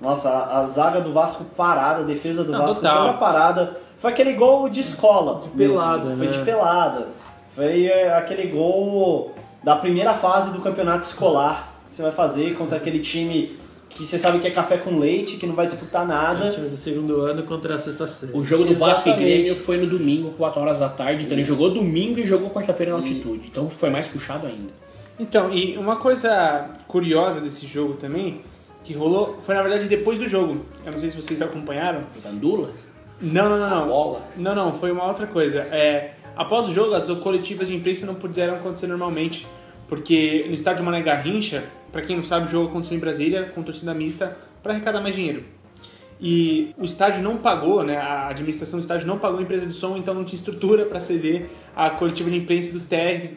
nossa, 0.00 0.28
a, 0.30 0.60
a 0.60 0.62
zaga 0.64 1.00
do 1.00 1.12
Vasco 1.12 1.44
parada, 1.56 2.02
a 2.02 2.04
defesa 2.04 2.44
do 2.44 2.52
Não, 2.52 2.60
Vasco 2.60 2.76
total. 2.82 3.06
toda 3.06 3.18
parada. 3.18 3.76
Foi 4.02 4.10
aquele 4.10 4.32
gol 4.32 4.68
de 4.68 4.80
escola. 4.80 5.40
De 5.42 5.48
pelada, 5.50 6.16
Foi 6.16 6.26
né? 6.26 6.32
de 6.32 6.44
pelada. 6.44 7.06
Foi 7.54 7.86
é, 7.86 8.12
aquele 8.12 8.48
gol 8.48 9.32
da 9.62 9.76
primeira 9.76 10.12
fase 10.12 10.50
do 10.50 10.60
campeonato 10.60 11.06
escolar 11.06 11.72
que 11.88 11.94
você 11.94 12.02
vai 12.02 12.10
fazer 12.10 12.56
contra 12.56 12.78
aquele 12.78 12.98
time 12.98 13.56
que 13.88 14.04
você 14.04 14.18
sabe 14.18 14.40
que 14.40 14.48
é 14.48 14.50
café 14.50 14.76
com 14.78 14.98
leite, 14.98 15.36
que 15.36 15.46
não 15.46 15.54
vai 15.54 15.68
disputar 15.68 16.04
O 16.04 16.08
nada. 16.08 16.50
time 16.50 16.68
do 16.68 16.76
segundo 16.76 17.20
ano 17.20 17.44
contra 17.44 17.76
a 17.76 17.78
sexta 17.78 18.08
série. 18.08 18.32
O 18.36 18.42
jogo 18.42 18.64
do 18.64 18.74
Vasco 18.74 19.08
e 19.08 19.12
Exatamente. 19.12 19.42
Grêmio 19.42 19.54
foi 19.54 19.76
no 19.76 19.86
domingo, 19.86 20.30
4 20.30 20.60
horas 20.60 20.80
da 20.80 20.88
tarde. 20.88 21.24
Então 21.24 21.36
ele 21.36 21.44
jogou 21.44 21.70
domingo 21.70 22.18
e 22.18 22.26
jogou 22.26 22.50
quarta-feira 22.50 22.90
na 22.90 22.98
altitude. 22.98 23.46
Então 23.46 23.70
foi 23.70 23.88
mais 23.88 24.08
puxado 24.08 24.48
ainda. 24.48 24.72
Então, 25.16 25.52
e 25.52 25.78
uma 25.78 25.94
coisa 25.94 26.70
curiosa 26.88 27.40
desse 27.40 27.68
jogo 27.68 27.94
também, 27.94 28.40
que 28.82 28.94
rolou, 28.94 29.36
foi 29.40 29.54
na 29.54 29.62
verdade 29.62 29.86
depois 29.86 30.18
do 30.18 30.26
jogo. 30.26 30.62
Eu 30.84 30.90
não 30.90 30.98
sei 30.98 31.10
se 31.10 31.14
vocês 31.14 31.40
acompanharam. 31.40 32.00
Gandula, 32.24 32.70
Não, 33.22 33.48
não, 33.48 33.56
não, 33.56 33.70
não. 33.70 33.86
bola. 33.86 34.28
Não, 34.36 34.54
não, 34.54 34.72
foi 34.72 34.90
uma 34.90 35.06
outra 35.06 35.28
coisa. 35.28 35.60
É, 35.70 36.14
após 36.34 36.66
o 36.66 36.72
jogo, 36.72 36.94
as 36.94 37.08
coletivas 37.08 37.68
de 37.68 37.76
imprensa 37.76 38.04
não 38.04 38.16
puderam 38.16 38.56
acontecer 38.56 38.88
normalmente, 38.88 39.46
porque 39.88 40.44
no 40.48 40.54
estádio 40.54 40.84
Mané 40.84 41.02
Garrincha, 41.02 41.64
pra 41.92 42.02
quem 42.02 42.16
não 42.16 42.24
sabe, 42.24 42.46
o 42.46 42.50
jogo 42.50 42.68
aconteceu 42.68 42.96
em 42.96 43.00
Brasília 43.00 43.44
com 43.54 43.62
torcida 43.62 43.94
mista 43.94 44.36
para 44.60 44.72
arrecadar 44.72 45.00
mais 45.00 45.14
dinheiro. 45.14 45.44
E 46.20 46.74
o 46.76 46.84
estádio 46.84 47.22
não 47.22 47.36
pagou, 47.36 47.82
né? 47.84 47.96
A 47.96 48.28
administração 48.28 48.78
do 48.78 48.82
estádio 48.82 49.06
não 49.06 49.18
pagou 49.18 49.38
a 49.38 49.42
empresa 49.42 49.66
de 49.66 49.72
som, 49.72 49.96
então 49.96 50.14
não 50.14 50.24
tinha 50.24 50.36
estrutura 50.36 50.84
para 50.84 51.00
ceder 51.00 51.48
a 51.74 51.90
coletiva 51.90 52.30
de 52.30 52.36
imprensa 52.36 52.72
dos, 52.72 52.88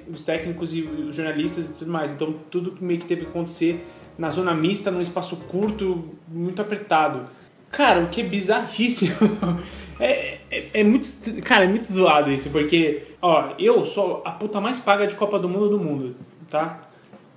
dos 0.07 0.23
técnicos 0.23 0.73
e 0.73 0.81
os 0.81 1.15
jornalistas 1.15 1.69
e 1.69 1.73
tudo 1.73 1.91
mais. 1.91 2.13
Então 2.13 2.33
tudo 2.49 2.75
meio 2.79 2.99
que 2.99 3.05
teve 3.05 3.21
que 3.21 3.27
acontecer 3.27 3.85
na 4.17 4.29
zona 4.29 4.53
mista, 4.53 4.91
num 4.91 5.01
espaço 5.01 5.35
curto, 5.47 6.11
muito 6.27 6.61
apertado. 6.61 7.27
Cara, 7.75 7.99
o 7.99 8.07
que 8.07 8.21
é 8.21 8.23
bizarríssimo. 8.23 9.15
É, 9.97 10.39
é, 10.51 10.65
é 10.73 10.83
muito. 10.83 11.07
Cara, 11.41 11.63
é 11.63 11.67
muito 11.69 11.87
zoado 11.87 12.29
isso, 12.29 12.49
porque, 12.49 13.03
ó, 13.21 13.53
eu 13.57 13.85
sou 13.85 14.21
a 14.25 14.31
puta 14.31 14.59
mais 14.59 14.77
paga 14.77 15.07
de 15.07 15.15
Copa 15.15 15.39
do 15.39 15.47
Mundo 15.47 15.69
do 15.69 15.79
mundo, 15.79 16.13
tá? 16.49 16.81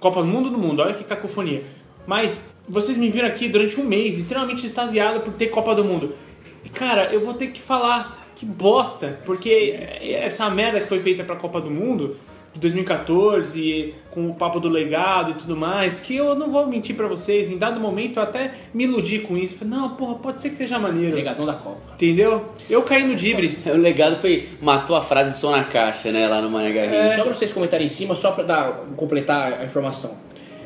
Copa 0.01 0.23
do 0.23 0.27
Mundo 0.27 0.51
do 0.51 0.59
mundo, 0.59 0.83
olha 0.83 0.95
que 0.95 1.05
cacofonia. 1.05 1.63
Mas 2.05 2.51
vocês 2.69 2.99
me 2.99 3.11
viram 3.11 3.29
aqui 3.29 3.49
durante 3.49 3.81
um 3.81 3.85
mês 3.85 4.19
extremamente 4.19 4.67
extasiado 4.67 5.21
por 5.21 5.35
ter 5.35 5.47
Copa 5.47 5.73
do 5.73 5.85
Mundo. 5.85 6.17
E, 6.65 6.69
cara, 6.69 7.05
eu 7.13 7.21
vou 7.21 7.35
ter 7.35 7.53
que 7.53 7.61
falar 7.61 8.27
que 8.35 8.45
bosta, 8.45 9.21
porque 9.25 9.79
essa 10.03 10.51
merda 10.51 10.81
que 10.81 10.89
foi 10.89 10.99
feita 10.99 11.23
pra 11.23 11.37
Copa 11.37 11.61
do 11.61 11.71
Mundo 11.71 12.17
de 12.59 12.63
2014, 12.63 13.95
com 14.11 14.29
o 14.29 14.35
papo 14.35 14.59
do 14.59 14.69
legado 14.69 15.31
e 15.31 15.35
tudo 15.35 15.57
mais, 15.57 16.01
que 16.01 16.17
eu 16.17 16.35
não 16.35 16.51
vou 16.51 16.67
mentir 16.67 16.97
pra 16.97 17.07
vocês, 17.07 17.53
em 17.53 17.57
dado 17.57 17.81
momento 17.81 18.19
eu 18.19 18.23
até 18.23 18.53
me 18.75 18.85
iludi 18.85 19.21
com 19.21 19.37
isso. 19.37 19.57
Falei, 19.57 19.75
não, 19.75 19.91
porra, 19.91 20.17
pode 20.17 20.43
ser 20.43 20.51
que 20.51 20.57
seja 20.57 20.79
maneiro. 20.79 21.15
Legadão 21.15 21.47
da 21.47 21.55
Copa. 21.55 21.79
Entendeu? 21.95 22.47
Eu 22.69 22.83
caí 22.83 23.05
no 23.05 23.15
dibre. 23.15 23.59
O 23.69 23.77
legado 23.77 24.17
foi. 24.17 24.49
Matou 24.61 24.97
a 24.97 25.05
frase 25.05 25.39
só 25.39 25.53
na 25.53 25.63
caixa, 25.63 26.11
né? 26.11 26.27
Lá 26.27 26.41
no 26.43 26.51
Mané 26.51 26.73
Garrincha. 26.73 27.17
Só 27.17 27.23
pra 27.23 27.35
vocês 27.35 27.53
comentarem 27.53 27.87
em 27.87 27.91
cima, 27.91 28.15
só 28.15 28.33
pra 28.33 28.43
dar, 28.43 28.73
completar 28.97 29.61
a 29.61 29.65
informação. 29.65 30.17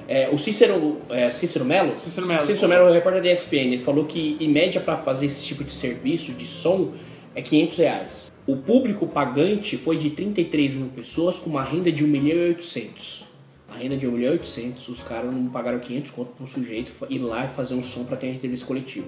É, 0.08 0.28
o 0.32 0.38
Cícero, 0.38 0.98
é, 1.10 1.30
Cícero 1.30 1.64
Melo, 1.64 2.00
Cícero 2.00 2.26
Melo. 2.26 2.40
Cícero 2.40 2.68
Melo, 2.68 2.88
o 2.88 2.92
repórter 2.92 3.22
da 3.22 3.32
ESPN, 3.32 3.72
ele 3.72 3.84
falou 3.84 4.04
que 4.04 4.36
em 4.40 4.48
média 4.48 4.80
pra 4.80 4.96
fazer 4.96 5.26
esse 5.26 5.44
tipo 5.44 5.62
de 5.64 5.72
serviço 5.72 6.32
de 6.32 6.46
som 6.46 6.92
é 7.34 7.42
500 7.42 7.78
reais. 7.78 8.31
O 8.44 8.56
público 8.56 9.06
pagante 9.06 9.76
foi 9.76 9.96
de 9.96 10.10
33 10.10 10.74
mil 10.74 10.88
pessoas 10.88 11.38
com 11.38 11.50
uma 11.50 11.62
renda 11.62 11.92
de 11.92 12.04
1 12.04 12.08
milhão 12.08 12.38
e 12.38 12.48
800. 12.48 13.31
A 13.74 13.78
renda 13.78 13.96
de 13.96 14.06
1 14.06 14.10
milhão 14.12 14.30
e 14.34 14.36
800, 14.38 14.88
os 14.88 15.02
caras 15.02 15.32
não 15.32 15.46
pagaram 15.46 15.78
500 15.78 16.10
conto 16.10 16.30
pro 16.36 16.46
sujeito 16.46 16.92
ir 17.08 17.18
lá 17.18 17.46
e 17.46 17.54
fazer 17.56 17.74
um 17.74 17.82
som 17.82 18.04
pra 18.04 18.16
ter 18.16 18.26
uma 18.26 18.34
entrevista 18.34 18.66
coletiva. 18.66 19.06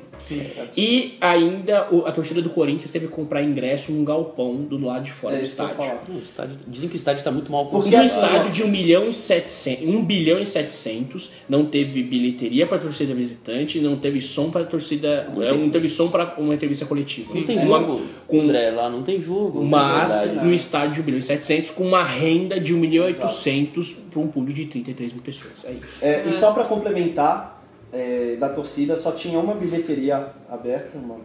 E 0.77 1.15
ainda 1.21 1.81
a 2.07 2.12
torcida 2.12 2.41
do 2.41 2.51
Corinthians 2.51 2.91
teve 2.91 3.07
que 3.07 3.12
comprar 3.12 3.43
ingresso 3.43 3.93
num 3.93 4.05
galpão 4.05 4.57
do 4.57 4.79
lado 4.85 5.05
de 5.05 5.12
fora 5.12 5.37
É 5.37 5.39
do 5.39 5.45
estádio. 5.45 5.75
falar. 5.77 6.03
Não, 6.09 6.17
o 6.17 6.21
estádio- 6.23 6.57
dizem 6.67 6.89
que 6.89 6.97
o 6.97 6.99
estádio 6.99 7.23
tá 7.23 7.31
muito 7.31 7.51
mal 7.53 7.67
Porque 7.67 7.89
Um 7.95 8.01
construído. 8.01 8.25
estádio 8.35 8.51
de 8.53 8.62
1 8.62 8.69
milhão 8.69 9.09
e 9.11 9.15
700, 9.15 9.85
1 9.89 10.05
bilhão 10.05 10.39
e 10.41 10.47
700, 10.47 11.31
não 11.49 11.67
teve 11.67 12.03
bilheteria 12.03 12.67
para 12.67 12.79
torcida 12.79 13.15
visitante, 13.15 13.79
não 13.81 13.97
teve 13.97 14.21
som 14.21 14.51
para 14.51 14.65
torcida, 14.65 15.29
é, 15.41 15.53
não 15.53 15.71
teve 15.71 15.89
som 15.89 16.09
para 16.09 16.35
uma 16.39 16.55
entrevista 16.55 16.87
coletiva. 16.87 17.35
Não 17.35 17.43
tem 17.43 17.59
Uma- 17.59 17.79
jogo, 17.81 18.03
com 18.27 18.41
André, 18.41 18.71
lá 18.71 18.89
não 18.89 19.03
tem 19.03 19.21
jogo. 19.21 19.62
mas 19.65 20.12
é 20.12 20.27
verdade. 20.27 20.47
no 20.47 20.55
estádio 20.55 20.95
de 20.95 21.01
1 21.01 21.05
bilhão 21.05 21.21
e 21.21 21.23
700 21.23 21.71
com 21.71 21.85
uma 21.85 22.03
renda 22.03 22.59
de 22.59 22.75
1 22.75 22.79
milhão 22.79 23.05
e 23.05 23.12
800 23.12 23.93
para 24.11 24.21
um 24.21 24.29
público 24.29 24.54
de 24.55 24.67
33 24.67 25.13
mil 25.13 25.23
pessoas. 25.23 25.65
É 25.65 25.73
isso. 25.73 26.05
É, 26.05 26.25
e 26.27 26.33
só 26.33 26.53
pra 26.53 26.65
complementar, 26.65 27.63
é, 27.93 28.37
da 28.39 28.49
torcida 28.49 28.97
só 28.97 29.13
tinha 29.13 29.39
uma 29.39 29.55
bilheteria 29.55 30.29
aberta, 30.49 30.97
uma 30.97 31.19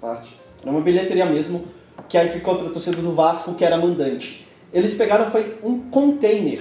parte. 0.00 0.36
Era 0.62 0.70
uma 0.70 0.80
bilheteria 0.80 1.26
mesmo, 1.26 1.66
que 2.08 2.18
aí 2.18 2.28
ficou 2.28 2.56
pra 2.56 2.68
torcida 2.68 2.96
do 2.96 3.12
Vasco, 3.12 3.54
que 3.54 3.64
era 3.64 3.76
mandante. 3.76 4.46
Eles 4.72 4.94
pegaram 4.94 5.30
foi 5.30 5.56
um 5.62 5.78
container 5.90 6.60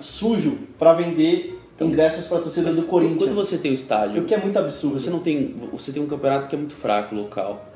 sujo 0.00 0.58
pra 0.78 0.92
vender 0.92 1.60
ingressos 1.80 2.26
pra 2.26 2.38
torcida 2.38 2.66
Mas 2.66 2.76
do 2.76 2.86
Corinthians. 2.86 3.24
Quando 3.24 3.34
você 3.34 3.58
tem 3.58 3.70
o 3.70 3.74
estádio, 3.74 4.22
O 4.22 4.24
que 4.24 4.34
é 4.34 4.38
muito 4.38 4.58
absurdo. 4.58 4.98
você 4.98 5.10
não 5.10 5.20
tem. 5.20 5.54
Você 5.72 5.92
tem 5.92 6.02
um 6.02 6.06
campeonato 6.06 6.48
que 6.48 6.54
é 6.54 6.58
muito 6.58 6.74
fraco 6.74 7.14
local. 7.14 7.67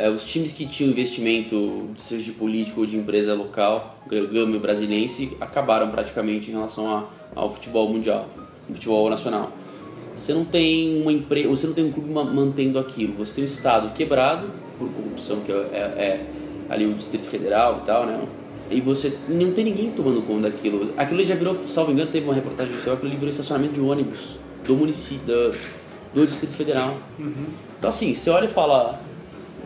É, 0.00 0.08
os 0.08 0.22
times 0.22 0.52
que 0.52 0.64
tinham 0.64 0.92
investimento, 0.92 1.88
seja 1.98 2.24
de 2.24 2.30
político 2.30 2.82
ou 2.82 2.86
de 2.86 2.96
empresa 2.96 3.34
local, 3.34 3.98
Gama 4.08 4.54
e 4.54 4.58
Brasilense, 4.60 5.36
acabaram 5.40 5.90
praticamente 5.90 6.50
em 6.50 6.54
relação 6.54 6.88
a- 6.88 7.04
ao 7.34 7.52
futebol 7.52 7.88
mundial, 7.88 8.28
futebol 8.60 9.10
nacional. 9.10 9.50
Você 10.14 10.32
não 10.32 10.44
tem 10.44 11.02
uma 11.02 11.10
empresa, 11.12 11.48
você 11.48 11.66
não 11.66 11.74
tem 11.74 11.84
um 11.84 11.90
clube 11.90 12.10
ma- 12.12 12.22
mantendo 12.22 12.78
aquilo. 12.78 13.14
Você 13.18 13.34
tem 13.34 13.42
um 13.42 13.46
estado 13.46 13.92
quebrado 13.92 14.48
por 14.78 14.88
corrupção 14.88 15.40
que 15.40 15.50
é, 15.50 15.54
é- 15.56 15.80
é 16.04 16.26
ali 16.68 16.86
o 16.86 16.94
Distrito 16.94 17.26
Federal 17.26 17.80
e 17.82 17.86
tal, 17.86 18.06
né? 18.06 18.20
E 18.70 18.80
você 18.80 19.12
não 19.28 19.50
tem 19.50 19.64
ninguém 19.64 19.90
tomando 19.90 20.22
conta 20.22 20.42
daquilo. 20.50 20.92
Aquilo 20.96 21.24
já 21.24 21.34
virou, 21.34 21.56
salvo 21.66 21.90
engano, 21.90 22.10
teve 22.12 22.24
uma 22.24 22.34
reportagem 22.34 22.72
do 22.72 22.80
céu, 22.80 22.92
aquilo 22.94 23.10
virou 23.12 23.30
estacionamento 23.30 23.72
de 23.74 23.80
ônibus 23.80 24.38
do 24.64 24.76
município, 24.76 25.26
da- 25.26 25.56
do 26.14 26.24
Distrito 26.26 26.54
Federal. 26.54 26.96
Então 27.78 27.90
assim, 27.90 28.14
você 28.14 28.30
olha 28.30 28.44
e 28.44 28.48
fala, 28.48 29.00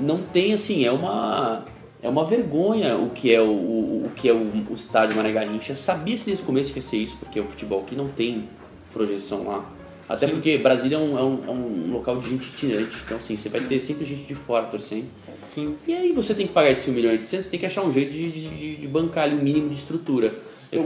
não 0.01 0.18
tem 0.18 0.53
assim, 0.53 0.84
é 0.84 0.93
uma 0.93 1.64
é 2.03 2.09
uma 2.09 2.24
vergonha 2.24 2.97
o 2.97 3.11
que 3.11 3.32
é 3.32 3.40
o, 3.40 3.47
o, 3.47 4.07
o 4.07 4.11
que 4.16 4.28
é 4.28 4.32
o, 4.32 4.38
o 4.70 4.74
estádio 4.74 5.16
Mané 5.16 5.32
Garrincha. 5.32 5.74
Sabia-se 5.74 6.26
desde 6.26 6.43
o 6.43 6.47
começo 6.47 6.72
que 6.72 6.78
ia 6.78 6.82
ser 6.82 6.97
isso, 6.97 7.16
porque 7.18 7.38
o 7.40 7.45
futebol 7.45 7.80
aqui 7.82 7.95
não 7.95 8.09
tem 8.09 8.49
projeção 8.93 9.47
lá. 9.47 9.64
Até 10.09 10.26
porque 10.26 10.59
Brasília 10.59 10.97
é 10.97 11.01
um, 11.01 11.18
é, 11.18 11.22
um, 11.22 11.38
é 11.47 11.51
um 11.51 11.93
local 11.93 12.18
de 12.18 12.28
gente 12.28 12.49
itinerante, 12.49 12.97
então 13.07 13.16
assim, 13.16 13.36
você 13.36 13.49
vai 13.49 13.61
ter 13.62 13.78
sempre 13.78 14.05
gente 14.05 14.24
de 14.24 14.34
fora 14.34 14.66
torcendo. 14.66 15.07
Sim. 15.47 15.76
E 15.86 15.95
aí 15.95 16.12
você 16.12 16.34
tem 16.34 16.47
que 16.47 16.53
pagar 16.53 16.70
esse 16.70 16.90
1 16.90 16.93
milhão 16.93 17.11
e 17.12 17.18
800, 17.18 17.45
você 17.45 17.51
tem 17.51 17.61
que 17.61 17.66
achar 17.66 17.82
um 17.82 17.93
jeito 17.93 18.12
de, 18.12 18.30
de, 18.30 18.76
de- 18.76 18.88
bancar 18.88 19.24
ali 19.24 19.34
um 19.34 19.43
mínimo 19.43 19.70
de 19.70 19.76
estrutura. 19.76 20.32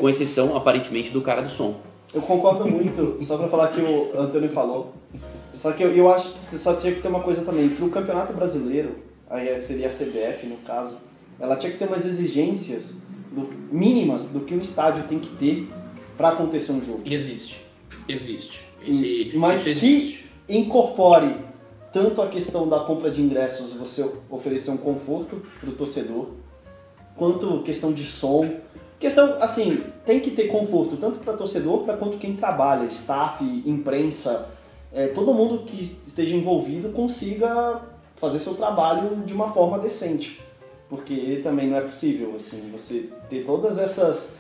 Com 0.01 0.09
exceção, 0.09 0.57
aparentemente, 0.57 1.11
do 1.13 1.21
cara 1.23 1.43
do 1.43 1.49
som. 1.49 1.81
Eu 2.13 2.21
concordo 2.21 2.69
muito, 2.69 3.19
só 3.21 3.37
pra 3.39 3.49
falar 3.49 3.69
que 3.69 3.81
o 3.81 4.19
Antônio 4.19 4.49
falou. 4.49 4.93
Só 5.53 5.73
que 5.73 5.83
eu, 5.83 5.95
eu 5.95 6.11
acho 6.13 6.35
que 6.51 6.59
só 6.59 6.75
tinha 6.75 6.93
que 6.95 7.01
ter 7.01 7.09
uma 7.09 7.21
coisa 7.23 7.43
também. 7.45 7.69
Pro 7.71 7.89
Campeonato 7.89 8.33
Brasileiro, 8.33 8.97
aí 9.29 9.57
seria 9.57 9.87
a 9.87 9.91
CBF 9.91 10.47
no 10.47 10.57
caso, 10.59 10.99
ela 11.41 11.57
tinha 11.57 11.73
que 11.73 11.79
ter 11.79 11.87
umas 11.87 12.05
exigências 12.05 12.95
do- 13.33 13.49
mínimas 13.73 14.31
do 14.31 14.41
que 14.41 14.55
o 14.55 14.61
estádio 14.61 15.05
tem 15.05 15.19
que 15.19 15.31
ter 15.37 15.69
pra 16.17 16.29
acontecer 16.31 16.73
um 16.73 16.85
jogo. 16.85 17.01
Existe. 17.05 17.61
Existe. 18.09 18.65
Esse- 18.87 19.33
Mas 19.37 19.65
que 19.65 19.71
existe. 19.71 20.31
incorpore 20.49 21.35
tanto 21.93 22.21
a 22.23 22.29
questão 22.29 22.69
da 22.69 22.81
compra 22.81 23.11
de 23.11 23.23
ingressos, 23.23 23.73
você 23.73 24.09
oferecer 24.31 24.71
um 24.71 24.77
conforto 24.77 25.43
pro 25.61 25.73
torcedor, 25.73 26.29
quanto 27.17 27.63
questão 27.63 27.93
de 27.93 28.05
som. 28.05 28.49
Questão, 28.99 29.37
assim, 29.43 29.83
tem 30.05 30.21
que 30.21 30.31
ter 30.31 30.49
conforto 30.49 30.97
tanto 30.97 31.19
para 31.19 31.35
torcedor 31.35 31.81
para 31.85 31.97
quanto 31.97 32.17
quem 32.19 32.35
trabalha, 32.35 32.87
staff, 32.87 33.45
imprensa, 33.67 34.51
é, 34.97 35.09
todo 35.09 35.35
mundo 35.35 35.65
que 35.65 35.99
esteja 36.05 36.35
envolvido 36.35 36.89
consiga 36.89 37.83
fazer 38.17 38.39
seu 38.39 38.55
trabalho 38.55 39.23
de 39.27 39.35
uma 39.35 39.53
forma 39.53 39.79
decente. 39.79 40.41
Porque 40.89 41.41
também 41.43 41.69
não 41.69 41.77
é 41.77 41.83
possível, 41.83 42.33
assim, 42.35 42.71
você 42.73 43.11
ter 43.29 43.45
todas 43.45 43.79
essas 43.79 44.35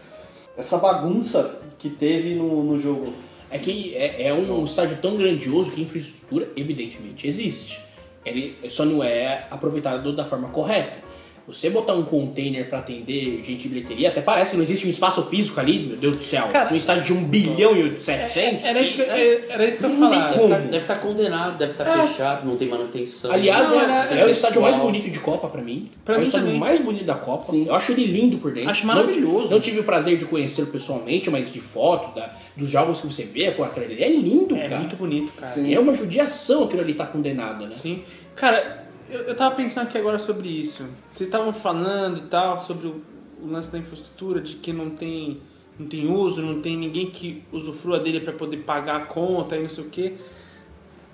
essa 0.56 0.78
bagunça 0.78 1.60
que 1.78 1.90
teve 1.90 2.34
no, 2.34 2.64
no 2.64 2.78
jogo. 2.78 3.12
É 3.50 3.58
que 3.58 3.94
é, 3.94 4.28
é 4.28 4.32
um 4.32 4.64
estádio 4.64 4.96
tão 5.02 5.16
grandioso 5.16 5.70
que 5.72 5.82
a 5.82 5.84
infraestrutura, 5.84 6.48
evidentemente, 6.56 7.28
existe. 7.28 7.80
Ele 8.24 8.56
só 8.70 8.84
não 8.84 9.04
é 9.04 9.46
aproveitado 9.50 10.16
da 10.16 10.24
forma 10.24 10.48
correta. 10.48 10.98
Você 11.46 11.70
botar 11.70 11.94
um 11.94 12.02
container 12.02 12.68
pra 12.68 12.80
atender 12.80 13.40
gente 13.44 13.62
de 13.62 13.68
bilheteria, 13.68 14.08
até 14.08 14.20
parece 14.20 14.50
que 14.52 14.56
não 14.56 14.64
existe 14.64 14.84
um 14.86 14.90
espaço 14.90 15.22
físico 15.26 15.60
ali, 15.60 15.78
meu 15.86 15.96
Deus 15.96 16.16
do 16.16 16.22
céu. 16.22 16.48
Cara, 16.48 16.72
um 16.72 16.76
estádio 16.76 17.04
de 17.04 17.12
1 17.12 17.24
bilhão 17.24 17.76
e 17.76 18.00
700. 18.02 18.64
Era 18.64 18.80
isso 18.80 18.94
que, 18.94 19.02
né? 19.02 19.20
é- 19.20 19.44
era 19.50 19.64
isso 19.68 19.78
que 19.78 19.84
eu 19.84 19.90
ia 19.90 19.96
Não 19.96 20.10
tem 20.10 20.18
falar. 20.18 20.30
Deve 20.32 20.54
estar, 20.64 20.76
estar 20.78 20.94
condenado, 20.96 21.56
deve 21.58 21.72
estar 21.72 21.86
É. 21.86 22.06
fechado, 22.06 22.46
não 22.48 22.56
tem 22.56 22.66
manutenção. 22.68 23.30
Aliás, 23.30 23.68
Não, 23.68 23.80
é, 23.80 23.84
era- 23.84 24.08
é 24.10 24.18
era 24.18 24.26
o 24.26 24.30
estádio 24.30 24.60
mais 24.60 24.76
bonito 24.76 25.08
de 25.08 25.18
Copa 25.20 25.48
pra 25.48 25.62
mim. 25.62 25.88
Pra 26.04 26.16
é 26.16 26.18
o 26.18 26.22
estádio 26.24 26.46
também. 26.46 26.60
mais 26.60 26.80
bonito 26.80 27.04
da 27.04 27.14
Copa. 27.14 27.40
Sim. 27.44 27.66
Eu 27.68 27.74
acho 27.76 27.92
ele 27.92 28.06
lindo 28.06 28.38
por 28.38 28.52
dentro. 28.52 28.70
Acho 28.70 28.84
Não- 28.86 28.94
maravilhoso. 28.96 29.50
Não, 29.50 29.60
tive 29.60 29.78
o 29.78 29.84
prazer 29.84 30.16
de 30.18 30.24
conhecê-lo 30.24 30.66
pessoalmente, 30.68 31.30
mas 31.30 31.52
de 31.52 31.60
foto, 31.60 32.12
da- 32.14 32.34
dos 32.56 32.70
jogos 32.70 33.00
que 33.00 33.06
você 33.06 33.22
vê, 33.22 33.52
pô, 33.52 33.62
aquilo 33.62 33.84
ali 33.86 34.02
é 34.02 34.08
lindo, 34.08 34.56
É 34.56 34.68
cara. 34.68 34.78
muito 34.80 34.96
bonito, 34.96 35.32
cara. 35.32 35.52
Sim. 35.52 35.72
É 35.72 35.78
uma 35.78 35.94
judiação 35.94 36.64
aquilo 36.64 36.80
ali 36.82 36.94
tá 36.94 37.06
condenado, 37.06 37.64
né? 37.64 37.70
Sim. 37.70 38.02
Cara, 38.34 38.85
eu, 39.10 39.20
eu 39.20 39.36
tava 39.36 39.54
pensando 39.54 39.86
aqui 39.88 39.98
agora 39.98 40.18
sobre 40.18 40.48
isso. 40.48 40.88
Vocês 41.12 41.28
estavam 41.28 41.52
falando 41.52 42.18
e 42.18 42.22
tal 42.22 42.56
sobre 42.58 42.86
o, 42.86 43.02
o 43.42 43.46
lance 43.46 43.70
da 43.70 43.78
infraestrutura, 43.78 44.40
de 44.40 44.56
que 44.56 44.72
não 44.72 44.90
tem, 44.90 45.40
não 45.78 45.86
tem 45.86 46.10
uso, 46.10 46.42
não 46.42 46.60
tem 46.60 46.76
ninguém 46.76 47.10
que 47.10 47.42
usufrua 47.52 47.98
dele 47.98 48.20
pra 48.20 48.32
poder 48.32 48.58
pagar 48.58 48.96
a 48.96 49.06
conta 49.06 49.56
e 49.56 49.62
não 49.62 49.68
sei 49.68 49.84
o 49.84 49.90
quê. 49.90 50.14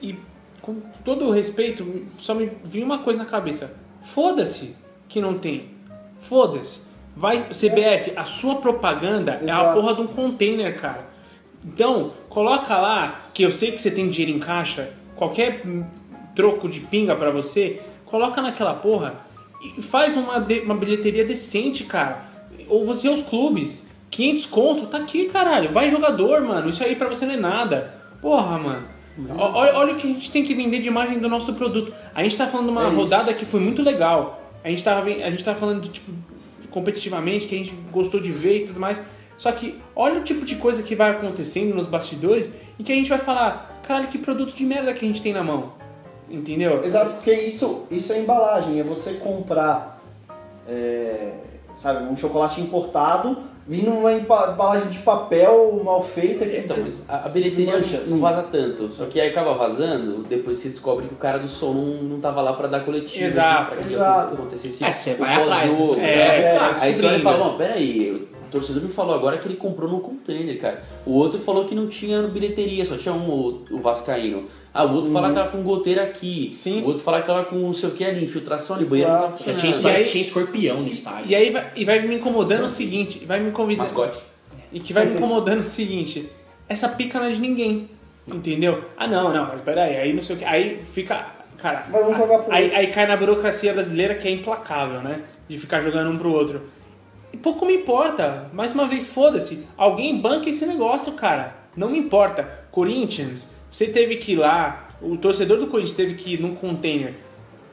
E 0.01 0.17
com 0.61 0.81
todo 1.05 1.27
o 1.27 1.31
respeito, 1.31 2.07
só 2.19 2.35
me 2.35 2.51
vinha 2.65 2.85
uma 2.85 2.99
coisa 2.99 3.25
na 3.25 3.29
cabeça. 3.29 3.77
Foda-se 4.01 4.77
que 5.09 5.21
não 5.21 5.39
tem. 5.39 5.71
Foda-se. 6.19 6.81
Vai, 7.15 7.39
CBF, 7.39 8.15
a 8.17 8.25
sua 8.25 8.57
propaganda 8.57 9.33
é 9.33 9.51
a 9.51 9.61
Exato. 9.61 9.81
porra 9.81 9.95
de 9.95 10.01
um 10.01 10.07
container, 10.07 10.81
cara. 10.81 11.11
Então, 11.65 12.13
coloca 12.29 12.77
lá, 12.77 13.29
que 13.35 13.43
eu 13.43 13.53
sei 13.53 13.71
que 13.73 13.81
você 13.81 13.91
tem 13.91 14.09
dinheiro 14.09 14.37
em 14.37 14.41
caixa, 14.41 14.93
qualquer 15.15 15.63
troco 16.35 16.69
de 16.69 16.81
pinga 16.81 17.15
pra 17.17 17.31
você, 17.31 17.81
coloca 18.07 18.41
naquela 18.43 18.75
porra 18.75 19.15
e 19.77 19.83
faz 19.83 20.17
uma, 20.17 20.39
de- 20.41 20.61
uma 20.61 20.75
bilheteria 20.75 21.25
decente, 21.25 21.85
cara. 21.85 22.25
Ou 22.69 22.85
você 22.85 23.09
os 23.09 23.23
clubes, 23.23 23.89
500 24.11 24.47
conto, 24.47 24.87
tá 24.87 24.99
aqui, 24.99 25.27
caralho. 25.27 25.73
Vai 25.73 25.91
jogador, 25.91 26.43
mano. 26.43 26.69
Isso 26.69 26.83
aí 26.83 26.97
pra 26.97 27.09
você 27.09 27.25
não 27.27 27.35
é 27.35 27.37
nada. 27.39 27.95
Porra, 28.21 28.59
mano. 28.59 28.89
Olha, 29.39 29.75
olha 29.77 29.93
o 29.93 29.97
que 29.97 30.07
a 30.07 30.11
gente 30.11 30.31
tem 30.31 30.43
que 30.45 30.55
vender 30.55 30.81
de 30.81 30.89
imagem 30.89 31.19
do 31.19 31.29
nosso 31.29 31.53
produto. 31.55 31.93
A 32.15 32.23
gente 32.23 32.37
tá 32.37 32.47
falando 32.47 32.67
de 32.67 32.73
uma 32.73 32.85
É 32.85 32.89
isso. 32.89 32.97
rodada 32.97 33.35
que 33.35 33.45
foi 33.45 33.61
muito 33.61 33.83
legal. 33.83 34.41
A 34.65 34.69
gente 34.71 34.83
tava, 34.83 35.07
a 35.07 35.31
gente 35.31 35.45
tava 35.45 35.59
falando 35.59 35.83
de, 35.83 35.91
tipo, 35.91 36.13
competitivamente, 36.71 37.47
que 37.47 37.55
a 37.55 37.59
gente 37.59 37.75
gostou 37.91 38.21
de 38.21 38.31
ver 38.31 38.59
e 38.63 38.65
tudo 38.67 38.81
mais. 38.81 39.03
Só 39.37 39.51
que 39.53 39.79
olha 39.95 40.21
o 40.21 40.23
tipo 40.25 40.45
de 40.45 40.57
coisa 40.57 40.83
que 40.83 40.95
vai 40.95 41.11
acontecendo 41.11 41.75
nos 41.75 41.87
bastidores 41.87 42.51
e 42.79 42.83
que 42.85 42.93
a 42.93 42.95
gente 42.95 43.09
vai 43.09 43.19
falar, 43.19 43.81
caralho, 43.87 44.09
que 44.09 44.19
produto 44.19 44.55
de 44.55 44.65
merda 44.65 44.93
que 44.95 45.05
a 45.05 45.09
gente 45.09 45.23
tem 45.23 45.33
na 45.33 45.43
mão. 45.43 45.73
Entendeu? 46.33 46.83
Exato, 46.85 47.13
porque 47.13 47.33
isso, 47.33 47.85
isso 47.91 48.13
é 48.13 48.19
embalagem, 48.21 48.81
é 48.81 48.83
você 48.83 49.13
comprar, 49.15 50.01
é, 50.69 51.33
sabe, 51.75 52.05
um 52.11 52.17
chocolate 52.17 52.61
importado, 52.61 53.37
vindo 53.67 53.91
numa 53.91 54.13
embalagem 54.13 54.89
de 54.89 54.99
papel 55.01 55.81
mal 55.85 56.03
feita. 56.03 56.45
Que 56.47 56.57
Então, 56.57 56.77
mas 56.81 57.05
a, 57.09 57.27
a 57.27 57.29
bilheteria 57.29 57.79
não, 57.79 58.07
não 58.09 58.21
vaza 58.21 58.43
tanto. 58.51 58.93
Só 58.93 59.05
que 59.07 59.21
aí 59.21 59.29
acaba 59.29 59.55
vazando, 59.55 60.23
depois 60.25 60.57
você 60.57 60.69
descobre 60.69 61.07
que 61.07 61.15
o 61.15 61.19
cara 61.19 61.39
do 61.39 61.49
som 61.49 61.73
não, 61.73 62.03
não 62.03 62.19
tava 62.21 62.41
lá 62.41 62.55
pra 62.55 62.67
dar 62.67 62.81
coletivo. 62.85 63.25
Exato, 63.25 63.77
pra 63.77 63.85
que 63.85 63.93
exato. 63.93 64.35
acontecesse 64.35 64.85
É, 64.85 64.93
você 64.93 65.13
o 65.13 65.17
vai 65.19 65.35
atrás, 65.43 65.63
pós-jogo, 65.71 65.87
você- 65.87 65.95
sabe? 66.01 66.11
É, 66.11 66.55
É, 66.55 66.75
Aí 66.81 66.95
você 66.95 67.07
olha 67.07 67.17
e 67.17 67.21
fala, 67.21 67.39
bom, 67.45 67.57
peraí, 67.57 68.11
o 68.11 68.51
torcedor 68.51 68.83
me 68.83 68.89
falou 68.91 69.15
agora 69.15 69.39
que 69.39 69.47
ele 69.47 69.57
comprou 69.57 69.89
no 69.91 70.01
container, 70.01 70.59
cara. 70.61 70.83
O 71.07 71.13
outro 71.13 71.39
falou 71.39 71.65
que 71.67 71.75
não 71.75 71.87
tinha 71.89 72.23
bilheteria, 72.23 72.85
só 72.85 72.97
tinha 72.97 73.15
um, 73.15 73.29
o, 73.31 73.65
o 73.71 73.79
Vascaíno. 73.81 74.45
Ah, 74.75 74.85
o 74.85 74.93
outro 74.95 75.09
Uhum. 75.09 75.13
fala 75.15 75.29
que 75.29 75.35
tava 75.35 75.51
com 75.51 75.63
goteira 75.63 76.03
aqui. 76.03 76.49
Sim. 76.51 76.81
O 76.83 76.87
outro 76.87 77.05
fala 77.05 77.21
que 77.21 77.27
tava 77.27 77.45
com 77.45 77.57
não 77.57 77.73
sei 77.75 77.91
o 77.91 77.93
que 77.93 78.05
ali, 78.05 78.25
infiltração 78.25 78.77
ali, 78.77 78.85
banheiro 78.87 79.11
não 79.13 79.19
tava. 79.19 79.31
Já 79.33 79.37
funcionando. 79.37 79.61
tinha, 79.83 79.93
E 79.93 79.97
aí- 79.97 80.05
tinha 80.07 80.25
escorpião 80.25 80.81
no 80.81 80.89
estádio. 80.89 81.25
E 81.31 81.35
aí 81.35 81.51
vai, 81.51 81.71
e 81.77 81.85
vai 81.85 82.01
me 82.01 82.15
incomodando 82.17 82.65
o 82.65 82.69
seguinte, 82.69 83.25
vai 83.27 83.39
me 83.41 83.51
convidar. 83.51 83.83
Mascote. 83.83 84.19
E 84.73 84.81
que 84.81 84.93
vai 84.95 85.05
me 85.05 85.17
incomodando 85.17 85.59
o 85.61 85.63
seguinte, 85.63 86.31
essa 86.69 86.89
pica 86.89 87.19
não 87.21 87.27
é 87.27 87.33
de 87.33 87.41
ninguém. 87.41 87.91
Entendeu? 88.27 88.83
Ah 88.97 89.07
não, 89.07 89.33
não, 89.33 89.47
mas 89.49 89.61
peraí, 89.61 89.97
aí 89.97 90.13
não 90.13 90.23
sei 90.23 90.37
o 90.37 90.39
que. 90.39 90.45
Aí 90.45 90.81
fica. 90.85 91.27
Cara, 91.59 91.87
Mas 91.91 92.01
vamos 92.03 92.17
jogar 92.17 92.39
pro 92.39 92.53
aí, 92.53 92.75
aí 92.75 92.87
cai 92.89 93.07
na 93.07 93.17
burocracia 93.17 93.73
brasileira 93.73 94.15
que 94.15 94.27
é 94.27 94.31
implacável, 94.31 95.01
né? 95.01 95.21
De 95.49 95.59
ficar 95.59 95.81
jogando 95.81 96.11
um 96.11 96.17
pro 96.19 96.33
outro. 96.33 96.63
E 97.33 97.37
pouco 97.37 97.65
me 97.67 97.75
importa. 97.75 98.49
Mais 98.53 98.73
uma 98.75 98.87
vez, 98.87 99.07
foda-se. 99.07 99.67
Alguém 99.77 100.21
banca 100.21 100.49
esse 100.51 100.65
negócio, 100.67 101.13
cara. 101.13 101.55
Não 101.77 101.91
me 101.91 101.99
importa. 101.99 102.49
Corinthians, 102.71 103.55
você 103.73 103.87
teve 103.89 104.17
que 104.19 104.33
ir 104.33 104.37
lá. 104.37 104.87
O 105.01 105.17
torcedor 105.17 105.59
do 105.59 105.67
Corinthians 105.67 105.97
teve 105.97 106.15
que 106.15 106.35
ir 106.35 106.41
num 106.41 106.55
container. 106.55 107.15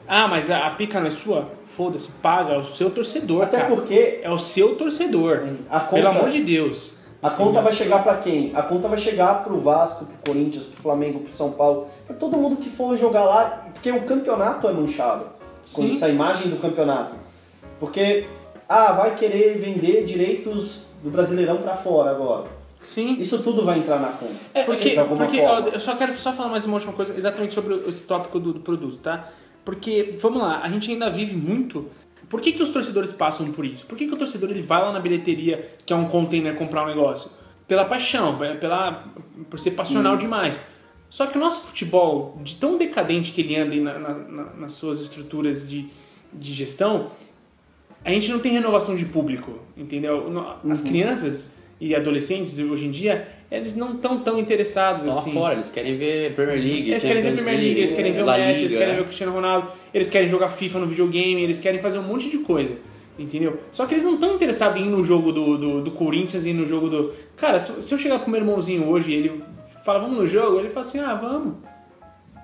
Ah, 0.08 0.26
mas 0.26 0.50
a, 0.50 0.66
a 0.66 0.70
pica 0.70 0.98
não 0.98 1.06
é 1.06 1.10
sua? 1.10 1.48
Foda-se, 1.66 2.10
paga. 2.20 2.54
É 2.54 2.58
o 2.58 2.64
seu 2.64 2.90
torcedor, 2.90 3.42
Até 3.44 3.58
cara. 3.58 3.68
porque 3.76 4.18
É 4.22 4.28
o 4.30 4.38
seu 4.38 4.74
torcedor. 4.74 5.42
Conta- 5.68 5.86
Pelo 5.94 6.08
amor 6.08 6.28
de 6.30 6.40
Deus. 6.42 6.96
a 7.22 7.30
conta 7.30 7.60
vai 7.62 7.72
chegar 7.72 8.02
pra 8.02 8.16
quem? 8.16 8.50
A 8.54 8.62
conta 8.62 8.88
vai 8.88 8.98
chegar 8.98 9.44
pro 9.44 9.60
Vasco, 9.60 10.06
pro 10.06 10.32
Corinthians, 10.32 10.64
pro 10.64 10.82
Flamengo, 10.82 11.20
pro 11.20 11.32
São 11.32 11.52
Paulo, 11.52 11.86
pra 12.06 12.16
todo 12.16 12.36
mundo 12.36 12.56
que 12.56 12.68
for 12.70 12.96
jogar 12.96 13.22
lá, 13.24 13.66
porque 13.72 13.92
o 13.92 14.02
campeonato 14.02 14.66
é 14.66 14.72
manchado. 14.72 15.26
Com 15.72 15.82
Sim. 15.82 15.92
essa 15.92 16.08
imagem 16.08 16.48
do 16.48 16.56
campeonato. 16.56 17.14
Porque, 17.78 18.26
ah, 18.68 18.92
vai 18.92 19.14
querer 19.14 19.58
vender 19.58 20.04
direitos 20.04 20.86
do 21.04 21.10
Brasileirão 21.10 21.58
pra 21.58 21.76
fora 21.76 22.10
agora. 22.10 22.46
Sim. 22.80 23.18
Isso 23.20 23.42
tudo 23.42 23.64
vai 23.64 23.78
entrar 23.78 23.98
na 24.00 24.08
conta. 24.08 24.34
É, 24.54 24.64
porque, 24.64 24.90
de 24.90 24.98
alguma 24.98 25.24
porque 25.24 25.38
forma. 25.40 25.68
eu 25.68 25.80
só 25.80 25.94
quero 25.96 26.14
só 26.16 26.32
falar 26.32 26.48
mais 26.48 26.64
uma 26.64 26.74
última 26.74 26.92
coisa 26.94 27.14
exatamente 27.16 27.52
sobre 27.54 27.74
esse 27.86 28.04
tópico 28.06 28.40
do, 28.40 28.54
do 28.54 28.60
produto, 28.60 28.96
tá? 28.98 29.28
Porque, 29.64 30.16
vamos 30.20 30.40
lá, 30.42 30.60
a 30.62 30.68
gente 30.68 30.90
ainda 30.90 31.10
vive 31.10 31.36
muito. 31.36 31.88
Por 32.28 32.40
que, 32.40 32.52
que 32.52 32.62
os 32.62 32.70
torcedores 32.70 33.12
passam 33.12 33.52
por 33.52 33.64
isso? 33.66 33.84
Por 33.86 33.98
que, 33.98 34.06
que 34.06 34.14
o 34.14 34.16
torcedor 34.16 34.50
ele 34.50 34.62
vai 34.62 34.80
lá 34.80 34.92
na 34.92 35.00
bilheteria, 35.00 35.68
que 35.84 35.92
é 35.92 35.96
um 35.96 36.06
container, 36.06 36.54
comprar 36.56 36.84
um 36.84 36.86
negócio? 36.86 37.30
Pela 37.68 37.84
paixão, 37.84 38.38
pela, 38.58 39.04
por 39.50 39.58
ser 39.60 39.72
passional 39.72 40.16
demais. 40.16 40.60
Só 41.10 41.26
que 41.26 41.36
o 41.36 41.40
nosso 41.40 41.66
futebol, 41.66 42.38
de 42.42 42.56
tão 42.56 42.78
decadente 42.78 43.32
que 43.32 43.40
ele 43.42 43.56
anda 43.56 43.76
na- 43.76 43.98
na- 43.98 44.14
na- 44.14 44.52
nas 44.54 44.72
suas 44.72 45.00
estruturas 45.00 45.68
de, 45.68 45.88
de 46.32 46.54
gestão, 46.54 47.10
a 48.04 48.10
gente 48.10 48.30
não 48.30 48.38
tem 48.38 48.52
renovação 48.52 48.96
de 48.96 49.04
público, 49.04 49.58
entendeu? 49.76 50.30
No- 50.30 50.40
Uhum. 50.64 50.70
As 50.72 50.80
crianças 50.80 51.52
e 51.80 51.94
adolescentes 51.94 52.58
hoje 52.58 52.86
em 52.86 52.90
dia, 52.90 53.26
eles 53.50 53.74
não 53.74 53.94
estão 53.94 54.18
tão 54.20 54.38
interessados 54.38 55.04
lá 55.04 55.12
assim. 55.12 55.32
fora, 55.32 55.54
eles 55.54 55.68
querem 55.70 55.96
ver 55.96 56.34
Premier 56.34 56.58
League. 56.58 56.90
Eles 56.90 57.02
querem 57.02 57.22
ver 57.22 57.32
Premier 57.34 57.56
League, 57.58 57.78
eles 57.78 57.92
querem 57.92 58.12
ver 58.12 58.22
o 58.22 58.26
Messi, 58.26 58.42
eles 58.60 58.60
Liga. 58.72 58.78
querem 58.78 58.94
ver 58.96 59.00
o 59.00 59.04
Cristiano 59.04 59.32
Ronaldo, 59.32 59.68
eles 59.94 60.10
querem 60.10 60.28
jogar 60.28 60.48
FIFA 60.50 60.78
no 60.80 60.86
videogame, 60.86 61.42
eles 61.42 61.58
querem 61.58 61.80
fazer 61.80 61.98
um 61.98 62.02
monte 62.02 62.28
de 62.28 62.38
coisa. 62.38 62.74
Entendeu? 63.18 63.58
Só 63.72 63.84
que 63.86 63.94
eles 63.94 64.04
não 64.04 64.14
estão 64.14 64.34
interessados 64.34 64.80
em 64.80 64.86
ir 64.86 64.88
no 64.88 65.02
jogo 65.04 65.30
do, 65.32 65.58
do, 65.58 65.82
do 65.82 65.90
Corinthians 65.90 66.46
e 66.46 66.52
no 66.54 66.66
jogo 66.66 66.88
do. 66.88 67.12
Cara, 67.36 67.58
se, 67.60 67.82
se 67.82 67.92
eu 67.92 67.98
chegar 67.98 68.18
pro 68.18 68.30
meu 68.30 68.40
irmãozinho 68.40 68.88
hoje 68.88 69.10
e 69.10 69.14
ele 69.14 69.42
fala, 69.84 69.98
vamos 69.98 70.16
no 70.18 70.26
jogo, 70.26 70.58
ele 70.58 70.68
fala 70.70 70.86
assim, 70.86 71.00
ah, 71.00 71.14
vamos. 71.14 71.54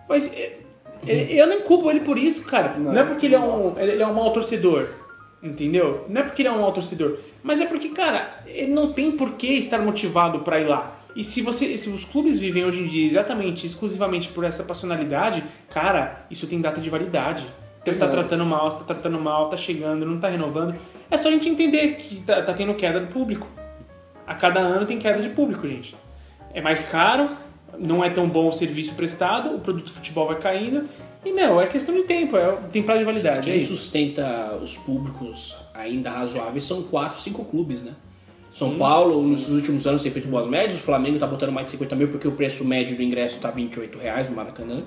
Mas 0.08 0.30
é, 0.36 0.58
ele- 1.06 1.38
eu 1.38 1.46
nem 1.46 1.60
culpo 1.60 1.90
ele 1.90 2.00
por 2.00 2.18
isso, 2.18 2.42
cara. 2.44 2.74
Não, 2.78 2.92
Não. 2.92 3.00
é 3.00 3.04
porque 3.04 3.24
ele 3.26 3.34
é, 3.34 3.38
um, 3.40 3.78
ele 3.78 4.02
é 4.02 4.06
um 4.06 4.12
mau 4.12 4.30
torcedor. 4.32 4.86
Entendeu? 5.46 6.04
Não 6.08 6.20
é 6.20 6.24
porque 6.24 6.42
ele 6.42 6.48
é 6.48 6.52
um 6.52 6.60
mau 6.60 6.72
torcedor. 6.72 7.18
Mas 7.42 7.60
é 7.60 7.66
porque, 7.66 7.90
cara, 7.90 8.40
ele 8.46 8.72
não 8.72 8.92
tem 8.92 9.12
por 9.12 9.32
que 9.32 9.46
estar 9.46 9.78
motivado 9.78 10.40
pra 10.40 10.58
ir 10.60 10.66
lá. 10.66 11.00
E 11.14 11.22
se 11.24 11.40
você, 11.40 11.78
se 11.78 11.88
os 11.88 12.04
clubes 12.04 12.38
vivem 12.38 12.64
hoje 12.64 12.82
em 12.82 12.86
dia 12.86 13.06
exatamente, 13.06 13.64
exclusivamente 13.64 14.28
por 14.28 14.44
essa 14.44 14.62
passionalidade, 14.64 15.42
cara, 15.70 16.26
isso 16.30 16.46
tem 16.46 16.60
data 16.60 16.80
de 16.80 16.90
validade. 16.90 17.46
Você 17.84 17.94
tá 17.94 18.06
É. 18.06 18.08
tratando 18.08 18.44
mal, 18.44 18.70
você 18.70 18.78
tá 18.78 18.84
tratando 18.86 19.18
mal, 19.20 19.48
tá 19.48 19.56
chegando, 19.56 20.04
não 20.04 20.18
tá 20.18 20.28
renovando. 20.28 20.74
É 21.10 21.16
só 21.16 21.28
a 21.28 21.30
gente 21.30 21.48
entender 21.48 21.96
que 21.96 22.16
tá, 22.22 22.42
tá 22.42 22.52
tendo 22.52 22.74
queda 22.74 22.98
do 23.00 23.06
público. 23.06 23.46
A 24.26 24.34
cada 24.34 24.58
ano 24.60 24.84
tem 24.84 24.98
queda 24.98 25.22
de 25.22 25.28
público, 25.30 25.66
gente. 25.68 25.94
É 26.52 26.60
mais 26.60 26.82
caro, 26.88 27.28
não 27.78 28.04
é 28.04 28.10
tão 28.10 28.28
bom 28.28 28.48
o 28.48 28.52
serviço 28.52 28.94
prestado, 28.94 29.54
o 29.54 29.60
produto 29.60 29.86
de 29.86 29.92
futebol 29.92 30.26
vai 30.26 30.38
caindo. 30.38 30.84
E, 31.24 31.32
meu, 31.32 31.60
é 31.60 31.66
questão 31.66 31.94
de 31.94 32.04
tempo, 32.04 32.36
é, 32.36 32.56
tem 32.72 32.82
prazo 32.82 33.00
de 33.00 33.04
validade. 33.04 33.50
É 33.50 33.52
Quem 33.52 33.62
isso. 33.62 33.74
sustenta 33.74 34.58
os 34.62 34.76
públicos 34.76 35.56
ainda 35.74 36.10
razoáveis 36.10 36.64
são 36.64 36.82
quatro, 36.84 37.20
cinco 37.20 37.44
clubes, 37.44 37.82
né? 37.82 37.92
São 38.48 38.78
Paulo, 38.78 39.20
nos 39.22 39.50
últimos 39.50 39.86
anos, 39.86 40.02
tem 40.02 40.10
feito 40.10 40.28
boas 40.28 40.46
médias. 40.46 40.78
O 40.78 40.80
Flamengo 40.80 41.18
tá 41.18 41.26
botando 41.26 41.52
mais 41.52 41.66
de 41.66 41.72
50 41.72 41.96
mil 41.96 42.08
porque 42.08 42.26
o 42.26 42.32
preço 42.32 42.64
médio 42.64 42.96
do 42.96 43.02
ingresso 43.02 43.38
tá 43.38 43.50
28 43.50 43.98
reais 43.98 44.30
no 44.30 44.36
Maracanã. 44.36 44.82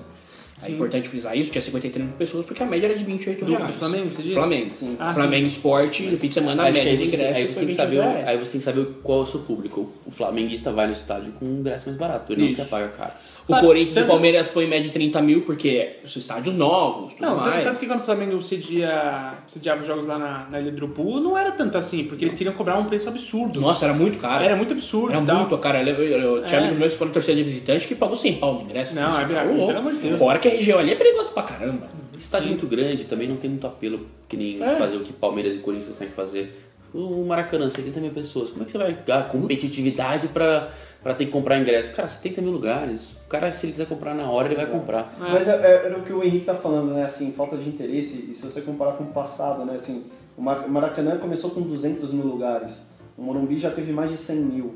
É 0.62 0.66
Sim. 0.66 0.74
importante 0.74 1.08
frisar 1.08 1.36
isso. 1.36 1.50
Tinha 1.50 1.62
53 1.62 2.06
mil 2.06 2.16
pessoas 2.16 2.44
porque 2.44 2.62
a 2.62 2.66
média 2.66 2.86
era 2.86 2.94
de 2.98 3.04
28 3.04 3.44
Do- 3.44 3.52
reais. 3.56 3.72
do 3.74 3.78
Flamengo, 3.78 4.10
você 4.10 4.22
disse? 4.22 4.34
Flamengo. 4.34 4.70
Sim. 4.74 4.96
Ah, 4.98 5.14
Flamengo 5.14 5.46
Esporte, 5.46 6.02
no 6.04 6.18
fim 6.18 6.28
de 6.28 6.34
semana, 6.34 6.66
a 6.68 6.70
média 6.70 6.96
de 6.96 7.04
ingresso 7.04 7.38
aí 7.38 7.46
você 7.46 7.52
foi 7.52 7.66
tem 7.66 7.74
que 7.74 7.74
28 7.74 7.76
saber, 7.76 8.00
reais. 8.00 8.28
aí 8.28 8.36
você 8.38 8.52
tem 8.52 8.58
que 8.60 8.64
saber 8.64 8.86
qual 9.02 9.20
é 9.20 9.22
o 9.22 9.26
seu 9.26 9.40
público. 9.40 9.90
O 10.06 10.10
flamenguista 10.10 10.72
vai 10.72 10.86
no 10.86 10.92
estádio 10.92 11.32
com 11.32 11.44
um 11.46 11.60
ingresso 11.60 11.86
mais 11.86 11.98
barato, 11.98 12.32
ele 12.32 12.42
não 12.42 12.48
Isso. 12.48 12.56
quer 12.62 12.68
pagar 12.68 12.88
caro. 12.92 13.12
O 13.52 13.60
Corinthians 13.60 13.92
e 13.92 13.94
tanto- 13.94 14.04
o 14.06 14.08
Palmeiras 14.10 14.48
põem 14.48 14.66
em 14.66 14.68
média 14.68 14.84
de 14.84 14.90
30 14.90 15.20
mil 15.22 15.42
porque 15.42 15.96
são 16.06 16.20
estádios 16.20 16.56
novos, 16.56 17.14
tudo 17.14 17.22
Não, 17.26 17.36
tanto, 17.38 17.48
mais. 17.50 17.64
tanto 17.64 17.78
que 17.80 17.86
quando 17.86 18.00
o 18.00 18.02
Flamengo 18.02 18.40
cedia, 18.42 19.34
sediava 19.46 19.80
os 19.80 19.86
jogos 19.86 20.06
lá 20.06 20.18
na, 20.18 20.46
na 20.50 20.60
Ilha 20.60 20.70
do 20.72 20.76
Urubu, 20.84 21.20
não 21.20 21.36
era 21.36 21.52
tanto 21.52 21.76
assim, 21.78 22.04
porque 22.04 22.24
eles 22.24 22.34
queriam 22.34 22.54
cobrar 22.54 22.78
um 22.78 22.84
preço 22.86 23.08
absurdo. 23.08 23.60
Nossa, 23.60 23.84
era 23.84 23.94
muito 23.94 24.18
caro. 24.18 24.44
Era 24.44 24.56
muito 24.56 24.72
absurdo. 24.72 25.12
Era 25.12 25.22
e 25.22 25.26
tal. 25.26 25.36
muito, 25.40 25.58
cara. 25.58 25.82
Eu, 25.82 25.96
eu, 26.04 26.20
eu, 26.36 26.44
tinha 26.44 26.58
É. 26.58 26.62
amigos 26.62 26.78
meus 26.78 26.92
que 26.92 26.98
foram 26.98 27.12
torceder 27.12 27.44
de 27.44 27.50
visitante 27.50 27.86
que 27.88 27.94
pagou 27.94 28.16
100 28.16 28.34
pau 28.34 28.54
no 28.54 28.62
ingresso. 28.62 28.94
Não, 28.94 29.08
é 29.08 29.20
tá 29.20 29.24
verdade, 29.26 29.48
pelo 29.48 29.78
amor 29.78 29.92
de 29.92 29.98
Deus. 29.98 30.18
Fora 30.18 30.38
que 30.38 30.48
a 30.48 30.50
região 30.50 30.78
ali 30.78 30.92
é 30.92 30.94
perigosa 30.94 31.30
pra 31.30 31.42
caramba. 31.42 31.88
Estádio 32.18 32.48
muito 32.48 32.66
grande 32.66 33.04
também 33.04 33.26
não 33.28 33.36
tem 33.36 33.48
muito 33.48 33.66
apelo 33.66 34.06
que 34.28 34.36
nem 34.36 34.62
É. 34.62 34.76
fazer 34.76 34.96
o 34.96 35.00
que 35.00 35.12
Palmeiras 35.12 35.54
e 35.54 35.58
Corinthians 35.58 35.88
conseguem 35.88 36.12
fazer. 36.14 36.66
O 36.92 37.24
Maracanã, 37.24 37.68
70 37.70 38.00
mil 38.00 38.10
pessoas. 38.10 38.50
Como 38.50 38.62
é 38.62 38.66
que 38.66 38.72
você 38.72 38.78
vai 38.78 38.96
ganhar 39.06 39.28
competitividade 39.28 40.28
pra, 40.28 40.70
pra 41.02 41.14
ter 41.14 41.26
que 41.26 41.30
comprar 41.30 41.58
ingresso? 41.58 41.92
Cara, 41.94 42.06
70 42.08 42.40
mil 42.42 42.52
lugares. 42.52 43.12
O 43.26 43.28
cara, 43.28 43.52
se 43.52 43.66
ele 43.66 43.72
quiser 43.72 43.86
comprar 43.86 44.14
na 44.14 44.28
hora, 44.30 44.48
ele 44.48 44.56
vai 44.56 44.66
comprar. 44.66 45.14
Mas 45.18 45.48
é- 45.48 45.52
é- 45.56 45.86
era 45.86 45.98
o 45.98 46.02
que 46.02 46.12
o 46.12 46.22
Henrique 46.22 46.44
tá 46.46 46.54
falando, 46.54 46.92
né? 46.92 47.04
Assim, 47.04 47.32
falta 47.32 47.56
de 47.56 47.68
interesse. 47.68 48.26
E 48.30 48.34
se 48.34 48.48
você 48.48 48.60
comparar 48.60 48.92
com 48.92 49.04
o 49.04 49.08
passado, 49.08 49.64
né? 49.64 49.74
Assim, 49.74 50.04
o 50.36 50.42
Mar- 50.42 50.64
o 50.66 50.70
Maracanã 50.70 51.16
começou 51.18 51.50
com 51.50 51.60
200 51.62 52.12
mil 52.12 52.26
lugares. 52.26 52.88
O 53.16 53.22
Morumbi 53.22 53.58
já 53.58 53.70
teve 53.70 53.92
mais 53.92 54.10
de 54.10 54.16
100 54.16 54.36
mil. 54.36 54.74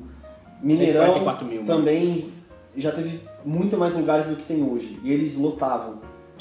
Mineirão 0.63 1.01
144 1.15 1.47
mil, 1.47 1.61
né? 1.61 1.67
também 1.67 2.31
já 2.77 2.91
teve 2.91 3.21
muito 3.45 3.77
mais 3.77 3.95
lugares 3.95 4.27
do 4.27 4.37
que 4.37 4.45
tem 4.45 4.63
hoje. 4.63 4.99
E 5.05 5.13
eles 5.13 5.37
lotavam. 5.37 5.99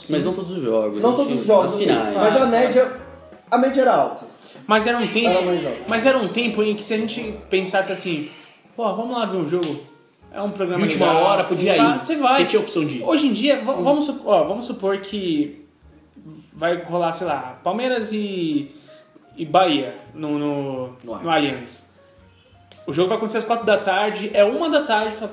Mas 0.10 0.26
não 0.26 0.34
todos 0.34 0.58
os 0.58 0.64
jogos. 0.64 1.02
Não 1.02 1.16
todos 1.16 1.40
os 1.42 1.46
jogos, 1.46 1.76
finais. 1.76 2.16
mas 2.16 2.36
a 2.42 2.46
média, 2.48 2.92
a 3.52 3.58
média 3.58 3.82
era 3.82 3.94
alta. 3.96 4.26
Mas 4.66 4.88
era 4.88 4.98
um 4.98 5.08
tempo. 5.08 5.28
Era. 5.30 5.76
Mas 5.88 6.06
era 6.06 6.18
um 6.18 6.28
tempo 6.30 6.64
em 6.64 6.74
que 6.76 6.84
se 6.84 6.94
a 6.94 6.98
gente 6.98 7.36
pensasse 7.50 7.92
assim, 7.92 8.30
pô, 8.76 8.94
vamos 8.94 9.12
lá 9.18 9.26
ver 9.26 9.38
um 9.38 9.48
jogo. 9.48 9.80
É 10.32 10.42
um 10.42 10.50
programa 10.52 10.78
De 10.82 10.90
última 10.94 11.08
legal, 11.14 11.24
hora, 11.24 11.44
podia 11.44 11.78
ir. 11.78 12.00
Você 12.00 12.16
vai. 12.18 12.42
Você 12.42 12.46
tinha 12.50 12.60
opção 12.62 12.84
de 12.86 12.98
ir. 12.98 13.04
Hoje 13.04 13.28
em 13.28 13.34
dia, 13.34 13.62
vamos, 13.62 14.10
ó, 14.26 14.44
vamos 14.46 14.66
supor 14.66 14.98
que 14.98 15.64
vai 16.52 16.82
rolar, 16.84 17.14
sei 17.14 17.28
lá, 17.28 17.60
Palmeiras 17.64 18.12
e, 18.12 18.72
e 19.38 19.46
Bahia 19.46 19.96
no, 20.14 20.40
no, 20.40 20.88
No 21.04 21.18
no 21.22 21.30
Allianz. 21.30 21.94
O 22.88 22.94
jogo 22.94 23.10
vai 23.10 23.18
acontecer 23.18 23.38
às 23.40 23.44
4 23.46 23.66
da 23.66 23.78
tarde, 23.78 24.32
é 24.34 24.44
uma 24.44 24.70
da 24.70 24.84
tarde, 24.84 25.16
fala, 25.16 25.32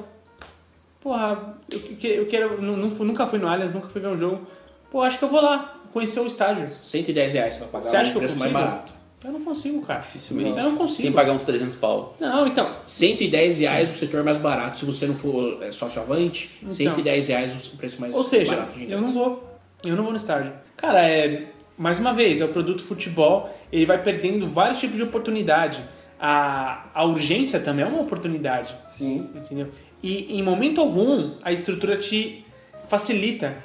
porra, 1.00 1.54
eu, 1.72 1.80
que- 1.80 2.06
eu 2.06 2.26
quero, 2.26 2.60
nu- 2.62 2.76
nu- 2.76 3.04
nunca 3.04 3.26
fui 3.26 3.38
no 3.38 3.48
Allianz, 3.48 3.72
nunca 3.72 3.88
fui 3.88 4.00
ver 4.00 4.08
um 4.08 4.16
jogo. 4.16 4.46
Pô, 4.90 5.00
acho 5.02 5.18
que 5.18 5.24
eu 5.24 5.28
vou 5.28 5.40
lá, 5.40 5.76
conhecer 5.92 6.20
o 6.20 6.26
estádio. 6.26 6.70
110 6.70 7.32
reais 7.32 7.54
você 7.54 7.60
vai 7.60 7.68
pagar 7.70 7.84
Você 7.84 7.96
acha 7.96 8.10
um 8.10 8.12
que 8.12 8.16
eu 8.18 8.20
preço 8.22 8.38
mais 8.38 8.52
consigo? 8.52 8.68
barato. 8.70 8.92
Eu 9.22 9.32
não 9.32 9.40
consigo, 9.44 9.82
cara. 9.82 10.00
Dificilmente. 10.00 10.50
Eu 10.50 10.64
não 10.64 10.76
consigo. 10.76 11.02
Sem 11.02 11.12
pagar 11.12 11.32
uns 11.32 11.44
300 11.44 11.74
pau. 11.76 12.16
Não, 12.18 12.46
então, 12.46 12.66
110 12.86 13.58
reais 13.58 13.90
o 13.94 13.98
setor 13.98 14.24
mais 14.24 14.38
barato. 14.38 14.78
Se 14.78 14.84
você 14.84 15.06
não 15.06 15.14
for 15.14 15.62
é, 15.62 15.70
sócio-avante, 15.72 16.50
Então. 16.62 16.72
110 16.72 17.28
reais 17.28 17.72
o 17.72 17.76
preço 17.76 18.00
mais 18.00 18.14
Ou 18.14 18.24
seja, 18.24 18.56
barato. 18.56 18.78
eu 18.80 19.00
não 19.00 19.12
vou. 19.12 19.58
Eu 19.84 19.96
não 19.96 20.02
vou 20.02 20.12
no 20.12 20.16
estádio. 20.16 20.52
Cara, 20.76 21.06
é. 21.08 21.46
Mais 21.76 21.98
uma 21.98 22.12
vez, 22.12 22.42
é 22.42 22.44
o 22.44 22.48
produto 22.48 22.82
futebol, 22.82 23.48
ele 23.72 23.86
vai 23.86 24.02
perdendo 24.02 24.46
vários 24.46 24.78
tipos 24.78 24.96
de 24.96 25.02
oportunidade. 25.02 25.82
A, 26.20 26.90
a 26.92 27.04
urgência 27.04 27.58
também 27.58 27.82
é 27.82 27.88
uma 27.88 28.02
oportunidade, 28.02 28.76
Sim. 28.86 29.30
entendeu? 29.34 29.68
E 30.02 30.38
em 30.38 30.42
momento 30.42 30.78
algum 30.82 31.36
a 31.42 31.50
estrutura 31.50 31.96
te 31.96 32.44
facilita. 32.86 33.56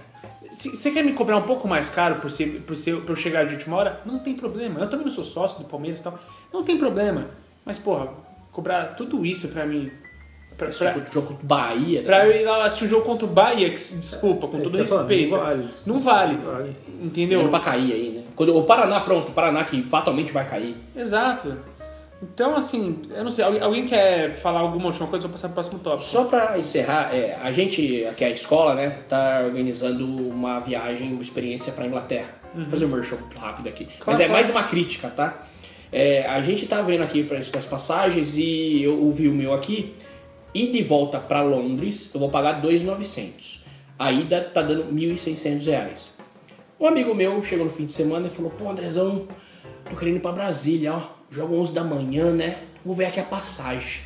Se 0.52 0.70
você 0.70 0.92
quer 0.92 1.04
me 1.04 1.14
cobrar 1.14 1.38
um 1.38 1.42
pouco 1.44 1.68
mais 1.68 1.90
caro 1.90 2.16
por, 2.16 2.30
ser, 2.32 2.62
por, 2.66 2.76
ser, 2.76 2.98
por 3.02 3.12
eu 3.12 3.16
chegar 3.16 3.46
de 3.46 3.54
última 3.56 3.76
hora? 3.78 4.02
Não 4.06 4.20
tem 4.20 4.36
problema. 4.36 4.80
Eu 4.80 4.90
também 4.90 5.06
não 5.06 5.14
sou 5.14 5.24
sócio 5.24 5.60
do 5.60 5.66
Palmeiras 5.66 6.00
e 6.00 6.04
tal. 6.04 6.18
Não 6.54 6.64
tem 6.64 6.78
problema. 6.78 7.28
Mas, 7.66 7.80
porra, 7.80 8.10
cobrar 8.52 8.96
tudo 8.96 9.26
isso 9.26 9.50
pra 9.50 9.66
mim. 9.66 9.92
Pra, 10.58 10.70
Esse 10.70 10.80
jogo- 10.86 11.02
jogo 11.12 11.28
contra 11.28 11.44
o 11.44 11.48
Bahia. 11.48 12.04
Pra 12.04 12.26
eu 12.26 12.32
ir 12.42 12.46
lá 12.46 12.66
assistir 12.66 12.86
um 12.86 12.88
jogo 12.88 13.04
contra 13.06 13.26
o 13.26 13.30
Bahia, 13.30 13.70
que 13.72 13.78
se 13.82 13.98
desculpa, 13.98 14.48
com 14.48 14.58
Esse 14.62 14.72
todo 14.72 14.78
tá 14.82 14.88
falando, 14.88 15.08
respeito. 15.10 15.32
não 15.36 15.40
vale, 15.44 15.64
desculpa. 15.64 15.90
Não 15.94 16.00
vale. 16.00 16.36
Vale. 16.38 16.76
Entendeu? 17.02 17.40
Deu 17.42 17.50
pra 17.50 17.60
cair 17.60 17.92
aí, 17.92 18.10
né? 18.12 18.24
Quando 18.38 18.56
o 18.58 18.64
Paraná, 18.64 19.02
pronto, 19.02 19.30
o 19.30 19.34
Paraná 19.34 19.66
que 19.66 19.84
fatalmente 19.84 20.32
vai 20.32 20.48
cair. 20.50 20.78
Exato. 20.96 21.58
Então, 22.34 22.56
assim, 22.56 23.04
eu 23.12 23.24
não 23.24 23.32
sei, 23.32 23.46
alguém, 23.46 23.86
quer 23.86 24.34
falar 24.36 24.60
alguma 24.62 24.88
última 24.88 25.08
coisa? 25.08 25.28
Vou 25.28 25.34
passar 25.34 25.48
pro 25.50 25.56
próximo 25.56 25.80
tópico. 25.80 26.04
Só 26.04 26.26
pra 26.26 26.58
encerrar, 26.58 27.14
é, 27.14 27.38
a 27.42 27.52
gente, 27.52 28.04
aqui 28.06 28.24
a 28.24 28.30
escola, 28.30 28.74
né, 28.74 28.98
tá 29.08 29.44
organizando 29.46 30.06
uma 30.06 30.60
viagem, 30.60 31.14
uma 31.14 31.22
experiência 31.22 31.72
pra 31.72 31.86
Inglaterra. 31.86 32.30
Vou 32.54 32.66
fazer 32.66 32.86
um 32.86 32.90
merchan 32.90 33.18
rápido 33.38 33.68
aqui. 33.68 33.88
Mas 34.06 34.20
é 34.20 34.28
claro. 34.28 34.32
mais 34.32 34.50
uma 34.50 34.64
crítica, 34.64 35.10
tá? 35.10 35.46
É, 35.92 36.26
a 36.26 36.42
gente 36.42 36.66
tá 36.66 36.82
vendo 36.82 37.04
aqui 37.04 37.24
para 37.24 37.38
as 37.38 37.50
passagens 37.50 38.38
e 38.38 38.82
eu 38.84 39.00
ouvi 39.02 39.28
o 39.28 39.34
meu 39.34 39.54
aqui. 39.54 39.94
E 40.54 40.72
de 40.72 40.82
volta 40.82 41.20
pra 41.20 41.42
Londres, 41.42 42.10
eu 42.14 42.20
vou 42.20 42.30
pagar 42.30 42.62
2.900. 42.62 43.60
A 44.00 44.12
ida 44.12 44.42
tá 44.42 44.62
dando 44.62 44.86
1.600 44.94 45.66
reais. 45.66 46.18
Um 46.80 46.88
amigo 46.88 47.14
meu 47.14 47.42
chegou 47.44 47.66
no 47.66 47.72
fim 47.72 47.86
de 47.86 47.94
semana 47.94 48.28
e 48.28 48.30
falou: 48.30 48.52
Pô, 48.52 48.70
Andrezão, 48.70 49.28
tô 49.90 49.96
querendo 49.96 50.18
ir 50.18 50.22
pra 50.22 50.32
Brasília, 50.32 50.94
ó. 50.94 51.15
Jogo 51.30 51.56
11 51.60 51.74
da 51.74 51.84
manhã, 51.84 52.32
né? 52.32 52.58
Vou 52.86 52.96
ver 52.96 53.06
aqui 53.06 53.20
a 53.20 53.24
passagem. 53.24 54.02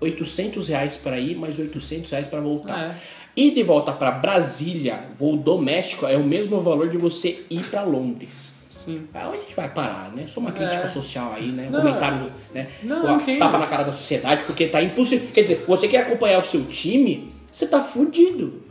800 0.00 0.68
reais 0.68 0.96
para 0.96 1.18
ir, 1.20 1.36
mais 1.36 1.58
800 1.58 2.10
reais 2.10 2.26
para 2.26 2.40
voltar. 2.40 2.74
Ah, 2.74 2.94
E 3.36 3.50
de 3.52 3.62
volta 3.62 3.92
para 3.92 4.10
Brasília, 4.10 5.04
voo 5.14 5.36
doméstico, 5.36 6.06
é 6.06 6.16
o 6.16 6.24
mesmo 6.24 6.60
valor 6.60 6.88
de 6.88 6.96
você 6.98 7.44
ir 7.48 7.64
para 7.70 7.82
Londres. 7.82 8.50
Sim. 8.72 9.06
Aonde 9.14 9.36
a 9.38 9.40
gente 9.42 9.54
vai 9.54 9.68
parar, 9.68 10.10
né? 10.14 10.24
Só 10.26 10.40
uma 10.40 10.50
crítica 10.52 10.84
É. 10.84 10.86
social 10.86 11.34
aí, 11.36 11.46
né? 11.48 11.68
Não, 11.70 11.80
Comentário, 11.80 12.32
né? 12.54 12.66
não, 12.82 13.16
entendo. 13.20 13.38
tapa 13.38 13.58
na 13.58 13.66
cara 13.66 13.84
da 13.84 13.92
sociedade, 13.92 14.44
porque 14.44 14.66
tá 14.66 14.82
impossível. 14.82 15.28
Quer 15.32 15.42
dizer, 15.42 15.64
você 15.68 15.86
quer 15.86 15.98
acompanhar 15.98 16.40
o 16.40 16.44
seu 16.44 16.64
time, 16.64 17.30
você 17.52 17.66
tá 17.66 17.82
fudido. 17.82 18.62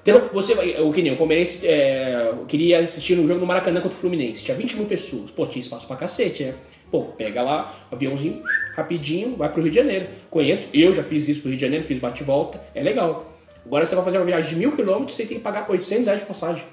Entendeu? 0.00 0.30
Você 0.32 0.54
vai. 0.54 0.80
O 0.80 0.92
que 0.92 1.02
nem 1.02 1.12
o 1.12 1.16
Palmeirense 1.16 1.66
é, 1.66 2.28
eu 2.30 2.46
queria 2.46 2.78
assistir 2.78 3.18
um 3.18 3.26
jogo 3.26 3.40
no 3.40 3.46
Maracanã 3.46 3.80
contra 3.80 3.96
o 3.96 4.00
Fluminense. 4.00 4.42
Tinha 4.44 4.56
20 4.56 4.76
mil 4.76 4.86
pessoas. 4.86 5.30
Pô, 5.30 5.44
tinha 5.46 5.60
espaço 5.62 5.86
pra 5.86 5.96
cacete, 5.96 6.44
né? 6.44 6.54
Pô, 6.90 7.02
pega 7.04 7.42
lá, 7.42 7.74
aviãozinho, 7.92 8.42
rapidinho, 8.74 9.36
vai 9.36 9.48
pro 9.50 9.60
Rio 9.62 9.70
de 9.70 9.76
Janeiro. 9.76 10.06
Conheço, 10.30 10.66
eu 10.72 10.92
já 10.92 11.02
fiz 11.02 11.28
isso 11.28 11.40
pro 11.42 11.50
Rio 11.50 11.58
de 11.58 11.64
Janeiro, 11.64 11.84
fiz 11.84 11.98
bate 11.98 12.22
e 12.22 12.24
volta, 12.26 12.60
é 12.74 12.82
legal. 12.82 13.32
Agora 13.66 13.84
você 13.84 13.94
vai 13.94 14.04
fazer 14.04 14.18
uma 14.18 14.24
viagem 14.24 14.50
de 14.50 14.56
mil 14.56 14.72
quilômetros, 14.74 15.14
você 15.16 15.26
tem 15.26 15.36
que 15.38 15.42
pagar 15.42 15.66
800 15.68 16.06
reais 16.06 16.20
de 16.20 16.26
passagem. 16.26 16.64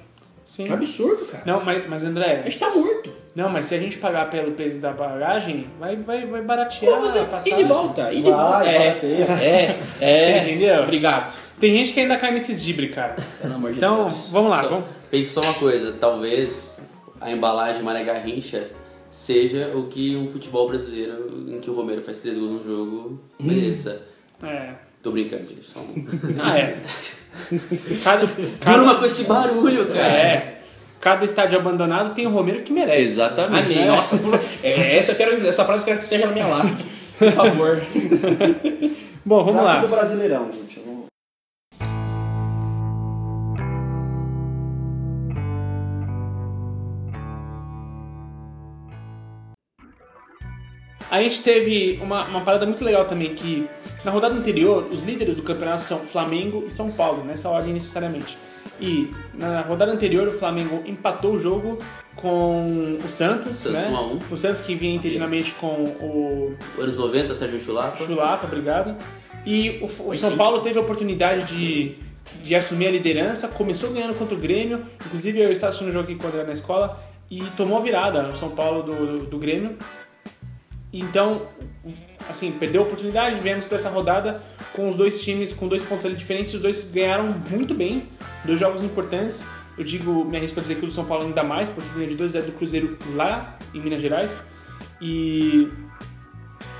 Sim. 0.45 0.67
É 0.67 0.71
um 0.71 0.73
absurdo, 0.75 1.25
cara. 1.25 1.43
Não, 1.45 1.65
mas, 1.65 1.89
mas 1.89 2.05
A 2.05 2.07
André, 2.07 2.43
gente 2.45 2.59
tá 2.59 2.69
morto. 2.69 3.11
não, 3.35 3.49
mas 3.49 3.65
se 3.65 3.73
a 3.75 3.79
gente 3.79 3.97
pagar 3.97 4.29
pelo 4.29 4.51
peso 4.51 4.79
da 4.79 4.91
bagagem, 4.93 5.67
vai, 5.79 5.95
vai, 5.95 6.25
vai 6.27 6.41
baratear 6.43 6.93
Pô, 6.93 7.01
você, 7.01 7.17
a 7.19 7.41
e 7.49 7.55
de 7.55 7.63
volta, 7.63 8.13
e 8.13 8.21
de 8.21 8.29
Vai, 8.29 8.51
volta. 8.51 8.69
É, 8.69 8.87
barateia. 8.89 9.25
é, 9.41 9.77
é. 9.99 10.33
Você 10.43 10.51
entendeu? 10.51 10.83
Obrigado. 10.83 11.33
Tem 11.59 11.75
gente 11.75 11.93
que 11.93 11.99
ainda 11.99 12.15
cai 12.17 12.31
nesses 12.31 12.61
dibre, 12.61 12.89
cara. 12.89 13.15
Pelo 13.41 13.55
amor 13.55 13.71
de 13.71 13.77
Então, 13.77 14.03
Deus. 14.09 14.29
vamos 14.29 14.51
lá. 14.51 14.61
Só- 14.63 14.69
Vamos... 14.69 14.85
Pense 15.09 15.29
só 15.31 15.41
uma 15.41 15.53
coisa, 15.55 15.93
talvez 15.93 16.79
a 17.19 17.31
embalagem 17.31 17.81
Mané 17.81 18.03
Garrincha 18.03 18.69
seja 19.15 19.71
o 19.73 19.87
que 19.87 20.13
um 20.17 20.27
futebol 20.27 20.67
brasileiro 20.67 21.45
em 21.47 21.59
que 21.61 21.69
o 21.69 21.73
Romero 21.73 22.01
faz 22.01 22.19
três 22.19 22.37
gols 22.37 22.51
no 22.51 22.63
jogo 22.63 23.21
mereça. 23.39 24.01
É. 24.43 24.73
Tô 25.01 25.11
brincando, 25.11 25.45
gente. 25.45 25.63
Só 25.65 25.79
um... 25.79 26.05
Ah, 26.43 26.57
é. 26.59 26.81
Cada, 28.03 28.27
cada, 28.59 28.77
Durma 28.77 28.95
com 28.95 29.05
esse 29.05 29.23
barulho, 29.23 29.87
cara. 29.87 29.99
é. 30.01 30.61
Cada 30.99 31.23
estádio 31.23 31.57
abandonado 31.59 32.13
tem 32.13 32.27
o 32.27 32.31
Romero 32.31 32.61
que 32.63 32.73
merece. 32.73 33.01
Exatamente. 33.11 33.73
Amém. 33.77 33.85
Nossa, 33.85 34.17
por... 34.17 34.33
é, 34.63 34.97
essa, 34.97 35.11
eu 35.11 35.15
quero, 35.15 35.47
essa 35.47 35.63
frase 35.63 35.83
eu 35.83 35.85
quero 35.85 35.97
que 35.99 36.03
esteja 36.03 36.25
na 36.25 36.31
minha 36.33 36.47
lápide. 36.47 36.85
Por 37.17 37.31
favor. 37.31 37.81
Bom, 39.23 39.43
vamos 39.43 39.61
Craque 39.61 39.75
lá. 39.75 39.81
do 39.81 39.87
Brasileirão, 39.87 40.51
gente. 40.51 40.81
Vamos- 40.85 41.04
A 51.09 51.21
gente 51.21 51.43
teve 51.43 51.99
uma, 52.01 52.23
uma 52.25 52.41
parada 52.41 52.65
muito 52.65 52.83
legal 52.83 53.05
também, 53.05 53.35
que 53.35 53.67
na 54.03 54.11
rodada 54.11 54.35
anterior, 54.35 54.87
os 54.91 55.01
líderes 55.01 55.35
do 55.35 55.43
campeonato 55.43 55.81
são 55.81 55.99
Flamengo 55.99 56.63
e 56.65 56.69
São 56.69 56.91
Paulo, 56.91 57.23
nessa 57.23 57.49
ordem 57.49 57.73
necessariamente. 57.73 58.37
E 58.79 59.11
na 59.33 59.61
rodada 59.61 59.91
anterior, 59.91 60.27
o 60.27 60.31
Flamengo 60.31 60.83
empatou 60.85 61.33
o 61.33 61.39
jogo 61.39 61.79
com 62.15 62.97
o 63.03 63.09
Santos, 63.09 63.57
Santos, 63.57 63.71
né? 63.71 63.87
1 63.89 63.95
a 63.95 64.01
1. 64.01 64.19
O 64.31 64.37
Santos 64.37 64.61
que 64.61 64.75
vinha 64.75 64.95
interinamente 64.95 65.53
com 65.53 65.83
o 65.83 66.55
Anos 66.77 66.97
90, 66.97 67.35
Sérgio 67.35 67.59
Chulapa. 67.59 67.97
Chulapa, 67.97 68.47
obrigado. 68.47 68.95
E 69.45 69.79
o, 69.81 70.09
o 70.09 70.17
São 70.17 70.35
Paulo 70.35 70.61
teve 70.61 70.77
a 70.79 70.81
oportunidade 70.81 71.45
de, 71.45 71.95
de 72.43 72.55
assumir 72.55 72.87
a 72.87 72.91
liderança, 72.91 73.47
começou 73.49 73.91
ganhando 73.91 74.17
contra 74.17 74.35
o 74.35 74.39
Grêmio, 74.39 74.83
inclusive 75.05 75.39
eu 75.39 75.51
estava 75.51 75.69
assistindo 75.69 75.89
o 75.89 75.91
jogo 75.91 76.05
aqui 76.05 76.15
quando 76.15 76.35
era 76.35 76.47
na 76.47 76.53
escola, 76.53 76.99
e 77.29 77.41
tomou 77.57 77.77
a 77.77 77.81
virada 77.81 78.27
o 78.29 78.35
São 78.35 78.49
Paulo 78.49 78.83
do, 78.83 78.93
do, 78.93 79.25
do 79.27 79.37
Grêmio. 79.37 79.77
Então, 80.97 81.41
assim, 82.29 82.53
perdeu 82.53 82.81
a 82.81 82.85
oportunidade, 82.85 83.41
viemos 83.41 83.65
para 83.65 83.75
essa 83.75 83.89
rodada 83.89 84.41
com 84.71 84.87
os 84.87 84.95
dois 84.95 85.21
times 85.21 85.51
com 85.51 85.67
dois 85.67 85.83
pontos 85.83 86.05
ali 86.05 86.15
diferentes, 86.15 86.53
os 86.53 86.61
dois 86.61 86.89
ganharam 86.89 87.35
muito 87.51 87.73
bem, 87.73 88.07
dois 88.45 88.57
jogos 88.57 88.81
importantes. 88.81 89.43
Eu 89.77 89.83
digo, 89.83 90.23
me 90.23 90.37
arrisco 90.37 90.57
a 90.57 90.61
dizer 90.61 90.75
que 90.75 90.85
o 90.85 90.87
do 90.87 90.93
São 90.93 91.03
Paulo 91.03 91.25
ainda 91.25 91.43
mais, 91.43 91.67
porque 91.67 91.89
ganhou 91.93 92.07
de 92.07 92.15
2 92.15 92.33
a 92.33 92.39
0 92.39 92.53
do 92.53 92.57
Cruzeiro 92.57 92.97
lá 93.13 93.59
em 93.73 93.81
Minas 93.81 94.01
Gerais. 94.01 94.41
E 95.01 95.67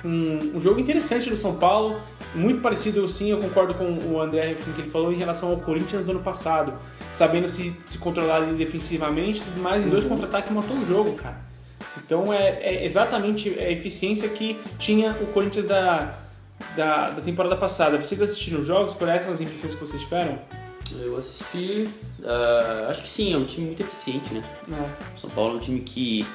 um, 0.02 0.56
um 0.56 0.60
jogo 0.62 0.80
interessante 0.80 1.30
do 1.30 1.36
São 1.36 1.58
Paulo, 1.58 2.00
muito 2.34 2.62
parecido, 2.62 3.10
sim, 3.10 3.32
eu 3.32 3.38
concordo 3.40 3.74
com 3.74 4.00
o 4.00 4.22
André 4.22 4.54
com 4.54 4.72
o 4.72 4.74
que 4.74 4.80
ele 4.80 4.90
falou 4.90 5.12
em 5.12 5.18
relação 5.18 5.50
ao 5.50 5.58
Corinthians 5.58 6.06
do 6.06 6.12
ano 6.12 6.22
passado, 6.22 6.76
sabendo 7.12 7.50
se, 7.50 7.76
se 7.86 7.98
controlar 7.98 8.40
defensivamente, 8.54 9.42
tudo 9.42 9.62
mais, 9.62 9.86
em 9.86 9.90
dois 9.90 10.06
contra-ataques 10.06 10.54
matou 10.54 10.78
o 10.78 10.86
jogo, 10.86 11.16
cara. 11.16 11.55
Então 11.98 12.34
é, 12.34 12.60
é 12.62 12.86
exatamente 12.86 13.50
a 13.60 13.72
eficiência 13.72 14.30
que 14.30 14.60
tinha 14.78 15.12
o 15.22 15.28
Corinthians 15.28 15.66
da, 15.66 16.18
da, 16.76 17.10
da 17.12 17.22
temporada 17.22 17.56
passada. 17.56 17.98
Vocês 17.98 18.22
assistiram 18.22 18.62
os 18.62 18.68
jogos? 18.68 18.94
Foram 18.94 19.14
essas 19.14 19.34
as 19.34 19.42
impressões 19.42 19.74
que 19.76 19.80
vocês 19.80 20.02
tiveram? 20.02 20.40
Eu 20.92 21.18
assisti 21.18 21.90
Ah, 22.24 22.88
acho 22.90 23.04
que 23.04 23.10
sim, 23.10 23.34
é 23.34 23.38
um 23.38 23.46
time 23.46 23.68
muito 23.68 23.82
eficiente, 23.82 24.34
né? 24.34 24.44
É. 24.72 25.20
São 25.20 25.30
Paulo 25.30 25.54
é 25.54 25.58
um 25.58 25.60
time 25.60 25.80
que 25.82 26.26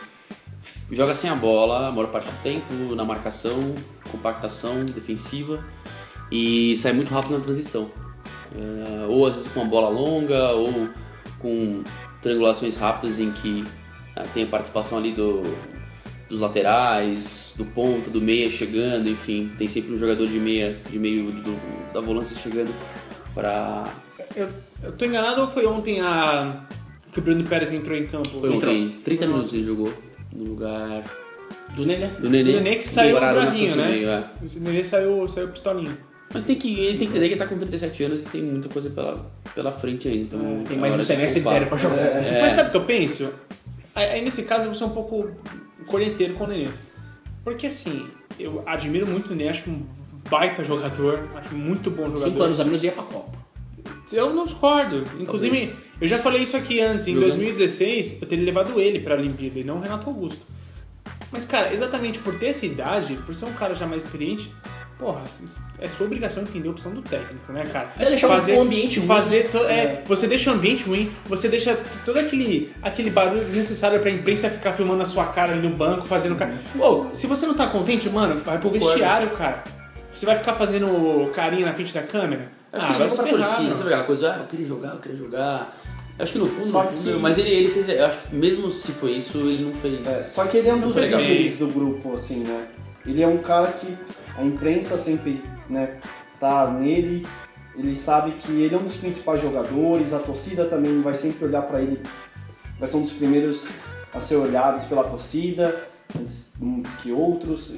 joga 0.91 1.15
sem 1.15 1.29
a 1.29 1.35
bola 1.35 1.89
a 1.89 1.93
maior 1.93 2.09
parte 2.09 2.31
do 2.31 2.43
tempo, 2.43 2.95
na 2.95 3.05
marcação, 3.05 3.75
compactação 4.11 4.85
defensiva 4.85 5.65
e 6.31 6.77
sai 6.77 6.93
muito 6.93 7.13
rápido 7.13 7.37
na 7.37 7.45
transição. 7.45 7.91
É, 8.55 9.07
ou 9.07 9.27
às 9.27 9.37
vezes 9.37 9.53
com 9.53 9.61
uma 9.61 9.69
bola 9.69 9.89
longa, 9.89 10.51
ou 10.51 10.89
com 11.39 11.83
triangulações 12.23 12.77
rápidas 12.77 13.19
em 13.19 13.33
que 13.33 13.65
tem 14.35 14.45
a 14.45 14.47
participação 14.47 14.99
ali 14.99 15.13
do, 15.13 15.43
dos 16.29 16.41
laterais, 16.41 17.53
do 17.57 17.65
ponta, 17.65 18.11
do 18.11 18.21
meia 18.21 18.51
chegando, 18.51 19.09
enfim, 19.09 19.51
tem 19.59 19.67
sempre 19.69 19.93
um 19.95 19.99
jogador 19.99 20.27
de 20.27 20.39
meia, 20.39 20.77
de 20.91 20.99
meio 20.99 21.31
do- 21.33 21.93
da 21.93 22.01
volância 22.01 22.37
chegando 22.37 22.73
para 23.35 23.85
Eu, 24.37 24.49
eu 24.83 24.93
tô 24.93 25.05
enganado 25.05 25.43
ou 25.43 25.49
foi 25.49 25.67
ontem 25.67 26.01
a... 26.01 26.63
que 27.13 27.19
o 27.19 27.23
Bruno 27.23 27.45
Pérez 27.45 27.73
entrou 27.73 27.97
em 27.97 28.07
campo? 28.07 28.29
foi 28.29 28.53
Entrou. 28.55 28.57
ontem, 28.73 28.97
30 29.05 29.19
Foi 29.25 29.33
minutos 29.33 29.53
ele 29.53 29.63
jogou 29.65 29.93
no 30.33 30.45
lugar 30.45 31.03
Do 31.75 31.85
Nenê. 31.85 32.07
do 32.07 32.31
Nenê. 32.31 32.51
O 32.53 32.61
Nenê 32.63 32.77
que 32.77 32.89
saiu 32.89 33.15
O 33.15 33.19
Araruna 33.19 33.47
bravinho, 33.47 33.77
né? 33.77 33.89
meio, 33.89 34.09
é. 34.09 34.25
O 34.43 34.61
Nenê 34.61 34.85
saiu, 34.85 35.27
saiu 35.29 35.49
pistolinho. 35.49 35.97
Mas 36.33 36.45
tem 36.45 36.55
que, 36.55 36.73
ele 36.79 36.97
tem 36.99 37.09
que 37.09 37.13
entender 37.13 37.27
que 37.27 37.33
ele 37.35 37.41
tá 37.41 37.47
com 37.49 37.59
37 37.59 38.05
anos 38.05 38.23
e 38.23 38.27
tem 38.27 38.41
muita 38.41 38.69
coisa 38.69 38.89
pela, 38.91 39.29
pela 39.53 39.73
frente 39.73 40.07
ainda. 40.07 40.37
Então 40.37 40.63
Tem 40.65 40.77
é 40.77 40.81
mais 40.81 40.97
um 40.97 41.03
semestre 41.03 41.41
inteiro 41.41 41.67
pra 41.67 41.77
jogar. 41.77 41.97
É. 41.99 42.41
Mas 42.43 42.53
sabe 42.53 42.69
o 42.69 42.71
que 42.71 42.77
eu 42.77 42.85
penso? 42.85 43.29
Aí 43.95 44.23
nesse 44.23 44.45
caso 44.45 44.65
eu 44.65 44.71
vou 44.71 44.79
ser 44.79 44.85
um 44.85 44.91
pouco 44.91 45.31
correnteiro 45.87 46.35
com 46.35 46.45
o 46.45 46.47
Nenê. 46.47 46.69
Porque 47.43 47.67
assim, 47.67 48.09
eu 48.39 48.63
admiro 48.67 49.07
muito 49.07 49.33
o 49.33 49.37
Nenê, 49.37 49.51
acho 49.51 49.71
um 49.71 49.83
baita 50.29 50.63
jogador, 50.63 51.29
acho 51.35 51.55
muito 51.55 51.91
bom 51.91 52.07
jogador. 52.07 52.31
Cinco 52.31 52.43
anos 52.43 52.61
a 52.61 52.65
menos 52.65 52.83
ia 52.83 52.93
pra 52.93 53.03
Copa. 53.03 53.39
Eu 54.13 54.35
não 54.35 54.45
discordo. 54.45 55.05
Inclusive, 55.19 55.75
eu 56.01 56.09
já 56.09 56.19
falei 56.19 56.43
isso 56.43 56.57
aqui 56.57 56.81
antes. 56.81 57.07
Em 57.07 57.15
Jogando. 57.15 57.29
2016, 57.31 58.23
eu 58.23 58.29
teria 58.29 58.45
levado 58.45 58.81
ele 58.81 59.01
pra 59.01 59.17
Olimpíada 59.17 59.59
e 59.59 59.65
não 59.65 59.77
o 59.77 59.81
Renato 59.81 60.09
Augusto. 60.09 60.45
Mas, 61.31 61.45
cara, 61.45 61.73
exatamente 61.73 62.19
por 62.19 62.37
ter 62.39 62.47
essa 62.47 62.67
idade, 62.67 63.15
por 63.25 63.35
ser 63.35 63.45
um 63.45 63.53
cara 63.53 63.75
já 63.75 63.87
mais 63.87 64.05
experiente, 64.05 64.51
porra, 65.01 65.23
é 65.81 65.89
sua 65.89 66.07
obrigação 66.07 66.43
entender 66.43 66.69
a 66.69 66.71
opção 66.73 66.93
do 66.93 67.01
técnico, 67.03 67.53
né, 67.53 67.65
cara? 67.73 67.89
É 67.99 68.05
deixar 68.05 68.29
o 68.29 68.61
ambiente 68.61 68.99
ruim. 68.99 69.09
fazer 69.09 69.49
to- 69.51 69.59
é, 69.67 70.03
Você 70.07 70.27
deixa 70.27 70.51
o 70.51 70.55
ambiente 70.55 70.85
ruim, 70.85 71.11
você 71.25 71.49
deixa 71.49 71.77
todo 72.05 72.19
aquele, 72.19 72.71
aquele 72.83 73.11
barulho 73.11 73.43
desnecessário 73.43 73.99
pra 74.01 74.11
imprensa 74.11 74.51
ficar 74.51 74.73
filmando 74.75 75.03
a 75.03 75.07
sua 75.07 75.25
cara 75.27 75.53
ali 75.53 75.67
no 75.67 75.75
banco, 75.75 76.07
fazendo. 76.07 76.37
Cara. 76.37 76.53
Ô, 76.79 77.07
se 77.13 77.27
você 77.27 77.47
não 77.47 77.55
tá 77.55 77.67
contente, 77.67 78.09
mano, 78.11 78.41
vai 78.45 78.59
pro 78.59 78.69
vestiário, 78.71 79.31
cara. 79.31 79.65
Você 80.15 80.27
vai 80.27 80.37
ficar 80.37 80.53
fazendo 80.53 81.31
carinha 81.33 81.65
na 81.67 81.73
frente 81.73 81.95
da 81.95 82.03
câmera? 82.03 82.49
Acho 82.73 82.85
Ah, 82.85 82.89
que 82.89 82.93
ele 83.03 83.09
vai 83.09 83.17
pra 83.17 83.27
torcida, 83.27 83.63
mano. 83.63 83.75
sabe 83.77 83.89
aquela 83.89 84.05
coisa? 84.05 84.33
Ah, 84.35 84.39
eu 84.39 84.47
queria 84.47 84.67
jogar, 84.67 84.89
eu 84.91 84.99
queria 84.99 85.17
jogar. 85.19 85.77
Acho 86.19 86.33
que 86.33 86.39
no 86.39 86.47
fundo, 86.47 86.67
Só 86.67 86.83
no 86.85 86.89
fundo, 86.91 87.03
que- 87.15 87.19
mas 87.19 87.39
ele, 87.39 87.49
ele 87.49 87.71
fez. 87.71 87.89
Eu 87.89 88.05
acho 88.07 88.19
que 88.29 88.37
mesmo 88.37 88.71
se 88.71 88.93
foi 88.93 89.13
isso, 89.13 89.39
ele 89.39 89.65
não 89.65 89.73
fez. 89.75 90.07
É, 90.07 90.23
só 90.25 90.45
que 90.45 90.59
ele 90.59 90.69
é 90.69 90.75
um 90.75 90.81
dos 90.81 90.95
líderes 90.97 91.57
do 91.57 91.67
grupo, 91.69 92.13
assim, 92.13 92.41
né? 92.45 92.67
Ele 93.07 93.23
é 93.23 93.27
um 93.27 93.39
cara 93.39 93.73
que 93.73 93.97
a 94.37 94.45
imprensa 94.45 94.97
sempre, 94.99 95.43
né, 95.69 95.99
tá 96.39 96.71
nele. 96.71 97.27
Ele 97.77 97.95
sabe 97.95 98.33
que 98.33 98.53
ele 98.53 98.75
é 98.75 98.79
um 98.79 98.83
dos 98.83 98.97
principais 98.97 99.41
jogadores, 99.41 100.13
a 100.13 100.19
torcida 100.19 100.65
também 100.67 101.01
vai 101.01 101.15
sempre 101.15 101.47
olhar 101.47 101.63
pra 101.63 101.81
ele, 101.81 102.03
vai 102.79 102.89
ser 102.89 102.97
um 102.97 103.03
dos 103.03 103.13
primeiros 103.13 103.69
a 104.13 104.21
ser 104.21 104.37
olhados 104.37 104.85
pela 104.85 105.05
torcida, 105.05 105.89
antes 106.19 106.53
que 107.01 107.13
outros. 107.13 107.77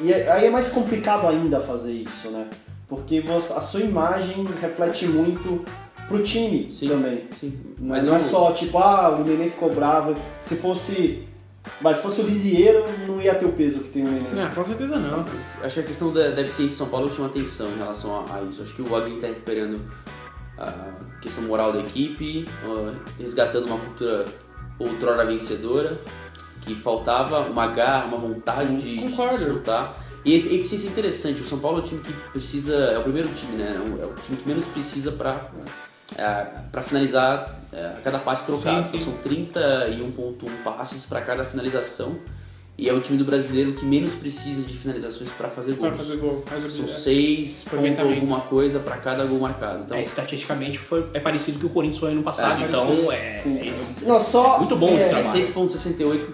E 0.00 0.12
é- 0.12 0.30
aí 0.30 0.46
é 0.46 0.50
mais 0.50 0.68
complicado 0.68 1.26
ainda 1.26 1.60
fazer 1.60 1.92
isso, 1.92 2.30
né? 2.30 2.46
Porque 2.88 3.24
a 3.26 3.60
sua 3.60 3.80
imagem 3.80 4.46
reflete 4.60 5.06
muito 5.06 5.64
pro 6.06 6.22
time 6.22 6.70
Sim. 6.70 6.88
também. 6.88 7.24
Sim. 7.38 7.58
Não, 7.78 7.88
Mas 7.88 8.06
não 8.06 8.16
é 8.16 8.20
só 8.20 8.52
tipo, 8.52 8.78
ah, 8.78 9.10
o 9.10 9.24
Nenê 9.24 9.48
ficou 9.48 9.70
bravo. 9.72 10.14
Se 10.40 10.56
fosse. 10.56 11.26
Mas 11.80 11.98
se 11.98 12.02
fosse 12.02 12.20
o 12.20 12.24
Lisieiro, 12.24 12.84
não 13.06 13.20
ia 13.20 13.34
ter 13.34 13.46
o 13.46 13.52
peso 13.52 13.80
que 13.80 13.90
tem 13.90 14.04
o 14.04 14.10
Nenê. 14.10 14.30
Não, 14.30 14.50
com 14.50 14.64
certeza 14.64 14.96
não. 14.98 15.24
Acho 15.62 15.74
que 15.74 15.80
a 15.80 15.82
questão 15.84 16.12
da, 16.12 16.30
da 16.30 16.40
eficiência 16.42 16.68
de 16.72 16.78
São 16.78 16.88
Paulo 16.88 17.08
chama 17.14 17.28
atenção 17.28 17.68
em 17.70 17.78
relação 17.78 18.24
a, 18.28 18.36
a 18.36 18.42
isso. 18.42 18.62
Acho 18.62 18.74
que 18.74 18.82
o 18.82 18.96
Agui 18.96 19.14
está 19.14 19.28
recuperando 19.28 19.80
a 20.58 20.92
questão 21.20 21.44
moral 21.44 21.72
da 21.72 21.80
equipe, 21.80 22.44
resgatando 23.18 23.66
uma 23.66 23.78
cultura 23.78 24.24
outrora 24.78 25.24
vencedora, 25.24 26.00
que 26.62 26.74
faltava 26.74 27.40
uma 27.40 27.66
garra, 27.68 28.06
uma 28.06 28.18
vontade 28.18 28.76
de, 28.76 28.96
de 28.98 29.02
concordo. 29.10 29.36
disputar. 29.38 30.02
E 30.24 30.34
a 30.34 30.36
eficiência 30.36 30.86
é 30.86 30.90
interessante. 30.90 31.40
O 31.40 31.44
São 31.44 31.58
Paulo 31.58 31.78
é 31.78 31.80
o 31.80 31.84
time 31.84 32.00
que 32.00 32.12
precisa, 32.30 32.74
é 32.76 32.98
o 32.98 33.02
primeiro 33.02 33.28
time, 33.30 33.56
né? 33.56 33.74
É 33.76 33.78
o- 33.80 34.02
É 34.02 34.06
o 34.06 34.14
time 34.14 34.36
que 34.38 34.48
menos 34.48 34.64
precisa 34.66 35.10
para 35.12 35.48
para 36.70 36.82
finalizar 36.82 37.60
é, 37.72 37.86
a 37.86 38.00
cada 38.02 38.18
passe 38.18 38.44
trocado. 38.44 38.86
Sim, 38.86 38.98
sim. 38.98 38.98
Então, 39.02 39.12
são 39.12 39.32
31.1 39.32 40.62
passes 40.64 41.06
para 41.06 41.20
cada 41.20 41.44
finalização. 41.44 42.16
E 42.76 42.88
é 42.88 42.92
o 42.92 43.00
time 43.00 43.18
do 43.18 43.24
brasileiro 43.24 43.74
que 43.74 43.84
menos 43.84 44.14
precisa 44.14 44.62
de 44.62 44.74
finalizações 44.76 45.30
para 45.30 45.48
fazer 45.50 45.74
Pra 45.74 45.90
gols. 45.90 46.00
fazer 46.00 46.16
gol. 46.16 46.42
Mais 46.50 46.72
São 46.72 46.88
seis 46.88 47.64
ponto 47.64 47.74
Aproveitamento. 47.76 48.14
alguma 48.14 48.40
coisa 48.40 48.80
para 48.80 48.96
cada 48.96 49.24
gol 49.24 49.38
marcado. 49.40 49.84
Então, 49.84 49.96
É, 49.96 50.02
estatisticamente 50.02 50.78
foi, 50.78 51.06
é 51.12 51.20
parecido 51.20 51.58
que 51.58 51.66
o 51.66 51.68
Corinthians 51.68 52.00
foi 52.00 52.12
ano 52.12 52.22
passado, 52.22 52.62
É, 52.62 52.66
então 52.66 53.12
é, 53.12 53.16
é- 53.38 53.74
Não, 54.06 54.18
só. 54.18 54.58
Muito 54.58 54.74
bom 54.76 54.88
sim, 54.88 54.94
esse 54.96 55.04
é, 55.04 55.06
é 55.06 55.22
trabalho. 55.22 55.30
6.68 55.44 56.26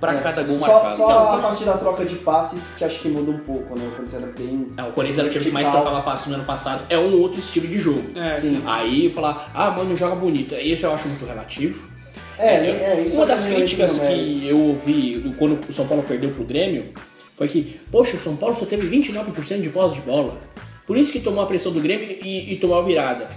para 0.00 0.14
é. 0.14 0.18
cada 0.20 0.42
gol 0.42 0.58
só, 0.58 0.66
marcado. 0.66 0.96
Só 0.96 1.04
Então, 1.04 1.32
a 1.34 1.38
partir 1.38 1.64
da 1.64 1.76
troca 1.76 2.04
de 2.04 2.14
passes 2.16 2.74
que 2.76 2.84
acho 2.84 3.00
que 3.00 3.08
muda 3.08 3.30
um 3.30 3.38
pouco, 3.38 3.78
né? 3.78 3.84
O 3.86 3.90
Corinthians 3.96 4.22
era 4.22 4.32
bem. 4.32 4.68
é, 4.76 4.82
o 4.82 4.92
Corinthians 4.92 5.18
era 5.18 5.28
o 5.28 5.30
time 5.30 5.44
que 5.44 5.50
mais 5.50 5.68
trocava 5.70 6.02
passes 6.02 6.26
no 6.26 6.34
ano 6.34 6.44
passado. 6.44 6.82
É 6.88 6.98
um 6.98 7.20
outro 7.20 7.38
estilo 7.38 7.66
de 7.66 7.78
jogo. 7.78 8.02
É, 8.18 8.40
Sim. 8.40 8.62
Aí 8.66 9.12
falar, 9.12 9.50
ah, 9.54 9.70
mano, 9.70 9.96
joga 9.96 10.14
bonito. 10.14 10.54
Isso 10.54 10.86
eu 10.86 10.92
acho 10.94 11.08
muito 11.08 11.24
relativo. 11.24 11.90
É, 12.38 12.54
É, 12.54 12.58
é, 12.98 13.02
isso 13.04 13.14
Uma 13.16 13.24
é 13.24 13.28
das 13.28 13.42
também 13.42 13.58
críticas 13.58 13.98
que 13.98 14.46
eu 14.48 14.58
ouvi 14.58 15.18
do- 15.18 15.36
quando 15.36 15.60
o 15.68 15.72
São 15.72 15.86
Paulo 15.86 16.02
perdeu 16.02 16.30
pro 16.30 16.44
Grêmio 16.44 16.92
foi 17.36 17.48
que, 17.48 17.80
poxa, 17.90 18.16
o 18.16 18.18
São 18.20 18.36
Paulo 18.36 18.54
só 18.56 18.64
teve 18.66 18.86
29% 18.88 19.60
de 19.62 19.68
posse 19.68 19.94
de 19.96 20.00
bola. 20.02 20.38
Por 20.86 20.96
isso 20.96 21.12
que 21.12 21.20
tomou 21.20 21.42
a 21.42 21.46
pressão 21.46 21.72
do 21.72 21.80
Grêmio 21.80 22.18
e, 22.22 22.52
e 22.52 22.56
tomou 22.56 22.78
a 22.78 22.82
virada. 22.82 23.28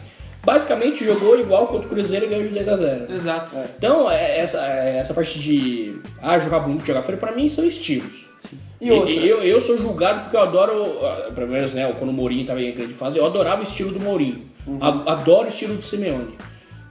Basicamente 0.46 1.04
jogou 1.04 1.40
igual 1.40 1.68
contra 1.68 1.88
o 1.88 1.90
Cruzeiro 1.90 2.26
e 2.26 2.30
ganhou 2.30 2.48
de 2.48 2.54
10 2.54 2.70
a 2.70 2.76
0. 2.78 3.14
Exato. 3.14 3.58
Então, 3.78 4.10
é- 4.12 4.40
essa, 4.40 4.60
é- 4.66 4.98
essa 5.00 5.14
parte 5.14 5.40
de 5.40 5.96
ah, 6.22 6.38
jogar 6.40 6.60
bonito, 6.60 6.86
jogar 6.86 7.02
feio, 7.02 7.18
pra 7.18 7.32
mim 7.32 7.50
são 7.50 7.66
estilos. 7.66 8.26
E 8.80 8.92
outra? 8.92 9.10
eu, 9.12 9.42
eu 9.42 9.60
sou 9.60 9.78
julgado 9.78 10.22
porque 10.22 10.36
eu 10.36 10.42
adoro, 10.42 10.84
ah, 11.04 11.32
pelo 11.34 11.48
menos 11.48 11.74
né, 11.74 11.92
quando 11.98 12.12
o 12.12 12.14
Mourinho 12.14 12.46
tava 12.46 12.62
em 12.62 12.72
grande 12.74 12.94
fase, 12.94 13.18
eu 13.18 13.26
adorava 13.26 13.62
o 13.62 13.64
estilo 13.64 13.92
do 13.92 14.00
Mourinho. 14.00 14.42
Uhum. 14.68 14.78
Adoro 14.82 15.46
o 15.46 15.50
estilo 15.50 15.76
do 15.76 15.84
Simeone. 15.84 16.36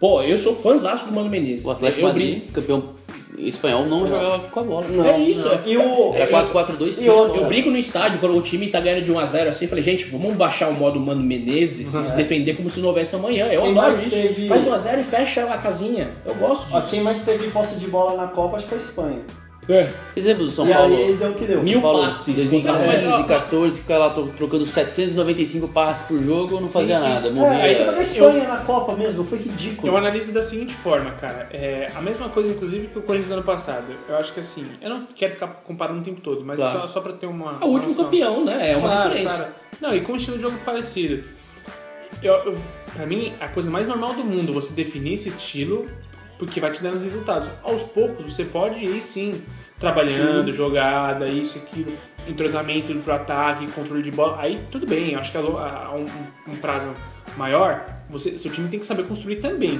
Pô, 0.00 0.20
eu 0.22 0.36
sou 0.36 0.56
fãzaço 0.56 1.06
do 1.06 1.12
Mano 1.12 1.30
Menezes. 1.30 1.64
o 1.64 1.70
Atlético 1.70 2.00
eu 2.02 2.08
Madrid, 2.08 2.38
brinco- 2.38 2.52
campeão 2.52 2.93
espanhol, 3.38 3.86
não 3.86 4.06
jogava 4.06 4.38
com 4.48 4.60
a 4.60 4.62
bola. 4.62 4.86
Não, 4.88 5.04
É 5.06 5.18
isso. 5.18 5.48
não. 5.48 5.58
E 5.66 5.76
o. 5.76 6.14
Era 6.14 6.26
4-4-2 6.30 6.88
E 6.88 6.92
sim. 6.92 7.08
outra? 7.08 7.40
Eu 7.40 7.46
brinco 7.46 7.70
no 7.70 7.76
estádio 7.76 8.18
quando 8.20 8.36
o 8.36 8.40
time 8.42 8.68
tá 8.68 8.80
ganhando 8.80 9.02
de 9.04 9.12
1x0 9.12 9.48
assim, 9.48 9.66
falei, 9.66 9.82
gente, 9.84 10.04
vamos 10.06 10.34
baixar 10.34 10.68
o 10.68 10.74
modo 10.74 10.98
Mano 11.00 11.22
Menezes 11.22 11.94
e 11.94 12.04
se 12.04 12.16
defender 12.16 12.54
como 12.56 12.70
se 12.70 12.80
não 12.80 12.88
houvesse 12.88 13.14
amanhã. 13.16 13.46
Eu 13.46 13.62
Quem 13.62 13.70
adoro 13.72 13.86
mais 13.88 14.06
isso. 14.06 14.16
teve- 14.16 14.48
Faz 14.48 14.64
1x0 14.64 15.00
e 15.00 15.04
fecha 15.04 15.44
a 15.44 15.58
casinha. 15.58 16.10
Eu 16.24 16.34
gosto 16.34 16.66
Ó, 16.72 16.78
disso. 16.80 16.90
quem 16.90 17.00
mais 17.02 17.22
teve 17.22 17.50
posse 17.50 17.76
de 17.76 17.86
bola 17.86 18.16
na 18.16 18.28
Copa 18.28 18.56
acho 18.56 18.64
que 18.66 18.70
foi 18.70 18.78
a 18.78 18.80
Espanha. 18.82 19.18
É. 19.68 19.90
Vocês 20.12 20.26
lembram 20.26 20.44
do 20.46 20.50
São 20.52 20.68
e 20.68 20.72
Paulo? 20.74 20.94
aí 20.94 21.14
deu 21.14 21.30
o 21.30 21.34
que 21.34 21.44
deu. 21.46 21.62
Mil 21.62 21.72
São 21.74 21.82
Paulo, 21.82 22.04
passes 22.04 22.34
2013, 22.34 22.78
contra- 22.78 22.86
2014, 22.92 23.80
ficar 23.80 23.98
lá 23.98 24.10
tro- 24.10 24.32
trocando 24.36 24.66
795 24.66 25.68
passes 25.68 26.06
por 26.06 26.20
jogo, 26.22 26.60
não 26.60 26.68
fazia 26.68 26.98
sim. 26.98 27.02
nada, 27.08 27.28
É, 27.28 27.30
morria. 27.30 27.62
aí 27.62 27.74
foi 27.76 27.84
pra 27.86 28.02
Espanha 28.02 28.48
na 28.48 28.56
Copa 28.58 28.94
mesmo, 28.94 29.24
foi 29.24 29.38
ridículo. 29.38 29.90
Eu 29.92 29.96
analiso 29.96 30.32
da 30.32 30.42
seguinte 30.42 30.74
forma, 30.74 31.12
cara. 31.12 31.48
É 31.52 31.88
a 31.94 32.02
mesma 32.02 32.28
coisa, 32.28 32.50
inclusive, 32.52 32.88
que 32.88 32.98
o 32.98 33.02
Corinthians 33.02 33.32
ano 33.32 33.42
passado. 33.42 33.84
Eu 34.08 34.16
acho 34.16 34.32
que 34.34 34.40
assim, 34.40 34.66
eu 34.82 34.90
não 34.90 35.06
quero 35.16 35.32
ficar 35.32 35.46
comparando 35.64 36.00
o 36.00 36.04
tempo 36.04 36.20
todo, 36.20 36.44
mas 36.44 36.56
Claro. 36.58 36.80
só, 36.80 36.86
só 36.86 37.00
pra 37.00 37.12
ter 37.14 37.26
uma. 37.26 37.58
É 37.60 37.64
o 37.64 37.68
último 37.68 37.88
noção. 37.90 38.04
campeão, 38.04 38.44
né? 38.44 38.72
É 38.72 38.76
uma 38.76 38.88
Claro, 38.88 39.08
referência. 39.10 39.36
claro. 39.38 39.52
Não, 39.80 39.94
e 39.96 40.00
com 40.02 40.12
um 40.12 40.16
estilo 40.16 40.36
de 40.36 40.42
jogo 40.42 40.58
parecido. 40.64 41.24
Eu, 42.22 42.34
eu, 42.44 42.56
pra 42.94 43.06
mim, 43.06 43.32
a 43.40 43.48
coisa 43.48 43.70
mais 43.70 43.86
normal 43.88 44.12
do 44.14 44.24
mundo 44.24 44.50
é 44.52 44.54
você 44.54 44.72
definir 44.72 45.14
esse 45.14 45.28
estilo, 45.30 45.86
porque 46.38 46.60
vai 46.60 46.70
te 46.70 46.82
dando 46.82 47.02
resultados. 47.02 47.48
Aos 47.62 47.82
poucos, 47.82 48.32
você 48.32 48.44
pode 48.44 48.84
ir 48.84 49.00
sim, 49.00 49.42
trabalhando, 49.78 50.52
jogada, 50.52 51.26
isso, 51.26 51.58
aquilo, 51.58 51.92
entrosamento 52.26 52.94
pro 52.96 53.14
ataque, 53.14 53.70
controle 53.72 54.02
de 54.02 54.10
bola. 54.10 54.40
Aí 54.40 54.64
tudo 54.70 54.86
bem, 54.86 55.14
acho 55.14 55.30
que 55.30 55.38
a 55.38 55.40
um, 55.40 56.52
um 56.52 56.56
prazo 56.56 56.88
maior, 57.36 57.84
você, 58.08 58.38
seu 58.38 58.50
time 58.50 58.68
tem 58.68 58.80
que 58.80 58.86
saber 58.86 59.04
construir 59.04 59.36
também. 59.36 59.78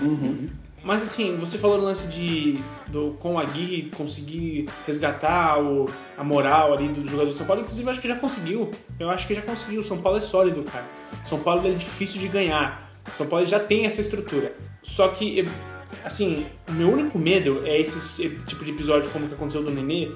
Mas 0.85 1.03
assim, 1.03 1.35
você 1.37 1.57
falou 1.57 1.79
no 1.79 1.85
lance 1.85 2.07
de 2.09 2.59
do, 2.89 3.17
com 3.19 3.39
a 3.39 3.45
Gui 3.45 3.91
conseguir 3.97 4.69
resgatar 4.87 5.59
o, 5.59 5.87
a 6.17 6.23
moral 6.23 6.75
ali 6.75 6.89
do 6.89 7.09
jogador 7.09 7.31
do 7.31 7.35
São 7.35 7.47
Paulo, 7.47 7.63
inclusive 7.63 7.87
eu 7.87 7.91
acho 7.91 8.01
que 8.03 8.09
já 8.09 8.17
conseguiu. 8.17 8.71
Eu 9.01 9.09
acho 9.09 9.27
que 9.27 9.35
já 9.35 9.41
conseguiu. 9.41 9.81
O 9.81 9.85
São 9.85 9.97
Paulo 10.03 10.19
é 10.19 10.21
sólido, 10.21 10.63
cara. 10.63 10.85
São 11.25 11.39
Paulo 11.39 11.67
é 11.67 11.71
difícil 11.71 12.21
de 12.21 12.29
ganhar. 12.29 12.93
São 13.15 13.27
Paulo 13.27 13.47
já 13.47 13.59
tem 13.59 13.87
essa 13.87 14.03
estrutura. 14.03 14.55
Só 14.83 15.09
que, 15.09 15.49
assim, 16.05 16.47
meu 16.71 16.93
único 16.93 17.19
medo 17.19 17.63
é 17.65 17.81
esse 17.81 18.29
tipo 18.47 18.65
de 18.65 18.71
episódio 18.71 19.11
como 19.11 19.27
que 19.27 19.35
aconteceu 19.35 19.63
do 19.63 19.71
Nenê. 19.71 20.13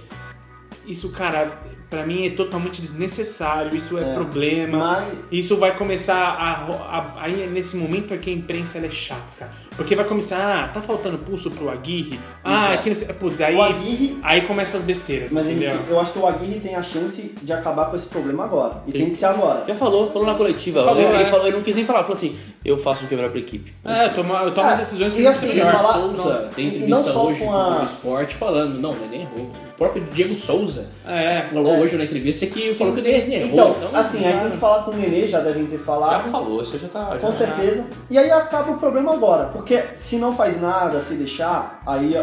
Isso, 0.86 1.10
cara, 1.12 1.60
pra 1.90 2.04
mim 2.04 2.26
é 2.26 2.30
totalmente 2.30 2.80
desnecessário, 2.82 3.74
isso 3.76 3.96
é, 3.98 4.02
É. 4.10 4.12
problema. 4.12 4.78
Mas 4.78 5.18
Isso 5.30 5.56
vai 5.56 5.74
começar 5.76 6.14
a, 6.16 6.52
a- 6.98 7.14
Aí 7.22 7.46
nesse 7.48 7.76
momento 7.76 8.12
é 8.14 8.16
que 8.18 8.30
a 8.30 8.32
imprensa 8.32 8.78
ela 8.78 8.86
é 8.86 8.90
chata, 8.90 9.20
cara. 9.38 9.50
Porque 9.76 9.94
vai 9.96 10.04
começar, 10.04 10.64
ah, 10.64 10.68
tá 10.68 10.80
faltando 10.80 11.18
pulso 11.18 11.50
pro 11.50 11.68
Aguirre. 11.70 12.18
Ah, 12.44 12.72
aqui 12.72 12.88
não 12.90 12.96
sei. 12.96 13.08
Putz, 13.08 13.40
aí. 13.40 13.54
o 13.54 13.62
Aguirre 13.62 14.18
Aí 14.22 14.42
começa 14.42 14.76
as 14.76 14.82
besteiras, 14.82 15.32
Mas 15.32 15.46
ele- 15.48 15.64
eu 15.88 16.00
acho 16.00 16.12
que 16.12 16.18
o 16.18 16.26
Aguirre 16.26 16.60
tem 16.60 16.74
a 16.74 16.82
chance 16.82 17.34
de 17.42 17.52
acabar 17.52 17.86
com 17.90 17.96
esse 17.96 18.06
problema 18.08 18.44
agora. 18.44 18.82
E 18.86 18.92
tem 18.92 19.10
que 19.10 19.16
ser 19.16 19.26
agora. 19.26 19.64
Já 19.66 19.74
falou, 19.74 20.10
falou 20.10 20.26
na 20.26 20.34
coletiva. 20.34 20.82
Falou, 20.84 21.00
ele, 21.02 21.12
ele 21.14 21.22
é. 21.22 21.26
falou, 21.26 21.46
ele 21.46 21.56
não 21.56 21.62
quis 21.62 21.76
nem 21.76 21.84
falar, 21.84 22.00
falou 22.02 22.16
assim, 22.16 22.36
eu 22.64 22.76
faço 22.76 23.04
o 23.04 23.08
que 23.08 23.14
é 23.14 23.16
melhor 23.16 23.30
pra 23.30 23.40
equipe. 23.40 23.72
É, 23.84 24.06
eu 24.06 24.14
tomo, 24.14 24.32
eu 24.34 24.52
tomo 24.52 24.66
Ah, 24.68 24.72
as 24.72 24.78
decisões 24.78 25.12
que 25.12 25.20
e 25.20 25.24
eu 25.24 25.30
assim, 25.30 25.48
melhor. 25.48 25.72
falar- 25.74 25.92
Souza 25.94 26.42
não, 26.42 26.48
tem 26.50 26.66
entrevista 26.66 26.90
não 26.96 27.04
só 27.04 27.26
hoje 27.26 27.44
a- 27.44 27.82
o 27.82 27.84
esporte 27.86 28.34
falando, 28.34 28.78
não, 28.80 28.92
ele 28.92 29.06
nem 29.10 29.20
errou. 29.22 29.50
O 29.74 29.78
próprio 29.78 30.04
Diego 30.12 30.34
Souza 30.34 30.88
É, 31.06 31.42
falou 31.42 31.77
hoje 31.78 31.96
na 31.96 32.04
entrevista 32.04 32.46
que 32.46 32.68
Sim, 32.72 32.74
falou 32.78 32.94
que 32.94 33.02
sim. 33.02 33.08
ele 33.10 33.34
errou. 33.34 33.76
Então, 33.78 33.90
assim, 33.94 34.24
aí 34.24 34.40
tem 34.40 34.50
que 34.50 34.56
falar 34.56 34.82
com 34.84 34.90
o 34.90 34.94
Nenê, 34.96 35.28
já 35.28 35.40
devem 35.40 35.66
ter 35.66 35.78
Já 35.78 35.84
falado. 35.84 36.30
falou, 36.30 36.62
isso 36.62 36.78
já 36.78 36.88
tá. 36.88 37.16
Com 37.18 37.26
já- 37.26 37.32
certeza. 37.32 37.84
E 38.10 38.18
aí 38.18 38.30
acaba 38.30 38.72
o 38.72 38.78
problema 38.78 39.12
agora. 39.14 39.46
Porque 39.46 39.82
se 39.96 40.16
não 40.16 40.34
faz 40.34 40.60
nada, 40.60 41.00
se 41.00 41.14
deixar, 41.14 41.80
aí. 41.86 42.14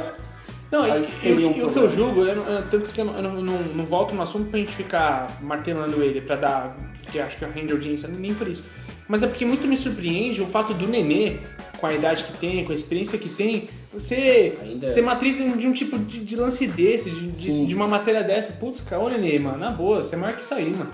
Não, 0.72 0.82
Aí 0.84 1.06
e, 1.24 1.28
e 1.30 1.45
um 1.45 1.49
o 1.68 1.72
que 1.72 1.78
eu 1.80 1.89
julgo, 1.89 2.22
eu, 2.24 2.43
eu- 2.43 2.64
tanto 2.70 2.89
que 2.91 2.99
eu, 2.99 3.06
não, 3.06 3.16
eu 3.16 3.22
não, 3.22 3.41
não- 3.60 3.86
volto 3.86 4.14
no 4.16 4.22
assunto 4.24 4.49
pra 4.49 4.60
gente 4.60 4.74
ficar 4.76 5.38
martelando 5.41 6.01
ele, 6.03 6.22
pra 6.22 6.36
dar. 6.36 6.76
Porque 7.03 7.20
acho 7.20 7.38
que 7.38 7.45
rende 7.45 7.72
audiência, 7.72 8.10
nem 8.10 8.34
por 8.34 8.47
isso. 8.47 8.66
Mas 9.08 9.22
é 9.22 9.28
porque 9.28 9.45
muito 9.45 9.68
me 9.68 9.78
surpreende 9.78 10.41
o 10.41 10.47
fato 10.47 10.74
do 10.74 10.88
Nenê, 10.88 11.38
com 11.78 11.88
a 11.88 11.93
idade 11.93 12.23
que 12.23 12.34
tem, 12.38 12.63
com 12.65 12.71
a 12.71 12.76
experiência 12.76 13.17
que 13.17 13.30
tem, 13.30 13.67
você 13.93 14.57
Ainda- 14.61 14.88
ser 14.88 15.01
matriz 15.01 15.38
de 15.38 15.67
um 15.67 15.73
tipo 15.73 15.97
de, 15.99 16.19
de 16.23 16.36
lance 16.36 16.67
desse, 16.67 17.09
de, 17.09 17.32
de, 17.32 17.65
de 17.65 17.76
uma 17.76 17.88
matéria 17.88 18.23
dessa. 18.23 18.53
Putz, 18.53 18.82
cara, 18.82 19.01
ô 19.01 19.09
Nenê, 19.09 19.39
mano, 19.39 19.57
na 19.57 19.71
boa, 19.71 20.03
você 20.03 20.15
é 20.15 20.17
maior 20.17 20.36
que 20.36 20.41
isso 20.41 20.53
aí, 20.53 20.69
mano. 20.69 20.91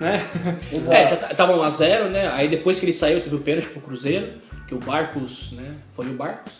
Né? 0.00 0.22
Exato. 0.72 0.92
É, 0.96 1.08
já 1.08 1.16
tava 1.16 1.54
1x0, 1.54 2.08
né? 2.10 2.28
Aí 2.28 2.48
depois 2.48 2.78
que 2.78 2.86
ele 2.86 2.92
saiu, 2.92 3.20
teve 3.20 3.34
o 3.34 3.40
pênalti 3.40 3.68
pro 3.68 3.80
Cruzeiro, 3.80 4.28
que 4.66 4.74
o 4.74 4.78
Barcos, 4.78 5.52
né? 5.52 5.74
Foi 5.94 6.06
o 6.06 6.12
Barcos. 6.12 6.54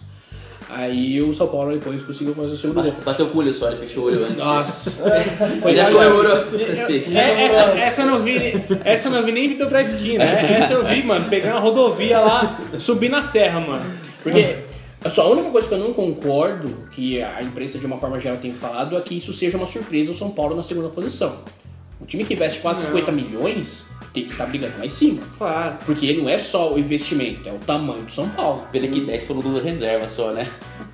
Aí 0.71 1.21
o 1.23 1.33
São 1.33 1.49
Paulo 1.49 1.73
depois 1.73 2.03
conseguiu 2.03 2.35
fazer 2.35 2.53
o 2.53 2.57
segundo 2.57 2.83
gol. 2.83 2.95
Bateu 3.05 3.27
o 3.27 3.37
olho 3.37 3.53
só, 3.55 3.69
ele 3.69 3.79
fechou 3.79 4.05
o 4.05 4.07
olho 4.09 4.25
antes. 4.25 4.39
Nossa. 4.39 4.91
Foi 5.63 5.75
já 5.75 5.91
comemorou. 5.91 6.33
Assim. 6.33 7.17
É, 7.17 7.45
essa, 7.47 7.61
essa 7.79 8.03
eu 8.03 8.07
não 8.07 8.23
vi, 8.23 8.37
essa 8.85 9.09
eu 9.09 9.13
não 9.13 9.23
vi 9.25 9.33
nem 9.33 9.49
Vitor 9.49 9.69
pra 9.69 9.81
esquina. 9.81 10.25
É, 10.25 10.59
Essa 10.59 10.75
eu 10.75 10.85
vi, 10.85 11.03
mano, 11.03 11.29
pegando 11.29 11.57
a 11.57 11.61
rodovia 11.61 12.21
lá, 12.21 12.61
subir 12.79 13.09
na 13.09 13.23
serra, 13.23 13.61
mano. 13.61 13.85
Porque 14.23 14.57
só 15.09 15.23
a 15.23 15.29
única 15.31 15.51
coisa 15.51 15.69
que 15.69 15.75
eu 15.75 15.79
não 15.79 15.95
concordo, 15.95 16.69
que 16.93 17.23
a 17.23 17.43
imprensa 17.43 17.79
de 17.79 17.87
uma 17.87 17.97
forma 17.97 18.21
geral 18.21 18.37
tem 18.39 18.53
falado, 18.53 18.97
é 18.97 19.01
que 19.01 19.17
isso 19.17 19.33
seja 19.33 19.57
uma 19.57 19.67
surpresa 19.67 20.11
o 20.11 20.15
São 20.15 20.31
Paulo 20.31 20.55
na 20.55 20.63
segunda 20.63 20.89
posição. 20.89 21.37
O 22.01 22.05
time 22.05 22.25
que 22.25 22.35
investe 22.35 22.61
quase 22.61 22.85
50 22.87 23.11
milhões 23.11 23.87
tem 24.21 24.27
que 24.27 24.33
estar 24.33 24.47
brigando 24.47 24.79
lá 24.79 24.87
em 24.87 24.91
cima. 24.91 25.21
Claro. 25.37 25.77
Porque 25.87 26.13
não 26.15 26.29
é 26.29 26.39
só 26.39 26.73
o 26.75 26.79
investimento, 26.79 27.49
é 27.49 27.53
o 27.53 27.59
tamanho 27.59 28.03
do 28.05 28.13
São 28.13 28.29
Paulo. 28.31 28.65
Pena 28.73 28.87
que 28.89 29.01
10 29.01 29.25
foram 29.25 29.41
do 29.41 29.61
reserva 29.61 30.07
só, 30.09 30.31
né? 30.33 30.47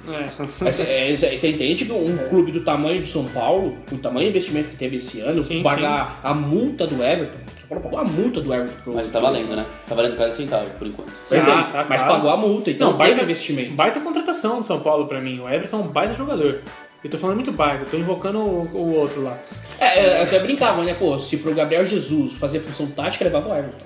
É. 0.09 0.45
Mas, 0.61 0.81
é, 0.81 1.16
Você 1.16 1.49
entende 1.49 1.85
que 1.85 1.93
um 1.93 2.16
clube 2.29 2.53
do 2.53 2.61
tamanho 2.62 3.01
do 3.01 3.09
São 3.09 3.25
Paulo, 3.25 3.77
com 3.89 3.97
o 3.97 3.99
tamanho 3.99 4.27
do 4.27 4.31
investimento 4.31 4.68
que 4.70 4.77
teve 4.77 4.97
esse 4.97 5.20
ano, 5.20 5.43
Sim, 5.43 5.62
pagar 5.62 6.20
a 6.22 6.35
multa 6.35 6.87
do 6.87 7.03
Everton, 7.03 7.39
São 7.59 7.68
Paulo 7.68 7.83
pagou 7.85 7.99
a 8.01 8.05
multa 8.05 8.41
do 8.41 8.53
Everton 8.53 8.75
pro 8.85 8.95
Mas 8.95 9.11
tá 9.11 9.20
valendo, 9.20 9.57
né? 9.57 9.64
Tá 9.89 9.95
valendo 9.95 10.16
cada 10.16 10.31
centavo, 10.33 10.68
por 10.79 10.87
enquanto. 10.87 11.11
Perfeito, 11.12 11.51
Ah, 11.51 11.62
tá, 11.72 11.87
mas 11.89 12.03
claro. 12.03 12.14
pagou 12.16 12.31
a 12.31 12.37
multa, 12.37 12.70
então 12.70 12.91
Não, 12.91 12.99
baita 12.99 13.14
baita- 13.16 13.31
investimento. 13.31 13.70
Baita 13.72 14.01
contratação 14.01 14.59
do 14.59 14.64
São 14.66 14.81
Paulo 14.81 15.07
pra 15.07 15.20
mim. 15.20 15.41
O 15.41 15.49
Everton 15.49 15.79
é 15.79 15.81
um 15.85 15.89
baita 15.89 16.14
jogador. 16.14 16.61
Eu 17.03 17.11
tô 17.11 17.18
falando 17.18 17.37
muito 17.37 17.53
baita, 17.53 17.85
tô 17.85 17.99
invocando 17.99 18.39
o, 18.39 18.62
o 18.72 18.95
outro 18.97 19.22
lá. 19.22 19.39
É, 19.85 20.07
é, 20.07 20.22
até 20.22 20.39
brincava, 20.41 20.82
né? 20.85 20.95
Pô, 20.95 21.18
se 21.18 21.37
pro 21.37 21.55
Gabriel 21.55 21.85
Jesus 21.85 22.35
fazer 22.35 22.61
função 22.61 22.87
tática, 22.87 23.24
levava 23.24 23.49
o 23.49 23.55
Everton. 23.57 23.85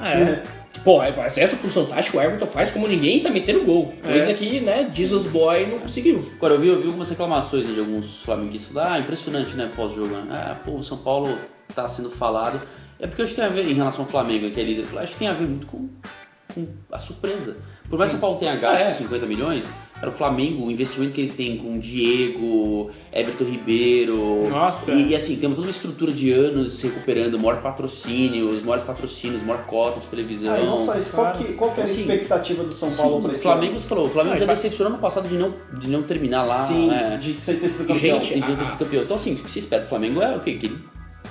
É. 0.00 0.42
Pô, 0.82 1.00
aí 1.00 1.12
faz 1.12 1.38
essa 1.38 1.56
função 1.56 1.86
tática 1.86 2.16
o 2.18 2.20
Everton 2.20 2.46
faz 2.46 2.72
como 2.72 2.88
ninguém 2.88 3.20
tá 3.20 3.30
metendo 3.30 3.62
gol. 3.64 3.94
Coisa 4.02 4.32
É. 4.32 4.34
que, 4.34 4.58
né, 4.60 4.90
Jesus 4.92 5.26
Boy 5.26 5.66
não 5.66 5.78
conseguiu. 5.78 6.32
Agora, 6.36 6.54
eu 6.54 6.60
vi, 6.60 6.68
eu 6.68 6.80
vi 6.80 6.86
algumas 6.88 7.08
reclamações 7.08 7.66
né, 7.68 7.74
de 7.74 7.80
alguns 7.80 8.20
flamenguistas 8.22 8.76
ah, 8.76 8.98
impressionante, 8.98 9.54
né, 9.54 9.70
pós-jogo. 9.76 10.08
Né? 10.12 10.26
Ah, 10.30 10.56
pô, 10.64 10.72
o 10.72 10.82
São 10.82 10.98
Paulo 10.98 11.38
tá 11.74 11.86
sendo 11.86 12.10
falado. 12.10 12.60
É 12.98 13.06
porque 13.06 13.22
eu 13.22 13.26
acho 13.26 13.34
que 13.34 13.40
tem 13.40 13.48
a 13.48 13.52
ver, 13.52 13.66
em 13.66 13.74
relação 13.74 14.04
ao 14.04 14.10
Flamengo, 14.10 14.50
que 14.50 14.60
é 14.60 14.64
líder, 14.64 14.86
eu 14.92 14.98
acho 14.98 15.12
que 15.12 15.18
tem 15.20 15.28
a 15.28 15.32
ver 15.32 15.46
muito 15.46 15.66
com, 15.66 15.88
com 16.52 16.66
a 16.90 16.98
surpresa. 16.98 17.56
Por 17.88 17.98
mais 17.98 18.10
que 18.10 18.16
o 18.16 18.20
São 18.20 18.28
Paulo 18.28 18.38
tenha 18.38 18.56
gasto 18.56 18.82
É. 18.86 18.94
50 18.94 19.26
milhões, 19.26 19.68
era 20.02 20.10
o 20.10 20.12
Flamengo, 20.12 20.66
o 20.66 20.70
investimento 20.70 21.12
que 21.12 21.20
ele 21.20 21.32
tem 21.32 21.56
com 21.56 21.76
o 21.76 21.78
Diego, 21.78 22.90
Everton 23.12 23.44
Ribeiro. 23.44 24.48
Nossa. 24.50 24.90
E, 24.90 25.10
e, 25.10 25.16
assim, 25.16 25.36
temos 25.36 25.54
toda 25.56 25.68
uma 25.68 25.70
estrutura 25.70 26.10
de 26.12 26.32
anos 26.32 26.72
se 26.72 26.88
recuperando, 26.88 27.38
maior 27.38 27.62
patrocínio, 27.62 28.48
os 28.48 28.62
maiores 28.62 28.82
patrocínios, 28.84 29.42
maior 29.44 29.64
cota 29.64 30.00
de 30.00 30.06
televisão. 30.08 30.52
Ah, 30.54 30.58
não 30.58 30.84
só 30.84 30.96
isso, 30.96 31.12
qual 31.12 31.32
que, 31.34 31.44
qual 31.52 31.70
que 31.70 31.80
é 31.80 31.84
a 31.84 31.86
Assim, 31.86 32.00
expectativa 32.00 32.64
do 32.64 32.72
São 32.72 32.90
Paulo 32.90 33.20
pra 33.22 33.30
o 33.30 33.32
esse 33.34 33.42
Flamengo, 33.44 33.72
ano? 33.72 33.80
falou, 33.80 34.06
o 34.06 34.10
Flamengo 34.10 34.34
Ah, 34.34 34.38
já 34.40 34.46
decepcionou 34.46 34.92
no 34.92 34.98
passado 34.98 35.28
de 35.28 35.36
não, 35.36 35.54
de 35.78 35.88
não 35.88 36.02
terminar 36.02 36.42
lá. 36.42 36.66
Sim, 36.66 36.88
né? 36.88 37.16
de 37.22 37.40
ser 37.40 37.60
ter 37.60 37.68
sido 37.68 37.86
campeão. 37.86 38.18
Gente, 38.18 38.32
Eles 38.32 38.48
iam 38.48 38.56
ter 38.56 38.64
sido 38.64 38.78
campeão. 38.78 39.02
Então, 39.04 39.14
assim, 39.14 39.34
o 39.34 39.36
que 39.36 39.50
se 39.52 39.60
espera 39.60 39.82
do 39.82 39.88
Flamengo 39.88 40.20
é 40.20 40.36
o 40.36 40.40
quê? 40.40 40.54
Que 40.54 40.66
ele 40.66 40.78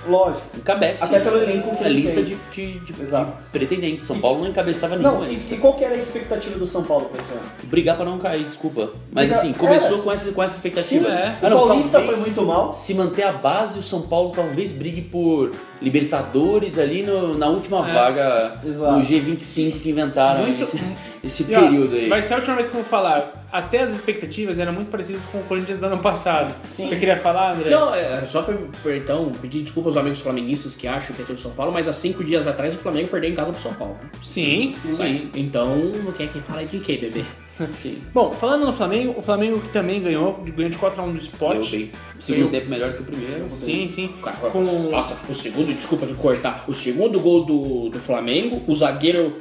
Lógico. 0.07 0.45
encabece 0.57 1.03
Até 1.03 1.19
pelo 1.19 1.37
elenco 1.37 1.75
que 1.77 1.83
a 1.83 1.87
ele 1.89 2.01
lista 2.01 2.15
tem. 2.15 2.23
de, 2.25 2.37
de, 2.79 2.79
de- 2.79 3.01
Exato. 3.03 3.33
de 3.50 3.50
pretendentes. 3.51 4.05
São 4.07 4.19
Paulo 4.19 4.39
não 4.41 4.47
encabeçava 4.49 4.95
Não, 4.95 5.11
nenhuma 5.11 5.27
e, 5.29 5.33
lista. 5.35 5.53
e 5.53 5.57
qual 5.57 5.73
que 5.73 5.83
era 5.83 5.93
a 5.93 5.97
expectativa 5.97 6.57
do 6.57 6.65
São 6.65 6.83
Paulo 6.83 7.05
pra 7.05 7.21
esse 7.21 7.31
ano? 7.33 7.41
Brigar 7.63 7.95
pra 7.95 8.05
não 8.05 8.17
cair, 8.19 8.43
desculpa. 8.45 8.91
Mas 9.11 9.25
Brigar- 9.29 9.39
assim, 9.45 9.53
começou 9.53 9.93
era. 9.95 10.01
com 10.03 10.11
essa, 10.11 10.31
com 10.31 10.43
essa 10.43 10.55
expectativa. 10.55 11.09
Sim, 11.09 11.15
é. 11.15 11.35
o 11.47 11.49
Paulista 11.67 11.99
foi 12.01 12.15
muito 12.15 12.41
mal. 12.43 12.73
Se 12.73 12.93
manter 12.93 13.23
a 13.23 13.31
base, 13.31 13.77
o 13.79 13.81
São 13.83 14.01
Paulo 14.03 14.31
talvez 14.35 14.71
brigue 14.71 15.01
por 15.01 15.51
Libertadores 15.81 16.77
ali 16.79 17.03
no- 17.03 17.37
na 17.37 17.47
última 17.47 17.87
É. 17.89 17.93
vaga 17.93 18.59
Exato. 18.65 18.97
no 18.97 19.01
G25 19.03 19.79
que 19.79 19.89
inventaram 19.89 20.41
Muito- 20.45 20.63
esse, 20.63 20.79
esse 21.23 21.51
E, 21.51 21.55
ó, 21.55 21.61
período 21.61 21.95
aí. 21.95 22.09
Vai 22.09 22.21
ser 22.23 22.33
a 22.33 22.37
última 22.37 22.55
vez 22.55 22.67
que 22.67 22.75
eu 22.75 22.81
vou 22.81 22.89
falar. 22.89 23.33
Até 23.51 23.79
as 23.79 23.91
expectativas 23.91 24.59
eram 24.59 24.71
muito 24.71 24.89
parecidas 24.89 25.25
com 25.25 25.39
o 25.39 25.43
Corinthians 25.43 25.79
do 25.79 25.85
ano 25.85 25.97
passado. 25.99 26.53
Sim. 26.63 26.87
Você 26.87 26.95
queria 26.95 27.17
falar, 27.17 27.53
André? 27.53 27.69
Não, 27.69 27.93
é 27.93 28.23
só 28.25 28.41
pra, 28.43 28.55
pra, 28.81 28.95
então 28.95 29.29
pedir 29.41 29.61
desculpa 29.61 29.89
aos 29.89 29.97
amigos 29.97 30.21
flamenguistas 30.21 30.75
que 30.77 30.87
acham 30.87 31.13
que 31.15 31.21
é 31.21 31.25
tudo 31.25 31.39
São 31.39 31.51
Paulo, 31.51 31.71
mas 31.73 31.87
há 31.87 31.93
cinco 31.93 32.23
dias 32.23 32.47
atrás 32.47 32.73
o 32.73 32.77
Flamengo 32.77 33.09
perdeu 33.09 33.29
em 33.29 33.35
casa 33.41 33.51
pro 33.51 33.61
São 33.61 33.73
Paulo. 33.73 33.97
Sim. 34.23 34.69
Isso 34.69 35.01
aí. 35.01 35.29
Então, 35.35 35.75
não 35.77 36.11
quer 36.11 36.27
quem 36.31 36.41
fala 36.41 36.63
de 36.63 36.79
quê, 36.79 36.97
bebê? 36.97 37.23
Sim. 37.81 38.01
Bom, 38.13 38.31
falando 38.31 38.65
no 38.65 38.73
Flamengo, 38.73 39.15
o 39.17 39.21
Flamengo 39.21 39.59
que 39.59 39.69
também 39.69 40.01
ganhou, 40.01 40.33
ganhou 40.55 40.69
de 40.69 40.77
4x1 40.77 41.05
do 41.05 41.11
Deu 41.11 41.17
Sport. 41.17 41.69
bem. 41.69 41.91
Segundo 42.19 42.49
tempo 42.49 42.69
melhor 42.69 42.93
que 42.93 43.01
o 43.01 43.05
primeiro. 43.05 43.45
Sim, 43.49 43.87
sim. 43.89 44.13
Cara, 44.23 44.37
Com... 44.37 44.61
Nossa, 44.89 45.17
o 45.29 45.33
segundo, 45.33 45.73
desculpa 45.73 46.05
de 46.05 46.13
cortar, 46.13 46.65
o 46.67 46.73
segundo 46.73 47.19
gol 47.19 47.45
do, 47.45 47.89
do 47.89 47.99
Flamengo, 47.99 48.61
o 48.67 48.73
zagueiro 48.73 49.35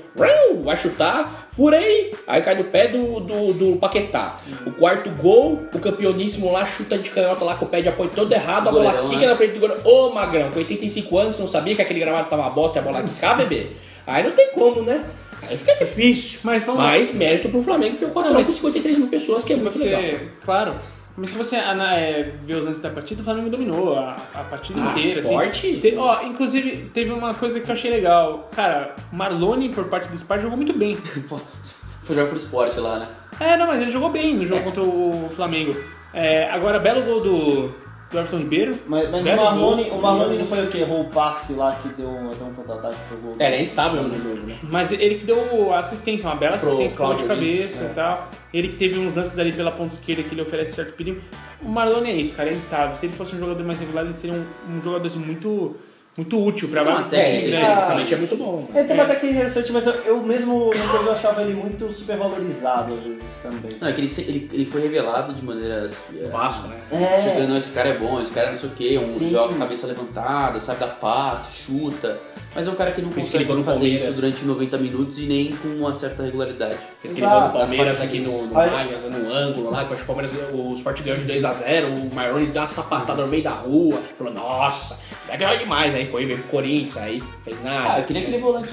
vai 0.64 0.76
chutar, 0.76 1.48
furei, 1.52 2.12
aí 2.26 2.42
cai 2.42 2.54
no 2.54 2.64
pé 2.64 2.88
do, 2.88 3.20
do, 3.20 3.52
do 3.52 3.76
Paquetá. 3.76 4.38
O 4.66 4.72
quarto 4.72 5.10
gol, 5.10 5.60
o 5.72 5.78
campeoníssimo 5.78 6.50
lá 6.52 6.66
chuta 6.66 6.98
de 6.98 7.10
canhota 7.10 7.44
lá 7.44 7.54
com 7.54 7.64
o 7.64 7.68
pé 7.68 7.80
de 7.80 7.88
apoio 7.88 8.10
todo 8.10 8.32
errado, 8.32 8.68
a 8.68 8.72
bola 8.72 9.08
quica 9.08 9.20
né? 9.20 9.26
na 9.28 9.36
frente 9.36 9.54
do 9.54 9.60
goleiro. 9.60 9.82
Ô 9.84 10.12
Magrão, 10.12 10.50
com 10.50 10.58
85 10.58 11.18
anos, 11.18 11.38
não 11.38 11.46
sabia 11.46 11.74
que 11.74 11.82
aquele 11.82 12.00
gramado 12.00 12.28
tava 12.28 12.48
bosta 12.50 12.78
e 12.78 12.80
a 12.80 12.82
bola 12.82 13.02
quicar, 13.04 13.36
bebê? 13.36 13.68
Aí 14.10 14.24
não 14.24 14.32
tem 14.32 14.50
como, 14.52 14.82
né? 14.82 15.04
Aí 15.48 15.56
fica 15.56 15.74
difícil. 15.84 16.40
Mas 16.42 16.64
vamos 16.64 16.82
lá. 16.82 16.90
Mas 16.90 17.14
mérito 17.14 17.48
pro 17.48 17.62
Flamengo, 17.62 17.92
que 17.94 18.00
foi 18.04 18.10
4 18.10 18.32
Não, 18.32 18.40
com 18.40 18.46
mas 18.46 18.54
53 18.56 18.98
mil 18.98 19.08
pessoas, 19.08 19.44
que 19.44 19.52
é 19.52 19.56
muito 19.56 19.72
você, 19.72 19.84
legal. 19.84 20.20
Claro. 20.44 20.74
Mas 21.16 21.30
se 21.30 21.36
você 21.38 21.56
é, 21.56 22.32
ver 22.46 22.54
os 22.54 22.64
lances 22.64 22.80
da 22.80 22.88
partida, 22.90 23.20
o 23.20 23.24
Flamengo 23.24 23.50
dominou 23.50 23.98
a, 23.98 24.16
a 24.34 24.44
partida 24.44 24.80
Ah, 24.82 24.90
inteira. 24.90 25.20
esporte? 25.20 25.66
Assim. 25.70 25.80
Te- 25.80 25.96
ó, 25.96 26.22
inclusive, 26.22 26.90
teve 26.94 27.10
uma 27.10 27.34
coisa 27.34 27.60
que 27.60 27.68
eu 27.68 27.72
achei 27.72 27.90
legal. 27.90 28.48
Cara, 28.54 28.94
Marlone, 29.12 29.68
por 29.70 29.84
parte 29.86 30.08
do 30.08 30.14
Sport, 30.14 30.42
jogou 30.42 30.56
muito 30.56 30.72
bem. 30.72 30.96
Foi 32.02 32.16
jogar 32.16 32.28
pro 32.28 32.36
esporte 32.38 32.78
lá, 32.80 32.98
né? 32.98 33.08
É, 33.38 33.56
não, 33.56 33.66
mas 33.66 33.80
ele 33.82 33.90
jogou 33.90 34.08
bem 34.10 34.36
no 34.36 34.46
jogo 34.46 34.62
contra 34.64 34.82
o 34.82 35.30
Flamengo. 35.34 35.74
É, 36.12 36.50
agora, 36.50 36.78
belo 36.78 37.02
gol 37.02 37.20
do, 37.20 37.74
do 38.10 38.18
Everton 38.18 38.38
Ribeiro. 38.38 38.76
Mas, 38.86 39.10
mas 39.10 39.24
o 39.24 39.56
gol. 39.56 39.74
o 39.76 40.02
Marlone 40.02 40.38
não 40.38 40.46
foi 40.46 40.64
o 40.64 40.68
que? 40.68 40.78
Errou 40.78 41.02
o 41.02 41.10
passe 41.10 41.52
lá 41.52 41.72
que 41.80 41.88
deu 41.90 42.08
até 42.30 42.44
um 42.44 42.52
contra-ataque 42.54 42.96
pro 43.08 43.18
gol. 43.18 43.36
É, 43.38 43.54
é 43.54 43.62
instável 43.62 44.02
no 44.02 44.14
jogo, 44.14 44.46
né? 44.46 44.58
Mas 44.62 44.90
ele 44.90 45.14
que 45.14 45.24
deu 45.24 45.72
a 45.72 45.78
assistência, 45.78 46.28
uma 46.28 46.34
bela 46.34 46.56
Pro 46.56 46.66
assistência 46.66 46.98
gol 46.98 47.14
de 47.14 47.24
cabeça 47.24 47.84
e 47.84 47.94
tal. 47.94 48.28
Ele 48.52 48.68
que 48.68 48.76
teve 48.76 48.98
uns 48.98 49.14
lances 49.14 49.38
ali 49.38 49.52
pela 49.52 49.70
ponta 49.70 49.94
esquerda 49.94 50.22
que 50.24 50.34
ele 50.34 50.42
oferece 50.42 50.74
certo 50.74 50.94
perigo. 50.94 51.20
O 51.62 51.68
Marlone 51.68 52.10
é 52.10 52.14
isso, 52.14 52.34
cara, 52.34 52.50
é 52.50 52.54
instável. 52.54 52.94
Se 52.96 53.06
ele 53.06 53.12
fosse 53.14 53.36
um 53.36 53.38
jogador 53.38 53.62
mais 53.64 53.78
regular, 53.78 54.04
ele 54.04 54.14
seria 54.14 54.36
um, 54.36 54.44
um 54.68 54.82
jogador 54.82 55.06
assim, 55.06 55.20
muito, 55.20 55.76
muito 56.16 56.44
útil 56.44 56.68
pra 56.68 56.82
Então, 56.82 56.96
até 56.96 57.40
grande. 57.40 57.56
Ah, 57.56 57.74
Tecnicamente 57.76 58.14
é 58.14 58.16
muito 58.16 58.36
bom. 58.36 58.68
Ele 58.74 58.84
tem 58.84 58.96
uma 58.96 59.04
técnica 59.06 59.34
interessante, 59.34 59.72
mas 59.72 59.86
eu, 59.86 59.94
eu 60.04 60.22
mesmo 60.22 60.56
no 60.66 60.88
coisa 60.88 61.06
eu 61.06 61.12
achava 61.12 61.42
ele 61.42 61.54
muito 61.54 61.90
supervalorizado 61.92 62.94
às 62.94 63.02
vezes 63.04 63.22
também. 63.42 63.70
Não, 63.80 63.88
é 63.88 63.92
que 63.92 64.00
ele, 64.00 64.12
ele, 64.18 64.50
ele 64.52 64.66
foi 64.66 64.82
revelado 64.82 65.32
de 65.32 65.44
maneiras. 65.44 66.02
é, 66.20 66.26
Vasco, 66.28 66.66
né? 66.68 66.76
É, 66.90 67.22
Chegando, 67.22 67.48
não, 67.50 67.56
esse 67.56 67.70
cara 67.72 67.90
é 67.90 67.98
bom, 67.98 68.20
esse 68.20 68.32
cara 68.32 68.50
não 68.50 68.58
sei 68.58 68.68
o 68.68 68.72
quê, 68.72 68.98
um 68.98 69.06
Sim. 69.06 69.30
joga 69.30 69.54
cabeça 69.54 69.86
levantada, 69.86 70.58
sabe 70.60 70.80
dar 70.80 70.88
passe, 70.88 71.62
chuta. 71.64 72.20
Mas 72.52 72.66
é 72.66 72.70
um 72.70 72.74
cara 72.74 72.90
que 72.90 73.00
não 73.00 73.10
consegue 73.10 73.44
no 73.44 73.62
fazer 73.62 73.78
Palmeiras. 73.78 74.02
isso 74.02 74.12
durante 74.20 74.44
90 74.44 74.78
minutos 74.78 75.18
e 75.20 75.22
nem 75.22 75.52
com 75.52 75.68
uma 75.68 75.94
certa 75.94 76.24
regularidade. 76.24 76.76
Esse 77.04 77.14
que 77.14 77.20
ele 77.20 77.26
Exato. 77.30 77.52
Palmeiras 77.56 78.00
aqui 78.00 78.20
no, 78.20 78.46
no 78.46 79.20
no 79.20 79.32
ângulo 79.32 79.70
lá, 79.70 79.84
que 79.84 79.92
eu 79.92 79.96
acho 79.96 80.04
que 80.04 80.10
o 80.10 80.14
Palmeiras, 80.14 80.32
o 80.52 80.74
Sport 80.74 81.02
ganhou 81.02 81.20
de 81.20 81.32
2x0, 81.32 81.84
o 82.10 82.12
Marrone 82.14 82.46
deu 82.46 82.60
uma 82.60 82.66
sapatada 82.66 83.22
no 83.22 83.28
meio 83.28 83.44
da 83.44 83.52
rua, 83.52 84.00
falou, 84.18 84.34
nossa, 84.34 84.98
vai 85.30 85.38
ganhar 85.38 85.56
demais, 85.56 85.94
aí 85.94 86.06
foi, 86.06 86.26
veio 86.26 86.38
pro 86.40 86.48
Corinthians, 86.48 86.96
aí 86.96 87.22
fez 87.44 87.62
nada. 87.62 87.98
Ah, 87.98 88.02
que 88.02 88.12
nem 88.12 88.22
aquele 88.22 88.38
volante, 88.38 88.70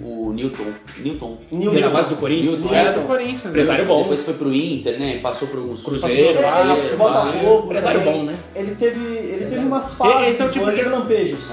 o 0.00 0.32
Newton. 0.32 0.64
Newton. 0.98 1.38
Newton. 1.50 1.80
Na 1.80 1.88
base 1.90 2.08
do 2.08 2.16
Corinthians, 2.16 2.62
Newton. 2.62 2.74
Era 2.76 2.92
do 2.92 3.00
Corinthians. 3.02 3.44
né? 3.44 3.50
Empresário 3.50 3.84
bom. 3.84 4.02
Depois 4.02 4.24
foi 4.24 4.34
pro 4.34 4.54
Inter, 4.54 4.98
né? 4.98 5.18
Passou 5.22 5.48
por 5.48 5.58
alguns 5.58 5.82
Cruzeiro, 5.82 6.38
Cruzeiro, 6.38 6.96
Botafogo. 6.96 7.64
Empresário 7.66 8.00
bom, 8.00 8.22
né? 8.24 8.36
Ele 8.56 8.74
teve, 8.74 9.00
ele 9.04 9.44
teve 9.46 9.60
umas 9.64 9.94
fases 9.94 10.28
Esse 10.28 10.42
é 10.42 10.44
o 10.46 10.50
tipo 10.50 10.70
de 10.70 10.76
de- 10.76 10.82
lampejos. 10.88 11.50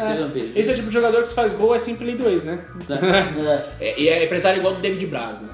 Esse 0.56 0.70
é 0.70 0.74
o 0.74 0.76
tipo 0.76 0.88
de 0.88 0.94
jogador 0.94 1.22
que 1.22 1.30
se 1.30 1.36
faz 1.36 1.54
gol, 1.54 1.76
é 1.76 1.80
sempre 1.80 2.06
lei 2.06 2.16
do 2.16 2.28
ex, 2.30 2.44
né? 2.44 2.60
É. 2.90 3.60
É, 3.80 4.00
e 4.00 4.10
é 4.10 4.24
empresário 4.26 4.60
igual 4.60 4.74
do 4.74 4.82
David 4.82 5.06
Braz, 5.08 5.40
né? 5.42 5.50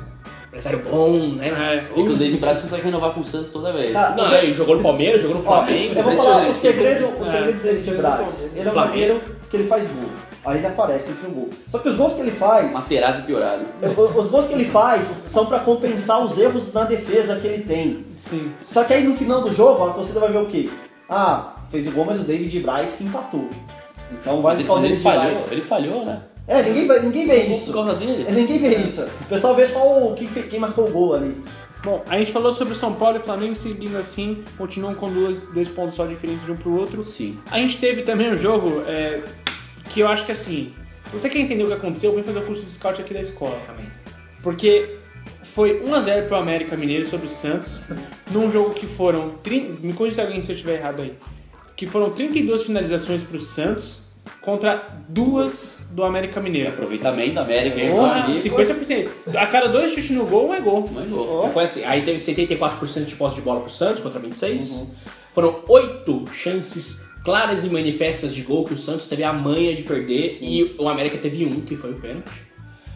Empresário 0.56 0.84
bom, 0.90 1.34
né? 1.36 1.50
É. 1.50 1.76
É 1.78 1.94
que 1.94 2.00
o 2.02 2.16
David 2.16 2.38
Braz 2.38 2.62
consegue 2.62 2.84
renovar 2.84 3.12
com 3.12 3.20
o 3.20 3.26
Santos 3.26 3.50
toda 3.52 3.74
vez. 3.74 3.92
Tá. 3.92 4.14
Não, 4.16 4.34
ele 4.36 4.54
jogou 4.54 4.78
no 4.78 4.84
Palmeiras, 4.84 5.22
jogou 5.22 5.38
no 5.38 5.44
Ó, 5.44 5.46
Flamengo. 5.46 5.96
eu 6.00 6.04
vou 6.04 6.14
falar 6.16 6.48
o 6.48 6.54
segredo, 6.54 7.08
o 7.08 7.22
É, 7.22 7.26
segredo 7.26 7.62
dele 7.62 7.76
de 7.78 7.82
segredo 7.84 8.02
Braz. 8.02 8.52
Ele 8.56 8.70
é 8.70 8.72
um 8.72 8.76
zagueiro 8.76 9.22
que 9.50 9.58
ele 9.58 9.68
faz 9.68 9.88
gol. 9.90 10.10
Aí 10.46 10.58
ele 10.60 10.68
aparece 10.68 11.12
entre 11.12 11.28
um 11.28 11.34
gol. 11.34 11.50
Só 11.68 11.80
que 11.80 11.90
os 11.90 11.96
gols 11.98 12.14
que 12.14 12.22
ele 12.22 12.32
faz, 12.32 12.72
Materazzi 12.72 13.24
piorado. 13.24 13.66
os 14.18 14.30
gols 14.30 14.48
que 14.48 14.54
ele 14.54 14.64
faz 14.66 15.06
são 15.06 15.46
pra 15.48 15.60
compensar 15.60 16.24
os 16.24 16.38
erros 16.40 16.72
na 16.72 16.86
defesa 16.86 17.36
que 17.38 17.48
ele 17.48 17.64
tem. 17.64 18.06
Sim. 18.16 18.54
Só 18.64 18.86
que 18.86 18.94
aí 18.94 19.04
no 19.04 19.16
final 19.18 19.42
do 19.42 19.54
jogo 19.54 19.84
a 19.84 19.90
torcida 19.94 20.22
vai 20.22 20.32
ver 20.32 20.38
o 20.38 20.46
quê? 20.46 20.70
Ah, 21.10 21.56
fez 21.70 21.86
o 21.88 21.92
gol, 21.92 22.06
mas 22.06 22.22
o 22.22 22.24
David 22.24 22.60
Braz 22.62 22.94
que 22.94 23.04
empatou. 23.04 23.50
Então 24.12 24.42
vai 24.42 24.54
Mas 24.56 24.60
ele, 24.60 24.64
ficar 24.64 24.74
o 24.74 24.78
ele 24.78 24.88
David 24.88 25.04
falhou, 25.04 25.24
Braz. 25.24 25.52
ele 25.52 25.62
falhou, 25.62 26.06
né? 26.06 26.22
É, 26.48 26.62
ninguém, 26.62 27.02
ninguém 27.02 27.28
vê 27.28 27.40
Por 27.42 27.52
isso. 27.52 27.74
causa 27.74 27.96
dele. 27.96 28.26
Ninguém 28.30 28.60
vê 28.60 28.76
isso. 28.78 29.02
O 29.04 29.26
pessoal 29.26 29.56
vê 29.56 29.66
só 29.66 30.08
o 30.08 30.14
quem, 30.14 30.28
quem 30.28 30.60
marcou 30.60 30.88
o 30.88 30.92
gol 30.92 31.16
ali. 31.16 31.36
Bom, 31.84 32.04
a 32.08 32.18
gente 32.18 32.32
falou 32.32 32.52
sobre 32.52 32.74
o 32.74 32.76
São 32.76 32.94
Paulo 32.94 33.18
e 33.18 33.20
Flamengo 33.20 33.54
seguindo 33.54 33.96
assim, 33.96 34.44
continuam 34.58 34.96
com 34.96 35.12
dois, 35.12 35.44
dois 35.44 35.68
pontos 35.68 35.96
só 35.96 36.06
de 36.06 36.16
diferença 36.16 36.46
de 36.46 36.52
um 36.52 36.58
pro 36.58 36.76
outro. 36.76 37.04
Sim. 37.04 37.38
A 37.52 37.60
gente 37.60 37.78
teve 37.78 38.02
também 38.02 38.34
um 38.34 38.38
jogo 38.38 38.82
é, 38.88 39.22
que 39.90 40.00
eu 40.00 40.08
acho 40.08 40.26
que 40.26 40.32
assim, 40.32 40.74
você 41.12 41.30
quer 41.30 41.40
entender 41.40 41.64
o 41.64 41.68
que 41.68 41.74
aconteceu, 41.74 42.14
vem 42.14 42.24
fazer 42.24 42.40
o 42.40 42.42
curso 42.42 42.64
de 42.64 42.72
scout 42.72 43.00
aqui 43.00 43.14
da 43.14 43.22
escola 43.22 43.58
também. 43.68 43.86
Porque 44.42 44.98
foi 45.44 45.80
1x0 45.82 46.28
pro 46.28 46.38
América 46.38 46.76
Mineiro 46.76 47.06
sobre 47.06 47.28
o 47.28 47.30
Santos, 47.30 47.84
num 48.32 48.50
jogo 48.50 48.74
que 48.74 48.88
foram. 48.88 49.36
Me 49.82 49.94
corrija 49.94 50.24
alguém 50.24 50.42
se 50.42 50.52
eu 50.52 50.56
estiver 50.56 50.80
errado 50.80 51.02
aí. 51.02 51.14
Que 51.76 51.86
foram 51.86 52.10
32 52.10 52.64
finalizações 52.64 53.22
pro 53.22 53.40
Santos 53.40 54.08
contra 54.42 54.88
duas 55.08 55.75
do 55.92 56.04
América 56.04 56.40
Mineiro. 56.42 56.70
Aproveitamento 56.70 57.34
da 57.36 57.42
América, 57.42 57.92
Porra, 57.92 58.24
amigo? 58.24 58.40
50%. 58.40 59.10
A 59.36 59.48
cada 59.48 59.68
dois 59.68 59.94
chutes 59.94 60.12
no 60.12 60.26
gol, 60.26 60.50
um 60.50 60.54
é 60.54 60.62
gol. 60.62 60.90
Não 60.92 61.02
é 61.02 61.06
gol. 61.06 61.46
E 61.48 61.50
Foi 61.52 61.64
assim, 61.64 61.84
aí 61.84 62.02
teve 62.02 62.18
74% 62.20 63.06
de 63.06 63.16
posse 63.16 63.36
de 63.36 63.42
bola 63.42 63.62
pro 63.62 63.70
Santos 63.72 64.02
contra 64.04 64.20
26. 64.20 64.88
Foram 65.34 65.60
oito 65.68 66.26
chances 66.34 67.06
claras 67.24 67.64
e 67.64 67.70
manifestas 67.70 68.34
de 68.34 68.42
gol 68.42 68.66
que 68.66 68.74
o 68.74 68.78
Santos 68.78 69.08
teve 69.08 69.24
a 69.24 69.34
manha 69.34 69.76
de 69.76 69.84
perder 69.84 70.38
e 70.42 70.76
o 70.78 70.88
América 70.88 71.18
teve 71.18 71.46
um, 71.46 71.62
que 71.62 71.76
foi 71.76 71.92
o 71.92 71.96
pênalti. 71.96 72.30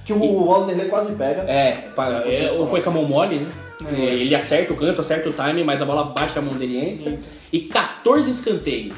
Que 0.06 0.14
o 0.14 0.46
Walter 0.46 0.88
quase 0.90 1.14
pega. 1.14 1.42
É, 1.42 1.72
pa- 1.96 2.24
é, 2.26 2.52
ou 2.52 2.68
foi 2.68 2.82
com 2.82 2.90
a 2.90 2.94
mão 2.94 3.06
mole, 3.06 3.38
né? 3.40 3.52
Ele 3.98 4.34
acerta 4.36 4.74
o 4.74 4.76
canto, 4.76 5.00
acerta 5.02 5.30
o 5.30 5.34
time, 5.34 5.64
mas 5.64 5.82
a 5.82 5.86
bola 5.86 6.04
bate 6.06 6.36
na 6.36 6.42
mão 6.42 6.54
dele 6.56 6.74
e 6.78 6.78
entra. 6.90 7.20
E 7.54 7.60
14 7.62 8.30
escanteios. 8.30 8.96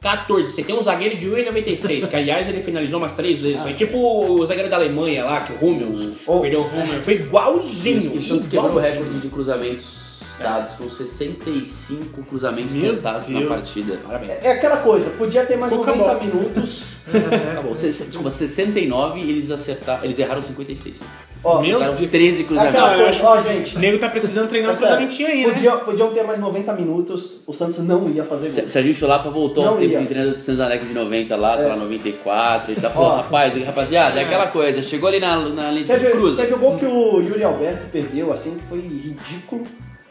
14. 0.00 0.50
Você 0.52 0.62
tem 0.62 0.74
um 0.74 0.82
zagueiro 0.82 1.16
de 1.16 1.26
1,96, 1.28 2.08
que 2.08 2.16
aliás 2.16 2.48
ele 2.48 2.62
finalizou 2.62 2.98
umas 2.98 3.14
três 3.14 3.40
vezes. 3.42 3.60
Foi 3.62 3.74
tipo 3.74 3.98
o 3.98 4.46
zagueiro 4.46 4.70
da 4.70 4.76
Alemanha 4.76 5.24
lá, 5.24 5.40
que 5.42 5.52
o 5.52 5.68
Hummels 5.68 6.14
Oh. 6.26 6.40
perdeu 6.40 6.60
o 6.62 6.64
Hummels. 6.66 7.04
Foi 7.04 7.14
igualzinho. 7.14 8.14
O 8.16 8.22
Santos 8.22 8.46
quebrou 8.46 8.72
o 8.74 8.78
recorde 8.78 9.18
de 9.18 9.28
cruzamentos 9.28 9.99
dados, 10.42 10.72
com 10.72 10.88
65 10.88 12.22
cruzamentos 12.24 12.74
Meu 12.76 12.96
tentados 12.96 13.28
na 13.28 13.38
Deus. 13.40 13.50
partida. 13.52 13.98
Parabéns. 14.04 14.32
É 14.44 14.52
aquela 14.52 14.78
coisa, 14.78 15.10
podia 15.10 15.44
ter 15.44 15.56
mais 15.56 15.72
Pouca 15.72 15.92
90 15.94 16.14
bola. 16.14 16.24
minutos. 16.24 16.82
Acabou. 17.52 17.74
Se- 17.74 17.92
se- 17.92 18.04
Desculpa, 18.04 18.30
69 18.30 19.20
e 19.20 19.30
eles 19.30 19.50
acertaram, 19.50 20.04
eles 20.04 20.18
erraram 20.18 20.42
56. 20.42 21.02
Ó, 21.42 21.54
Meu 21.62 21.76
Acertaram 21.78 21.94
Deus. 21.96 22.10
13 22.10 22.40
é 22.42 22.44
cruzamentos. 22.44 22.76
aquela 22.78 22.92
eu 22.92 23.04
coisa, 23.04 23.10
acho- 23.10 23.24
ó, 23.24 23.40
gente. 23.40 23.76
O 23.76 23.78
nego 23.78 23.98
tá 23.98 24.10
precisando 24.10 24.48
treinar 24.48 24.70
é 24.72 24.74
um 24.74 24.76
sério, 24.78 24.96
cruzamentinho 24.96 25.28
aí, 25.28 25.46
né? 25.46 25.52
podia- 25.54 25.72
Podiam 25.78 26.10
ter 26.12 26.22
mais 26.22 26.38
90 26.38 26.72
minutos, 26.74 27.42
o 27.46 27.52
Santos 27.54 27.78
não 27.78 28.08
ia 28.10 28.24
fazer 28.24 28.50
gol. 28.52 28.62
Se, 28.64 28.68
se 28.68 28.78
a 28.78 28.82
gente 28.82 29.02
olhar 29.02 29.20
pra 29.20 29.30
voltar 29.30 29.62
Não 29.62 29.74
um 29.74 29.78
tempo 29.78 29.92
ia. 29.92 30.00
de 30.00 30.06
treinador 30.06 30.36
de 30.36 30.42
Santos 30.42 30.58
na 30.60 30.68
década 30.68 30.86
de 30.88 30.94
90 30.94 31.36
lá, 31.36 31.56
sei 31.56 31.64
É. 31.66 31.68
lá, 31.70 31.76
94, 31.76 32.72
ele 32.72 32.80
tá 32.80 32.90
falando, 32.90 33.12
Ó. 33.12 33.16
rapaz, 33.16 33.64
rapaziada, 33.64 34.20
é 34.20 34.24
aquela 34.24 34.48
coisa, 34.48 34.82
chegou 34.82 35.08
ali 35.08 35.18
na, 35.18 35.48
na 35.48 35.70
linha 35.70 35.84
de 35.84 35.92
Teve, 35.92 36.10
cruza. 36.10 36.42
teve 36.42 36.54
o 36.54 36.58
gol 36.58 36.76
que 36.76 36.84
o 36.84 37.20
Yuri 37.22 37.42
Alberto 37.42 37.86
perdeu, 37.90 38.30
assim, 38.30 38.56
que 38.56 38.66
foi 38.66 38.80
ridículo. 38.80 39.64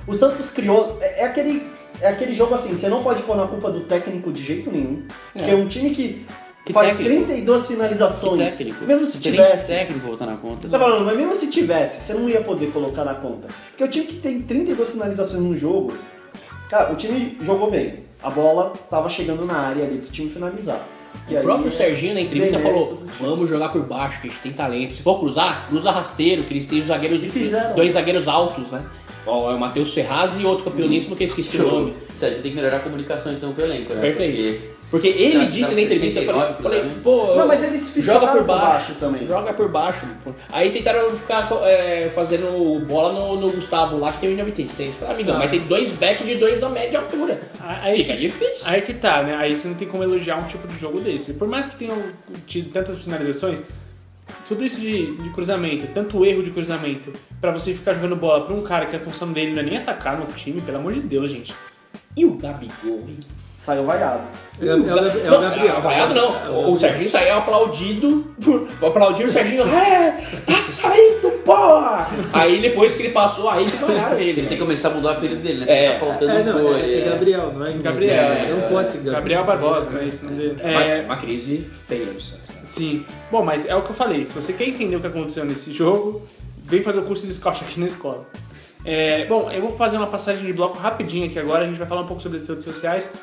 O 0.10 0.14
Santos 0.14 0.50
criou. 0.52 0.98
É, 1.02 1.22
é 1.22 1.26
aquele, 1.26 1.68
é 2.02 2.08
aquele 2.08 2.34
jogo 2.34 2.56
assim, 2.56 2.76
você 2.76 2.88
não 2.90 3.04
pode 3.04 3.22
pôr 3.24 3.38
na 3.38 3.48
culpa 3.48 3.70
do 3.72 3.82
técnico 3.82 4.32
de 4.32 4.44
jeito 4.44 4.72
nenhum. 4.72 5.04
Porque 5.34 5.52
é 5.52 5.56
um 5.56 5.68
time 5.68 5.92
que, 5.92 6.26
Que 6.66 6.74
faz 6.74 6.90
técnico? 6.98 7.26
32 7.26 7.62
Que 7.62 7.68
finalizações. 7.74 8.58
técnico. 8.58 8.86
Mesmo 8.86 9.06
se 9.06 9.22
tem 9.22 9.32
tivesse. 9.32 9.72
técnico 9.72 10.08
botar 10.08 10.26
na 10.26 10.38
conta. 10.38 10.68
Tá 10.68 10.80
falando, 10.80 11.06
mas 11.06 11.16
mesmo 11.18 11.36
se 11.36 11.50
tivesse, 11.50 12.02
você 12.06 12.14
não 12.14 12.28
ia 12.30 12.42
poder 12.42 12.72
colocar 12.72 13.04
na 13.06 13.14
conta. 13.16 13.48
Porque 13.70 13.84
o 13.84 13.88
time 13.88 14.06
que 14.08 14.16
tem 14.18 14.42
32 14.42 14.92
finalizações 14.92 15.42
no 15.44 15.56
jogo, 15.56 15.94
cara, 16.70 16.92
o 16.92 16.96
time 16.96 17.38
jogou 17.44 17.70
bem. 17.70 18.04
A 18.22 18.30
bola 18.30 18.74
tava 18.90 19.10
chegando 19.10 19.46
na 19.46 19.58
área 19.60 19.86
ali 19.86 20.00
pro 20.00 20.12
time 20.12 20.30
finalizar. 20.30 20.82
E 21.30 21.34
O 21.34 21.38
aí, 21.38 21.44
próprio 21.44 21.68
é, 21.70 21.72
Serginho 21.72 22.14
na 22.16 22.22
entrevista 22.22 22.60
falou: 22.60 23.04
vamos 23.20 23.50
jogar 23.50 23.70
por 23.70 23.82
baixo, 23.84 24.22
que 24.22 24.28
a 24.28 24.32
gente 24.32 24.42
tem 24.42 24.52
talento. 24.54 24.94
Se 24.96 25.02
for 25.02 25.20
cruzar, 25.20 25.68
cruza 25.70 25.90
rasteiro, 25.92 26.44
que 26.44 26.54
eles 26.54 26.66
têm 26.66 26.82
os 26.82 26.88
zagueiros, 26.88 27.24
fizeram. 27.32 27.76
dois 27.76 27.94
zagueiros 27.94 28.28
altos, 28.28 28.68
né? 28.68 28.84
Ó, 29.26 29.52
é 29.52 29.56
o 29.56 29.60
Matheus 29.60 29.94
Ferraz 29.94 30.40
e 30.40 30.46
outro 30.46 30.64
campeoníssimo 30.66 31.16
que 31.16 31.24
eu 31.24 31.28
esqueci 31.28 31.58
o 31.58 31.64
nome. 31.72 31.94
Sérgio, 32.16 32.42
tem 32.42 32.52
que 32.52 32.58
melhorar 32.58 32.78
a 32.78 32.82
comunicação 32.82 33.32
então 33.34 33.54
com 33.54 33.62
o 33.62 33.66
elenco, 33.66 33.94
né? 33.94 34.02
Perfeito. 34.02 34.80
Porque 34.90 35.10
Os 35.10 35.16
ele 35.18 35.34
caras 35.34 35.54
disse 35.54 35.62
na 35.62 35.68
ficaram 35.70 35.84
entrevista, 35.84 36.20
eu 36.22 36.26
falei, 36.26 36.42
69 36.48 36.64
falei, 36.64 36.80
cruzamentos. 36.80 37.04
pô, 37.04 37.36
Não, 37.36 37.48
mas 37.48 37.64
eles 37.64 37.94
joga 38.04 38.28
por 38.28 38.38
por 38.38 38.44
baixo, 38.46 38.64
baixo 38.70 38.94
também. 39.00 39.28
Joga 39.28 39.54
por 39.54 39.70
baixo. 39.70 40.08
Aí 40.52 40.72
tentaram 40.72 41.12
ficar 41.12 41.48
é, 41.64 42.12
fazendo 42.16 42.84
bola 42.88 43.14
no, 43.14 43.40
no 43.40 43.52
Gustavo 43.52 44.00
lá, 44.00 44.12
que 44.14 44.22
tem 44.22 44.36
1,96. 44.36 44.94
Falei, 45.00 45.14
amigão, 45.14 45.36
Ah. 45.36 45.40
mas 45.40 45.52
tem 45.52 45.60
dois 45.60 45.92
backs 45.92 46.26
de 46.26 46.36
dois 46.38 46.62
da 46.62 46.70
média 46.70 47.00
altura. 47.02 47.40
Aí, 47.62 48.00
Fica 48.00 48.18
difícil. 48.18 48.64
Aí 48.66 48.82
que 48.82 48.96
tá, 48.96 49.22
né? 49.22 49.36
Aí 49.36 49.56
você 49.56 49.68
não 49.68 49.76
tem 49.76 49.88
como 49.88 50.02
elogiar 50.02 50.38
um 50.38 50.48
tipo 50.48 50.68
de 50.68 50.80
jogo 50.80 51.00
desse. 51.00 51.34
Por 51.34 51.48
mais 51.48 51.68
que 51.68 51.76
tenham 51.76 51.96
tido 52.48 52.72
tantas 52.72 52.98
finalizações, 52.98 53.62
tudo 54.50 54.66
isso 54.66 54.82
de, 54.82 55.16
de 55.16 55.30
cruzamento, 55.30 55.88
tanto 55.94 56.26
erro 56.26 56.44
de 56.44 56.50
cruzamento, 56.52 57.14
pra 57.40 57.52
você 57.52 57.74
ficar 57.74 57.94
jogando 57.94 58.16
bola 58.16 58.44
pra 58.46 58.54
um 58.56 58.62
cara 58.64 58.88
que 58.88 58.96
a 58.96 59.00
função 59.00 59.32
dele 59.32 59.54
não 59.54 59.60
é 59.60 59.64
nem 59.64 59.78
atacar 59.78 60.18
no 60.18 60.26
time, 60.26 60.60
pelo 60.60 60.80
amor 60.80 60.92
de 60.92 61.00
Deus, 61.02 61.30
gente. 61.30 61.54
E 62.18 62.26
o 62.26 62.32
Gabigol, 62.34 63.06
hein? 63.08 63.20
Saiu 63.56 63.84
vaiado. 63.84 64.24
É, 64.62 64.68
é 64.68 64.70
é 64.70 65.32
o 65.32 65.42
Gabriel. 65.42 65.82
vaiado 65.82 66.16
não. 66.16 66.34
É 66.46 66.50
O, 66.70 66.80
Serginho 66.80 67.10
saiu 67.10 67.36
aplaudido. 67.36 68.26
Por, 68.42 68.68
aplaudiu 68.88 69.28
o 69.28 69.30
Serginho. 69.30 69.66
É, 69.70 70.12
tá 70.46 70.62
saindo, 70.62 71.30
porra! 71.44 72.08
Aí 72.32 72.62
depois 72.62 72.96
que 72.96 73.04
ele 73.04 73.12
passou, 73.14 73.50
aí 73.50 73.66
que 73.66 73.76
vaiaram 73.78 74.18
ele. 74.18 74.30
Ele 74.30 74.42
tem 74.44 74.50
que 74.50 74.56
né? 74.56 74.60
começar 74.62 74.88
a 74.90 74.92
mudar 74.94 75.10
o 75.10 75.12
apelido 75.12 75.42
dele, 75.42 75.66
né? 75.66 75.86
É. 75.86 75.92
Tá 75.92 76.00
faltando 76.00 76.32
É, 76.32 76.40
os 76.40 76.46
não, 76.46 76.78
é, 76.78 76.82
é 76.82 77.00
é. 77.02 77.10
Gabriel, 77.10 77.52
não 77.54 77.66
é 77.66 77.72
Gabriel, 77.74 78.30
né? 78.30 78.58
Não 78.62 78.70
pode 78.70 78.92
ser 78.94 78.98
Gabriel. 79.00 79.16
Gabriel 79.16 79.44
Barbosa, 79.46 79.90
né? 79.90 80.06
Isso 80.06 80.26
não 80.26 80.34
dele. 80.36 80.56
Uma- 80.64 80.84
É, 80.84 81.02
Uma 81.02 81.18
crise 81.18 81.68
feia 81.88 82.06
do 82.06 82.22
Santos. 82.22 82.59
Sim. 82.70 83.06
Bom, 83.32 83.44
mas 83.44 83.66
é 83.66 83.76
o 83.76 83.82
que 83.82 83.90
eu 83.90 83.96
falei. 83.96 84.26
Se 84.26 84.34
você 84.34 84.54
quer 84.54 84.68
entender 84.68 84.96
o 84.96 85.02
que 85.02 85.08
aconteceu 85.08 85.44
nesse 85.44 85.74
jogo, 85.74 86.22
vem 86.64 86.82
fazer 86.82 87.00
o 87.00 87.04
curso 87.04 87.26
de 87.26 87.34
scout 87.34 87.64
aqui 87.64 87.80
na 87.80 87.88
escola. 87.88 88.28
É, 88.86 89.26
bom, 89.26 89.52
eu 89.52 89.62
vou 89.62 89.76
fazer 89.76 89.98
uma 89.98 90.08
passagem 90.08 90.46
de 90.46 90.54
bloco 90.54 90.78
rapidinho 90.78 91.26
aqui 91.26 91.38
agora. 91.38 91.66
A 91.66 91.68
gente 91.68 91.78
vai 91.78 91.88
falar 91.88 92.02
um 92.02 92.08
pouco 92.08 92.22
sobre 92.22 92.38
as 92.38 92.48
redes 92.48 92.64
sociais. 92.64 93.14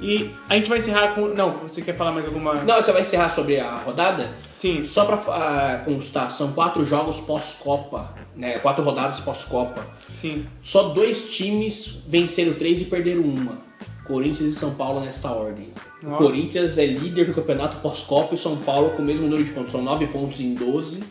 E 0.00 0.30
a 0.48 0.56
gente 0.56 0.68
vai 0.68 0.78
encerrar 0.78 1.14
com. 1.14 1.28
Não, 1.28 1.58
você 1.58 1.80
quer 1.80 1.96
falar 1.96 2.12
mais 2.12 2.26
alguma. 2.26 2.54
Não, 2.54 2.76
você 2.76 2.92
vai 2.92 3.02
encerrar 3.02 3.30
sobre 3.30 3.58
a 3.58 3.76
rodada? 3.76 4.28
Sim. 4.52 4.84
Só 4.84 5.04
pra 5.04 5.16
ah, 5.32 5.82
constar, 5.84 6.30
são 6.30 6.52
quatro 6.52 6.84
jogos 6.84 7.20
pós-Copa, 7.20 8.12
né? 8.34 8.58
Quatro 8.58 8.84
rodadas 8.84 9.20
pós-Copa. 9.20 9.86
Sim. 10.12 10.46
Só 10.60 10.90
dois 10.90 11.30
times 11.30 12.02
venceram 12.06 12.52
três 12.54 12.80
e 12.80 12.84
perderam 12.84 13.22
uma. 13.22 13.64
Corinthians 14.06 14.50
e 14.50 14.54
São 14.54 14.74
Paulo 14.74 15.00
nesta 15.00 15.30
ordem. 15.30 15.72
O 16.06 16.12
Ó. 16.12 16.16
Corinthians 16.18 16.78
é 16.78 16.86
líder 16.86 17.26
do 17.26 17.34
campeonato 17.34 17.78
pós-Copa 17.78 18.34
e 18.34 18.38
São 18.38 18.56
Paulo 18.56 18.90
com 18.90 19.02
o 19.02 19.04
mesmo 19.04 19.24
número 19.24 19.44
de 19.44 19.50
pontos. 19.50 19.72
São 19.72 19.82
nove 19.82 20.06
pontos 20.06 20.40
em 20.40 20.54
12. 20.54 21.02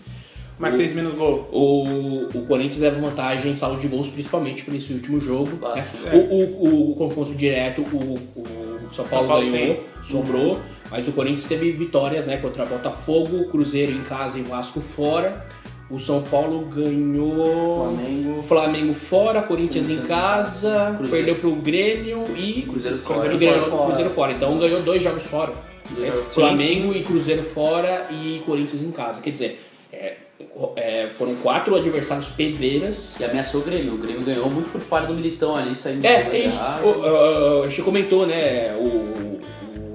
Mais 0.58 0.74
seis 0.74 0.94
menos 0.94 1.16
gol. 1.16 1.50
O, 1.52 2.30
o 2.34 2.46
Corinthians 2.48 2.80
leva 2.80 2.98
vantagem 3.00 3.52
em 3.52 3.56
saldo 3.56 3.82
de 3.82 3.90
gols, 3.90 4.08
principalmente 4.08 4.64
por 4.64 4.74
esse 4.74 4.94
último 4.94 5.20
jogo. 5.20 5.60
É. 6.06 6.16
O, 6.16 6.20
o, 6.20 6.92
o 6.92 6.96
confronto 6.96 7.34
direto, 7.34 7.82
o, 7.82 8.14
o 8.40 8.94
São 8.94 9.06
Paulo, 9.06 9.28
Paulo 9.28 9.52
ganhou, 9.52 9.76
tem. 9.76 9.84
sobrou, 10.02 10.62
mas 10.90 11.10
o 11.10 11.12
Corinthians 11.12 11.46
teve 11.46 11.74
vitórias 11.74 12.26
né, 12.26 12.38
contra 12.38 12.66
Botafogo, 12.66 13.50
Cruzeiro 13.50 13.92
em 13.92 14.02
casa 14.04 14.40
e 14.40 14.44
Vasco 14.44 14.80
fora. 14.80 15.46
O 15.90 16.00
São 16.00 16.22
Paulo 16.24 16.62
ganhou 16.66 17.84
Flamengo. 17.96 18.44
Flamengo 18.44 18.94
fora, 18.96 19.42
Corinthians 19.44 19.86
em 19.86 19.98
Corinthians 19.98 20.06
em 20.06 20.08
casa, 20.08 20.94
Cruzeiro. 20.98 21.26
perdeu 21.26 21.36
pro 21.36 21.56
Grêmio 21.62 22.24
e 22.36 22.64
Cruzeiro 22.64 22.98
Cruzeiro, 22.98 23.04
fora. 23.04 23.38
ganhou- 23.38 23.70
Fora. 23.70 23.86
Cruzeiro 23.86 24.10
fora. 24.10 24.32
Então 24.34 24.58
ganhou 24.60 24.82
dois 24.82 25.04
jogos 25.04 25.24
fora. 25.26 25.54
Dois 25.92 26.08
É, 26.08 26.12
jogos- 26.12 26.34
Flamengo 26.34 26.92
e 26.94 27.04
Cruzeiro 27.04 27.44
fora 27.44 28.08
e 28.10 28.42
Corinthians 28.48 28.82
em 28.82 28.92
casa. 28.92 29.22
Quer 29.22 29.30
dizer, 29.30 29.60
é, 29.94 30.16
é, 30.76 31.10
foram 31.16 31.36
quatro 31.36 31.76
adversários 31.76 32.30
pedreiras. 32.30 33.16
E 33.20 33.24
ameaçou 33.24 33.62
o 33.62 33.64
Grêmio. 33.64 33.94
O 33.94 33.98
Grêmio 33.98 34.24
ganhou 34.24 34.50
muito 34.50 34.72
por 34.72 34.82
falha 34.82 35.06
do 35.06 35.14
Militão 35.14 35.56
ali, 35.56 35.76
saindo 35.76 36.04
É, 36.04 36.30
é 36.32 36.40
isso. 36.48 36.62
O, 36.84 36.88
o, 36.88 37.60
o, 37.60 37.64
a 37.64 37.70
gente 37.70 37.84
comentou, 37.84 38.26
né? 38.26 38.74
O, 38.76 39.40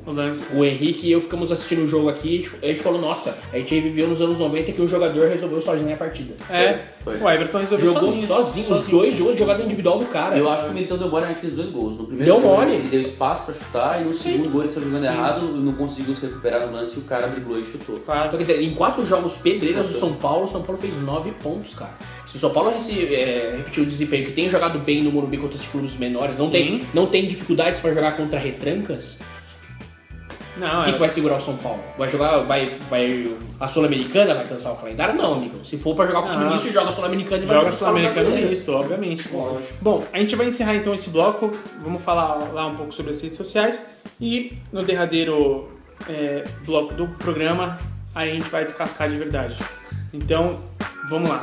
O 0.06 0.12
lance. 0.12 0.44
o, 0.54 0.58
o 0.60 0.64
Henrique 0.64 1.06
e 1.06 1.12
eu 1.12 1.20
ficamos 1.20 1.50
assistindo 1.52 1.82
o 1.84 1.88
jogo 1.88 2.08
aqui. 2.08 2.48
A 2.62 2.66
gente 2.66 2.82
falou, 2.82 3.00
nossa, 3.00 3.38
a 3.52 3.58
gente 3.58 3.78
viveu 3.80 4.08
nos 4.08 4.20
anos 4.20 4.38
90 4.38 4.72
que 4.72 4.80
um 4.82 4.88
jogador 4.88 5.28
resolveu 5.28 5.60
sozinho 5.60 5.92
a 5.92 5.96
partida. 5.96 6.34
É, 6.50 6.80
Foi. 7.00 7.18
o 7.18 7.28
Everton 7.30 7.58
resolveu 7.58 7.86
Jogou 7.92 8.08
sozinho. 8.14 8.26
sozinho, 8.26 8.72
os 8.72 8.86
dois 8.86 9.16
jogos 9.16 9.32
de 9.34 9.38
jogada 9.40 9.62
individual 9.62 9.98
do 9.98 10.06
cara. 10.06 10.36
Eu 10.36 10.48
acho 10.50 10.64
que 10.64 10.70
o 10.70 10.74
Militão 10.74 10.98
deu 10.98 11.08
mole 11.08 11.26
naqueles 11.26 11.54
dois 11.54 11.68
gols. 11.68 11.96
No 11.96 12.04
primeiro 12.06 12.32
Deu 12.32 12.40
gol, 12.40 12.56
mole. 12.56 12.74
ele 12.74 12.88
deu 12.88 13.00
espaço 13.00 13.44
pra 13.44 13.54
chutar 13.54 14.00
e 14.00 14.04
no 14.04 14.14
segundo 14.14 14.50
gol 14.50 14.62
ele 14.62 14.70
saiu 14.70 14.84
jogando 14.84 15.00
Sim. 15.02 15.06
errado, 15.06 15.46
não 15.46 15.72
conseguiu 15.74 16.14
se 16.14 16.26
recuperar 16.26 16.66
no 16.66 16.72
lance 16.72 16.96
e 16.96 17.00
o 17.00 17.02
cara 17.04 17.26
driblou 17.28 17.58
e 17.60 17.64
chutou. 17.64 17.98
Claro. 18.00 18.26
Então, 18.28 18.38
quer 18.38 18.44
dizer, 18.52 18.62
em 18.62 18.74
quatro 18.74 19.04
jogos 19.04 19.38
pedreiras 19.38 19.88
do 19.88 19.92
São 19.94 20.14
Paulo, 20.14 20.44
o 20.44 20.48
São 20.48 20.62
Paulo 20.62 20.80
fez 20.80 20.94
nove 21.02 21.30
pontos, 21.42 21.74
cara. 21.74 21.92
Se 22.26 22.36
o 22.36 22.38
São 22.38 22.50
Paulo 22.50 22.70
é, 22.70 23.54
repetiu 23.56 23.82
o 23.82 23.86
desempenho 23.86 24.24
que 24.24 24.30
tem 24.32 24.48
jogado 24.48 24.78
bem 24.78 25.02
no 25.02 25.10
Morumbi 25.10 25.36
contra 25.36 25.58
os 25.58 25.66
clubes 25.66 25.96
menores, 25.96 26.38
não 26.38 26.46
Sim. 26.46 26.52
tem, 26.52 26.82
não 26.94 27.06
tem 27.06 27.26
dificuldades 27.26 27.80
pra 27.80 27.92
jogar 27.92 28.16
contra 28.16 28.38
retrancas, 28.38 29.18
Não, 30.56 30.80
o 30.80 30.84
que, 30.84 30.90
é. 30.90 30.92
que 30.92 30.98
vai 30.98 31.10
segurar 31.10 31.36
o 31.36 31.40
São 31.40 31.56
Paulo? 31.56 31.80
Vai 31.96 32.10
jogar, 32.10 32.38
vai, 32.38 32.76
vai 32.88 33.34
a 33.58 33.68
Sul-Americana, 33.68 34.34
vai 34.34 34.46
cansar 34.46 34.72
o 34.72 34.76
calendário? 34.76 35.14
Não, 35.14 35.34
amigo. 35.34 35.64
Se 35.64 35.78
for 35.78 35.94
pra 35.94 36.06
jogar 36.06 36.22
com 36.22 36.28
o 36.28 36.32
time 36.32 36.44
Não. 36.44 36.54
misto, 36.54 36.72
joga 36.72 36.90
a 36.90 36.92
Sul-Americana 36.92 37.42
e 37.42 37.46
vai 37.46 37.56
Joga 37.56 37.60
jogar 37.60 37.72
Sul-Americano 37.76 38.14
brasileiro. 38.14 38.48
misto, 38.50 38.72
obviamente. 38.72 39.28
Lógico. 39.32 39.74
Bom, 39.80 40.02
a 40.12 40.18
gente 40.18 40.36
vai 40.36 40.46
encerrar 40.46 40.74
então 40.74 40.92
esse 40.92 41.10
bloco. 41.10 41.50
Vamos 41.80 42.02
falar 42.02 42.52
lá 42.52 42.66
um 42.66 42.76
pouco 42.76 42.92
sobre 42.92 43.12
as 43.12 43.20
redes 43.20 43.36
sociais. 43.36 43.90
E 44.20 44.54
no 44.72 44.82
derradeiro 44.82 45.68
é, 46.08 46.44
bloco 46.64 46.94
do 46.94 47.06
programa, 47.08 47.78
aí 48.14 48.30
a 48.30 48.34
gente 48.34 48.48
vai 48.50 48.64
descascar 48.64 49.08
de 49.08 49.16
verdade. 49.16 49.56
Então, 50.12 50.60
vamos 51.08 51.30
lá. 51.30 51.40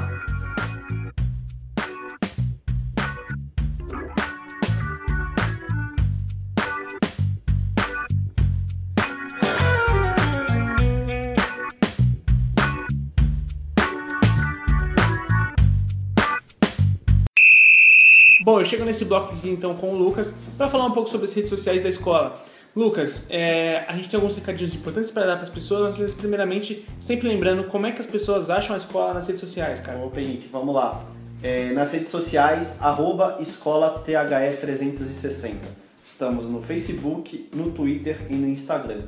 Chego 18.77 18.85
nesse 18.85 19.05
bloco 19.05 19.33
aqui 19.33 19.49
então 19.49 19.73
com 19.73 19.89
o 19.89 19.97
Lucas 19.97 20.35
para 20.55 20.69
falar 20.69 20.85
um 20.85 20.91
pouco 20.91 21.09
sobre 21.09 21.25
as 21.25 21.33
redes 21.33 21.49
sociais 21.49 21.81
da 21.81 21.89
escola. 21.89 22.39
Lucas, 22.75 23.25
é, 23.31 23.83
a 23.87 23.93
gente 23.93 24.07
tem 24.07 24.17
alguns 24.17 24.35
recadinhos 24.35 24.71
importantes 24.75 25.09
para 25.09 25.25
dar 25.25 25.33
para 25.33 25.45
as 25.45 25.49
pessoas, 25.49 25.97
mas 25.97 26.13
primeiramente, 26.13 26.85
sempre 26.99 27.27
lembrando 27.27 27.63
como 27.63 27.87
é 27.87 27.91
que 27.91 27.99
as 27.99 28.05
pessoas 28.05 28.51
acham 28.51 28.75
a 28.75 28.77
escola 28.77 29.15
nas 29.15 29.25
redes 29.25 29.39
sociais, 29.39 29.79
cara. 29.79 29.97
Opa, 29.97 30.21
Henrique, 30.21 30.47
vamos 30.51 30.75
lá. 30.75 31.03
É, 31.41 31.71
nas 31.71 31.91
redes 31.91 32.09
sociais, 32.09 32.77
arroba 32.79 33.39
escola 33.39 34.03
THE360. 34.05 35.55
Estamos 36.05 36.47
no 36.47 36.61
Facebook, 36.61 37.49
no 37.55 37.71
Twitter 37.71 38.27
e 38.29 38.35
no 38.35 38.47
Instagram. 38.47 39.01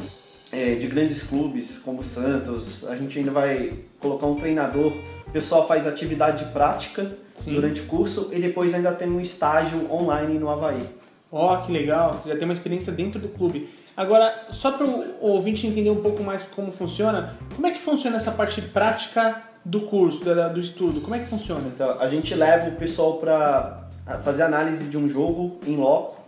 é, 0.51 0.75
de 0.75 0.85
grandes 0.85 1.23
clubes 1.23 1.79
como 1.79 2.03
Santos. 2.03 2.87
A 2.87 2.95
gente 2.95 3.17
ainda 3.17 3.31
vai 3.31 3.79
colocar 3.99 4.27
um 4.27 4.35
treinador. 4.35 4.93
O 5.25 5.31
pessoal 5.31 5.67
faz 5.67 5.87
atividade 5.87 6.45
prática 6.53 7.17
Sim. 7.35 7.55
durante 7.55 7.81
o 7.81 7.85
curso 7.85 8.29
e 8.31 8.39
depois 8.39 8.75
ainda 8.75 8.91
tem 8.91 9.09
um 9.09 9.19
estágio 9.19 9.91
online 9.91 10.37
no 10.37 10.51
Havaí. 10.51 11.00
Ó, 11.31 11.57
que 11.57 11.71
legal, 11.71 12.13
você 12.13 12.29
já 12.29 12.35
tem 12.35 12.43
uma 12.43 12.53
experiência 12.53 12.91
dentro 12.91 13.19
do 13.19 13.29
clube. 13.29 13.69
Agora, 13.95 14.47
só 14.51 14.71
para 14.71 14.85
o 14.85 15.17
ouvinte 15.21 15.65
entender 15.65 15.89
um 15.89 16.01
pouco 16.01 16.23
mais 16.23 16.43
como 16.43 16.71
funciona, 16.71 17.37
como 17.55 17.67
é 17.67 17.71
que 17.71 17.79
funciona 17.79 18.17
essa 18.17 18.31
parte 18.31 18.61
prática 18.61 19.41
do 19.63 19.81
curso, 19.81 20.23
do 20.25 20.59
estudo? 20.59 21.01
Como 21.01 21.15
é 21.15 21.19
que 21.19 21.27
funciona? 21.27 21.67
Então, 21.73 21.99
a 21.99 22.07
gente 22.07 22.33
leva 22.33 22.69
o 22.69 22.75
pessoal 22.75 23.17
para 23.17 23.87
fazer 24.23 24.43
análise 24.43 24.85
de 24.85 24.97
um 24.97 25.07
jogo 25.07 25.59
em 25.65 25.77
loco, 25.77 26.21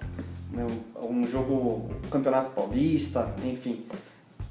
né, 0.51 0.65
um 0.65 0.93
um 1.05 1.27
jogo 1.27 1.89
um 2.05 2.09
campeonato 2.09 2.51
paulista, 2.51 3.33
enfim. 3.43 3.85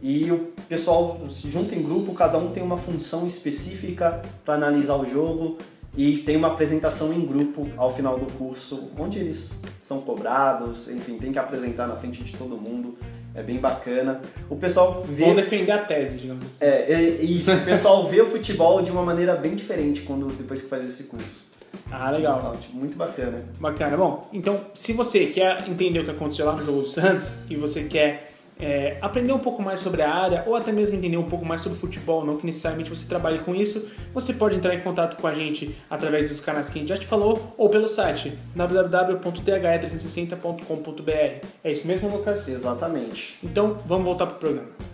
E 0.00 0.30
o 0.30 0.52
pessoal 0.68 1.20
se 1.30 1.50
junta 1.50 1.74
em 1.74 1.82
grupo, 1.82 2.12
cada 2.12 2.36
um 2.36 2.50
tem 2.50 2.62
uma 2.62 2.76
função 2.76 3.26
específica 3.26 4.20
para 4.44 4.54
analisar 4.54 4.96
o 4.96 5.06
jogo 5.06 5.58
e 5.96 6.18
tem 6.18 6.36
uma 6.36 6.48
apresentação 6.48 7.12
em 7.12 7.24
grupo 7.24 7.68
ao 7.76 7.94
final 7.94 8.18
do 8.18 8.26
curso, 8.34 8.90
onde 8.98 9.18
eles 9.18 9.60
são 9.80 10.00
cobrados, 10.00 10.88
enfim, 10.90 11.18
tem 11.18 11.32
que 11.32 11.38
apresentar 11.38 11.86
na 11.86 11.96
frente 11.96 12.24
de 12.24 12.32
todo 12.36 12.56
mundo. 12.56 12.96
É 13.34 13.42
bem 13.42 13.58
bacana. 13.58 14.20
O 14.50 14.56
pessoal 14.56 15.02
vê 15.08 15.24
Vão 15.24 15.34
defender 15.34 15.72
a 15.72 15.78
tese, 15.78 16.18
digamos 16.18 16.46
assim. 16.46 16.64
é, 16.64 16.92
é 16.92 17.02
isso, 17.22 17.50
o 17.52 17.60
pessoal 17.64 18.06
vê 18.06 18.20
o 18.20 18.26
futebol 18.26 18.82
de 18.82 18.90
uma 18.90 19.02
maneira 19.02 19.34
bem 19.34 19.54
diferente 19.54 20.02
quando 20.02 20.26
depois 20.36 20.60
que 20.62 20.68
faz 20.68 20.86
esse 20.86 21.04
curso. 21.04 21.46
Ah, 21.90 22.10
legal. 22.10 22.38
Scout, 22.38 22.70
Muito 22.74 22.96
bacana. 22.96 23.44
Bacana. 23.58 23.96
Bom, 23.96 24.28
então, 24.32 24.60
se 24.74 24.92
você 24.92 25.26
quer 25.26 25.68
entender 25.68 26.00
o 26.00 26.04
que 26.04 26.10
aconteceu 26.10 26.46
lá 26.46 26.52
no 26.52 26.64
jogo 26.64 26.82
do 26.82 26.88
Santos 26.88 27.44
e 27.50 27.56
você 27.56 27.84
quer 27.84 28.31
é, 28.60 28.98
aprender 29.00 29.32
um 29.32 29.38
pouco 29.38 29.62
mais 29.62 29.80
sobre 29.80 30.02
a 30.02 30.12
área 30.12 30.44
ou 30.46 30.54
até 30.54 30.70
mesmo 30.72 30.96
entender 30.96 31.16
um 31.16 31.28
pouco 31.28 31.44
mais 31.44 31.60
sobre 31.60 31.78
futebol, 31.78 32.24
não 32.24 32.36
que 32.36 32.46
necessariamente 32.46 32.90
você 32.90 33.06
trabalhe 33.06 33.38
com 33.38 33.54
isso, 33.54 33.88
você 34.12 34.34
pode 34.34 34.56
entrar 34.56 34.74
em 34.74 34.80
contato 34.80 35.16
com 35.20 35.26
a 35.26 35.32
gente 35.32 35.76
através 35.90 36.28
dos 36.28 36.40
canais 36.40 36.68
que 36.68 36.78
a 36.78 36.80
gente 36.80 36.90
já 36.90 36.96
te 36.96 37.06
falou 37.06 37.54
ou 37.56 37.68
pelo 37.68 37.88
site 37.88 38.32
www.th360.com.br. 38.54 41.46
É 41.64 41.72
isso 41.72 41.86
mesmo, 41.86 42.08
Lucas? 42.08 42.48
Exatamente. 42.48 43.38
Então, 43.42 43.76
vamos 43.86 44.04
voltar 44.04 44.26
pro 44.26 44.38
programa. 44.38 44.91